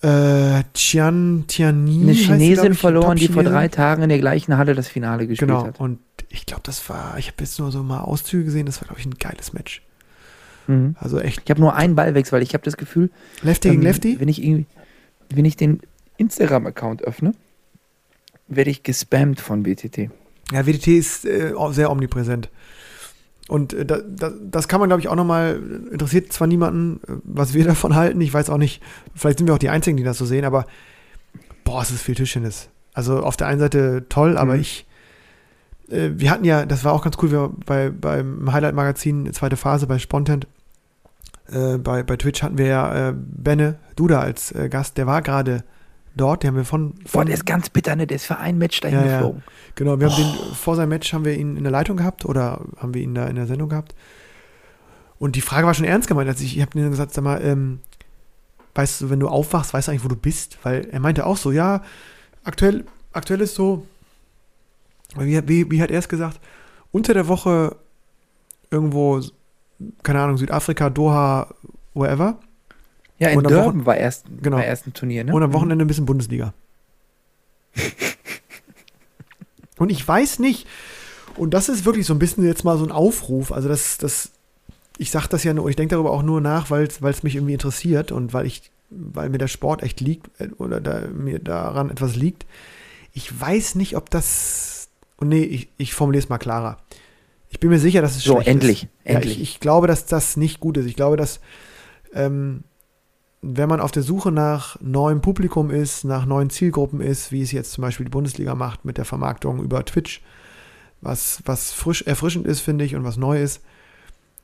äh, 0.03 0.63
Tian 0.73 1.45
Tianyi 1.47 2.03
Eine 2.03 2.13
Chinesin 2.13 2.73
ich, 2.73 2.79
verloren, 2.79 3.17
die 3.17 3.29
vor 3.29 3.43
drei 3.43 3.69
Tagen 3.69 4.03
in 4.03 4.09
der 4.09 4.19
gleichen 4.19 4.57
Halle 4.57 4.75
das 4.75 4.89
Finale 4.89 5.27
gespielt 5.27 5.49
Genau. 5.51 5.67
hat. 5.67 5.79
Und 5.81 5.99
ich 6.31 6.47
glaube, 6.47 6.63
das 6.65 6.89
war, 6.89 7.19
ich 7.19 7.27
habe 7.27 7.37
jetzt 7.41 7.59
nur 7.59 7.71
so 7.71 7.83
mal 7.83 8.01
Auszüge 8.01 8.45
gesehen, 8.45 8.67
das 8.67 8.81
war, 8.81 8.87
glaube 8.89 9.01
ich, 9.01 9.07
ein 9.07 9.17
geiles 9.19 9.53
Match. 9.53 9.83
Mhm. 10.67 10.97
Also 10.99 11.21
echt 11.21 11.43
Ich 11.45 11.51
habe 11.51 11.61
nur 11.61 11.75
einen 11.75 11.95
Ballwechsel, 11.97 12.33
weil 12.33 12.43
ich 12.43 12.55
habe 12.55 12.65
das 12.65 12.77
Gefühl, 12.77 13.11
Lefty 13.43 13.69
gegen 13.71 13.83
ähm, 13.83 13.87
Lefty. 13.87 14.21
wenn 14.21 14.29
ich 14.29 14.43
irgendwie, 14.43 14.67
wenn 15.35 15.45
ich 15.45 15.57
den 15.57 15.81
Instagram-Account 16.17 17.03
öffne, 17.03 17.35
werde 18.49 18.71
ich 18.71 18.83
gespammt 18.83 19.41
von 19.41 19.63
BTT. 19.63 20.11
Ja, 20.53 20.67
WDT 20.67 20.89
ist 20.89 21.25
äh, 21.25 21.53
sehr 21.71 21.91
omnipräsent. 21.91 22.49
Und 23.51 23.73
äh, 23.73 23.85
da, 23.85 23.99
da, 23.99 24.31
das 24.49 24.69
kann 24.69 24.79
man, 24.79 24.89
glaube 24.89 25.01
ich, 25.01 25.09
auch 25.09 25.17
nochmal, 25.17 25.61
interessiert 25.91 26.33
zwar 26.33 26.47
niemanden, 26.47 27.01
äh, 27.07 27.17
was 27.25 27.53
wir 27.53 27.65
davon 27.73 27.97
halten. 27.97 28.21
Ich 28.21 28.33
weiß 28.33 28.49
auch 28.49 28.59
nicht, 28.59 28.81
vielleicht 29.15 29.39
sind 29.39 29.49
wir 29.49 29.55
auch 29.55 29.59
die 29.59 29.71
Einzigen, 29.71 29.97
die 29.97 30.05
das 30.05 30.19
so 30.19 30.25
sehen, 30.25 30.45
aber 30.45 30.67
boah, 31.65 31.83
es 31.83 31.91
ist 31.91 32.03
viel 32.03 32.15
Tischtennis. 32.15 32.69
Also 32.95 33.21
auf 33.25 33.37
der 33.37 33.49
einen 33.49 33.61
Seite 33.61 34.07
toll, 34.09 34.39
aber 34.39 34.55
Mhm. 34.55 34.61
ich, 34.61 34.87
äh, 35.91 36.11
wir 36.15 36.31
hatten 36.31 36.45
ja, 36.45 36.65
das 36.65 36.85
war 36.85 36.93
auch 36.93 37.03
ganz 37.03 37.17
cool, 37.23 37.33
wir 37.33 37.51
bei, 37.67 37.91
beim 37.91 38.53
Highlight-Magazin, 38.53 39.33
zweite 39.33 39.57
Phase 39.57 39.89
bei 39.89 39.99
Spontent, 39.99 40.47
äh, 41.51 41.77
bei, 41.79 42.05
bei 42.05 42.17
Twitch 42.17 42.45
hatten 42.45 42.57
wir 42.57 42.67
ja 42.67 43.09
äh, 43.09 43.15
Benne 43.17 43.81
Duda 43.97 44.21
als 44.21 44.53
äh, 44.53 44.69
Gast, 44.69 44.97
der 44.97 45.09
war 45.09 45.23
gerade 45.23 45.65
dort, 46.17 46.43
den 46.43 46.49
haben 46.49 46.57
wir 46.57 46.65
von, 46.65 46.95
Boah, 46.95 47.09
von 47.09 47.27
der 47.27 47.35
ist 47.35 47.47
ganz 47.47 47.71
bitter, 47.71 47.97
ne? 47.97 48.07
Der 48.07 48.17
ist 48.17 48.27
für 48.27 48.39
ein 48.39 48.59
Match 48.59 48.81
dahin 48.81 48.99
Ja, 48.99 49.07
ja. 49.07 49.17
geflogen. 49.19 49.43
Genau, 49.75 50.01
wir 50.01 50.11
haben 50.11 50.17
den 50.17 50.55
vor 50.55 50.77
seinem 50.77 50.91
Match 50.91 51.13
haben 51.13 51.25
wir 51.25 51.37
ihn 51.37 51.57
in 51.57 51.63
der 51.63 51.73
Leitung 51.73 51.97
gehabt 51.97 52.25
oder 52.25 52.61
haben 52.77 52.95
wir 52.95 53.03
ihn 53.03 53.15
da 53.15 53.27
in 53.27 53.37
der 53.37 53.47
Sendung 53.47 53.69
gehabt. 53.69 53.95
Und 55.19 55.37
die 55.37 55.41
Frage 55.41 55.67
war 55.67 55.75
schon 55.75 55.85
ernst 55.85 56.09
gemeint, 56.09 56.29
als 56.29 56.41
ich, 56.41 56.57
ich 56.57 56.63
habe 56.63 56.79
ihm 56.79 56.91
gesagt, 56.91 57.13
sag 57.13 57.23
mal, 57.23 57.43
ähm, 57.45 57.81
weißt 58.75 59.03
du, 59.03 59.11
wenn 59.11 59.21
du 59.21 59.29
aufwachst, 59.29 59.75
weißt 59.75 59.89
du 59.89 59.93
eigentlich, 59.93 60.05
wo 60.05 60.09
du 60.09 60.17
bist? 60.17 60.59
Weil 60.63 60.89
er 60.91 61.01
meinte 61.01 61.27
auch 61.27 61.37
so, 61.37 61.53
ja, 61.53 61.83
aktuell, 62.45 62.85
aktuell 63.13 63.41
ist 63.43 63.55
so, 63.55 63.87
wie, 65.17 65.47
wie, 65.49 65.71
wie 65.71 65.83
hat 65.83 65.91
er 65.91 65.99
es 65.99 66.09
gesagt? 66.09 66.41
Unter 66.93 67.15
der 67.15 67.29
Woche 67.29 67.77
irgendwo, 68.71 69.21
keine 70.03 70.21
Ahnung, 70.21 70.39
Südafrika, 70.39 70.91
Doha, 70.91 71.55
wherever. 71.95 72.39
Ja, 73.21 73.29
in 73.29 73.43
Durban 73.43 73.87
war 73.87 73.97
erst, 73.97 74.27
Genau. 74.43 74.57
war 74.57 74.65
erst 74.65 74.87
ein 74.87 74.95
Turnier, 74.95 75.23
ne? 75.25 75.33
Und 75.33 75.43
am 75.43 75.51
Mhm. 75.51 75.55
Wochenende 75.55 75.85
ein 75.85 75.89
bisschen 75.89 76.07
Bundesliga. 76.07 76.53
und 79.79 79.91
ich 79.91 80.07
weiß 80.07 80.39
nicht, 80.41 80.67
und 81.37 81.55
das 81.55 81.69
ist 81.69 81.85
wirklich 81.85 82.07
so 82.07 82.15
ein 82.15 82.19
bisschen 82.19 82.45
jetzt 82.45 82.65
mal 82.65 82.77
so 82.79 82.85
ein 82.85 82.93
Aufruf, 82.93 83.53
also 83.53 83.69
das, 83.69 83.99
das, 83.99 84.31
ich 84.99 85.11
sage 85.11 85.29
das 85.29 85.45
ja 85.45 85.55
nur, 85.55 85.69
ich 85.71 85.77
denke 85.77 85.95
darüber 85.95 86.11
auch 86.11 86.23
nur 86.23 86.41
nach, 86.41 86.71
weil 86.71 86.85
es 86.87 87.23
mich 87.23 87.37
irgendwie 87.37 87.53
interessiert 87.55 88.13
und 88.13 88.33
weil 88.35 88.47
ich, 88.47 88.71
weil 88.91 89.29
mir 89.31 89.39
der 89.39 89.49
Sport 89.49 89.83
echt 89.83 90.01
liegt 90.01 90.29
äh, 90.41 90.49
oder 90.59 90.81
da, 90.81 91.03
mir 91.15 91.39
daran 91.39 91.91
etwas 91.91 92.17
liegt. 92.17 92.45
Ich 93.13 93.39
weiß 93.41 93.77
nicht, 93.77 93.97
ob 93.97 94.11
das, 94.11 94.89
und 95.17 95.29
nee, 95.29 95.43
ich, 95.43 95.69
ich 95.79 95.95
formuliere 95.95 96.23
es 96.23 96.29
mal 96.29 96.39
klarer. 96.39 96.79
Ich 97.49 97.59
bin 97.61 97.71
mir 97.71 97.79
sicher, 97.79 98.03
dass 98.03 98.17
es 98.17 98.23
So, 98.23 98.35
schlecht 98.35 98.49
endlich, 98.49 98.83
ist. 98.85 98.91
endlich. 99.05 99.37
Ja, 99.37 99.43
ich, 99.43 99.55
ich 99.55 99.61
glaube, 99.61 99.87
dass 99.87 100.07
das 100.07 100.37
nicht 100.37 100.61
gut 100.61 100.77
ist. 100.77 100.87
Ich 100.87 100.95
glaube, 100.97 101.17
dass 101.17 101.41
ähm, 102.13 102.63
wenn 103.43 103.69
man 103.69 103.81
auf 103.81 103.91
der 103.91 104.03
Suche 104.03 104.31
nach 104.31 104.79
neuem 104.81 105.23
Publikum 105.23 105.71
ist, 105.71 106.05
nach 106.05 106.27
neuen 106.27 106.51
Zielgruppen 106.51 107.01
ist, 107.01 107.33
wie 107.33 107.43
es 107.43 107.53
jetzt 107.53 107.73
zum 107.73 107.83
Beispiel 107.83 108.05
die 108.05 108.11
Bundesliga 108.11 108.55
macht 108.55 108.85
mit 108.85 108.99
der 108.99 109.05
Vermarktung 109.07 109.63
über 109.63 109.85
Twitch, 109.85 110.23
was, 111.01 111.43
was 111.47 111.73
frisch, 111.73 112.03
erfrischend 112.03 112.47
ist, 112.47 112.61
finde 112.61 112.85
ich, 112.85 112.95
und 112.95 113.05
was 113.05 113.17
neu 113.17 113.41
ist, 113.41 113.63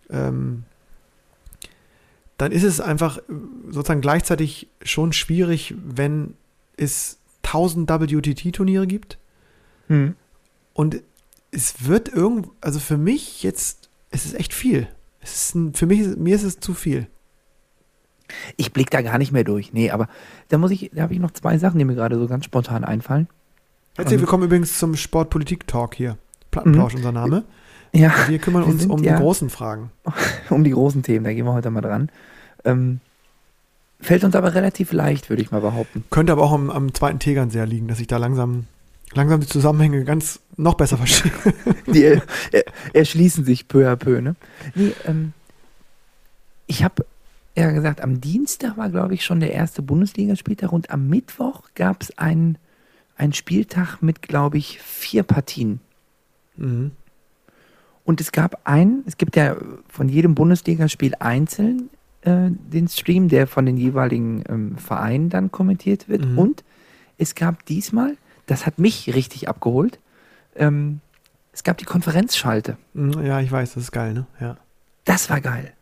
ähm, 0.08 0.64
dann 2.38 2.52
ist 2.52 2.62
es 2.62 2.80
einfach 2.80 3.18
äh, 3.18 3.22
sozusagen 3.68 4.00
gleichzeitig 4.00 4.68
schon 4.82 5.12
schwierig, 5.12 5.74
wenn 5.84 6.34
es 6.76 7.18
1000 7.44 7.88
WTT-Turniere 7.88 8.86
gibt 8.86 9.18
Mhm. 9.88 10.16
und 10.74 11.00
es 11.52 11.86
wird 11.86 12.08
irgend, 12.08 12.48
also 12.60 12.80
für 12.80 12.96
mich 12.96 13.44
jetzt, 13.44 13.88
es 14.10 14.26
ist 14.26 14.34
echt 14.34 14.52
viel. 14.52 14.88
Es 15.20 15.36
ist 15.36 15.54
ein, 15.54 15.74
für 15.74 15.86
mich, 15.86 16.16
mir 16.16 16.34
ist 16.34 16.42
es 16.42 16.58
zu 16.58 16.74
viel. 16.74 17.06
Ich 18.56 18.72
blick 18.72 18.90
da 18.90 19.02
gar 19.02 19.18
nicht 19.18 19.32
mehr 19.32 19.44
durch. 19.44 19.72
Nee, 19.72 19.90
aber 19.90 20.08
da 20.48 20.58
muss 20.58 20.70
ich, 20.70 20.90
da 20.94 21.02
habe 21.02 21.14
ich 21.14 21.20
noch 21.20 21.30
zwei 21.30 21.58
Sachen, 21.58 21.78
die 21.78 21.84
mir 21.84 21.94
gerade 21.94 22.18
so 22.18 22.26
ganz 22.26 22.44
spontan 22.44 22.84
einfallen. 22.84 23.28
Herzlich 23.96 24.20
willkommen 24.20 24.44
übrigens 24.44 24.78
zum 24.78 24.94
Sportpolitik-Talk 24.94 25.94
hier. 25.94 26.18
Plattenplausch, 26.50 26.94
unser 26.94 27.12
Name. 27.12 27.44
Ja, 27.92 28.12
Wir 28.28 28.38
kümmern 28.38 28.64
Wir 28.66 28.72
uns 28.72 28.86
um 28.86 29.02
ja- 29.02 29.16
die 29.16 29.22
großen 29.22 29.48
Fragen. 29.50 29.90
um 30.50 30.64
die 30.64 30.70
großen 30.70 31.02
Themen, 31.02 31.24
da 31.24 31.32
gehen 31.32 31.46
wir 31.46 31.52
heute 31.54 31.70
mal 31.70 31.80
dran. 31.80 32.10
Ähm, 32.64 33.00
fällt 34.00 34.24
uns 34.24 34.34
aber 34.34 34.54
relativ 34.54 34.92
leicht, 34.92 35.30
würde 35.30 35.42
ich 35.42 35.50
mal 35.50 35.60
behaupten. 35.60 36.04
Könnte 36.10 36.32
aber 36.32 36.42
auch 36.42 36.52
am, 36.52 36.70
am 36.70 36.92
zweiten 36.92 37.18
Tegern 37.18 37.50
sehr 37.50 37.66
liegen, 37.66 37.88
dass 37.88 38.00
ich 38.00 38.06
da 38.06 38.18
langsam, 38.18 38.66
langsam 39.14 39.40
die 39.40 39.46
Zusammenhänge 39.46 40.04
ganz 40.04 40.40
noch 40.56 40.74
besser 40.74 40.98
verstehe. 40.98 41.32
Die 41.86 42.02
er, 42.04 42.22
er, 42.52 42.64
erschließen 42.92 43.44
sich 43.44 43.68
peu 43.68 43.88
à 43.90 43.96
peu, 43.96 44.20
ne? 44.20 44.36
Nee, 44.74 44.92
ähm, 45.06 45.32
ich 46.66 46.84
habe 46.84 47.06
ja 47.56 47.70
gesagt, 47.70 48.00
am 48.00 48.20
Dienstag 48.20 48.76
war, 48.76 48.90
glaube 48.90 49.14
ich, 49.14 49.24
schon 49.24 49.40
der 49.40 49.52
erste 49.52 49.82
Bundesligaspieltag 49.82 50.72
und 50.72 50.90
am 50.90 51.08
Mittwoch 51.08 51.62
gab 51.74 52.02
es 52.02 52.16
einen, 52.18 52.58
einen 53.16 53.32
Spieltag 53.32 54.02
mit, 54.02 54.22
glaube 54.22 54.58
ich, 54.58 54.80
vier 54.80 55.22
Partien. 55.22 55.80
Mhm. 56.56 56.92
Und 58.04 58.20
es 58.20 58.30
gab 58.30 58.60
einen, 58.64 59.02
es 59.06 59.16
gibt 59.16 59.36
ja 59.36 59.56
von 59.88 60.08
jedem 60.08 60.34
Bundesligaspiel 60.34 61.14
einzeln 61.18 61.90
äh, 62.22 62.50
den 62.50 62.88
Stream, 62.88 63.28
der 63.28 63.46
von 63.46 63.66
den 63.66 63.76
jeweiligen 63.76 64.44
ähm, 64.48 64.76
Vereinen 64.78 65.30
dann 65.30 65.50
kommentiert 65.50 66.08
wird. 66.08 66.24
Mhm. 66.24 66.38
Und 66.38 66.64
es 67.18 67.34
gab 67.34 67.64
diesmal, 67.66 68.16
das 68.46 68.66
hat 68.66 68.78
mich 68.78 69.14
richtig 69.14 69.48
abgeholt, 69.48 69.98
ähm, 70.54 71.00
es 71.52 71.64
gab 71.64 71.78
die 71.78 71.86
Konferenzschalte. 71.86 72.76
Mhm, 72.92 73.24
Ja, 73.24 73.40
ich 73.40 73.50
weiß, 73.50 73.74
das 73.74 73.84
ist 73.84 73.92
geil, 73.92 74.12
ne? 74.12 74.26
Ja. 74.40 74.58
Das 75.04 75.30
war 75.30 75.40
geil. 75.40 75.72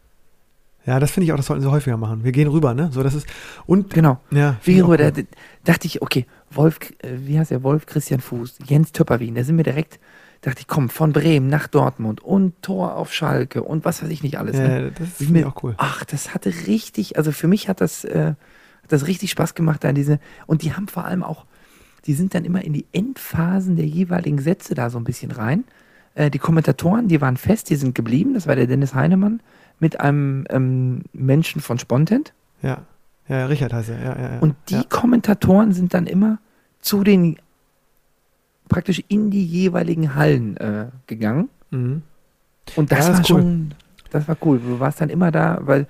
Ja, 0.86 1.00
das 1.00 1.10
finde 1.12 1.24
ich 1.26 1.32
auch, 1.32 1.36
das 1.36 1.46
sollten 1.46 1.62
sie 1.62 1.70
häufiger 1.70 1.96
machen. 1.96 2.24
Wir 2.24 2.32
gehen 2.32 2.48
rüber, 2.48 2.74
ne? 2.74 2.90
So, 2.92 3.02
das 3.02 3.14
ist, 3.14 3.26
und, 3.66 3.92
Genau. 3.94 4.20
ja. 4.30 4.56
Ich 4.64 4.82
auch 4.82 4.88
rüber, 4.88 4.98
da, 5.10 5.22
dachte 5.64 5.86
ich, 5.86 6.02
okay, 6.02 6.26
Wolf, 6.50 6.78
äh, 7.02 7.08
wie 7.24 7.38
heißt 7.38 7.50
der 7.50 7.62
Wolf 7.62 7.86
Christian 7.86 8.20
Fuß, 8.20 8.58
Jens 8.66 8.92
Töpperwien, 8.92 9.34
da 9.34 9.44
sind 9.44 9.56
wir 9.56 9.64
direkt, 9.64 9.98
dachte 10.42 10.60
ich, 10.60 10.66
komm, 10.68 10.90
von 10.90 11.12
Bremen 11.14 11.48
nach 11.48 11.68
Dortmund 11.68 12.22
und 12.22 12.60
Tor 12.60 12.96
auf 12.96 13.14
Schalke 13.14 13.62
und 13.62 13.84
was 13.86 14.02
weiß 14.02 14.10
ich 14.10 14.22
nicht 14.22 14.38
alles. 14.38 14.56
ja, 14.58 14.68
ne? 14.68 14.82
ja, 14.84 14.90
das 14.90 15.08
finde 15.14 15.24
ich 15.24 15.30
mir- 15.30 15.48
auch 15.48 15.62
cool. 15.62 15.74
Ach, 15.78 16.04
das 16.04 16.34
hatte 16.34 16.52
richtig, 16.66 17.16
also 17.16 17.32
für 17.32 17.48
mich 17.48 17.68
hat 17.68 17.80
das, 17.80 18.04
äh, 18.04 18.34
hat 18.82 18.92
das 18.92 19.06
richtig 19.06 19.30
Spaß 19.30 19.54
gemacht, 19.54 19.82
da 19.84 19.92
diese, 19.92 20.18
und 20.46 20.60
die 20.62 20.74
haben 20.74 20.88
vor 20.88 21.06
allem 21.06 21.22
auch, 21.22 21.46
die 22.04 22.12
sind 22.12 22.34
dann 22.34 22.44
immer 22.44 22.62
in 22.62 22.74
die 22.74 22.84
Endphasen 22.92 23.76
der 23.76 23.86
jeweiligen 23.86 24.38
Sätze 24.38 24.74
da 24.74 24.90
so 24.90 24.98
ein 24.98 25.04
bisschen 25.04 25.30
rein. 25.30 25.64
Äh, 26.14 26.30
die 26.30 26.38
Kommentatoren, 26.38 27.08
die 27.08 27.22
waren 27.22 27.38
fest, 27.38 27.70
die 27.70 27.76
sind 27.76 27.94
geblieben, 27.94 28.34
das 28.34 28.46
war 28.46 28.54
der 28.54 28.66
Dennis 28.66 28.94
Heinemann 28.94 29.40
mit 29.80 30.00
einem 30.00 30.46
ähm, 30.50 31.02
Menschen 31.12 31.60
von 31.60 31.78
Spontent. 31.78 32.32
Ja. 32.62 32.82
Ja, 33.28 33.46
Richard 33.46 33.72
heißt 33.72 33.88
er, 33.88 33.98
ja, 33.98 34.16
ja, 34.18 34.32
ja. 34.34 34.38
Und 34.40 34.54
die 34.68 34.74
ja. 34.74 34.82
Kommentatoren 34.88 35.72
sind 35.72 35.94
dann 35.94 36.06
immer 36.06 36.38
zu 36.80 37.04
den, 37.04 37.36
praktisch 38.68 39.02
in 39.08 39.30
die 39.30 39.44
jeweiligen 39.44 40.14
Hallen 40.14 40.56
äh, 40.58 40.88
gegangen. 41.06 41.48
Mhm. 41.70 42.02
Und 42.76 42.92
das 42.92 43.06
Ja, 43.06 43.12
das 43.12 43.30
war 43.30 43.36
cool. 43.36 43.42
schon, 43.42 43.74
das 44.10 44.28
war 44.28 44.36
cool. 44.42 44.58
Du 44.58 44.78
warst 44.80 45.00
dann 45.00 45.08
immer 45.08 45.30
da, 45.30 45.58
weil 45.62 45.86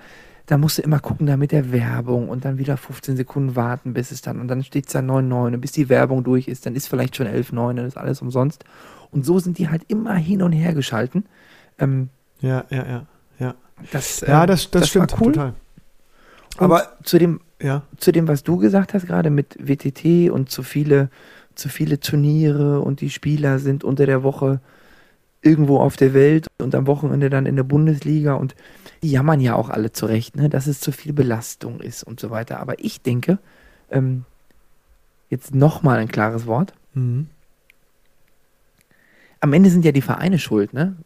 da 0.46 0.58
musst 0.58 0.78
du 0.78 0.82
immer 0.82 1.00
gucken, 1.00 1.26
da 1.26 1.36
mit 1.36 1.52
der 1.52 1.72
Werbung 1.72 2.28
und 2.28 2.44
dann 2.44 2.58
wieder 2.58 2.76
15 2.76 3.16
Sekunden 3.16 3.56
warten, 3.56 3.94
bis 3.94 4.10
es 4.12 4.20
dann, 4.20 4.40
und 4.40 4.48
dann 4.48 4.62
steht 4.62 4.86
es 4.86 4.92
da 4.92 5.00
9,9 5.00 5.54
und 5.54 5.60
bis 5.60 5.72
die 5.72 5.88
Werbung 5.88 6.22
durch 6.22 6.48
ist, 6.48 6.66
dann 6.66 6.74
ist 6.76 6.86
vielleicht 6.86 7.16
schon 7.16 7.26
11,9 7.26 7.70
und 7.70 7.78
ist 7.78 7.96
alles 7.96 8.20
umsonst. 8.22 8.64
Und 9.10 9.24
so 9.24 9.38
sind 9.38 9.58
die 9.58 9.70
halt 9.70 9.82
immer 9.88 10.14
hin 10.14 10.42
und 10.42 10.52
her 10.52 10.74
geschalten. 10.74 11.24
Ähm, 11.78 12.10
Ja, 12.40 12.64
ja, 12.70 12.86
ja. 12.86 13.06
Ja, 13.80 13.88
das, 13.92 14.20
ja 14.20 14.44
äh, 14.44 14.46
das, 14.46 14.70
das, 14.70 14.82
das 14.82 14.88
stimmt 14.90 15.14
cool. 15.20 15.32
total. 15.32 15.54
Und 16.58 16.64
Aber, 16.64 16.96
zu 17.02 17.18
dem, 17.18 17.40
ja. 17.60 17.82
zu 17.96 18.12
dem, 18.12 18.28
was 18.28 18.42
du 18.44 18.56
gesagt 18.56 18.94
hast, 18.94 19.06
gerade 19.06 19.30
mit 19.30 19.56
WTT 19.58 20.30
und 20.30 20.50
zu 20.50 20.62
viele, 20.62 21.10
zu 21.54 21.68
viele 21.68 21.98
Turniere 21.98 22.80
und 22.80 23.00
die 23.00 23.10
Spieler 23.10 23.58
sind 23.58 23.84
unter 23.84 24.06
der 24.06 24.22
Woche 24.22 24.60
irgendwo 25.42 25.78
auf 25.78 25.96
der 25.96 26.14
Welt 26.14 26.46
und 26.58 26.74
am 26.74 26.86
Wochenende 26.86 27.28
dann 27.28 27.46
in 27.46 27.56
der 27.56 27.64
Bundesliga 27.64 28.34
und 28.34 28.54
die 29.02 29.10
jammern 29.10 29.40
ja 29.40 29.54
auch 29.54 29.68
alle 29.68 29.92
zurecht, 29.92 30.36
ne, 30.36 30.48
dass 30.48 30.66
es 30.66 30.80
zu 30.80 30.90
viel 30.90 31.12
Belastung 31.12 31.80
ist 31.80 32.02
und 32.02 32.18
so 32.18 32.30
weiter. 32.30 32.60
Aber 32.60 32.82
ich 32.82 33.02
denke, 33.02 33.38
ähm, 33.90 34.24
jetzt 35.28 35.54
nochmal 35.54 35.98
ein 35.98 36.08
klares 36.08 36.46
Wort. 36.46 36.72
Mhm. 36.94 37.28
Am 39.40 39.52
Ende 39.52 39.68
sind 39.68 39.84
ja 39.84 39.92
die 39.92 40.00
Vereine 40.00 40.38
schuld, 40.38 40.72
ne? 40.72 40.96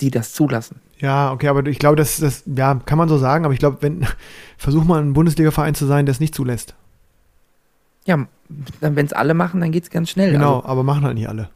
Die 0.00 0.10
das 0.10 0.32
zulassen. 0.32 0.80
Ja, 0.98 1.32
okay, 1.32 1.48
aber 1.48 1.66
ich 1.66 1.78
glaube, 1.78 1.96
das, 1.96 2.18
das, 2.18 2.44
ja, 2.46 2.74
kann 2.86 2.98
man 2.98 3.08
so 3.08 3.18
sagen, 3.18 3.44
aber 3.44 3.54
ich 3.54 3.60
glaube, 3.60 3.78
wenn, 3.80 4.06
versuch 4.58 4.84
mal 4.84 5.00
ein 5.02 5.12
Bundesliga-Verein 5.12 5.74
zu 5.74 5.86
sein, 5.86 6.06
der 6.06 6.12
es 6.12 6.20
nicht 6.20 6.34
zulässt. 6.34 6.74
Ja, 8.06 8.26
wenn 8.80 9.06
es 9.06 9.12
alle 9.12 9.34
machen, 9.34 9.60
dann 9.60 9.72
geht 9.72 9.84
es 9.84 9.90
ganz 9.90 10.10
schnell. 10.10 10.32
Genau, 10.32 10.56
Also, 10.56 10.68
aber 10.68 10.82
machen 10.82 11.04
halt 11.04 11.14
nicht 11.14 11.28
alle. 11.28 11.48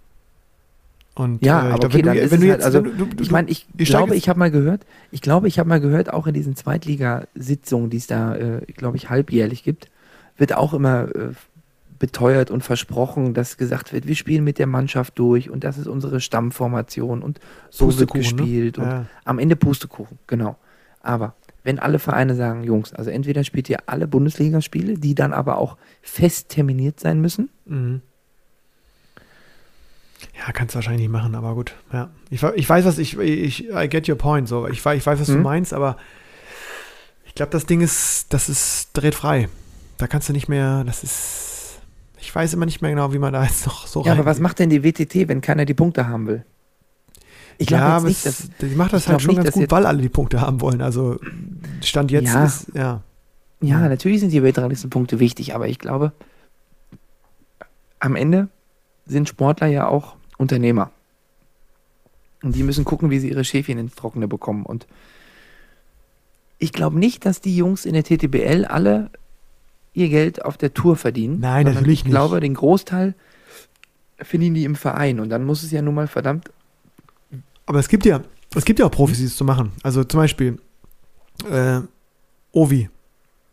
Und, 1.15 1.45
Ja, 1.45 1.69
äh, 1.69 1.73
aber 1.73 1.89
glaub, 1.89 1.93
okay, 1.95 2.03
dann 2.03 2.15
wenn 2.15 2.15
du, 2.15 2.25
ist 2.25 2.31
wenn 2.31 2.39
es 2.39 2.45
du 2.45 2.51
halt, 2.51 2.59
jetzt, 2.61 2.65
also, 2.65 2.85
wenn 2.85 2.97
du, 2.97 3.07
du, 3.07 3.23
Ich 3.23 3.31
meine, 3.31 3.51
ich 3.51 3.67
ich 3.77 3.89
glaube, 3.89 4.15
ich 4.15 4.29
habe 4.29 4.39
mal 4.39 4.51
gehört, 4.51 4.87
ich 5.11 5.21
glaube, 5.21 5.49
ich 5.49 5.59
habe 5.59 5.69
mal 5.69 5.81
gehört, 5.81 6.13
auch 6.13 6.27
in 6.27 6.35
diesen 6.35 6.55
Zweitligasitzungen, 6.57 7.91
die 7.91 7.97
es 7.97 8.07
da, 8.07 8.35
äh, 8.37 8.61
glaube 8.73 8.97
ich, 8.97 9.11
halbjährlich 9.11 9.65
gibt, 9.65 9.91
wird 10.37 10.55
auch 10.57 10.73
immer 10.75 11.09
äh, 11.15 11.31
beteuert 11.99 12.51
und 12.51 12.63
versprochen, 12.63 13.35
dass 13.35 13.57
gesagt 13.57 13.93
wird, 13.93 14.07
wir 14.07 14.15
spielen 14.15 14.45
mit 14.45 14.59
der 14.59 14.67
Mannschaft 14.67 15.19
durch 15.19 15.51
und 15.51 15.65
das 15.65 15.79
ist 15.79 15.87
unsere 15.89 16.21
Stammformation 16.21 17.23
und 17.23 17.41
so 17.71 17.87
wird 17.87 18.09
Pustekuchen, 18.11 18.37
ne? 18.37 18.43
gespielt 18.43 18.79
und 18.79 18.87
ja, 18.87 19.07
am 19.25 19.39
Ende 19.39 19.57
Pustekuchen, 19.57 20.19
genau. 20.27 20.57
Aber 21.01 21.35
wenn 21.65 21.79
alle 21.79 21.99
Vereine 21.99 22.35
sagen, 22.35 22.63
Jungs, 22.65 22.93
also 22.93 23.11
entweder 23.11 23.43
spielt 23.45 23.69
ihr 23.69 23.79
alle 23.87 24.07
Bundesligaspiele, 24.07 24.95
die 24.95 25.15
dann 25.15 25.33
aber 25.33 25.59
auch 25.59 25.77
fest 26.03 26.49
terminiert 26.51 27.01
sein 27.01 27.21
müssen, 27.21 27.49
mhm. 27.67 28.03
Ja, 30.37 30.53
kannst 30.53 30.75
du 30.75 30.77
wahrscheinlich 30.77 31.03
nicht 31.03 31.13
machen, 31.13 31.35
aber 31.35 31.55
gut. 31.55 31.75
Ja. 31.93 32.11
Ich, 32.31 32.43
ich 32.43 32.69
weiß, 32.69 32.85
was 32.85 32.99
ich, 32.99 33.17
ich, 33.19 33.69
I 33.71 33.89
get 33.89 34.09
your 34.09 34.17
point. 34.17 34.49
So. 34.49 34.67
Ich, 34.67 34.79
ich 34.85 34.85
weiß, 34.85 35.21
was 35.21 35.29
Mhm. 35.29 35.35
du 35.35 35.39
meinst, 35.41 35.73
aber 35.73 35.97
ich 37.25 37.35
glaube, 37.35 37.51
das 37.51 37.67
Ding 37.67 37.81
ist, 37.81 38.27
das 38.33 38.49
ist 38.49 38.91
dreht 38.95 39.15
frei. 39.15 39.49
Da 39.97 40.07
kannst 40.07 40.29
du 40.29 40.33
nicht 40.33 40.49
mehr, 40.49 40.85
das 40.85 41.05
ist, 41.05 41.58
ich 42.21 42.35
weiß 42.35 42.55
immer 42.55 42.67
nicht 42.67 42.83
mehr 42.83 42.91
genau, 42.91 43.13
wie 43.13 43.19
man 43.19 43.33
da 43.33 43.45
jetzt 43.45 43.67
noch 43.67 43.87
so 43.87 44.03
Ja, 44.05 44.13
aber 44.13 44.21
rein- 44.21 44.27
was 44.27 44.41
macht 44.41 44.59
denn 44.59 44.71
die 44.71 44.83
WTT, 44.83 45.29
wenn 45.29 45.41
keiner 45.41 45.65
die 45.65 45.75
Punkte 45.75 46.09
haben 46.09 46.27
will? 46.27 46.45
Ich 47.61 47.67
glaube 47.67 47.83
ja, 47.85 48.01
nicht, 48.01 48.25
dass, 48.25 48.51
die 48.61 48.67
macht 48.77 48.93
das 48.93 49.09
halt 49.09 49.21
schon 49.21 49.35
nicht, 49.35 49.43
ganz 49.45 49.55
gut, 49.55 49.71
weil 49.71 49.85
alle 49.87 50.01
die 50.01 50.09
Punkte 50.09 50.41
haben 50.41 50.61
wollen. 50.61 50.81
Also 50.81 51.19
Stand 51.83 52.11
jetzt 52.13 52.33
Ja. 52.33 52.45
ist, 52.45 52.69
ja. 52.75 53.03
ja, 53.61 53.89
natürlich 53.89 54.21
sind 54.21 54.31
die 54.33 54.43
Weltranglistenpunkte 54.45 55.19
wichtig, 55.19 55.55
aber 55.57 55.67
ich 55.67 55.79
glaube, 55.81 56.13
am 57.99 58.15
Ende 58.15 58.49
sind 59.07 59.29
Sportler 59.29 59.67
ja 59.67 59.89
auch 59.89 60.15
Unternehmer. 60.37 60.91
Und 62.45 62.55
die 62.55 62.63
müssen 62.63 62.85
gucken, 62.85 63.11
wie 63.11 63.19
sie 63.19 63.31
ihre 63.31 63.43
Schäfchen 63.45 63.79
ins 63.79 63.97
Trockene 63.97 64.29
bekommen. 64.29 64.65
Und 64.65 64.87
ich 66.59 66.73
glaube 66.73 66.97
nicht, 66.99 67.27
dass 67.27 67.41
die 67.41 67.57
Jungs 67.57 67.85
in 67.85 67.95
der 67.95 68.05
TTBL 68.05 68.65
alle 68.67 69.11
ihr 69.95 70.09
Geld 70.09 70.45
auf 70.45 70.57
der 70.57 70.75
Tour 70.75 70.97
verdienen. 70.97 71.41
Nein, 71.41 71.67
natürlich 71.67 72.01
Ich 72.01 72.05
nicht. 72.05 72.13
glaube, 72.13 72.41
den 72.41 72.55
Großteil 72.55 73.15
verdienen 74.19 74.55
die 74.55 74.65
im 74.65 74.75
Verein. 74.77 75.21
Und 75.21 75.29
dann 75.31 75.45
muss 75.45 75.63
es 75.63 75.71
ja 75.71 75.83
nun 75.83 75.95
mal 75.95 76.07
verdammt. 76.07 76.51
Aber 77.67 77.79
es 77.79 77.89
gibt 77.89 78.05
ja, 78.07 78.21
es 78.55 78.65
gibt 78.65 78.79
ja 78.79 78.87
auch 78.87 78.91
Profis, 78.91 79.19
die 79.19 79.25
es 79.25 79.37
zu 79.37 79.45
machen. 79.45 79.73
Also 79.83 80.05
zum 80.05 80.21
Beispiel 80.21 80.59
äh, 81.51 81.81
Ovi, 82.53 82.89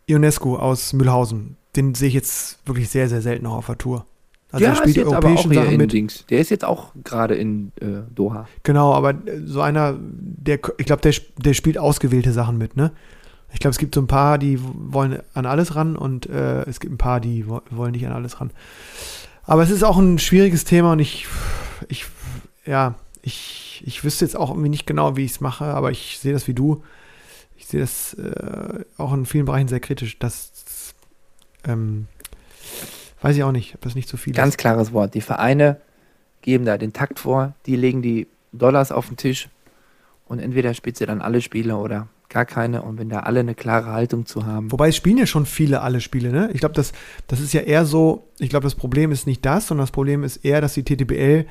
Ionescu 0.06 0.56
aus 0.56 0.92
Mühlhausen. 0.92 1.56
Den 1.74 1.94
sehe 1.94 2.08
ich 2.08 2.14
jetzt 2.14 2.58
wirklich 2.66 2.88
sehr, 2.88 3.08
sehr 3.08 3.20
selten 3.22 3.44
noch 3.44 3.54
auf 3.54 3.66
der 3.66 3.78
Tour. 3.78 4.06
Also 4.52 4.64
er 4.64 4.76
spielt 4.76 4.96
die 4.96 5.00
jetzt 5.00 5.12
aber 5.12 5.28
auch 5.28 5.42
Sachen 5.52 5.72
in 5.72 5.76
mit. 5.76 5.92
Dings. 5.92 6.24
Der 6.30 6.38
ist 6.40 6.50
jetzt 6.50 6.64
auch 6.64 6.92
gerade 7.04 7.34
in 7.34 7.72
äh, 7.80 8.02
Doha. 8.14 8.48
Genau, 8.62 8.94
aber 8.94 9.14
so 9.44 9.60
einer, 9.60 9.96
der, 10.00 10.60
ich 10.78 10.86
glaube, 10.86 11.02
der, 11.02 11.12
der 11.36 11.52
spielt 11.52 11.76
ausgewählte 11.76 12.32
Sachen 12.32 12.56
mit, 12.56 12.76
ne? 12.76 12.92
Ich 13.52 13.60
glaube, 13.60 13.72
es 13.72 13.78
gibt 13.78 13.94
so 13.94 14.00
ein 14.02 14.06
paar, 14.06 14.38
die 14.38 14.58
wollen 14.60 15.20
an 15.34 15.46
alles 15.46 15.74
ran 15.76 15.96
und 15.96 16.26
äh, 16.26 16.62
es 16.64 16.80
gibt 16.80 16.92
ein 16.92 16.98
paar, 16.98 17.20
die 17.20 17.48
wo- 17.48 17.62
wollen 17.70 17.92
nicht 17.92 18.06
an 18.06 18.12
alles 18.12 18.40
ran. 18.40 18.50
Aber 19.44 19.62
es 19.62 19.70
ist 19.70 19.84
auch 19.84 19.96
ein 19.98 20.18
schwieriges 20.18 20.64
Thema 20.64 20.92
und 20.92 20.98
ich, 20.98 21.26
ich, 21.88 22.06
ja, 22.66 22.94
ich, 23.22 23.82
ich 23.86 24.04
wüsste 24.04 24.24
jetzt 24.24 24.36
auch 24.36 24.50
irgendwie 24.50 24.68
nicht 24.68 24.86
genau, 24.86 25.16
wie 25.16 25.24
ich 25.24 25.32
es 25.32 25.40
mache, 25.40 25.64
aber 25.64 25.90
ich 25.90 26.18
sehe 26.18 26.32
das 26.32 26.48
wie 26.48 26.54
du. 26.54 26.82
Ich 27.56 27.66
sehe 27.66 27.80
das 27.80 28.14
äh, 28.14 28.84
auch 28.98 29.12
in 29.14 29.24
vielen 29.24 29.46
Bereichen 29.46 29.68
sehr 29.68 29.80
kritisch. 29.80 30.18
Das, 30.18 30.94
ähm, 31.64 32.08
weiß 33.22 33.36
ich 33.36 33.44
auch 33.44 33.52
nicht, 33.52 33.74
ob 33.74 33.80
das 33.80 33.94
nicht 33.94 34.08
so 34.08 34.16
viel 34.16 34.34
Ganz 34.34 34.54
ist. 34.54 34.58
klares 34.58 34.92
Wort. 34.92 35.14
Die 35.14 35.20
Vereine 35.20 35.80
geben 36.42 36.64
da 36.64 36.76
den 36.78 36.92
Takt 36.92 37.18
vor, 37.18 37.54
die 37.64 37.76
legen 37.76 38.02
die 38.02 38.26
Dollars 38.52 38.92
auf 38.92 39.06
den 39.08 39.16
Tisch 39.16 39.48
und 40.26 40.38
entweder 40.38 40.74
spielt 40.74 40.96
sie 40.96 41.06
dann 41.06 41.22
alle 41.22 41.40
Spiele 41.40 41.76
oder 41.76 42.08
gar 42.28 42.44
keine. 42.44 42.82
Und 42.82 42.98
wenn 42.98 43.08
da 43.08 43.20
alle 43.20 43.40
eine 43.40 43.54
klare 43.54 43.92
Haltung 43.92 44.26
zu 44.26 44.46
haben. 44.46 44.72
Wobei 44.72 44.88
es 44.88 44.96
spielen 44.96 45.18
ja 45.18 45.26
schon 45.26 45.46
viele 45.46 45.80
alle 45.80 46.00
Spiele, 46.00 46.30
ne? 46.32 46.50
Ich 46.52 46.60
glaube, 46.60 46.74
das, 46.74 46.92
das 47.26 47.40
ist 47.40 47.52
ja 47.52 47.62
eher 47.62 47.84
so, 47.84 48.28
ich 48.38 48.50
glaube, 48.50 48.64
das 48.64 48.74
Problem 48.74 49.12
ist 49.12 49.26
nicht 49.26 49.44
das, 49.44 49.66
sondern 49.68 49.84
das 49.84 49.92
Problem 49.92 50.24
ist 50.24 50.38
eher, 50.44 50.60
dass 50.60 50.74
die 50.74 50.84
TTBL 50.84 51.46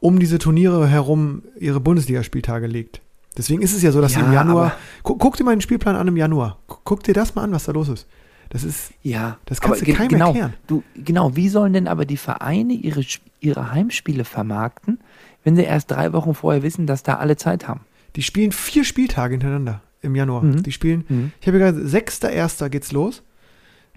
um 0.00 0.18
diese 0.18 0.38
Turniere 0.38 0.88
herum 0.88 1.42
ihre 1.58 1.80
Bundesligaspieltage 1.80 2.66
legt. 2.66 3.00
Deswegen 3.36 3.62
ist 3.62 3.74
es 3.74 3.82
ja 3.82 3.92
so, 3.92 4.00
dass 4.00 4.12
sie 4.12 4.20
im 4.20 4.26
Ja, 4.26 4.40
Januar. 4.44 4.76
Guck, 5.02 5.18
guck 5.18 5.36
dir 5.36 5.44
mal 5.44 5.54
den 5.54 5.60
Spielplan 5.62 5.96
an 5.96 6.08
im 6.08 6.16
Januar. 6.16 6.58
Guck, 6.66 7.02
dir 7.04 7.14
das 7.14 7.34
mal 7.34 7.42
an, 7.42 7.52
was 7.52 7.64
da 7.64 7.72
los 7.72 7.88
ist. 7.88 8.06
Das 8.50 8.64
ist, 8.64 8.92
Ja, 9.02 9.38
das 9.46 9.62
kannst 9.62 9.80
du 9.80 9.92
keinem 9.92 10.08
genau, 10.08 10.26
erklären. 10.26 10.54
Du, 10.66 10.82
genau, 10.94 11.34
wie 11.34 11.48
sollen 11.48 11.72
denn 11.72 11.88
aber 11.88 12.04
die 12.04 12.18
Vereine 12.18 12.74
ihre, 12.74 13.02
ihre 13.40 13.72
Heimspiele 13.72 14.24
vermarkten, 14.24 14.98
wenn 15.44 15.56
sie 15.56 15.62
erst 15.62 15.90
drei 15.90 16.12
Wochen 16.12 16.34
vorher 16.34 16.62
wissen, 16.62 16.86
dass 16.86 17.02
da 17.02 17.16
alle 17.16 17.36
Zeit 17.36 17.66
haben? 17.66 17.80
Die 18.16 18.22
spielen 18.22 18.52
vier 18.52 18.84
Spieltage 18.84 19.32
hintereinander 19.32 19.80
im 20.02 20.14
Januar. 20.14 20.42
Mhm. 20.42 20.62
Die 20.62 20.72
spielen, 20.72 21.04
Mhm. 21.08 21.32
ich 21.40 21.46
habe 21.48 21.58
gesagt, 21.58 21.78
6.1. 21.78 22.68
geht's 22.68 22.92
los. 22.92 23.22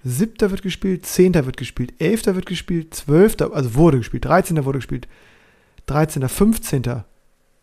7. 0.03 0.51
wird 0.51 0.61
gespielt, 0.61 1.05
10. 1.05 1.33
wird 1.33 1.57
gespielt, 1.57 1.93
11. 1.99 2.35
wird 2.35 2.45
gespielt, 2.45 2.93
12. 2.93 3.51
also 3.53 3.73
wurde 3.75 3.97
gespielt, 3.97 4.25
13. 4.25 4.63
wurde 4.63 4.77
gespielt, 4.77 5.07
13., 5.87 6.27
15. 6.29 7.03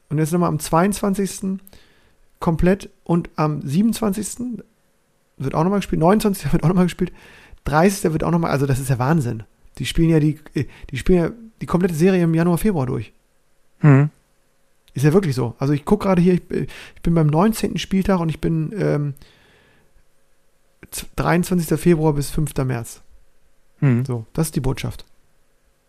Und 0.08 0.18
jetzt 0.18 0.32
nochmal 0.32 0.48
am 0.48 0.58
22. 0.58 1.60
komplett 2.40 2.90
und 3.04 3.30
am 3.36 3.62
27. 3.62 4.62
wird 5.38 5.54
auch 5.54 5.62
nochmal 5.64 5.78
gespielt, 5.80 6.00
29. 6.00 6.52
wird 6.52 6.64
auch 6.64 6.68
nochmal 6.68 6.86
gespielt, 6.86 7.12
30. 7.64 8.12
wird 8.12 8.24
auch 8.24 8.30
nochmal, 8.32 8.50
also 8.50 8.66
das 8.66 8.80
ist 8.80 8.90
ja 8.90 8.98
Wahnsinn. 8.98 9.44
Die 9.78 9.86
spielen 9.86 10.10
ja 10.10 10.18
die, 10.20 10.38
äh, 10.54 10.64
die 10.90 10.98
spielen 10.98 11.18
ja 11.22 11.30
die 11.60 11.66
komplette 11.66 11.94
Serie 11.94 12.24
im 12.24 12.34
Januar, 12.34 12.58
Februar 12.58 12.86
durch. 12.86 13.12
Hm. 13.78 14.10
Ist 14.94 15.04
ja 15.04 15.12
wirklich 15.12 15.34
so. 15.34 15.54
Also 15.58 15.72
ich 15.72 15.84
gucke 15.84 16.06
gerade 16.06 16.20
hier, 16.20 16.34
ich, 16.34 16.46
bin- 16.46 16.66
ich 16.94 17.02
bin 17.02 17.14
beim 17.14 17.26
19. 17.28 17.78
Spieltag 17.78 18.20
und 18.20 18.28
ich 18.28 18.40
bin 18.40 18.72
ähm, 18.76 19.14
z- 20.90 21.08
23. 21.16 21.78
Februar 21.80 22.12
bis 22.12 22.30
5. 22.30 22.54
März. 22.64 23.00
Hm. 23.78 24.04
So, 24.04 24.26
das 24.34 24.48
ist 24.48 24.56
die 24.56 24.60
Botschaft. 24.60 25.04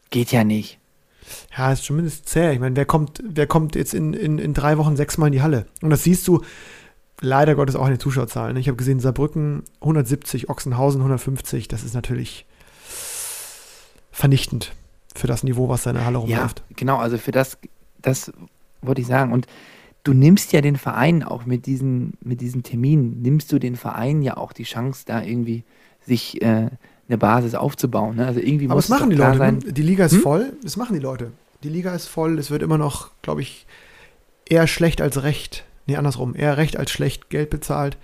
Geht 0.10 0.32
ja 0.32 0.43
nicht. 0.43 0.80
Ja, 1.58 1.72
ist 1.72 1.84
zumindest 1.86 2.28
zäh. 2.30 2.54
Ich 2.54 2.60
meine, 2.60 2.76
wer 2.76 2.86
kommt, 2.86 3.22
wer 3.28 3.47
kommt 3.47 3.76
jetzt 3.76 3.93
in, 3.93 4.14
in, 4.14 4.39
in 4.39 4.54
drei 4.54 4.78
Wochen 4.78 4.95
sechsmal 4.95 5.28
in 5.28 5.34
die 5.34 5.41
Halle? 5.41 5.66
Und 5.82 5.89
das 5.89 6.04
siehst 6.04 6.28
du 6.28 6.41
leider 7.22 7.56
Gottes 7.56 7.76
auch 7.76 7.86
in 7.86 7.91
den 7.93 7.99
Zuschauerzahlen. 7.99 8.54
ne? 8.54 8.60
Ich 8.60 8.68
habe 8.68 8.76
gesehen, 8.78 8.99
Saarbrücken 8.99 9.64
170, 9.82 10.49
Ochsenhausen 10.49 11.01
150. 11.01 11.68
Das 11.68 11.84
ist 11.84 11.93
natürlich 11.93 12.45
vernichtend 14.12 14.74
für 15.16 15.28
das 15.28 15.43
Niveau, 15.43 15.70
was 15.70 15.84
da 15.84 15.91
in 15.91 15.95
der 15.97 16.06
Halle 16.06 16.18
Ja, 16.20 16.22
rumläuft. 16.39 16.64
genau, 16.76 16.97
also 16.97 17.18
für 17.18 17.32
das, 17.32 17.58
das 18.01 18.32
wollte 18.86 19.02
ich 19.02 19.08
sagen. 19.08 19.32
Und 19.32 19.48
du 20.04 20.14
nimmst 20.14 20.54
ja 20.54 20.62
den 20.62 20.76
Verein 20.76 21.24
auch 21.24 21.46
mit 21.46 21.66
diesen, 21.66 22.14
mit 22.22 22.42
diesen 22.42 22.64
Terminen, 22.64 23.22
nimmst 23.22 23.52
du 23.52 23.60
den 23.60 23.76
Verein 23.76 24.22
ja 24.22 24.38
auch 24.38 24.54
die 24.54 24.64
Chance, 24.64 25.04
da 25.06 25.22
irgendwie 25.24 25.64
sich 26.06 26.42
äh, 26.42 26.70
eine 27.08 27.18
Basis 27.18 27.56
aufzubauen. 27.56 28.18
Ne? 28.18 28.26
Also 28.26 28.40
irgendwie 28.40 28.66
Aber 28.66 28.76
muss 28.76 28.86
es 28.86 28.90
machen 28.90 29.10
die 29.10 29.16
Leute. 29.16 29.38
sein. 29.38 29.60
Die 29.60 29.82
Liga 29.82 30.06
ist 30.06 30.14
Hm? 30.14 30.22
voll. 30.22 30.54
Das 30.64 30.78
machen 30.78 30.94
die 30.94 31.00
Leute. 31.02 31.32
Die 31.64 31.70
Liga 31.70 31.94
ist 31.96 32.08
voll. 32.08 32.38
Es 32.40 32.52
wird 32.52 32.62
immer 32.62 32.78
noch, 32.78 33.12
glaube 33.22 33.42
ich, 33.42 33.66
eher 34.50 34.68
schlecht 34.68 35.02
als 35.02 35.24
recht. 35.24 35.64
Nee, 35.88 35.96
andersrum. 35.96 36.36
Eher 36.36 36.58
recht 36.58 36.78
als 36.78 36.92
schlecht 36.92 37.30
Geld 37.30 37.50
bezahlt 37.50 37.98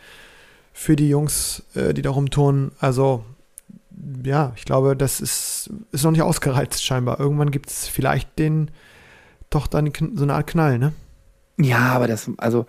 für 0.74 0.96
die 0.96 1.10
Jungs, 1.10 1.64
äh, 1.76 1.94
die 1.94 2.02
da 2.02 2.10
rumturnen. 2.12 2.72
Also, 2.80 3.26
ja, 4.26 4.54
ich 4.56 4.64
glaube, 4.64 4.96
das 4.96 5.20
ist, 5.20 5.70
ist 5.92 6.04
noch 6.04 6.12
nicht 6.12 6.22
ausgereizt 6.22 6.84
scheinbar. 6.86 7.20
Irgendwann 7.20 7.52
gibt 7.52 7.70
es 7.70 7.88
vielleicht 7.88 8.40
den, 8.40 8.72
doch 9.50 9.68
dann 9.68 9.92
so 10.16 10.24
eine 10.24 10.34
Art 10.34 10.48
Knall, 10.48 10.78
ne? 10.80 10.94
Ja, 11.58 11.80
aber 11.94 12.08
das, 12.08 12.30
also 12.38 12.66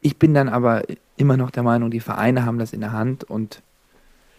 ich 0.00 0.18
bin 0.18 0.34
dann 0.34 0.48
aber 0.48 0.82
immer 1.16 1.36
noch 1.36 1.50
der 1.50 1.62
Meinung, 1.62 1.90
die 1.90 2.00
Vereine 2.00 2.44
haben 2.44 2.58
das 2.58 2.72
in 2.72 2.80
der 2.80 2.92
Hand 2.92 3.24
und 3.24 3.62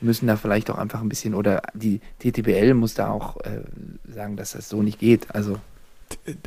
müssen 0.02 0.28
da 0.28 0.38
vielleicht 0.38 0.70
auch 0.72 0.78
einfach 0.78 1.02
ein 1.02 1.10
bisschen, 1.10 1.34
oder 1.36 1.62
die 1.74 2.00
TTBL 2.20 2.74
muss 2.74 2.94
da 2.94 3.10
auch 3.10 3.38
äh, 3.42 3.62
sagen, 4.14 4.38
dass 4.38 4.54
das 4.54 4.70
so 4.70 4.82
nicht 4.82 5.00
geht. 5.00 5.34
Also 5.36 5.58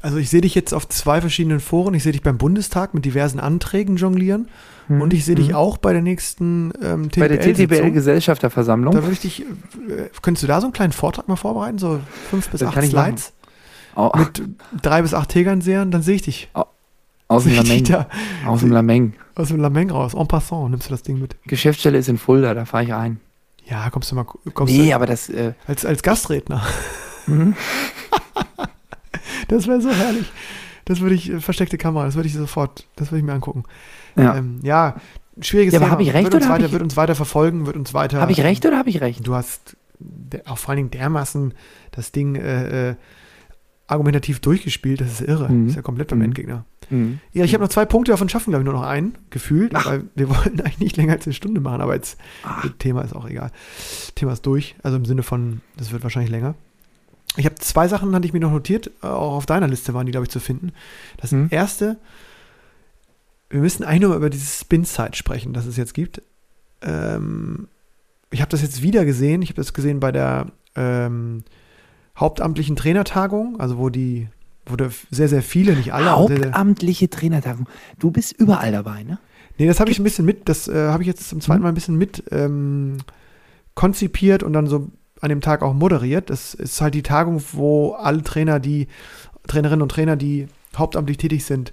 Also 0.03 0.17
ich 0.17 0.31
sehe 0.31 0.41
dich 0.41 0.55
jetzt 0.55 0.73
auf 0.73 0.89
zwei 0.89 1.21
verschiedenen 1.21 1.61
Foren. 1.61 1.95
Ich 1.95 2.03
sehe 2.03 2.13
dich 2.13 2.23
beim 2.23 2.39
Bundestag 2.39 2.95
mit 2.95 3.05
diversen 3.05 3.39
Anträgen 3.39 3.97
jonglieren. 3.97 4.49
Und 4.89 5.15
ich 5.15 5.25
sehe 5.25 5.37
dich 5.37 5.51
Mhm. 5.51 5.55
auch 5.55 5.77
bei 5.79 5.93
der 5.93 6.03
nächsten 6.03 6.73
ähm, 6.83 7.09
bei 7.17 7.29
der. 7.29 7.41
TTBL-Gesellschafterversammlung. 7.41 8.93
Da 8.95 9.03
würde 9.03 9.13
ich 9.13 9.21
dich, 9.21 9.41
äh, 9.43 10.09
könntest 10.21 10.43
du 10.43 10.47
da 10.49 10.61
so 10.61 10.67
einen 10.67 10.73
kleinen 10.73 10.93
Vortrag 10.93 11.29
mal 11.29 11.37
vorbereiten? 11.37 11.79
So 11.79 12.01
fünf 12.31 12.49
bis 12.49 12.61
Das 12.61 12.69
acht 12.69 12.75
kann 12.75 12.85
ich 12.85 12.91
Slides 12.91 13.33
Au- 13.95 14.13
mit 14.19 14.43
drei 14.81 15.03
bis 15.03 15.15
acht 15.15 15.29
Tegernsehern, 15.31 15.91
dann 15.91 16.03
sehe 16.03 16.17
ich 16.17 16.23
dich. 16.23 16.49
aus 17.29 17.45
dem 17.45 17.55
Lameng. 17.57 17.85
da 17.85 18.07
Aus 18.47 18.61
dem 18.61 18.71
Lameng. 18.73 19.15
aus 19.35 19.49
dem 19.49 19.61
Lameng 19.61 19.91
raus. 19.91 20.15
En 20.15 20.27
passant 20.29 20.71
nimmst 20.71 20.89
du 20.89 20.91
das 20.91 21.03
Ding 21.03 21.19
mit. 21.21 21.37
Geschäftsstelle 21.47 21.99
ist 21.99 22.09
in 22.09 22.19
Fulda, 22.19 22.55
da 22.55 22.65
fahre 22.65 22.85
ich 22.85 22.93
ein. 22.95 23.21
Ja, 23.67 23.89
kommst 23.91 24.11
du 24.11 24.17
mal 24.17 24.25
kommst 24.25 24.75
Nee, 24.75 24.89
du 24.91 24.95
aber 24.95 25.07
das, 25.07 25.29
äh, 25.29 25.53
als, 25.67 25.85
als 25.87 26.03
Gastredner. 26.03 26.63
mhm. 27.27 27.55
Das 29.49 29.67
wäre 29.67 29.81
so 29.81 29.91
herrlich. 29.91 30.31
Das 30.85 31.01
würde 31.01 31.15
ich, 31.15 31.31
äh, 31.31 31.41
versteckte 31.41 31.79
Kamera, 31.79 32.05
das 32.07 32.15
würde 32.15 32.29
ich 32.29 32.35
sofort, 32.35 32.87
das 32.97 33.11
würde 33.11 33.19
ich 33.21 33.25
mir 33.25 33.33
angucken. 33.35 33.65
ja. 34.17 34.37
Ähm, 34.37 34.61
ja 34.63 34.97
schwieriges 35.41 35.73
Ja, 35.73 35.79
aber 35.79 35.87
Thema. 35.87 35.93
hab 35.95 36.01
ich 36.01 36.13
recht 36.13 36.25
wird 36.25 36.35
uns 36.35 36.45
oder 36.45 36.55
weiter, 36.55 36.67
ich- 36.67 36.73
Wird 36.73 36.83
uns 36.83 36.97
weiter 36.97 37.15
verfolgen, 37.15 37.67
wird 37.67 37.77
uns 37.77 37.95
weiter. 37.95 38.21
habe 38.21 38.33
ich 38.33 38.41
recht 38.43 38.67
oder 38.67 38.77
habe 38.79 38.91
ich 38.91 39.01
recht? 39.01 39.27
Du 39.27 39.35
hast 39.35 39.77
auch 40.47 40.59
vor 40.59 40.71
allen 40.71 40.77
Dingen 40.79 40.91
dermaßen 40.91 41.55
das 41.93 42.13
Ding 42.13 42.35
äh, 42.35 42.91
äh, 42.91 42.95
argumentativ 43.87 44.41
durchgespielt, 44.41 45.01
das 45.01 45.21
ist 45.21 45.29
irre. 45.29 45.49
Mhm. 45.51 45.65
Das 45.67 45.73
ist 45.73 45.77
ja 45.77 45.83
komplett 45.83 46.09
beim 46.09 46.19
Mhm. 46.21 46.25
Endgegner. 46.27 46.65
Mhm. 46.91 47.21
Ja, 47.33 47.45
ich 47.45 47.53
habe 47.55 47.63
noch 47.65 47.71
zwei 47.71 47.85
Punkte, 47.85 48.13
davon 48.13 48.29
schaffen, 48.29 48.51
glaube 48.51 48.63
ich, 48.63 48.65
nur 48.65 48.75
noch 48.75 48.87
einen, 48.87 49.17
gefühlt. 49.31 49.73
Ach. 49.75 49.87
Weil 49.87 50.05
wir 50.15 50.29
wollten 50.35 50.61
eigentlich 50.61 50.79
nicht 50.81 50.97
länger 50.97 51.13
als 51.15 51.27
eine 51.27 51.35
Stunde 51.35 51.61
machen, 51.61 51.81
aber 51.81 51.95
jetzt, 51.95 52.19
Ach. 52.45 52.63
das 52.63 52.73
Thema 52.79 53.03
ist 53.03 53.15
auch 53.15 53.29
egal. 53.29 53.51
Thema 54.15 54.33
ist 54.33 54.47
durch, 54.47 54.77
also 54.83 54.97
im 54.97 55.05
Sinne 55.05 55.23
von, 55.23 55.61
das 55.77 55.93
wird 55.93 56.03
wahrscheinlich 56.03 56.31
länger. 56.31 56.55
Ich 57.37 57.45
habe 57.47 57.55
zwei 57.57 57.89
Sachen, 57.89 58.15
hatte 58.15 58.27
ich 58.27 58.33
mir 58.35 58.41
noch 58.41 58.51
notiert, 58.53 58.91
auch 59.03 59.35
auf 59.37 59.47
deiner 59.47 59.67
Liste 59.69 59.95
waren 59.95 60.05
die, 60.07 60.13
glaube 60.13 60.25
ich, 60.27 60.31
zu 60.31 60.41
finden. 60.41 60.73
Das 61.19 61.33
Mhm. 61.33 61.49
erste, 61.51 61.97
wir 63.51 63.61
müssen 63.61 63.85
eigentlich 63.85 64.01
nur 64.03 64.11
mal 64.11 64.17
über 64.17 64.31
dieses 64.31 64.61
Spin-Site 64.61 65.17
sprechen, 65.17 65.53
das 65.53 65.67
es 65.67 65.77
jetzt 65.77 65.95
gibt. 65.95 66.23
Ähm, 66.83 67.69
ich 68.31 68.41
habe 68.41 68.51
das 68.51 68.63
jetzt 68.63 68.83
wieder 68.83 69.05
gesehen, 69.05 69.43
ich 69.43 69.51
habe 69.51 69.57
das 69.57 69.73
gesehen 69.75 70.01
bei 70.01 70.13
der 70.13 70.47
ähm, 70.75 71.45
hauptamtlichen 72.17 72.77
Trainertagung, 72.77 73.59
also 73.61 73.79
wo 73.79 73.89
die 73.89 74.29
wurde 74.67 74.93
sehr, 75.11 75.29
sehr 75.29 75.43
viele, 75.43 75.75
nicht 75.75 75.93
alle. 75.93 76.11
aber 76.11 76.29
sehr, 76.29 76.37
sehr, 76.37 76.47
Hauptamtliche 76.47 77.11
Trainertagung. 77.11 77.67
Du 77.99 78.11
bist 78.11 78.33
überall 78.33 78.73
dabei, 78.73 79.03
ne? 79.03 79.19
Nee, 79.59 79.67
das 79.67 79.81
habe 79.81 79.91
ich 79.91 79.99
ein 79.99 80.05
bisschen 80.05 80.25
mit, 80.25 80.49
das 80.49 80.69
äh, 80.69 80.89
habe 80.89 81.03
ich 81.03 81.07
jetzt 81.07 81.29
zum 81.29 81.41
zweiten 81.41 81.59
Mhm. 81.59 81.63
Mal 81.65 81.69
ein 81.71 81.75
bisschen 81.75 81.99
mit 81.99 82.25
ähm, 82.31 82.99
konzipiert 83.75 84.43
und 84.43 84.53
dann 84.53 84.67
so 84.67 84.91
an 85.21 85.29
dem 85.29 85.41
Tag 85.41 85.63
auch 85.63 85.75
moderiert. 85.75 86.31
Das 86.31 86.55
ist 86.55 86.81
halt 86.81 86.95
die 86.95 87.03
Tagung, 87.03 87.43
wo 87.53 87.93
alle 87.93 88.23
Trainer, 88.23 88.61
die, 88.61 88.89
Trainerinnen 89.47 89.83
und 89.83 89.91
Trainer, 89.91 90.17
die 90.17 90.49
hauptamtlich 90.77 91.19
tätig 91.19 91.45
sind, 91.45 91.73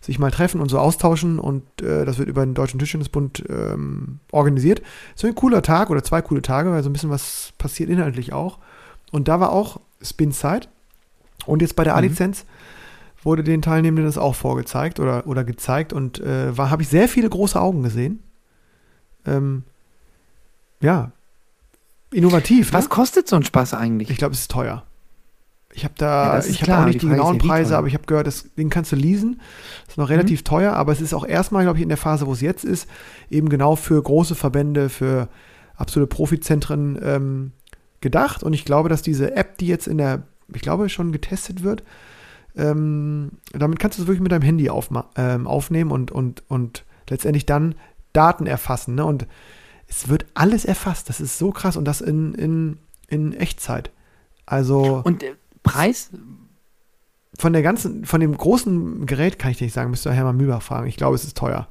sich 0.00 0.18
mal 0.18 0.30
treffen 0.30 0.60
und 0.60 0.70
so 0.70 0.78
austauschen 0.78 1.38
und 1.38 1.62
äh, 1.82 2.06
das 2.06 2.18
wird 2.18 2.28
über 2.28 2.44
den 2.44 2.54
Deutschen 2.54 2.78
Tischtennisbund 2.78 3.44
ähm, 3.50 4.20
organisiert. 4.32 4.80
So 5.14 5.26
ein 5.26 5.34
cooler 5.34 5.60
Tag 5.62 5.90
oder 5.90 6.02
zwei 6.02 6.22
coole 6.22 6.40
Tage, 6.40 6.70
weil 6.70 6.82
so 6.82 6.88
ein 6.88 6.94
bisschen 6.94 7.10
was 7.10 7.52
passiert 7.58 7.90
inhaltlich 7.90 8.32
auch. 8.32 8.58
Und 9.10 9.28
da 9.28 9.40
war 9.40 9.52
auch 9.52 9.80
Spin 10.02 10.32
Side 10.32 10.68
und 11.46 11.62
jetzt 11.62 11.76
bei 11.76 11.84
der 11.84 11.94
Mhm. 11.94 11.98
A-Lizenz 11.98 12.44
wurde 13.22 13.44
den 13.44 13.60
Teilnehmenden 13.62 14.06
das 14.06 14.16
auch 14.18 14.34
vorgezeigt 14.34 14.98
oder, 15.00 15.26
oder 15.26 15.44
gezeigt 15.44 15.92
und 15.92 16.20
äh, 16.20 16.52
habe 16.56 16.82
ich 16.82 16.88
sehr 16.88 17.08
viele 17.08 17.28
große 17.28 17.60
Augen 17.60 17.82
gesehen. 17.82 18.22
Ähm, 19.26 19.64
ja, 20.80 21.12
innovativ. 22.12 22.72
Was 22.72 22.84
ne? 22.84 22.88
kostet 22.88 23.28
so 23.28 23.36
ein 23.36 23.44
Spaß 23.44 23.74
eigentlich? 23.74 24.10
Ich 24.10 24.16
glaube, 24.18 24.34
es 24.34 24.40
ist 24.40 24.50
teuer. 24.50 24.84
Ich 25.72 25.84
habe 25.84 25.94
Ja, 26.00 26.32
da, 26.32 26.38
ist 26.38 26.48
ich 26.48 26.62
habe 26.62 26.78
auch 26.82 26.86
nicht 26.86 27.02
die 27.02 27.06
die 27.06 27.12
genauen 27.12 27.36
ja, 27.38 27.46
Preise, 27.46 27.70
teuer. 27.70 27.78
aber 27.78 27.86
ich 27.86 27.94
habe 27.94 28.06
gehört, 28.06 28.26
das 28.26 28.46
Ding 28.56 28.70
kannst 28.70 28.90
du 28.92 28.96
leasen. 28.96 29.40
Ist 29.86 29.98
noch 29.98 30.06
Mhm. 30.06 30.12
relativ 30.14 30.42
teuer, 30.42 30.72
aber 30.72 30.92
es 30.92 31.00
ist 31.00 31.14
auch 31.14 31.24
erstmal, 31.26 31.62
glaube 31.64 31.78
ich, 31.78 31.82
in 31.82 31.88
der 31.90 31.98
Phase, 31.98 32.26
wo 32.26 32.32
es 32.32 32.40
jetzt 32.40 32.64
ist, 32.64 32.88
eben 33.28 33.48
genau 33.50 33.76
für 33.76 34.02
große 34.02 34.34
Verbände, 34.34 34.88
für 34.88 35.28
absolute 35.76 36.08
Profizentren 36.08 36.98
ähm, 37.02 37.52
gedacht. 38.00 38.42
Und 38.42 38.52
ich 38.52 38.64
glaube, 38.64 38.88
dass 38.88 39.02
diese 39.02 39.34
App, 39.36 39.58
die 39.58 39.66
jetzt 39.66 39.86
in 39.88 39.98
der, 39.98 40.22
ich 40.52 40.62
glaube, 40.62 40.88
schon 40.88 41.12
getestet 41.12 41.62
wird, 41.62 41.82
ähm, 42.56 43.32
damit 43.52 43.78
kannst 43.78 43.98
du 43.98 44.02
es 44.02 44.08
wirklich 44.08 44.22
mit 44.22 44.32
deinem 44.32 44.42
Handy 44.42 44.70
aufma 44.70 45.08
ähm, 45.16 45.46
aufnehmen 45.46 45.90
und, 45.92 46.10
und, 46.10 46.42
und 46.48 46.84
letztendlich 47.08 47.46
dann 47.46 47.74
Daten 48.12 48.46
erfassen. 48.46 48.96
Ne? 48.96 49.04
Und 49.04 49.26
es 49.86 50.08
wird 50.08 50.26
alles 50.34 50.64
erfasst. 50.64 51.08
Das 51.08 51.20
ist 51.20 51.38
so 51.38 51.50
krass 51.52 51.76
und 51.76 51.84
das 51.84 52.00
in, 52.00 52.34
in, 52.34 52.78
in 53.08 53.32
Echtzeit. 53.32 53.90
Also 54.46 55.02
Und 55.04 55.22
äh, 55.22 55.34
Preis? 55.62 56.10
von 57.38 57.52
der 57.52 57.62
ganzen, 57.62 58.04
von 58.04 58.20
dem 58.20 58.36
großen 58.36 59.06
Gerät 59.06 59.38
kann 59.38 59.50
ich 59.52 59.58
dir 59.58 59.64
nicht 59.64 59.72
sagen, 59.72 59.90
müsste 59.90 60.12
Hermann 60.12 60.36
Mühlbach 60.36 60.62
fragen. 60.62 60.88
Ich 60.88 60.96
glaube, 60.96 61.14
es 61.14 61.24
ist 61.24 61.36
teuer. 61.36 61.68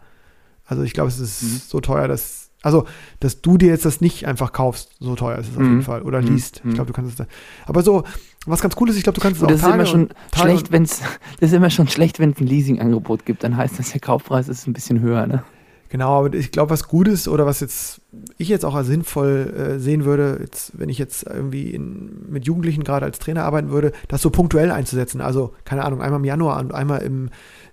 Also 0.65 0.83
ich 0.83 0.93
glaube, 0.93 1.09
es 1.09 1.19
ist 1.19 1.43
Mhm. 1.43 1.61
so 1.67 1.79
teuer, 1.81 2.07
dass, 2.07 2.48
also, 2.61 2.85
dass 3.19 3.41
du 3.41 3.57
dir 3.57 3.69
jetzt 3.69 3.85
das 3.85 4.01
nicht 4.01 4.27
einfach 4.27 4.51
kaufst, 4.51 4.91
so 4.99 5.15
teuer 5.15 5.37
ist 5.37 5.49
es 5.51 5.55
auf 5.57 5.63
Mhm. 5.63 5.69
jeden 5.69 5.81
Fall. 5.83 6.01
Oder 6.01 6.21
Mhm. 6.21 6.27
liest. 6.27 6.57
Ich 6.57 6.65
Mhm. 6.65 6.73
glaube, 6.73 6.87
du 6.87 6.93
kannst 6.93 7.11
es 7.11 7.15
da. 7.17 7.25
Aber 7.65 7.83
so, 7.83 8.03
was 8.45 8.61
ganz 8.61 8.75
cool 8.79 8.89
ist, 8.89 8.97
ich 8.97 9.03
glaube, 9.03 9.15
du 9.15 9.21
kannst 9.21 9.37
es 9.37 9.41
Und 9.43 9.47
auch 9.47 9.51
das 9.51 9.61
ist 9.61 9.67
immer 9.67 9.77
Tage 9.77 9.89
schon 9.89 10.09
Tage 10.31 10.49
schlecht, 10.49 10.71
wenn 10.71 10.83
es 10.83 10.99
das 11.39 11.49
ist 11.51 11.53
immer 11.55 11.69
schon 11.69 11.87
schlecht, 11.87 12.19
wenn 12.19 12.31
es 12.31 12.39
ein 12.39 12.47
Leasingangebot 12.47 13.25
gibt. 13.25 13.43
Dann 13.43 13.55
heißt 13.57 13.79
das, 13.79 13.91
der 13.91 14.01
Kaufpreis 14.01 14.47
ist 14.49 14.67
ein 14.67 14.73
bisschen 14.73 14.99
höher, 15.01 15.25
ne? 15.27 15.43
Genau, 15.91 16.19
aber 16.19 16.35
ich 16.35 16.51
glaube, 16.51 16.69
was 16.69 16.87
gut 16.87 17.07
ist 17.07 17.27
oder 17.27 17.47
was 17.47 17.61
jetzt 17.61 18.01
ich 18.37 18.47
jetzt 18.47 18.63
auch 18.63 18.75
als 18.75 18.85
sinnvoll 18.85 19.53
äh, 19.57 19.79
sehen 19.79 20.05
würde, 20.05 20.37
jetzt, 20.39 20.77
wenn 20.77 20.87
ich 20.87 20.99
jetzt 20.99 21.25
irgendwie 21.25 21.71
in, 21.71 22.11
mit 22.29 22.45
Jugendlichen 22.45 22.83
gerade 22.83 23.05
als 23.07 23.17
Trainer 23.17 23.43
arbeiten 23.43 23.71
würde, 23.71 23.91
das 24.07 24.21
so 24.21 24.29
punktuell 24.29 24.69
einzusetzen. 24.69 25.19
Also, 25.19 25.53
keine 25.65 25.83
Ahnung, 25.83 25.99
einmal 26.01 26.19
im 26.19 26.25
Januar 26.25 26.59
und 26.59 26.73
einmal 26.75 27.01
im, 27.01 27.29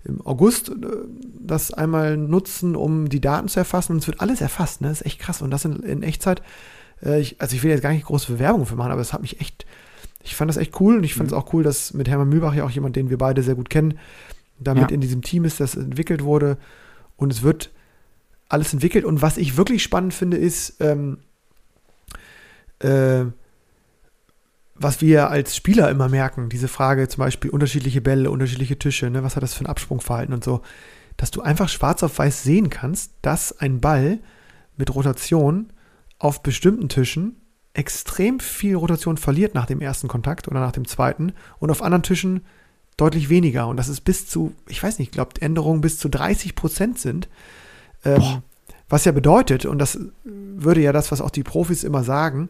im 0.07 0.24
August 0.26 0.68
äh, 0.70 0.74
das 1.40 1.72
einmal 1.72 2.16
nutzen, 2.16 2.76
um 2.76 3.09
die 3.09 3.20
Daten 3.20 3.48
zu 3.48 3.59
erfassen. 3.61 3.92
Und 3.92 3.98
es 3.98 4.07
wird 4.07 4.20
alles 4.20 4.40
erfasst, 4.40 4.80
ne? 4.80 4.88
Das 4.88 5.00
ist 5.00 5.07
echt 5.07 5.18
krass. 5.18 5.42
Und 5.42 5.50
das 5.50 5.64
in, 5.64 5.82
in 5.82 6.02
Echtzeit. 6.02 6.42
Äh, 7.02 7.20
ich, 7.20 7.40
also 7.40 7.54
ich 7.57 7.62
will 7.62 7.70
jetzt 7.70 7.82
gar 7.82 7.92
nicht 7.92 8.07
große 8.07 8.32
Bewerbung 8.32 8.66
für 8.66 8.76
machen, 8.76 8.92
aber 8.92 9.00
es 9.00 9.12
hat 9.12 9.22
mich 9.22 9.40
echt, 9.40 9.66
ich 10.24 10.34
fand 10.34 10.48
das 10.48 10.57
echt 10.57 10.80
cool 10.80 10.96
und 10.98 11.04
ich 11.04 11.14
fand 11.14 11.28
es 11.28 11.32
auch 11.32 11.52
cool, 11.52 11.62
dass 11.62 11.92
mit 11.94 12.09
Hermann 12.09 12.28
Mühlbach 12.28 12.54
ja 12.54 12.64
auch 12.64 12.70
jemand, 12.70 12.96
den 12.96 13.11
wir 13.11 13.18
beide 13.18 13.42
sehr 13.42 13.54
gut 13.54 13.70
kennen, 13.70 13.98
damit 14.59 14.90
Ja. 14.90 14.94
in 14.94 15.00
diesem 15.00 15.22
Team 15.22 15.44
ist, 15.44 15.61
das 15.61 15.74
entwickelt 15.76 16.24
wurde. 16.24 16.57
Und 17.16 17.32
es 17.32 17.42
wird 17.42 17.70
alles 18.48 18.72
entwickelt. 18.72 19.04
Und 19.04 19.22
was 19.22 19.36
ich 19.38 19.57
wirklich 19.57 19.82
spannend 19.82 20.14
finde, 20.14 20.36
ist, 20.36 20.76
ähm, 20.80 21.18
äh, 22.80 23.24
was 24.79 25.01
wir 25.01 25.31
als 25.31 25.57
Spieler 25.57 25.91
immer 25.91 26.09
merken, 26.09 26.49
diese 26.49 26.68
Frage 26.68 27.09
zum 27.09 27.20
Beispiel 27.20 27.51
unterschiedliche 27.51 28.01
Bälle, 28.01 28.31
unterschiedliche 28.31 28.79
Tische, 28.79 29.11
ne, 29.11 29.22
was 29.22 29.37
hat 29.37 29.43
das 29.43 29.55
für 29.55 29.64
ein 29.64 29.68
Absprungverhalten 29.68 30.35
und 30.35 30.45
so, 30.45 30.62
dass 31.16 31.31
du 31.31 31.43
einfach 31.43 31.68
schwarz 31.68 32.03
auf 32.03 32.18
weiß 32.18 32.43
sehen 32.43 32.70
kannst, 32.70 33.12
dass 33.22 33.59
ein 33.59 33.81
Ball 33.81 34.18
mit 34.77 34.95
Rotation 34.95 35.72
auf 36.18 36.43
bestimmten 36.43 36.89
Tischen 36.89 37.37
extrem 37.72 38.41
viel 38.41 38.74
Rotation 38.74 39.16
verliert 39.16 39.55
nach 39.55 39.66
dem 39.66 39.81
ersten 39.81 40.09
Kontakt 40.09 40.49
oder 40.49 40.61
nach 40.61 40.72
dem 40.72 40.87
zweiten 40.87 41.33
und 41.59 41.70
auf 41.70 41.83
anderen 41.83 42.03
Tischen 42.03 42.45
deutlich 42.97 43.29
weniger. 43.29 43.68
Und 43.68 43.77
das 43.77 43.89
ist 43.89 44.03
bis 44.03 44.27
zu, 44.27 44.55
ich 44.68 44.83
weiß 44.83 44.99
nicht, 44.99 45.09
ich 45.09 45.12
glaube, 45.12 45.41
Änderungen 45.41 45.83
bis 45.83 45.99
zu 45.99 46.09
30 46.09 46.55
Prozent 46.55 46.99
sind. 46.99 47.29
Ähm, 48.05 48.43
was 48.89 49.05
ja 49.05 49.12
bedeutet, 49.12 49.66
und 49.66 49.79
das 49.79 49.99
würde 50.24 50.81
ja 50.81 50.93
das, 50.93 51.11
was 51.11 51.20
auch 51.20 51.31
die 51.31 51.43
Profis 51.43 51.83
immer 51.83 52.05
sagen, 52.05 52.49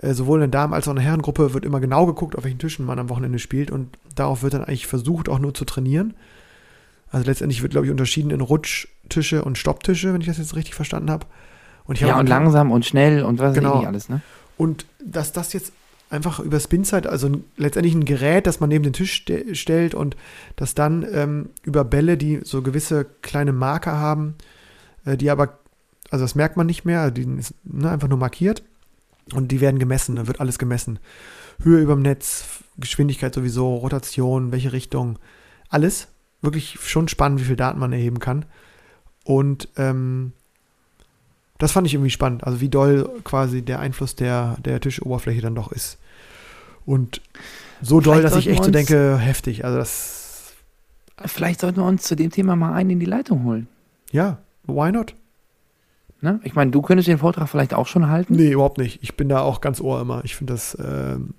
sowohl 0.00 0.42
in 0.42 0.50
der 0.50 0.60
Damen- 0.60 0.74
als 0.74 0.86
auch 0.88 0.92
in 0.92 0.96
der 0.96 1.04
Herrengruppe 1.04 1.54
wird 1.54 1.64
immer 1.64 1.80
genau 1.80 2.06
geguckt, 2.06 2.36
auf 2.36 2.44
welchen 2.44 2.58
Tischen 2.58 2.84
man 2.84 2.98
am 2.98 3.08
Wochenende 3.08 3.38
spielt 3.38 3.70
und 3.70 3.96
darauf 4.14 4.42
wird 4.42 4.54
dann 4.54 4.64
eigentlich 4.64 4.86
versucht, 4.86 5.28
auch 5.28 5.38
nur 5.38 5.54
zu 5.54 5.64
trainieren. 5.64 6.14
Also 7.10 7.26
letztendlich 7.26 7.62
wird, 7.62 7.70
glaube 7.72 7.86
ich, 7.86 7.92
unterschieden 7.92 8.30
in 8.30 8.40
Rutschtische 8.40 9.44
und 9.44 9.56
Stopptische, 9.56 10.12
wenn 10.12 10.20
ich 10.20 10.26
das 10.26 10.38
jetzt 10.38 10.56
richtig 10.56 10.74
verstanden 10.74 11.10
habe. 11.10 11.26
Und 11.84 12.00
Ja, 12.00 12.18
und 12.18 12.28
langsam 12.28 12.72
und 12.72 12.84
schnell 12.86 13.22
und 13.22 13.38
was 13.38 13.54
Genau. 13.54 13.68
weiß 13.70 13.74
ich 13.74 13.80
nicht 13.80 13.88
alles, 13.88 14.08
ne? 14.08 14.20
und 14.56 14.86
dass 15.04 15.32
das 15.32 15.52
jetzt 15.52 15.72
einfach 16.10 16.38
über 16.40 16.58
Spinzeit, 16.60 17.06
also 17.06 17.30
letztendlich 17.56 17.94
ein 17.94 18.04
Gerät, 18.04 18.46
das 18.46 18.60
man 18.60 18.68
neben 18.68 18.84
den 18.84 18.92
Tisch 18.92 19.12
ste 19.22 19.54
stellt 19.54 19.94
und 19.94 20.16
das 20.56 20.74
dann 20.74 21.04
ähm, 21.12 21.50
über 21.62 21.84
Bälle, 21.84 22.16
die 22.16 22.40
so 22.44 22.62
gewisse 22.62 23.04
kleine 23.22 23.52
Marker 23.52 23.98
haben, 23.98 24.34
äh, 25.04 25.16
die 25.16 25.30
aber, 25.30 25.58
also 26.10 26.24
das 26.24 26.34
merkt 26.34 26.56
man 26.56 26.66
nicht 26.66 26.84
mehr, 26.84 27.10
die 27.10 27.22
ist 27.38 27.54
ne, 27.64 27.90
einfach 27.90 28.08
nur 28.08 28.18
markiert 28.18 28.62
und 29.32 29.48
die 29.48 29.60
werden 29.60 29.78
gemessen, 29.78 30.16
da 30.16 30.26
wird 30.26 30.40
alles 30.40 30.58
gemessen. 30.58 30.98
Höhe 31.62 31.80
über 31.80 31.94
dem 31.94 32.02
Netz, 32.02 32.44
Geschwindigkeit 32.76 33.34
sowieso, 33.34 33.76
Rotation, 33.76 34.52
welche 34.52 34.72
Richtung, 34.72 35.18
alles. 35.68 36.08
Wirklich 36.42 36.78
schon 36.82 37.08
spannend, 37.08 37.40
wie 37.40 37.44
viel 37.44 37.56
Daten 37.56 37.78
man 37.78 37.92
erheben 37.92 38.18
kann. 38.18 38.44
Und 39.24 39.68
ähm, 39.76 40.32
das 41.58 41.72
fand 41.72 41.86
ich 41.86 41.94
irgendwie 41.94 42.10
spannend. 42.10 42.44
Also 42.44 42.60
wie 42.60 42.68
doll 42.68 43.08
quasi 43.24 43.62
der 43.62 43.80
Einfluss 43.80 44.14
der, 44.14 44.58
der 44.62 44.80
Tischoberfläche 44.80 45.40
dann 45.40 45.54
doch 45.54 45.72
ist. 45.72 45.98
Und 46.84 47.22
so 47.80 48.00
doll, 48.00 48.16
Vielleicht 48.18 48.34
dass 48.34 48.38
ich 48.38 48.48
echt 48.48 48.64
so 48.64 48.70
denke, 48.70 49.16
heftig. 49.16 49.64
Also 49.64 49.78
das, 49.78 50.52
Vielleicht 51.26 51.60
sollten 51.60 51.78
wir 51.78 51.86
uns 51.86 52.02
zu 52.02 52.16
dem 52.16 52.30
Thema 52.30 52.56
mal 52.56 52.74
einen 52.74 52.90
in 52.90 53.00
die 53.00 53.06
Leitung 53.06 53.44
holen. 53.44 53.68
ja, 54.10 54.38
why 54.66 54.90
not? 54.90 55.14
Ne? 56.24 56.40
Ich 56.42 56.54
meine, 56.54 56.70
du 56.70 56.80
könntest 56.80 57.06
den 57.06 57.18
Vortrag 57.18 57.48
vielleicht 57.50 57.74
auch 57.74 57.86
schon 57.86 58.08
halten. 58.08 58.34
Nee, 58.34 58.50
überhaupt 58.52 58.78
nicht. 58.78 59.00
Ich 59.02 59.14
bin 59.14 59.28
da 59.28 59.40
auch 59.42 59.60
ganz 59.60 59.80
ohr 59.80 60.00
immer. 60.00 60.22
Ich 60.24 60.34
finde 60.36 60.54
das, 60.54 60.74
ähm, 60.82 61.34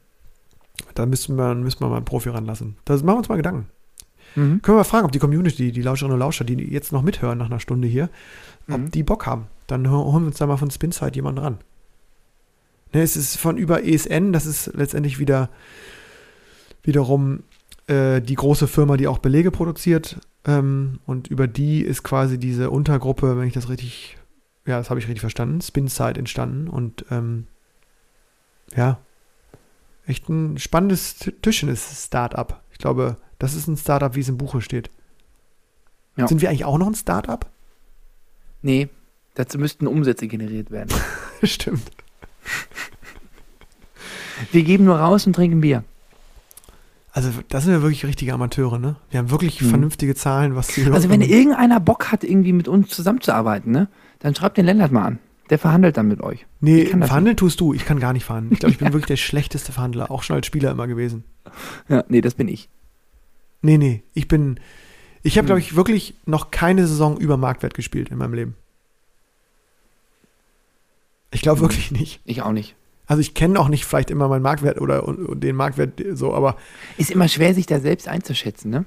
da 0.93 1.05
müssen 1.07 1.35
wir, 1.37 1.55
müssen 1.55 1.79
wir 1.81 1.89
mal 1.89 1.95
einen 1.97 2.05
Profi 2.05 2.29
ranlassen. 2.29 2.77
Da 2.85 2.93
machen 2.93 3.07
wir 3.07 3.17
uns 3.17 3.29
mal 3.29 3.35
Gedanken. 3.37 3.67
Mhm. 4.35 4.61
Können 4.61 4.75
wir 4.77 4.81
mal 4.81 4.83
fragen, 4.83 5.05
ob 5.05 5.11
die 5.11 5.17
Community, 5.19 5.71
die 5.71 5.81
Lauscherinnen 5.81 6.13
und 6.13 6.19
Lauscher, 6.19 6.45
die 6.45 6.53
jetzt 6.71 6.91
noch 6.91 7.01
mithören 7.01 7.37
nach 7.39 7.47
einer 7.47 7.59
Stunde 7.59 7.87
hier, 7.87 8.09
ob 8.69 8.77
Mhm. 8.79 8.91
die 8.91 9.01
Bock 9.03 9.25
haben. 9.25 9.47
Dann 9.67 9.89
hol- 9.89 10.05
holen 10.05 10.23
wir 10.23 10.27
uns 10.27 10.37
da 10.37 10.45
mal 10.45 10.57
von 10.57 10.69
Spinside 10.69 11.15
jemanden 11.15 11.39
ran. 11.41 11.57
Ne, 12.93 13.01
es 13.01 13.17
ist 13.17 13.37
von 13.37 13.57
über 13.57 13.83
ESN, 13.83 14.33
das 14.33 14.45
ist 14.45 14.67
letztendlich 14.75 15.17
wieder 15.17 15.49
wiederum 16.83 17.41
äh, 17.87 18.21
die 18.21 18.35
große 18.35 18.67
Firma, 18.67 18.97
die 18.97 19.07
auch 19.07 19.17
Belege 19.17 19.49
produziert. 19.51 20.17
Ähm, 20.45 20.99
und 21.07 21.27
über 21.27 21.47
die 21.47 21.81
ist 21.81 22.03
quasi 22.03 22.37
diese 22.37 22.69
Untergruppe, 22.69 23.37
wenn 23.37 23.47
ich 23.47 23.53
das 23.53 23.69
richtig, 23.69 24.17
ja, 24.65 24.77
das 24.77 24.89
habe 24.89 24.99
ich 24.99 25.07
richtig 25.07 25.21
verstanden, 25.21 25.61
Spinside 25.61 26.19
entstanden. 26.19 26.67
Und 26.67 27.05
ähm, 27.11 27.47
ja, 28.75 28.99
echt 30.07 30.27
ein 30.29 30.57
spannendes 30.57 31.17
T- 31.17 31.31
Tischtennis-Startup. 31.31 32.59
Ich 32.71 32.77
glaube, 32.79 33.17
das 33.39 33.53
ist 33.53 33.67
ein 33.67 33.77
Startup, 33.77 34.15
wie 34.15 34.21
es 34.21 34.29
im 34.29 34.37
Buche 34.37 34.61
steht. 34.61 34.89
Ja. 36.17 36.27
Sind 36.27 36.41
wir 36.41 36.49
eigentlich 36.49 36.65
auch 36.65 36.77
noch 36.77 36.87
ein 36.87 36.95
Startup? 36.95 37.45
Nee, 38.61 38.89
dazu 39.35 39.57
müssten 39.59 39.85
Umsätze 39.87 40.27
generiert 40.27 40.71
werden. 40.71 40.89
Stimmt. 41.43 41.91
Wir 44.51 44.63
geben 44.63 44.85
nur 44.85 44.97
raus 44.97 45.25
und 45.27 45.33
trinken 45.33 45.61
Bier. 45.61 45.83
Also, 47.11 47.29
da 47.47 47.61
sind 47.61 47.71
wir 47.71 47.81
wirklich 47.81 48.05
richtige 48.05 48.33
Amateure, 48.33 48.77
ne? 48.77 48.97
Wir 49.09 49.19
haben 49.19 49.29
wirklich 49.31 49.61
Mhm. 49.61 49.69
vernünftige 49.69 50.15
Zahlen, 50.15 50.55
was 50.55 50.67
die 50.67 50.85
Also 50.91 51.09
wenn 51.09 51.21
irgendeiner 51.21 51.79
Bock 51.79 52.11
hat, 52.11 52.25
irgendwie 52.25 52.51
mit 52.51 52.67
uns 52.67 52.89
zusammenzuarbeiten, 52.89 53.71
ne, 53.71 53.87
dann 54.19 54.35
schreibt 54.35 54.57
den 54.57 54.65
Lennart 54.65 54.91
mal 54.91 55.05
an. 55.05 55.19
Der 55.49 55.59
verhandelt 55.59 55.95
dann 55.97 56.07
mit 56.07 56.21
euch. 56.21 56.45
Nee, 56.59 56.85
verhandeln 56.87 57.37
tust 57.37 57.59
du. 57.61 57.73
Ich 57.73 57.85
kann 57.85 57.99
gar 57.99 58.13
nicht 58.13 58.25
verhandeln. 58.25 58.53
Ich 58.53 58.59
glaube, 58.59 58.71
ich 58.73 58.79
bin 58.79 58.87
wirklich 58.93 59.05
der 59.05 59.17
schlechteste 59.17 59.71
Verhandler, 59.71 60.09
auch 60.09 60.23
schon 60.23 60.35
als 60.35 60.47
Spieler 60.47 60.71
immer 60.71 60.87
gewesen. 60.87 61.23
Ja, 61.87 62.03
nee, 62.09 62.21
das 62.21 62.33
bin 62.33 62.47
ich. 62.47 62.67
Nee, 63.61 63.77
nee, 63.77 64.01
ich 64.13 64.27
bin. 64.27 64.59
Ich 65.21 65.37
habe, 65.37 65.43
Hm. 65.43 65.47
glaube 65.47 65.59
ich, 65.59 65.75
wirklich 65.75 66.15
noch 66.25 66.49
keine 66.51 66.87
Saison 66.87 67.17
über 67.17 67.37
Marktwert 67.37 67.73
gespielt 67.75 68.09
in 68.09 68.17
meinem 68.17 68.33
Leben. 68.33 68.55
Ich 71.31 71.41
glaube 71.41 71.59
Hm. 71.61 71.65
wirklich 71.67 71.91
nicht. 71.91 72.21
Ich 72.25 72.41
auch 72.41 72.51
nicht. 72.51 72.75
Also 73.07 73.21
ich 73.21 73.35
kenne 73.35 73.59
auch 73.59 73.67
nicht 73.67 73.85
vielleicht 73.85 74.09
immer 74.09 74.27
meinen 74.27 74.41
Marktwert 74.41 74.81
oder 74.81 75.07
und, 75.07 75.23
und 75.27 75.41
den 75.41 75.55
Marktwert 75.55 76.01
so, 76.13 76.33
aber 76.33 76.57
Ist 76.97 77.11
immer 77.11 77.27
schwer, 77.27 77.53
sich 77.53 77.67
da 77.67 77.79
selbst 77.79 78.07
einzuschätzen, 78.07 78.71
ne? 78.71 78.85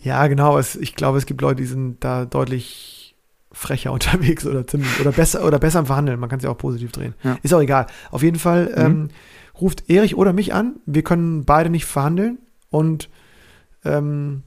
ja, 0.00 0.26
genau. 0.28 0.56
Es, 0.58 0.74
ich 0.76 0.94
glaube, 0.94 1.18
es 1.18 1.26
gibt 1.26 1.42
Leute, 1.42 1.56
die 1.60 1.66
sind 1.66 2.02
da 2.02 2.24
deutlich 2.24 3.05
frecher 3.56 3.92
unterwegs 3.96 4.46
oder 4.46 4.66
ziemlich 4.66 5.00
oder 5.00 5.12
besser 5.12 5.44
oder 5.44 5.58
besser 5.58 5.78
im 5.80 5.86
Verhandeln. 5.86 6.20
Man 6.20 6.28
kann 6.28 6.38
es 6.38 6.44
ja 6.44 6.50
auch 6.50 6.58
positiv 6.58 6.92
drehen. 6.92 7.14
Ja. 7.22 7.36
Ist 7.42 7.54
auch 7.54 7.60
egal. 7.60 7.86
Auf 8.10 8.22
jeden 8.22 8.38
Fall 8.38 8.66
Mhm. 8.66 8.72
ähm, 8.84 9.08
ruft 9.60 9.88
Erich 9.88 10.16
oder 10.16 10.32
mich 10.32 10.52
an. 10.52 10.76
Wir 10.86 11.02
können 11.02 11.44
beide 11.44 11.70
nicht 11.70 11.86
verhandeln 11.86 12.38
und 12.70 13.08
ähm, 13.84 14.42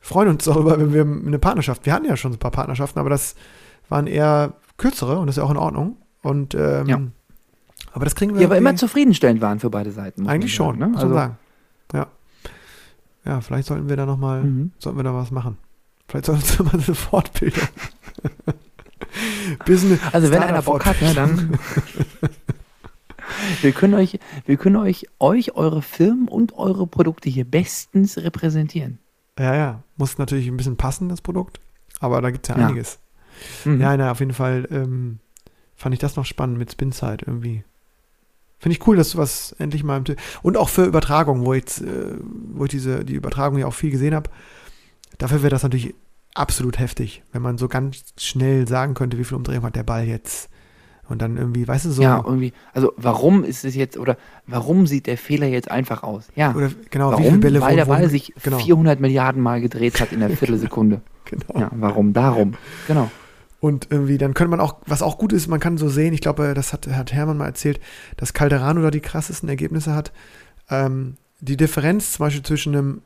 freuen 0.00 0.28
uns 0.28 0.44
darüber, 0.44 0.78
wenn 0.80 0.92
wir 0.94 1.02
eine 1.02 1.38
Partnerschaft. 1.38 1.84
Wir 1.86 1.92
hatten 1.92 2.06
ja 2.06 2.16
schon 2.16 2.32
ein 2.32 2.38
paar 2.38 2.50
Partnerschaften, 2.50 2.98
aber 2.98 3.10
das 3.10 3.34
waren 3.88 4.06
eher 4.06 4.54
kürzere 4.78 5.18
und 5.18 5.26
das 5.26 5.36
ist 5.36 5.40
ja 5.40 5.44
auch 5.44 5.50
in 5.50 5.56
Ordnung. 5.58 5.96
Und 6.22 6.54
ähm, 6.54 6.86
Ja. 6.88 7.00
aber 7.92 8.04
das 8.06 8.14
kriegen 8.14 8.32
wir 8.32 8.38
Die 8.38 8.44
aber 8.46 8.56
immer 8.56 8.74
zufriedenstellend 8.76 9.40
waren 9.42 9.60
für 9.60 9.70
beide 9.70 9.90
Seiten. 9.92 10.26
eigentlich 10.26 10.54
schon, 10.54 10.78
sagen, 10.78 10.80
ne? 10.80 10.86
muss 10.88 10.96
man 10.96 11.04
Also, 11.04 11.14
sagen. 11.14 11.36
Ja. 11.92 12.06
Ja, 13.24 13.40
vielleicht 13.40 13.68
sollten 13.68 13.88
wir 13.88 13.96
da 13.96 14.06
nochmal, 14.06 14.42
Mhm. 14.42 14.72
sollten 14.78 14.98
wir 14.98 15.04
da 15.04 15.14
was 15.14 15.30
machen. 15.30 15.58
Vielleicht 16.12 16.26
sollten 16.26 16.58
wir 16.58 16.64
mal 16.66 16.74
eine 16.74 16.94
Fortbildung. 16.94 17.68
Business, 19.64 19.98
also 20.12 20.30
wenn 20.30 20.42
einer 20.42 20.60
Bock 20.60 20.84
hat, 20.84 21.00
ne, 21.00 21.14
dann. 21.14 21.58
wir 23.62 23.72
können 23.72 23.94
euch, 23.94 24.18
wir 24.44 24.58
können 24.58 24.76
euch, 24.76 25.06
euch, 25.18 25.54
eure 25.56 25.80
Firmen 25.80 26.28
und 26.28 26.52
eure 26.52 26.86
Produkte 26.86 27.30
hier 27.30 27.46
bestens 27.46 28.18
repräsentieren. 28.18 28.98
Ja, 29.38 29.54
ja. 29.54 29.82
Muss 29.96 30.18
natürlich 30.18 30.48
ein 30.48 30.56
bisschen 30.58 30.76
passen, 30.76 31.08
das 31.08 31.22
Produkt. 31.22 31.60
Aber 32.00 32.20
da 32.20 32.30
gibt 32.30 32.46
es 32.46 32.54
ja, 32.54 32.60
Ja. 32.60 32.66
einiges. 32.66 32.98
Mhm. 33.64 33.80
Ja, 33.80 33.96
na, 33.96 34.10
auf 34.10 34.20
jeden 34.20 34.34
Fall 34.34 34.68
ähm, 34.70 35.18
fand 35.74 35.94
ich 35.94 35.98
das 35.98 36.16
noch 36.16 36.26
spannend 36.26 36.58
mit 36.58 36.70
Spinside 36.72 37.24
irgendwie. 37.26 37.64
Finde 38.58 38.76
ich 38.76 38.86
cool, 38.86 38.96
dass 38.96 39.12
du 39.12 39.18
was 39.18 39.52
endlich 39.58 39.82
mal 39.82 39.96
im 39.96 40.04
T- 40.04 40.16
und 40.42 40.58
auch 40.58 40.68
für 40.68 40.84
Übertragung, 40.84 41.46
wo 41.46 41.54
ich, 41.54 41.80
äh, 41.80 42.16
wo 42.52 42.64
ich 42.66 42.70
diese 42.70 43.02
die 43.02 43.14
Übertragung 43.14 43.58
ja 43.58 43.66
auch 43.66 43.74
viel 43.74 43.90
gesehen 43.90 44.14
habe. 44.14 44.28
Dafür 45.18 45.42
wäre 45.42 45.50
das 45.50 45.62
natürlich 45.62 45.94
absolut 46.34 46.78
heftig, 46.78 47.22
wenn 47.32 47.42
man 47.42 47.58
so 47.58 47.68
ganz 47.68 48.14
schnell 48.18 48.66
sagen 48.66 48.94
könnte, 48.94 49.18
wie 49.18 49.24
viel 49.24 49.36
Umdrehung 49.36 49.64
hat 49.64 49.76
der 49.76 49.82
Ball 49.82 50.04
jetzt. 50.04 50.48
Und 51.08 51.20
dann 51.20 51.36
irgendwie, 51.36 51.66
weißt 51.66 51.84
du, 51.84 51.90
so. 51.90 52.02
Ja, 52.02 52.22
irgendwie, 52.24 52.52
also 52.72 52.92
warum 52.96 53.44
ist 53.44 53.64
es 53.64 53.74
jetzt, 53.74 53.98
oder 53.98 54.16
warum 54.46 54.86
sieht 54.86 55.06
der 55.06 55.18
Fehler 55.18 55.46
jetzt 55.46 55.70
einfach 55.70 56.02
aus? 56.02 56.28
Ja, 56.36 56.54
oder 56.54 56.70
genau, 56.90 57.10
wie 57.12 57.16
viele 57.16 57.26
warum? 57.26 57.40
Bälle 57.40 57.60
Weil 57.60 57.76
der 57.76 57.84
Ball 57.86 58.08
sich 58.08 58.32
genau, 58.42 58.58
400 58.58 59.00
Milliarden 59.00 59.42
Mal 59.42 59.60
gedreht 59.60 60.00
hat 60.00 60.12
in 60.12 60.20
der 60.20 60.30
Viertelsekunde. 60.36 61.02
genau. 61.24 61.60
Ja, 61.60 61.70
warum? 61.74 62.12
Darum. 62.12 62.54
Genau. 62.86 63.10
Und 63.60 63.88
irgendwie, 63.90 64.16
dann 64.16 64.34
könnte 64.34 64.50
man 64.50 64.60
auch, 64.60 64.76
was 64.86 65.02
auch 65.02 65.18
gut 65.18 65.32
ist, 65.32 65.48
man 65.48 65.60
kann 65.60 65.76
so 65.76 65.88
sehen, 65.88 66.14
ich 66.14 66.20
glaube, 66.20 66.54
das 66.54 66.72
hat, 66.72 66.88
hat 66.88 67.12
Hermann 67.12 67.36
mal 67.36 67.46
erzählt, 67.46 67.78
dass 68.16 68.32
Calderano 68.32 68.80
da 68.82 68.90
die 68.90 69.00
krassesten 69.00 69.48
Ergebnisse 69.48 69.94
hat. 69.94 70.12
Ähm, 70.70 71.16
die 71.40 71.56
Differenz 71.56 72.12
zum 72.12 72.24
Beispiel 72.24 72.42
zwischen 72.42 72.74
einem 72.74 73.02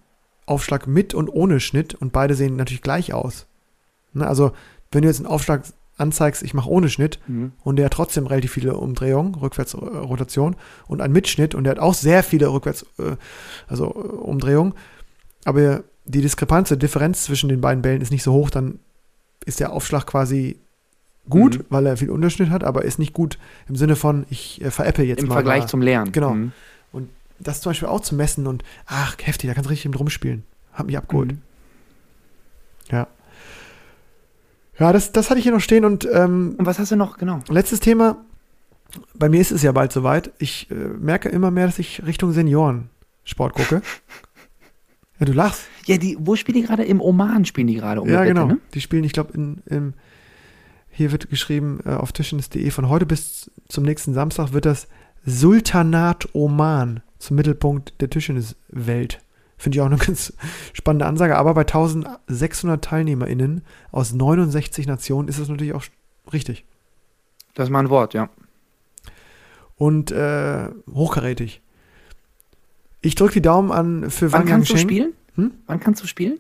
Aufschlag 0.47 0.86
mit 0.86 1.12
und 1.14 1.28
ohne 1.28 1.61
Schnitt 1.61 1.94
und 1.94 2.12
beide 2.12 2.34
sehen 2.34 2.57
natürlich 2.57 2.82
gleich 2.82 3.12
aus. 3.12 3.47
Ne? 4.12 4.26
Also, 4.26 4.53
wenn 4.92 5.03
du 5.03 5.09
jetzt 5.09 5.18
einen 5.18 5.26
Aufschlag 5.26 5.62
anzeigst, 5.99 6.42
ich 6.42 6.55
mache 6.55 6.68
ohne 6.70 6.88
Schnitt 6.88 7.18
Mhm. 7.26 7.53
und 7.64 7.76
der 7.76 7.86
hat 7.86 7.92
trotzdem 7.94 8.26
relativ 8.26 8.53
viele 8.53 8.76
Umdrehungen, 8.76 9.34
Rückwärtsrotation 9.34 10.57
und 10.86 11.01
einen 11.01 11.12
Mitschnitt 11.12 11.55
und 11.55 11.64
der 11.64 11.72
hat 11.72 11.78
auch 11.78 11.94
sehr 11.94 12.22
viele 12.22 12.49
Rückwärts, 12.53 12.84
äh, 12.99 13.16
also 13.66 13.86
äh, 13.86 13.88
Umdrehungen. 14.16 14.74
Aber 15.44 15.82
die 16.05 16.20
Diskrepanz, 16.20 16.68
die 16.68 16.78
Differenz 16.78 17.24
zwischen 17.24 17.49
den 17.49 17.61
beiden 17.61 17.82
Bällen 17.82 18.03
ist 18.03 18.11
nicht 18.12 18.22
so 18.22 18.32
hoch, 18.32 18.51
dann 18.51 18.78
ist 19.44 19.59
der 19.61 19.72
Aufschlag 19.72 20.07
quasi 20.07 20.59
gut, 21.28 21.59
Mhm. 21.59 21.64
weil 21.70 21.86
er 21.86 21.97
viel 21.97 22.11
Unterschnitt 22.11 22.51
hat, 22.51 22.62
aber 22.62 22.84
ist 22.84 22.99
nicht 22.99 23.12
gut 23.12 23.38
im 23.68 23.74
Sinne 23.76 23.97
von, 23.97 24.26
ich 24.30 24.61
äh, 24.62 24.70
veräpple 24.70 25.05
jetzt 25.05 25.22
Im 25.22 25.28
mal. 25.28 25.34
Vergleich 25.34 25.62
mal. 25.62 25.68
zum 25.68 25.82
Lernen. 25.82 26.12
Genau. 26.12 26.34
Mhm. 26.34 26.53
Das 27.39 27.61
zum 27.61 27.70
Beispiel 27.70 27.89
auch 27.89 28.01
zu 28.01 28.14
messen 28.14 28.47
und, 28.47 28.64
ach, 28.87 29.16
heftig, 29.22 29.49
da 29.49 29.55
kannst 29.55 29.68
du 29.68 29.70
richtig 29.70 29.91
mit 29.91 30.01
rumspielen. 30.01 30.45
Hat 30.72 30.87
mich 30.87 30.97
abgeholt. 30.97 31.32
Mhm. 31.32 31.43
Ja, 34.78 34.93
das, 34.93 35.12
das 35.12 35.30
hatte 35.30 35.39
ich 35.39 35.45
hier 35.45 35.53
noch 35.53 35.61
stehen 35.61 35.84
und 35.84 36.07
ähm, 36.12 36.55
Und 36.59 36.66
was 36.66 36.78
hast 36.78 36.93
du 36.93 36.97
noch? 36.97 37.18
Genau. 37.18 37.41
Letztes 37.49 37.80
Thema. 37.80 38.18
Bei 39.14 39.28
mir 39.28 39.41
ist 39.41 39.51
es 39.51 39.62
ja 39.62 39.72
bald 39.72 39.93
soweit. 39.93 40.32
Ich 40.39 40.70
äh, 40.70 40.74
merke 40.74 41.28
immer 41.28 41.51
mehr, 41.51 41.66
dass 41.66 41.78
ich 41.78 42.05
Richtung 42.07 42.32
Senioren-Sport 42.32 43.55
gucke. 43.55 43.82
ja, 45.18 45.26
du 45.26 45.32
lachst. 45.32 45.62
Ja, 45.87 45.97
die, 45.97 46.16
wo 46.20 46.37
spielen 46.37 46.61
die 46.61 46.66
gerade? 46.66 46.84
Im 46.84 47.01
Oman 47.01 47.45
spielen 47.45 47.66
die 47.66 47.74
gerade 47.74 48.01
um 48.03 48.09
ja, 48.09 48.20
Wette, 48.20 48.28
genau. 48.28 48.47
ne? 48.47 48.59
Die 48.74 48.80
spielen, 48.80 49.05
ich 49.05 49.12
glaube, 49.12 49.32
in, 49.32 49.62
im, 49.66 49.95
hier 50.91 51.11
wird 51.11 51.30
geschrieben 51.30 51.80
äh, 51.84 51.91
auf 51.91 52.12
tischtennis.de, 52.12 52.70
von 52.70 52.89
heute 52.89 53.07
bis 53.07 53.51
zum 53.68 53.84
nächsten 53.84 54.14
Samstag 54.14 54.53
wird 54.53 54.66
das 54.66 54.89
Sultanat 55.24 56.28
Oman 56.34 57.01
zum 57.18 57.36
Mittelpunkt 57.36 58.00
der 58.00 58.10
Tischtenniswelt. 58.10 59.20
Finde 59.58 59.76
ich 59.76 59.80
auch 59.82 59.86
eine 59.86 59.96
ganz 60.04 60.32
spannende 60.72 61.06
Ansage. 61.06 61.36
Aber 61.36 61.54
bei 61.54 61.62
1600 61.62 62.84
TeilnehmerInnen 62.84 63.62
aus 63.92 64.12
69 64.12 64.86
Nationen 64.86 65.28
ist 65.28 65.38
das 65.40 65.48
natürlich 65.48 65.74
auch 65.74 65.84
richtig. 66.32 66.64
Das 67.54 67.68
ist 67.68 67.70
mal 67.70 67.80
ein 67.80 67.90
Wort, 67.90 68.12
ja. 68.12 68.28
und 69.76 70.10
äh, 70.10 70.68
hochkarätig. 70.92 71.62
Ich 73.00 73.14
drücke 73.14 73.34
die 73.34 73.42
Daumen 73.42 73.70
an 73.72 74.10
für 74.10 74.32
Wann 74.32 74.42
Wang 74.42 74.48
kannst 74.48 74.70
du 74.70 74.74
Yangcheng. 74.74 74.88
spielen? 74.88 75.12
Hm? 75.36 75.50
Wann 75.66 75.80
kannst 75.80 76.02
du 76.02 76.06
spielen? 76.06 76.38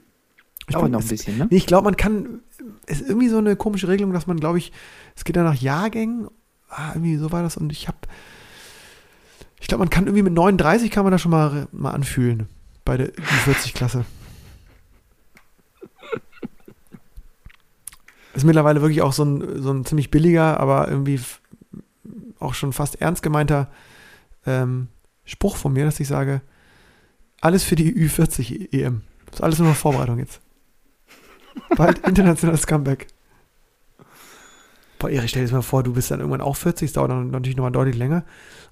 Ich, 0.68 0.74
Dauert 0.74 0.90
noch 0.90 1.00
ein 1.00 1.08
bisschen, 1.08 1.38
ne? 1.38 1.46
Nee, 1.48 1.58
ich 1.58 1.66
glaube, 1.66 1.84
man 1.84 1.96
kann, 1.96 2.40
es 2.86 3.00
ist 3.00 3.08
irgendwie 3.08 3.28
so 3.28 3.38
eine 3.38 3.54
komische 3.54 3.88
Regelung, 3.88 4.12
dass 4.12 4.26
man, 4.26 4.40
glaube 4.40 4.58
ich, 4.58 4.72
es 5.14 5.24
geht 5.24 5.36
ja 5.36 5.44
nach 5.44 5.54
Jahrgängen. 5.54 6.28
Ah, 6.68 6.90
irgendwie 6.94 7.16
so 7.16 7.30
war 7.30 7.42
das 7.42 7.56
und 7.56 7.70
ich 7.70 7.86
habe, 7.86 7.98
ich 9.60 9.68
glaube, 9.68 9.80
man 9.80 9.90
kann 9.90 10.04
irgendwie 10.04 10.22
mit 10.22 10.34
39 10.34 10.90
kann 10.90 11.04
man 11.04 11.12
da 11.12 11.18
schon 11.18 11.30
mal, 11.30 11.68
mal 11.72 11.92
anfühlen 11.92 12.48
bei 12.84 12.96
der 12.96 13.12
40-Klasse. 13.14 14.04
Ist 18.34 18.44
mittlerweile 18.44 18.82
wirklich 18.82 19.00
auch 19.00 19.14
so 19.14 19.24
ein, 19.24 19.62
so 19.62 19.72
ein 19.72 19.86
ziemlich 19.86 20.10
billiger, 20.10 20.60
aber 20.60 20.88
irgendwie 20.88 21.20
auch 22.38 22.52
schon 22.52 22.74
fast 22.74 23.00
ernst 23.00 23.22
gemeinter 23.22 23.70
ähm, 24.44 24.88
Spruch 25.24 25.56
von 25.56 25.72
mir, 25.72 25.86
dass 25.86 26.00
ich 26.00 26.08
sage, 26.08 26.42
alles 27.40 27.64
für 27.64 27.76
die 27.76 27.94
Ü40 27.94 28.72
EM. 28.72 29.02
Ist 29.32 29.42
alles 29.42 29.58
nur 29.58 29.68
noch 29.68 29.76
Vorbereitung 29.76 30.18
jetzt. 30.18 30.40
Bald 31.76 32.06
internationales 32.06 32.66
Comeback. 32.66 33.08
Boah, 34.98 35.10
Erich, 35.10 35.30
stell 35.30 35.42
dir 35.42 35.46
das 35.46 35.52
mal 35.52 35.62
vor, 35.62 35.82
du 35.82 35.92
bist 35.92 36.10
dann 36.10 36.20
irgendwann 36.20 36.40
auch 36.40 36.56
40, 36.56 36.86
es 36.86 36.92
dauert 36.92 37.10
dann 37.10 37.30
natürlich 37.30 37.56
nochmal 37.56 37.72
deutlich 37.72 37.96
länger 37.96 38.24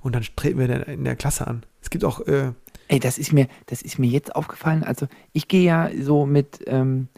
und 0.04 0.14
dann 0.14 0.22
treten 0.36 0.58
wir 0.58 0.68
dann 0.68 0.82
in 0.82 1.04
der 1.04 1.16
Klasse 1.16 1.46
an. 1.46 1.64
Es 1.80 1.90
gibt 1.90 2.04
auch, 2.04 2.20
äh, 2.26 2.52
Ey, 2.88 3.00
das 3.00 3.18
ist 3.18 3.32
mir, 3.32 3.48
das 3.66 3.80
ist 3.80 3.98
mir 3.98 4.08
jetzt 4.08 4.36
aufgefallen. 4.36 4.84
Also 4.84 5.06
ich 5.32 5.48
gehe 5.48 5.64
ja 5.64 5.90
so 6.00 6.26
mit 6.26 6.60
ähm, 6.66 7.08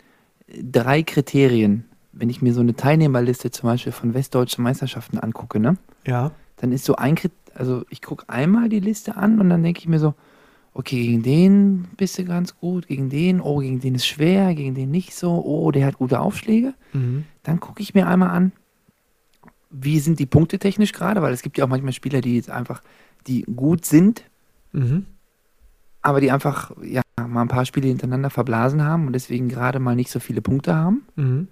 drei 0.49 1.03
Kriterien. 1.03 1.85
Wenn 2.13 2.31
ich 2.31 2.41
mir 2.41 2.55
so 2.55 2.61
eine 2.61 2.77
Teilnehmerliste 2.77 3.51
zum 3.51 3.69
Beispiel 3.69 3.93
von 3.93 4.15
westdeutschen 4.15 4.63
Meisterschaften 4.63 5.19
angucke, 5.19 5.59
ne? 5.59 5.77
ja, 6.07 6.31
Dann 6.57 6.73
ist 6.73 6.85
so 6.85 6.97
ein 6.97 7.17
Krit 7.17 7.33
also 7.55 7.85
ich 7.91 8.03
gucke 8.03 8.29
einmal 8.29 8.69
die 8.69 8.81
Liste 8.81 9.17
an 9.17 9.41
und 9.41 9.51
dann 9.51 9.63
denke 9.63 9.81
ich 9.81 9.89
mir 9.89 9.99
so, 9.99 10.15
okay, 10.75 11.03
gegen 11.03 11.23
den 11.23 11.89
bist 11.97 12.19
du 12.19 12.25
ganz 12.25 12.57
gut, 12.59 12.87
gegen 12.87 13.09
den, 13.09 13.41
oh, 13.41 13.59
gegen 13.59 13.81
den 13.81 13.95
ist 13.95 14.07
schwer, 14.07 14.55
gegen 14.55 14.75
den 14.75 14.91
nicht 14.91 15.15
so, 15.15 15.43
oh, 15.43 15.71
der 15.71 15.87
hat 15.87 15.99
gute 15.99 16.21
Aufschläge. 16.21 16.75
mhm. 16.93 17.25
Dann 17.43 17.61
gucke 17.61 17.83
ich 17.83 17.95
mir 17.95 18.07
einmal 18.07 18.31
an, 18.31 18.53
wie 19.71 19.99
sind 20.01 20.19
die 20.19 20.27
Punkte 20.27 20.59
technisch 20.59 20.93
gerade, 20.93 21.23
weil 21.23 21.33
es 21.33 21.43
gibt 21.43 21.59
ja 21.59 21.65
auch 21.65 21.69
manchmal 21.69 21.93
Spieler, 21.93 22.21
die 22.21 22.37
jetzt 22.37 22.51
einfach, 22.51 22.83
die 23.27 23.43
gut 23.43 23.85
sind, 23.85 24.23
Mhm. 24.73 25.07
aber 26.03 26.21
die 26.21 26.31
einfach 26.31 26.71
ja 26.83 27.03
mal 27.27 27.43
ein 27.43 27.49
paar 27.49 27.65
Spiele 27.67 27.89
hintereinander 27.89 28.31
verblasen 28.31 28.85
haben 28.85 29.07
und 29.07 29.13
deswegen 29.15 29.49
gerade 29.49 29.79
mal 29.81 29.97
nicht 29.97 30.11
so 30.11 30.21
viele 30.21 30.41
Punkte 30.43 30.75
haben. 30.75 31.03
Mhm. 31.17 31.49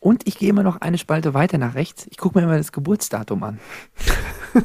Und 0.00 0.26
ich 0.26 0.36
gehe 0.38 0.48
immer 0.50 0.64
noch 0.64 0.80
eine 0.80 0.98
Spalte 0.98 1.32
weiter 1.34 1.58
nach 1.58 1.74
rechts. 1.76 2.06
Ich 2.10 2.16
gucke 2.18 2.36
mir 2.38 2.44
immer 2.44 2.56
das 2.56 2.72
Geburtsdatum 2.72 3.42
an. 3.44 3.60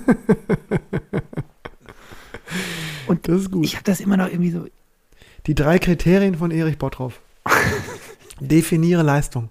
und 3.07 3.27
Das 3.27 3.41
ist 3.41 3.51
gut. 3.51 3.65
ich 3.65 3.75
habe 3.75 3.83
das 3.83 3.99
immer 3.99 4.17
noch 4.17 4.27
irgendwie 4.27 4.51
so. 4.51 4.65
Die 5.45 5.55
drei 5.55 5.77
Kriterien 5.79 6.35
von 6.35 6.51
Erich 6.51 6.77
Bottroff. 6.77 7.21
definiere 8.39 9.03
Leistung. 9.03 9.49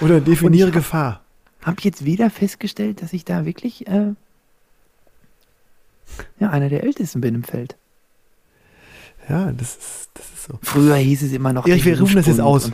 Oder 0.00 0.20
definiere 0.20 0.70
Gefahr. 0.70 1.22
Habe 1.66 1.76
jetzt 1.82 2.04
wieder 2.04 2.30
festgestellt, 2.30 3.02
dass 3.02 3.12
ich 3.12 3.24
da 3.24 3.44
wirklich 3.44 3.86
äh, 3.88 4.12
ja, 6.38 6.50
einer 6.50 6.68
der 6.68 6.84
Ältesten 6.84 7.20
bin 7.20 7.34
im 7.34 7.42
Feld. 7.44 7.76
Ja, 9.28 9.50
das 9.50 9.76
ist, 9.76 10.10
das 10.14 10.26
ist 10.32 10.44
so. 10.44 10.58
Früher 10.62 10.94
hieß 10.94 11.22
es 11.22 11.32
immer 11.32 11.52
noch. 11.52 11.64
Die 11.64 11.84
wir 11.84 11.98
rufen 12.00 12.14
das 12.16 12.26
jetzt 12.26 12.40
aus. 12.40 12.70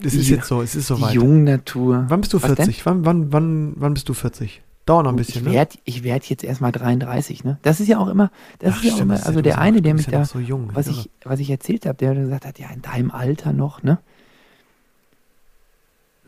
Das 0.00 0.14
ist 0.14 0.28
Die- 0.28 0.34
jetzt 0.34 0.46
so, 0.46 0.62
es 0.62 0.76
ist 0.76 0.88
Die 0.88 0.94
soweit. 0.94 1.14
Jungnatur. 1.14 2.04
Wann 2.08 2.20
bist 2.20 2.32
du 2.32 2.36
Was 2.40 2.46
denn? 2.54 2.56
40? 2.66 2.86
Wann, 2.86 3.04
wann, 3.04 3.32
wann, 3.32 3.72
wann 3.76 3.94
bist 3.94 4.08
du 4.08 4.14
40? 4.14 4.62
Dauert 4.86 5.04
noch 5.04 5.12
ein 5.12 5.16
bisschen, 5.16 5.42
ich 5.42 5.48
ne? 5.48 5.52
werde 5.52 5.76
ich 5.84 6.02
werd 6.04 6.24
jetzt 6.26 6.44
erstmal 6.44 6.70
33, 6.72 7.44
ne? 7.44 7.58
Das 7.62 7.78
ist 7.80 7.88
ja 7.88 7.98
auch 7.98 8.06
immer, 8.08 8.30
das 8.60 8.72
Ach, 8.74 8.76
ist 8.78 8.84
ja 8.84 8.90
auch 8.92 8.94
stimmt, 8.94 9.00
immer, 9.02 9.14
ist 9.16 9.20
ja- 9.22 9.26
also 9.26 9.42
der 9.42 9.58
eine, 9.58 9.82
der 9.82 9.92
mich 9.94 10.06
ja 10.06 10.12
da, 10.20 10.24
so 10.24 10.38
jung. 10.38 10.70
was 10.72 10.86
irre. 10.86 11.00
ich, 11.00 11.10
was 11.24 11.40
ich 11.40 11.50
erzählt 11.50 11.84
habe, 11.84 11.98
der 11.98 12.14
gesagt 12.14 12.46
hat, 12.46 12.58
ja, 12.58 12.68
in 12.70 12.80
deinem 12.80 13.10
Alter 13.10 13.52
noch, 13.52 13.82
ne? 13.82 13.98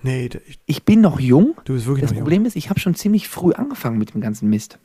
Nee, 0.03 0.31
ich- 0.47 0.59
Ich 0.67 0.85
bin 0.85 1.01
noch 1.01 1.21
jung. 1.21 1.55
du 1.65 1.75
bist 1.75 1.87
wirklich 1.87 2.03
Das 2.03 2.11
noch 2.11 2.17
jung. 2.17 2.25
Problem 2.25 2.47
ist, 2.47 2.57
ich 2.57 2.71
habe 2.71 2.81
schon 2.81 2.95
ziemlich 2.95 3.29
früh 3.29 3.53
angefangen 3.53 3.99
mit 3.99 4.15
dem 4.15 4.21
ganzen 4.21 4.49
Mist. 4.49 4.79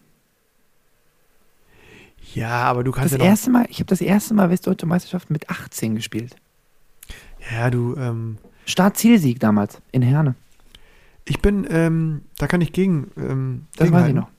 Ja, 2.34 2.64
aber 2.64 2.84
du 2.84 2.92
kannst 2.92 3.06
Das 3.06 3.12
ja 3.14 3.18
noch. 3.20 3.26
erste 3.26 3.50
Mal, 3.52 3.66
ich 3.70 3.78
habe 3.80 3.86
das 3.86 4.02
erste 4.02 4.34
Mal 4.34 4.50
Westdeutsche 4.50 4.86
Meisterschaft 4.86 5.30
mit 5.30 5.50
18 5.50 5.96
gespielt. 5.96 6.36
Ja, 7.52 7.70
du, 7.70 7.96
ähm, 7.96 8.38
Start-Zielsieg 8.66 9.40
damals 9.40 9.80
in 9.92 10.02
Herne. 10.02 10.36
ich 11.28 11.40
bin, 11.42 11.66
ähm, 11.70 12.22
da 12.38 12.48
kann 12.48 12.62
ich 12.62 12.72
gegen. 12.74 13.12
Ähm, 13.18 13.66
Das 13.78 13.82
weiß 13.82 13.88
ich 13.88 13.92
gegenhalten. 13.94 14.16
noch. 14.18 14.30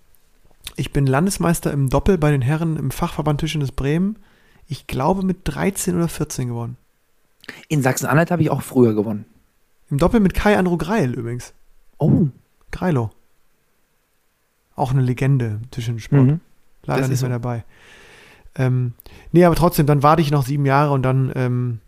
Ich 0.76 0.92
bin 0.92 1.06
Landesmeister 1.06 1.72
im 1.72 1.88
Doppel 1.88 2.18
bei 2.18 2.30
den 2.30 2.42
Herren 2.42 2.76
im 2.76 2.90
Fachverband 2.90 3.40
Tischtennis 3.40 3.72
Bremen. 3.72 4.16
Ich 4.68 4.86
glaube 4.86 5.24
mit 5.24 5.38
13 5.44 5.96
oder 5.96 6.08
14 6.08 6.48
geworden. 6.48 6.76
In 7.68 7.82
Sachsen-Anhalt 7.82 8.30
habe 8.30 8.42
ich 8.42 8.50
auch 8.50 8.62
früher 8.62 8.94
gewonnen. 8.94 9.24
Im 9.90 9.98
Doppel 9.98 10.20
mit 10.20 10.34
Kai 10.34 10.56
Andro 10.58 10.76
Greil 10.76 11.14
übrigens. 11.14 11.54
Oh. 11.98 12.26
Greilo. 12.72 13.10
Auch 14.74 14.90
eine 14.90 15.02
Legende 15.02 15.60
im 15.62 15.70
Tischtennissport. 15.70 16.22
Mhm. 16.22 16.40
Leider 16.84 17.00
das 17.00 17.08
nicht 17.08 17.16
ist 17.16 17.22
mehr 17.22 17.30
dabei. 17.30 17.64
Ähm, 18.56 18.94
nee, 19.32 19.44
aber 19.44 19.54
trotzdem, 19.54 19.86
dann 19.86 20.02
warte 20.02 20.22
ich 20.22 20.30
noch 20.30 20.44
sieben 20.44 20.66
Jahre 20.66 20.92
und 20.92 21.02
dann 21.02 21.32
ähm, 21.34 21.80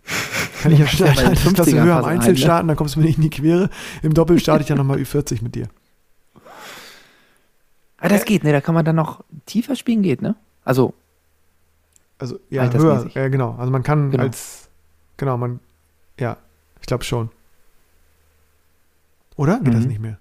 kann 0.63 0.73
ich 0.73 0.79
ja 0.79 0.85
Ja, 0.87 0.91
schnell 0.91 1.13
Klasse 1.35 1.71
50ern 1.71 1.83
höher 1.83 1.97
am 1.97 2.05
Einzel 2.05 2.29
rein, 2.29 2.35
ne? 2.35 2.39
starten, 2.39 2.69
dann 2.69 2.77
kommst 2.77 2.95
du 2.95 3.01
mir 3.01 3.07
nicht 3.07 3.17
in 3.17 3.23
die 3.23 3.31
Quere. 3.31 3.71
Im 4.03 4.15
Doppel 4.15 4.39
starte 4.39 4.63
ich 4.63 4.69
dann 4.69 4.79
nochmal 4.79 4.99
Ü40 4.99 5.43
mit 5.43 5.55
dir. 5.55 5.69
Ah, 7.99 8.09
das 8.09 8.25
geht, 8.25 8.45
ne? 8.45 8.53
Da 8.53 8.61
kann 8.61 8.75
man 8.75 8.85
dann 8.85 8.97
noch 8.97 9.25
tiefer 9.47 9.75
spielen, 9.75 10.03
geht, 10.03 10.23
ne? 10.23 10.37
Also, 10.65 10.95
Also 12.19 12.39
ja, 12.51 12.73
höher, 12.73 13.09
ja 13.15 13.29
genau. 13.29 13.57
Also 13.59 13.73
man 13.73 13.83
kann 13.83 14.11
Genau. 14.11 14.23
als, 14.23 14.69
genau, 15.17 15.37
man, 15.37 15.61
ja, 16.19 16.37
ich 16.81 16.87
glaube 16.87 17.05
schon. 17.05 17.31
Oder? 19.39 19.61
Geht 19.61 19.73
das 19.73 19.83
Mhm. 19.85 19.89
nicht 19.89 20.01
mehr? 20.01 20.19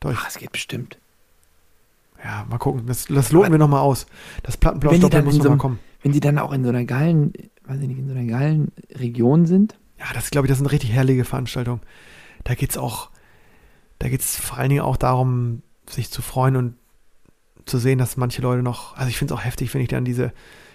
Doch, 0.00 0.14
ach, 0.16 0.28
es 0.28 0.38
geht 0.38 0.52
bestimmt. 0.52 0.96
ja, 2.24 2.46
mal 2.48 2.58
gucken. 2.58 2.86
Das, 2.86 3.06
das 3.06 3.32
loten 3.32 3.46
Aber- 3.46 3.54
wir 3.54 3.58
nochmal 3.58 3.80
aus. 3.80 4.06
Das 4.42 4.56
die 5.10 5.10
dann 5.16 5.24
muss 5.24 5.34
so 5.34 5.56
kommen. 5.58 5.78
Wenn 6.02 6.12
sie 6.12 6.20
dann 6.20 6.38
auch 6.38 6.52
in 6.52 6.62
so 6.62 6.68
einer 6.70 6.84
geilen, 6.84 7.32
weiß 7.64 7.80
ich 7.80 7.88
nicht, 7.88 7.98
in 7.98 8.08
so 8.08 8.14
einer 8.14 8.24
geilen 8.26 8.72
Region 8.94 9.46
sind. 9.46 9.78
Ja, 9.98 10.06
das 10.14 10.30
glaube 10.30 10.46
ich, 10.46 10.50
das 10.50 10.58
sind 10.58 10.66
richtig 10.68 10.92
herrliche 10.92 11.24
Veranstaltungen. 11.24 11.80
Da 12.44 12.54
geht's 12.54 12.76
auch, 12.78 13.10
da 13.98 14.08
geht's 14.08 14.36
vor 14.36 14.58
allen 14.58 14.68
Dingen 14.70 14.82
auch 14.82 14.96
darum, 14.96 15.62
sich 15.88 16.10
zu 16.10 16.22
freuen 16.22 16.56
und 16.56 16.74
zu 17.66 17.78
sehen, 17.78 17.98
dass 17.98 18.16
manche 18.16 18.40
Leute 18.42 18.62
noch, 18.62 18.96
also 18.96 19.08
ich 19.10 19.18
finde 19.18 19.34
es 19.34 19.40
auch 19.40 19.44
heftig, 19.44 19.72
wenn 19.74 19.80
ich 19.82 19.88
dann 19.88 20.04
diese, 20.04 20.32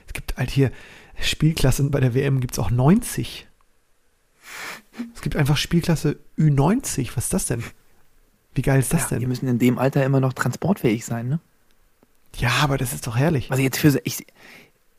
es 0.08 0.14
gibt 0.14 0.38
halt 0.38 0.50
hier 0.52 0.72
Spielklassen 1.20 1.90
bei 1.92 2.00
der 2.00 2.14
WM 2.14 2.40
gibt's 2.40 2.60
auch 2.60 2.70
90. 2.72 3.48
Es 5.14 5.22
gibt 5.22 5.36
einfach 5.36 5.58
Spielklasse 5.58 6.18
Ü90. 6.38 7.12
Was 7.16 7.26
ist 7.26 7.34
das 7.34 7.46
denn? 7.48 7.64
Wie 8.54 8.62
geil 8.62 8.80
ist 8.80 8.94
das 8.94 9.10
ja, 9.10 9.18
Die 9.18 9.22
denn? 9.22 9.30
müssen 9.30 9.48
in 9.48 9.60
dem 9.60 9.78
Alter 9.78 10.06
immer 10.06 10.20
noch 10.20 10.34
transportfähig 10.34 11.06
sein, 11.06 11.28
ne? 11.28 11.40
Ja, 12.38 12.52
aber 12.62 12.78
das 12.78 12.94
ist 12.94 13.08
doch 13.08 13.18
herrlich. 13.18 13.52
Also 13.52 13.64
jetzt 13.64 13.78
für, 13.78 14.00
ich 14.04 14.26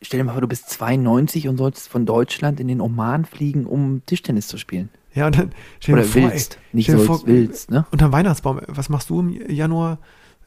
stell 0.01 0.19
dir 0.19 0.23
mal 0.23 0.33
vor, 0.33 0.41
du 0.41 0.47
bist 0.47 0.69
92 0.69 1.47
und 1.47 1.57
sollst 1.57 1.87
von 1.89 2.05
Deutschland 2.05 2.59
in 2.59 2.67
den 2.67 2.81
Oman 2.81 3.25
fliegen, 3.25 3.65
um 3.65 4.03
Tischtennis 4.05 4.47
zu 4.47 4.57
spielen. 4.57 4.89
Ja, 5.13 5.27
und 5.27 5.37
dann 5.37 5.51
stell 5.79 5.95
dir 5.95 6.01
Oder 6.01 6.09
vor, 6.09 6.21
ey, 6.21 6.31
willst. 6.31 6.59
Nicht 6.73 6.85
stell 6.85 6.97
dir 6.97 7.05
sollst, 7.05 7.21
vor, 7.23 7.27
willst, 7.27 7.71
ne? 7.71 7.85
unterm 7.91 8.11
Weihnachtsbaum, 8.11 8.61
was 8.67 8.89
machst 8.89 9.09
du 9.09 9.19
im 9.19 9.49
Januar? 9.49 9.99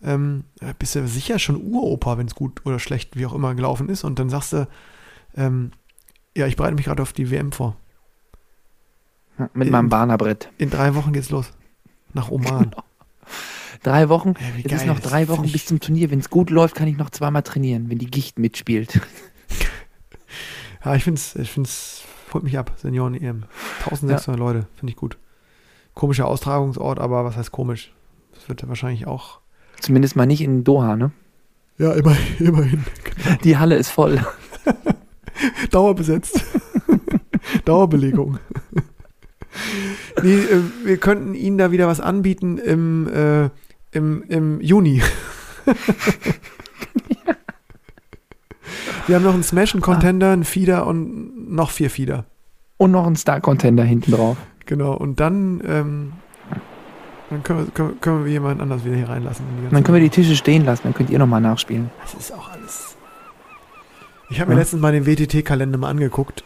Ähm, 0.03 0.45
äh, 0.61 0.73
bist 0.79 0.95
du 0.95 1.07
sicher 1.07 1.39
schon 1.39 1.57
Uropa, 1.57 2.17
wenn 2.17 2.27
es 2.27 2.35
gut 2.35 2.65
oder 2.65 2.79
schlecht, 2.79 3.17
wie 3.17 3.27
auch 3.27 3.35
immer, 3.35 3.55
gelaufen 3.55 3.89
ist. 3.89 4.03
Und 4.05 4.19
dann 4.19 4.31
sagst 4.31 4.53
du, 4.53 4.69
ähm, 5.37 5.73
ja, 6.37 6.47
ich 6.47 6.57
bereite 6.57 6.75
mich 6.75 6.87
gerade 6.87 7.03
auf 7.03 7.13
die 7.13 7.31
WM 7.31 7.53
vor. 7.53 7.77
Ja, 9.39 9.49
Mit 9.55 9.67
in- 9.69 9.73
meinem 9.73 9.89
Bahnerbrett. 9.89 10.51
In 10.59 10.71
drei 10.71 10.95
Wochen 10.95 11.13
geht's 11.13 11.31
los. 11.31 11.51
Nach 12.13 12.31
Oman. 12.31 12.75
Drei 13.83 14.09
Wochen. 14.09 14.35
Ja, 14.39 14.65
Es 14.65 14.83
ist 14.83 14.87
noch 14.87 15.01
drei 15.01 15.29
Wochen 15.29 15.51
bis 15.51 15.65
zum 15.67 15.81
Turnier. 15.81 16.11
Wenn 16.11 16.19
es 16.19 16.29
gut 16.29 16.51
läuft, 16.51 16.75
kann 16.75 16.89
ich 16.89 16.97
noch 16.99 17.11
zweimal 17.11 17.43
trainieren, 17.43 17.89
wenn 17.89 17.99
die 17.99 18.11
Gicht 18.11 18.39
mitspielt. 18.39 19.01
Ja, 20.83 20.95
ich 20.95 21.05
find's, 21.05 21.37
ich 21.37 21.51
find's, 21.51 22.05
holt 22.33 22.43
mich 22.43 22.57
ab, 22.57 22.73
Senioren-EM. 22.79 23.45
1600 23.85 24.39
Leute, 24.39 24.67
finde 24.77 24.93
ich 24.93 24.97
gut. 24.97 25.19
Komischer 25.93 26.27
Austragungsort, 26.27 26.99
aber 26.99 27.23
was 27.27 27.37
heißt 27.37 27.53
komisch? 27.53 27.93
Das 28.33 28.49
wird 28.49 28.63
ja 28.63 28.69
wahrscheinlich 28.69 29.07
auch. 29.07 29.41
Zumindest 29.81 30.17
mal 30.17 30.25
nicht 30.25 30.41
in 30.41 30.65
Doha, 30.65 30.97
ne? 30.97 31.11
Ja, 31.77 31.93
immer, 31.93 32.17
immerhin. 32.39 32.83
Die 33.45 33.59
Halle 33.59 33.77
ist 33.77 33.91
voll. 33.91 34.25
Dauerbesetzt. 35.71 36.43
Dauerbelegung. 37.67 38.39
nee, 40.23 40.35
äh, 40.35 40.63
wir 40.85 40.97
könnten 40.99 41.35
Ihnen 41.35 41.59
da 41.59 41.71
wieder 41.73 41.87
was 41.89 42.01
anbieten 42.01 42.59
im, 42.59 43.09
äh, 43.09 43.51
im, 43.93 44.23
im 44.29 44.61
Juni. 44.61 45.03
wir 49.07 49.17
haben 49.17 49.25
noch 49.25 49.35
einen 49.35 49.43
Smash, 49.43 49.75
einen 49.75 49.83
Contender, 49.83 50.33
einen 50.33 50.45
Feeder 50.45 50.87
und 50.87 51.53
noch 51.53 51.71
vier 51.71 51.91
Feeder. 51.91 52.25
Und 52.77 52.93
noch 52.93 53.07
ein 53.07 53.17
Star-Contender 53.17 53.85
hinten 53.85 54.13
drauf. 54.13 54.37
Genau, 54.67 54.93
und 54.95 55.21
dann, 55.21 55.61
ähm, 55.67 56.13
dann 57.29 57.43
können, 57.43 57.67
wir, 57.67 57.73
können, 57.73 58.01
können 58.01 58.25
wir 58.25 58.33
jemanden 58.33 58.61
anders 58.63 58.85
wieder 58.85 58.97
hier 58.97 59.09
reinlassen. 59.09 59.45
dann 59.71 59.83
können 59.85 59.97
wir 59.97 60.03
die. 60.03 60.11
Tische 60.11 60.37
stehen 60.37 60.65
lassen, 60.65 60.83
dann 60.85 60.95
könnt 60.95 61.11
ihr 61.11 61.19
nochmal 61.19 61.41
nachspielen. 61.41 61.91
Das 62.03 62.15
ist 62.15 62.33
auch 62.33 62.51
alles. 62.51 62.97
Ich 64.31 64.41
habe 64.41 64.51
mir 64.51 64.55
Ja. 64.55 64.61
letztens 64.61 64.81
mal 64.81 64.93
den 64.93 65.07
WTT-Kalender 65.07 65.77
mal 65.77 65.91
angeguckt. 65.91 66.45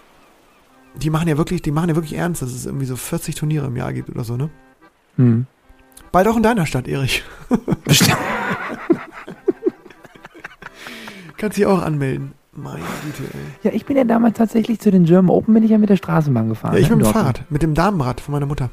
Die 0.96 1.10
machen 1.10 1.28
ja 1.28 1.36
wirklich, 1.36 1.62
die 1.62 1.72
machen 1.72 1.88
ja 1.88 1.96
wirklich 1.96 2.14
ernst, 2.16 2.42
dass 2.42 2.52
es 2.52 2.66
irgendwie 2.66 2.86
so 2.86 2.96
40 2.96 3.34
Turniere 3.34 3.66
im 3.66 3.76
Jahr 3.76 3.92
gibt 3.92 4.08
oder 4.10 4.24
so, 4.24 4.36
ne? 4.36 4.50
Hm. 5.16 5.46
Bald 6.12 6.28
auch 6.28 6.36
in 6.36 6.42
deiner 6.42 6.66
Stadt, 6.66 6.86
Erich. 6.88 7.24
Bestimmt. 7.84 8.16
Kannst 11.36 11.58
dich 11.58 11.66
auch 11.66 11.82
anmelden. 11.82 12.32
Meine 12.52 12.78
Güte, 13.04 13.24
ey. 13.32 13.40
Ja, 13.64 13.72
ich 13.74 13.84
bin 13.84 13.96
ja 13.96 14.04
damals 14.04 14.38
tatsächlich 14.38 14.78
zu 14.78 14.90
den 14.92 15.04
German 15.04 15.30
Open, 15.30 15.52
bin 15.54 15.64
ich 15.64 15.70
ja 15.70 15.78
mit 15.78 15.90
der 15.90 15.96
Straßenbahn 15.96 16.48
gefahren. 16.48 16.74
Ja, 16.74 16.78
ich 16.78 16.88
ne, 16.88 16.96
mit 16.96 17.06
dem. 17.06 17.12
Fahrrad, 17.12 17.42
mit 17.50 17.62
dem 17.62 17.74
Damenrad 17.74 18.20
von 18.20 18.32
meiner 18.32 18.46
Mutter. 18.46 18.70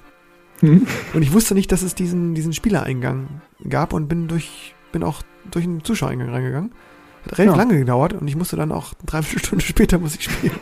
Hm. 0.60 0.86
Und 1.16 1.22
ich 1.24 1.34
wusste 1.34 1.56
nicht, 1.56 1.72
dass 1.72 1.82
es 1.82 1.96
diesen, 1.96 2.36
diesen 2.36 2.54
Spielereingang 2.54 3.28
gab 3.68 3.94
und 3.94 4.08
bin 4.08 4.28
durch, 4.28 4.76
bin 4.92 5.04
auch 5.04 5.24
durch 5.50 5.66
einen 5.66 5.84
Zuschauereingang 5.84 6.30
reingegangen. 6.30 6.72
Hat 7.26 7.40
relativ 7.40 7.58
Ja. 7.58 7.64
lange 7.64 7.78
gedauert 7.80 8.14
und 8.14 8.28
ich 8.28 8.36
musste 8.36 8.56
dann 8.56 8.72
auch 8.72 8.94
drei 9.06 9.24
vier 9.24 9.40
Stunden 9.40 9.62
später 9.66 9.98
muss 9.98 10.16
ich 10.16 10.26
spielen. 10.26 10.54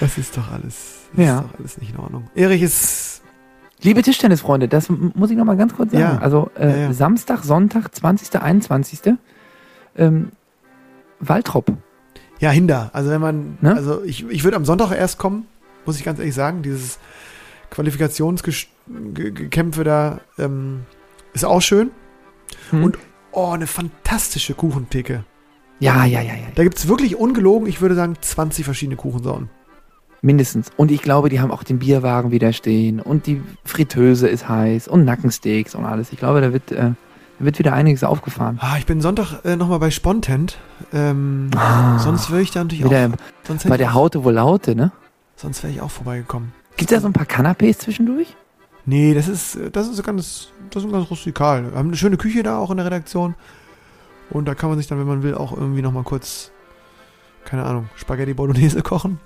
Das 0.00 0.18
ist 0.18 0.36
doch 0.36 0.50
alles, 0.52 1.06
das 1.14 1.24
Ja. 1.26 1.38
ist 1.38 1.44
doch 1.52 1.58
alles 1.58 1.78
nicht 1.78 1.92
in 1.94 1.98
Ordnung. 1.98 2.28
Erich 2.34 2.62
ist, 2.62 3.22
Liebe 3.80 4.02
Tischtennisfreunde, 4.02 4.66
das 4.66 4.88
muss 4.88 5.30
ich 5.30 5.36
noch 5.36 5.44
mal 5.44 5.56
ganz 5.56 5.72
kurz 5.76 5.92
sagen. 5.92 6.02
Ja. 6.02 6.18
Also 6.18 6.50
äh, 6.58 6.68
Ja, 6.68 6.76
ja. 6.76 6.92
Samstag, 6.92 7.44
Sonntag, 7.44 7.94
20., 7.94 8.42
21. 8.42 9.00
Ähm, 9.96 10.32
Waltrop. 11.20 11.72
ja, 12.40 12.50
Hinder. 12.50 12.90
Also 12.92 13.10
wenn 13.10 13.20
man, 13.20 13.56
Ne? 13.60 13.74
also 13.74 14.02
ich, 14.02 14.28
ich 14.28 14.42
würde 14.44 14.56
am 14.56 14.64
Sonntag 14.64 14.90
erst 14.92 15.18
kommen, 15.18 15.46
muss 15.86 15.96
ich 15.96 16.04
ganz 16.04 16.18
ehrlich 16.18 16.34
sagen. 16.34 16.62
Dieses 16.62 16.98
Qualifikationsgekämpfe 17.70 19.84
da 19.84 20.20
ähm, 20.38 20.80
ist 21.32 21.44
auch 21.44 21.60
schön. 21.62 21.90
Hm? 22.70 22.82
Und- 22.84 22.98
Oh, 23.30 23.50
eine 23.50 23.66
fantastische 23.68 24.54
Kuchentheke. 24.54 25.22
Ja, 25.80 26.04
ja, 26.04 26.20
ja, 26.20 26.34
ja. 26.34 26.46
Da 26.54 26.64
gibt 26.64 26.78
es 26.78 26.88
wirklich 26.88 27.16
ungelogen, 27.16 27.68
ich 27.68 27.80
würde 27.80 27.94
sagen, 27.94 28.16
20 28.20 28.64
verschiedene 28.64 28.96
Kuchensorten. 28.96 29.50
Mindestens. 30.20 30.70
Und 30.76 30.90
ich 30.90 31.02
glaube, 31.02 31.28
die 31.28 31.40
haben 31.40 31.52
auch 31.52 31.62
den 31.62 31.78
Bierwagen 31.78 32.32
wieder 32.32 32.52
stehen 32.52 33.00
und 33.00 33.26
die 33.26 33.40
Fritteuse 33.64 34.28
ist 34.28 34.48
heiß 34.48 34.88
und 34.88 35.04
Nackensteaks 35.04 35.76
und 35.76 35.84
alles. 35.84 36.12
Ich 36.12 36.18
glaube, 36.18 36.40
da 36.40 36.52
wird, 36.52 36.72
äh, 36.72 36.90
da 37.38 37.44
wird 37.44 37.58
wieder 37.60 37.72
einiges 37.72 38.02
aufgefahren. 38.02 38.58
Ah, 38.60 38.76
ich 38.78 38.86
bin 38.86 39.00
Sonntag 39.00 39.44
äh, 39.44 39.54
nochmal 39.54 39.78
bei 39.78 39.92
Spontent. 39.92 40.58
Ähm, 40.92 41.50
Ah, 41.54 42.00
sonst 42.00 42.30
wäre 42.30 42.42
ich 42.42 42.50
da 42.50 42.64
natürlich 42.64 42.84
wieder 42.84 43.10
auch. 43.12 43.46
Sonst 43.46 43.68
bei 43.68 43.76
der 43.76 43.94
Haute 43.94 44.24
wohl 44.24 44.32
Laute, 44.34 44.74
ne? 44.74 44.90
sonst 45.36 45.62
wäre 45.62 45.72
ich 45.72 45.80
auch 45.80 45.90
vorbeigekommen. 45.90 46.52
Gibt 46.76 46.90
es 46.90 46.96
da 46.96 47.00
so 47.00 47.06
ein 47.06 47.12
paar 47.12 47.26
Canapés 47.26 47.78
zwischendurch? 47.78 48.34
Nee, 48.86 49.14
das 49.14 49.28
ist, 49.28 49.54
äh, 49.54 49.70
das 49.70 49.86
ist 49.86 50.02
ganz, 50.02 50.48
das 50.70 50.84
ist 50.84 50.90
ganz 50.90 51.10
rustikal. 51.10 51.70
Wir 51.70 51.78
haben 51.78 51.88
eine 51.88 51.96
schöne 51.96 52.16
Küche 52.16 52.42
da 52.42 52.58
auch 52.58 52.70
in 52.72 52.78
der 52.78 52.86
Redaktion. 52.86 53.36
Und 54.30 54.46
da 54.46 54.54
kann 54.54 54.68
man 54.70 54.78
sich 54.78 54.86
dann, 54.86 54.98
wenn 54.98 55.06
man 55.06 55.22
will, 55.22 55.34
auch 55.34 55.56
irgendwie 55.56 55.82
nochmal 55.82 56.02
kurz, 56.02 56.50
keine 57.44 57.64
Ahnung, 57.64 57.88
Spaghetti 57.96 58.34
Bolognese 58.34 58.82
kochen. 58.82 59.18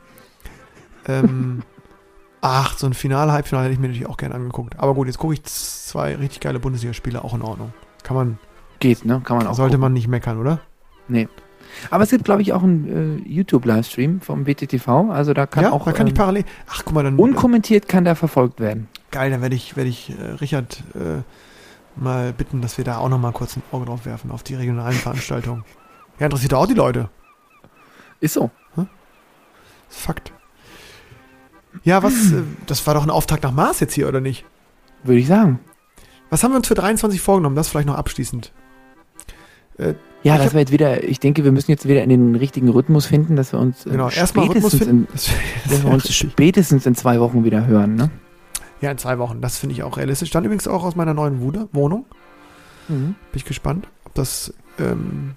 Ähm, 1.06 1.62
ach, 2.40 2.78
so 2.78 2.86
ein 2.86 2.94
Finale, 2.94 3.32
Halbfinale 3.32 3.64
hätte 3.64 3.74
ich 3.74 3.80
mir 3.80 3.88
natürlich 3.88 4.08
auch 4.08 4.16
gerne 4.16 4.34
angeguckt. 4.34 4.78
Aber 4.78 4.94
gut, 4.94 5.06
jetzt 5.06 5.18
gucke 5.18 5.34
ich 5.34 5.42
zwei 5.44 6.14
richtig 6.16 6.40
geile 6.40 6.60
Bundesligaspiele, 6.60 7.22
auch 7.22 7.34
in 7.34 7.42
Ordnung. 7.42 7.72
Kann 8.02 8.16
man, 8.16 8.38
Geht, 8.80 9.04
ne? 9.04 9.20
Kann 9.24 9.38
man 9.38 9.46
auch. 9.46 9.54
sollte 9.54 9.72
gucken. 9.72 9.80
man 9.80 9.92
nicht 9.92 10.08
meckern, 10.08 10.38
oder? 10.38 10.60
Aber 11.90 12.04
es 12.04 12.10
gibt, 12.10 12.24
glaube 12.24 12.42
ich, 12.42 12.52
auch 12.52 12.62
einen 12.62 13.24
äh, 13.24 13.28
YouTube-Livestream 13.28 14.20
vom 14.20 14.44
BTTV. 14.44 15.10
Also 15.10 15.34
da 15.34 15.46
kann 15.46 15.64
ja, 15.64 15.72
auch 15.72 15.84
da 15.84 15.92
kann 15.92 16.06
ich 16.06 16.12
ähm, 16.12 16.18
parallel. 16.18 16.44
Ach, 16.68 16.82
guck 16.84 16.94
mal, 16.94 17.02
dann. 17.02 17.16
unkommentiert 17.16 17.88
kann 17.88 18.04
der 18.04 18.16
verfolgt 18.16 18.60
werden. 18.60 18.88
Geil, 19.10 19.30
dann 19.30 19.42
werde 19.42 19.56
ich, 19.56 19.76
werde 19.76 19.90
ich 19.90 20.10
äh, 20.10 20.32
Richard 20.40 20.82
äh, 20.94 21.22
mal 21.96 22.32
bitten, 22.32 22.60
dass 22.62 22.78
wir 22.78 22.84
da 22.84 22.98
auch 22.98 23.08
noch 23.08 23.18
mal 23.18 23.32
kurz 23.32 23.56
ein 23.56 23.62
Auge 23.72 23.86
drauf 23.86 24.04
werfen, 24.06 24.30
auf 24.30 24.42
die 24.42 24.54
regionalen 24.54 24.94
Veranstaltungen. 24.96 25.64
Ja, 26.18 26.26
interessiert 26.26 26.54
auch 26.54 26.66
die 26.66 26.74
Leute. 26.74 27.08
Ist 28.20 28.34
so. 28.34 28.50
Ist 28.76 28.86
Fakt. 30.00 30.32
Ja, 31.84 32.02
was, 32.02 32.32
äh, 32.32 32.42
das 32.66 32.86
war 32.86 32.94
doch 32.94 33.02
ein 33.02 33.10
Auftrag 33.10 33.42
nach 33.42 33.52
Mars 33.52 33.80
jetzt 33.80 33.94
hier, 33.94 34.08
oder 34.08 34.20
nicht? 34.20 34.44
Würde 35.04 35.20
ich 35.20 35.26
sagen. 35.26 35.58
Was 36.30 36.42
haben 36.44 36.52
wir 36.52 36.56
uns 36.58 36.68
für 36.68 36.74
23 36.74 37.20
vorgenommen? 37.20 37.56
Das 37.56 37.68
vielleicht 37.68 37.86
noch 37.88 37.96
abschließend. 37.96 38.52
Äh, 39.78 39.94
Ja, 40.22 40.38
dass 40.38 40.52
wir 40.54 40.60
jetzt 40.60 40.72
wieder, 40.72 41.02
ich 41.04 41.18
denke, 41.18 41.44
wir 41.44 41.52
müssen 41.52 41.70
jetzt 41.70 41.86
wieder 41.88 42.02
in 42.02 42.08
den 42.10 42.34
richtigen 42.36 42.68
Rhythmus 42.68 43.06
finden, 43.06 43.36
dass 43.36 43.52
wir 43.52 43.58
uns 43.58 43.84
äh, 43.86 43.90
genau, 43.90 44.08
erstmal 44.08 44.46
Rhythmus 44.46 44.72
spätestens, 44.74 44.86
finden. 44.86 45.06
in, 45.08 45.12
Das, 45.64 45.70
dass 45.72 45.84
wir 45.84 45.90
uns 45.90 46.14
spätestens 46.14 46.86
in 46.86 46.94
zwei 46.94 47.20
Wochen 47.20 47.44
wieder 47.44 47.66
hören, 47.66 47.96
ne? 47.96 48.10
Ja, 48.82 48.90
in 48.90 48.98
zwei 48.98 49.18
Wochen. 49.18 49.40
Das 49.40 49.58
finde 49.58 49.74
ich 49.74 49.82
auch 49.82 49.96
realistisch. 49.96 50.30
Dann 50.30 50.44
übrigens 50.44 50.68
auch 50.68 50.84
aus 50.84 50.96
meiner 50.96 51.14
neuen 51.14 51.40
Wude, 51.40 51.68
Wohnung. 51.72 52.04
Mhm. 52.88 53.14
Bin 53.14 53.36
ich 53.36 53.44
gespannt, 53.44 53.86
ob 54.04 54.14
das 54.14 54.52
ähm, 54.78 55.36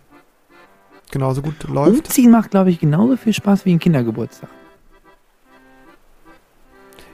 genauso 1.12 1.42
gut 1.42 1.64
läuft. 1.64 2.08
Umziehen 2.08 2.32
macht, 2.32 2.52
glaube 2.52 2.72
ich, 2.72 2.80
genauso 2.80 3.18
viel 3.18 3.34
Spaß 3.34 3.66
wie 3.66 3.74
ein 3.74 3.80
Kindergeburtstag. 3.80 4.50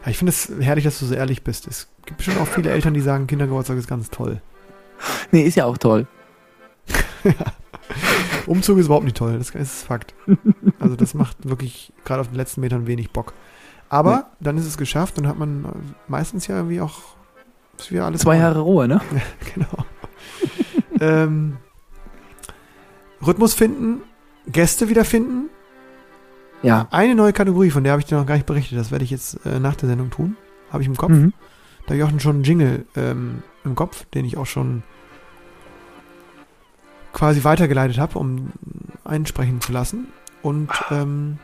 Ja, 0.04 0.10
ich 0.10 0.18
finde 0.18 0.32
es 0.32 0.52
herrlich, 0.60 0.86
dass 0.86 1.00
du 1.00 1.06
so 1.06 1.14
ehrlich 1.14 1.44
bist. 1.44 1.68
Es 1.68 1.90
gibt 2.06 2.18
bestimmt 2.18 2.40
auch 2.40 2.48
viele 2.48 2.72
Eltern, 2.72 2.94
die 2.94 3.02
sagen, 3.02 3.28
Kindergeburtstag 3.28 3.78
ist 3.78 3.88
ganz 3.88 4.10
toll. 4.10 4.42
Nee, 5.32 5.42
ist 5.44 5.56
ja 5.56 5.66
auch 5.66 5.80
toll. 5.80 6.06
Umzug 8.46 8.78
ist 8.78 8.86
überhaupt 8.86 9.06
nicht 9.06 9.18
toll, 9.18 9.38
das 9.38 9.50
ist 9.50 9.84
Fakt. 9.84 10.14
Also 10.80 10.96
das 10.96 11.14
macht 11.16 11.48
wirklich 11.48 11.92
gerade 12.06 12.22
auf 12.22 12.28
den 12.28 12.36
letzten 12.36 12.62
Metern 12.62 12.86
wenig 12.86 13.12
Bock. 13.12 13.34
Aber 13.92 14.16
Nee. 14.16 14.24
dann 14.40 14.58
ist 14.58 14.66
es 14.66 14.78
geschafft 14.78 15.18
und 15.18 15.28
hat 15.28 15.38
man 15.38 15.66
äh, 15.66 15.68
meistens 16.08 16.48
ja 16.48 16.56
irgendwie 16.56 16.80
auch 16.80 17.00
wieder 17.90 18.06
alles 18.06 18.22
Zwei. 18.22 18.38
Jahre 18.38 18.62
Ruhe, 18.62 18.88
ne? 18.88 19.02
Genau. 19.54 19.68
ähm, 21.02 21.58
Rhythmus 23.26 23.54
finden, 23.54 24.02
Gäste 24.48 24.88
wiederfinden. 24.88 25.50
Ja. 26.64 26.88
Eine 26.92 27.16
neue 27.16 27.34
Kategorie, 27.34 27.70
von 27.72 27.84
der 27.84 27.92
habe 27.94 28.00
ich 28.02 28.06
dir 28.06 28.18
noch 28.18 28.26
gar 28.26 28.36
nicht 28.36 28.46
berichtet. 28.46 28.78
Das 28.80 28.92
werde 28.92 29.04
ich 29.04 29.12
jetzt 29.12 29.46
äh, 29.46 29.60
nach 29.60 29.76
der 29.76 29.90
Sendung 29.90 30.10
tun. 30.10 30.38
Habe 30.72 30.84
ich 30.84 30.88
im 30.88 30.96
Kopf. 30.96 31.10
Mhm. 31.12 31.34
Da 31.86 31.88
habe 31.94 31.98
ich 31.98 32.04
auch 32.04 32.20
schon 32.22 32.36
einen 32.36 32.44
Jingle 32.44 32.86
ähm, 32.96 33.44
im 33.66 33.76
Kopf, 33.76 34.06
den 34.14 34.24
ich 34.24 34.38
auch 34.38 34.46
schon 34.46 34.84
quasi 37.14 37.44
weitergeleitet 37.44 37.98
habe, 37.98 38.18
um 38.18 38.52
einsprechen 39.04 39.60
zu 39.60 39.74
lassen. 39.74 40.08
Und 40.44 40.70
ähm, 40.92 41.40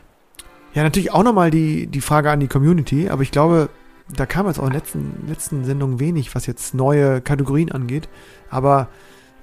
ja, 0.74 0.82
natürlich 0.82 1.12
auch 1.12 1.22
nochmal 1.22 1.50
die, 1.50 1.86
die 1.86 2.00
Frage 2.00 2.30
an 2.30 2.40
die 2.40 2.48
Community, 2.48 3.08
aber 3.08 3.22
ich 3.22 3.30
glaube, 3.30 3.68
da 4.14 4.26
kam 4.26 4.46
jetzt 4.46 4.58
auch 4.58 4.64
in 4.64 4.70
den 4.70 4.74
letzten, 4.78 5.24
letzten 5.28 5.64
Sendungen 5.64 6.00
wenig, 6.00 6.34
was 6.34 6.46
jetzt 6.46 6.74
neue 6.74 7.20
Kategorien 7.20 7.70
angeht. 7.72 8.08
Aber 8.50 8.88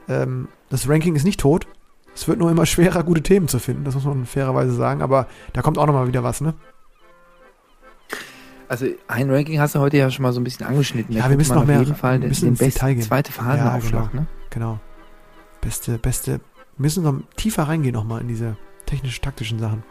ähm, 0.07 0.47
das 0.69 0.88
Ranking 0.89 1.15
ist 1.15 1.23
nicht 1.23 1.39
tot. 1.39 1.68
Es 2.15 2.27
wird 2.27 2.39
nur 2.39 2.49
immer 2.49 2.65
schwerer, 2.65 3.03
gute 3.03 3.22
Themen 3.22 3.47
zu 3.47 3.60
finden, 3.60 3.84
das 3.84 3.93
muss 3.95 4.06
man 4.06 4.26
fairerweise 4.26 4.73
sagen. 4.73 5.02
Aber 5.02 5.27
da 5.53 5.61
kommt 5.61 5.77
auch 5.77 5.85
nochmal 5.85 6.07
wieder 6.07 6.23
was, 6.23 6.41
ne? 6.41 6.53
Also 8.68 8.88
ein 9.07 9.30
Ranking 9.30 9.60
hast 9.60 9.76
du 9.76 9.80
heute 9.80 9.97
ja 9.97 10.10
schon 10.10 10.23
mal 10.23 10.34
so 10.34 10.39
ein 10.39 10.43
bisschen 10.43 10.65
angeschnitten. 10.65 11.15
Ja, 11.15 11.30
wir 11.30 11.38
müssen 11.38 11.53
noch 11.53 11.61
auf 11.61 11.68
mehr- 11.68 11.80
jeden 11.80 11.95
Fall 11.95 12.19
den, 12.19 12.31
den 12.31 12.47
ins 12.49 12.57
Detail 12.60 12.65
besten 12.65 12.88
gehen. 12.95 13.02
zweite 13.03 13.31
Phasenaufschlag, 13.31 14.14
ne? 14.14 14.26
Genau. 14.49 14.80
Beste, 15.61 15.97
beste. 15.99 16.31
Wir 16.31 16.39
müssen 16.77 17.03
noch 17.03 17.15
tiefer 17.35 17.64
reingehen 17.64 17.93
nochmal 17.93 18.22
in 18.22 18.27
diese 18.27 18.57
technisch-taktischen 18.88 19.60
Sachen. 19.60 19.84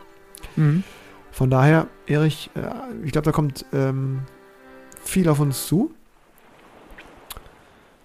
Mhm. 0.56 0.82
Von 1.34 1.50
daher, 1.50 1.88
Erich, 2.06 2.48
äh, 2.54 2.60
ich 3.04 3.10
glaube, 3.10 3.24
da 3.24 3.32
kommt 3.32 3.66
ähm, 3.72 4.20
viel 5.02 5.28
auf 5.28 5.40
uns 5.40 5.66
zu. 5.66 5.92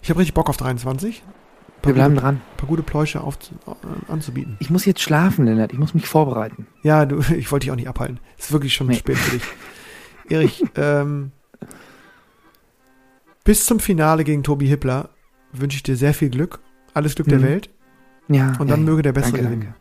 Ich 0.01 0.09
habe 0.09 0.19
richtig 0.19 0.33
Bock 0.33 0.49
auf 0.49 0.57
23. 0.57 1.21
Wir 1.83 1.93
bleiben 1.93 2.15
gute, 2.15 2.23
dran. 2.25 2.41
paar 2.57 2.67
gute 2.67 2.81
Pläusche 2.81 3.21
auf, 3.21 3.37
äh, 3.67 4.11
anzubieten. 4.11 4.57
Ich 4.59 4.71
muss 4.71 4.83
jetzt 4.85 5.01
schlafen, 5.01 5.45
Lennart. 5.45 5.71
Ich 5.73 5.77
muss 5.77 5.93
mich 5.93 6.07
vorbereiten. 6.07 6.65
Ja, 6.81 7.05
du, 7.05 7.19
ich 7.35 7.51
wollte 7.51 7.65
dich 7.65 7.71
auch 7.71 7.75
nicht 7.75 7.87
abhalten. 7.87 8.19
Es 8.39 8.45
ist 8.47 8.51
wirklich 8.51 8.73
schon 8.73 8.87
Nee. 8.87 8.95
spät 8.95 9.17
für 9.17 9.37
dich. 9.37 9.43
Erich, 10.29 10.63
ähm, 10.75 11.31
bis 13.43 13.63
zum 13.67 13.79
Finale 13.79 14.23
gegen 14.23 14.41
Tobi 14.41 14.65
Hippler 14.67 15.09
wünsche 15.53 15.75
ich 15.77 15.83
dir 15.83 15.95
sehr 15.95 16.15
viel 16.15 16.31
Glück. 16.31 16.59
Alles 16.95 17.13
Glück 17.13 17.27
der 17.27 17.37
Mhm. 17.37 17.43
Welt. 17.43 17.69
Ja. 18.27 18.53
Und 18.57 18.69
dann 18.71 18.79
ja. 18.79 18.85
möge 18.85 19.03
der 19.03 19.13
Bessere 19.13 19.33
danke, 19.33 19.45
gewinnen. 19.45 19.61
danke. 19.75 19.79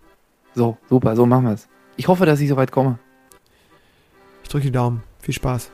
So, 0.55 0.77
super, 0.91 1.17
so 1.17 1.25
machen 1.25 1.47
wir 1.47 1.53
es. 1.53 1.67
Ich 1.97 2.09
hoffe, 2.09 2.27
dass 2.27 2.41
ich 2.41 2.49
soweit 2.51 2.73
komme. 2.73 2.99
Ich 4.49 4.53
drücke 4.53 4.65
die 4.65 4.73
Daumen. 4.73 5.03
Viel 5.21 5.35
Spaß. 5.35 5.71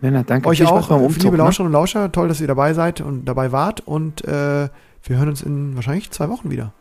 Lennart, 0.00 0.28
danke. 0.28 0.48
Euch 0.48 0.66
auch, 0.66 0.90
liebe 0.90 1.04
Umzug, 1.04 1.30
ne? 1.30 1.38
Lauscherinnen 1.38 1.68
und 1.68 1.72
Lauscher. 1.72 2.10
Toll, 2.10 2.26
dass 2.26 2.40
ihr 2.40 2.48
dabei 2.48 2.74
seid 2.74 3.00
und 3.00 3.26
dabei 3.26 3.52
wart. 3.52 3.80
Und 3.80 4.24
äh, 4.24 4.68
wir 5.04 5.16
hören 5.16 5.28
uns 5.28 5.40
in 5.40 5.76
wahrscheinlich 5.76 6.10
zwei 6.10 6.28
Wochen 6.28 6.50
wieder. 6.50 6.72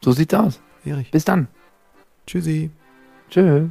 So 0.00 0.12
sieht's 0.12 0.32
aus. 0.32 0.60
Erich. 0.84 1.10
Bis 1.10 1.24
dann. 1.24 1.48
Tschüssi. 2.24 2.70
Tschüss. 3.30 3.70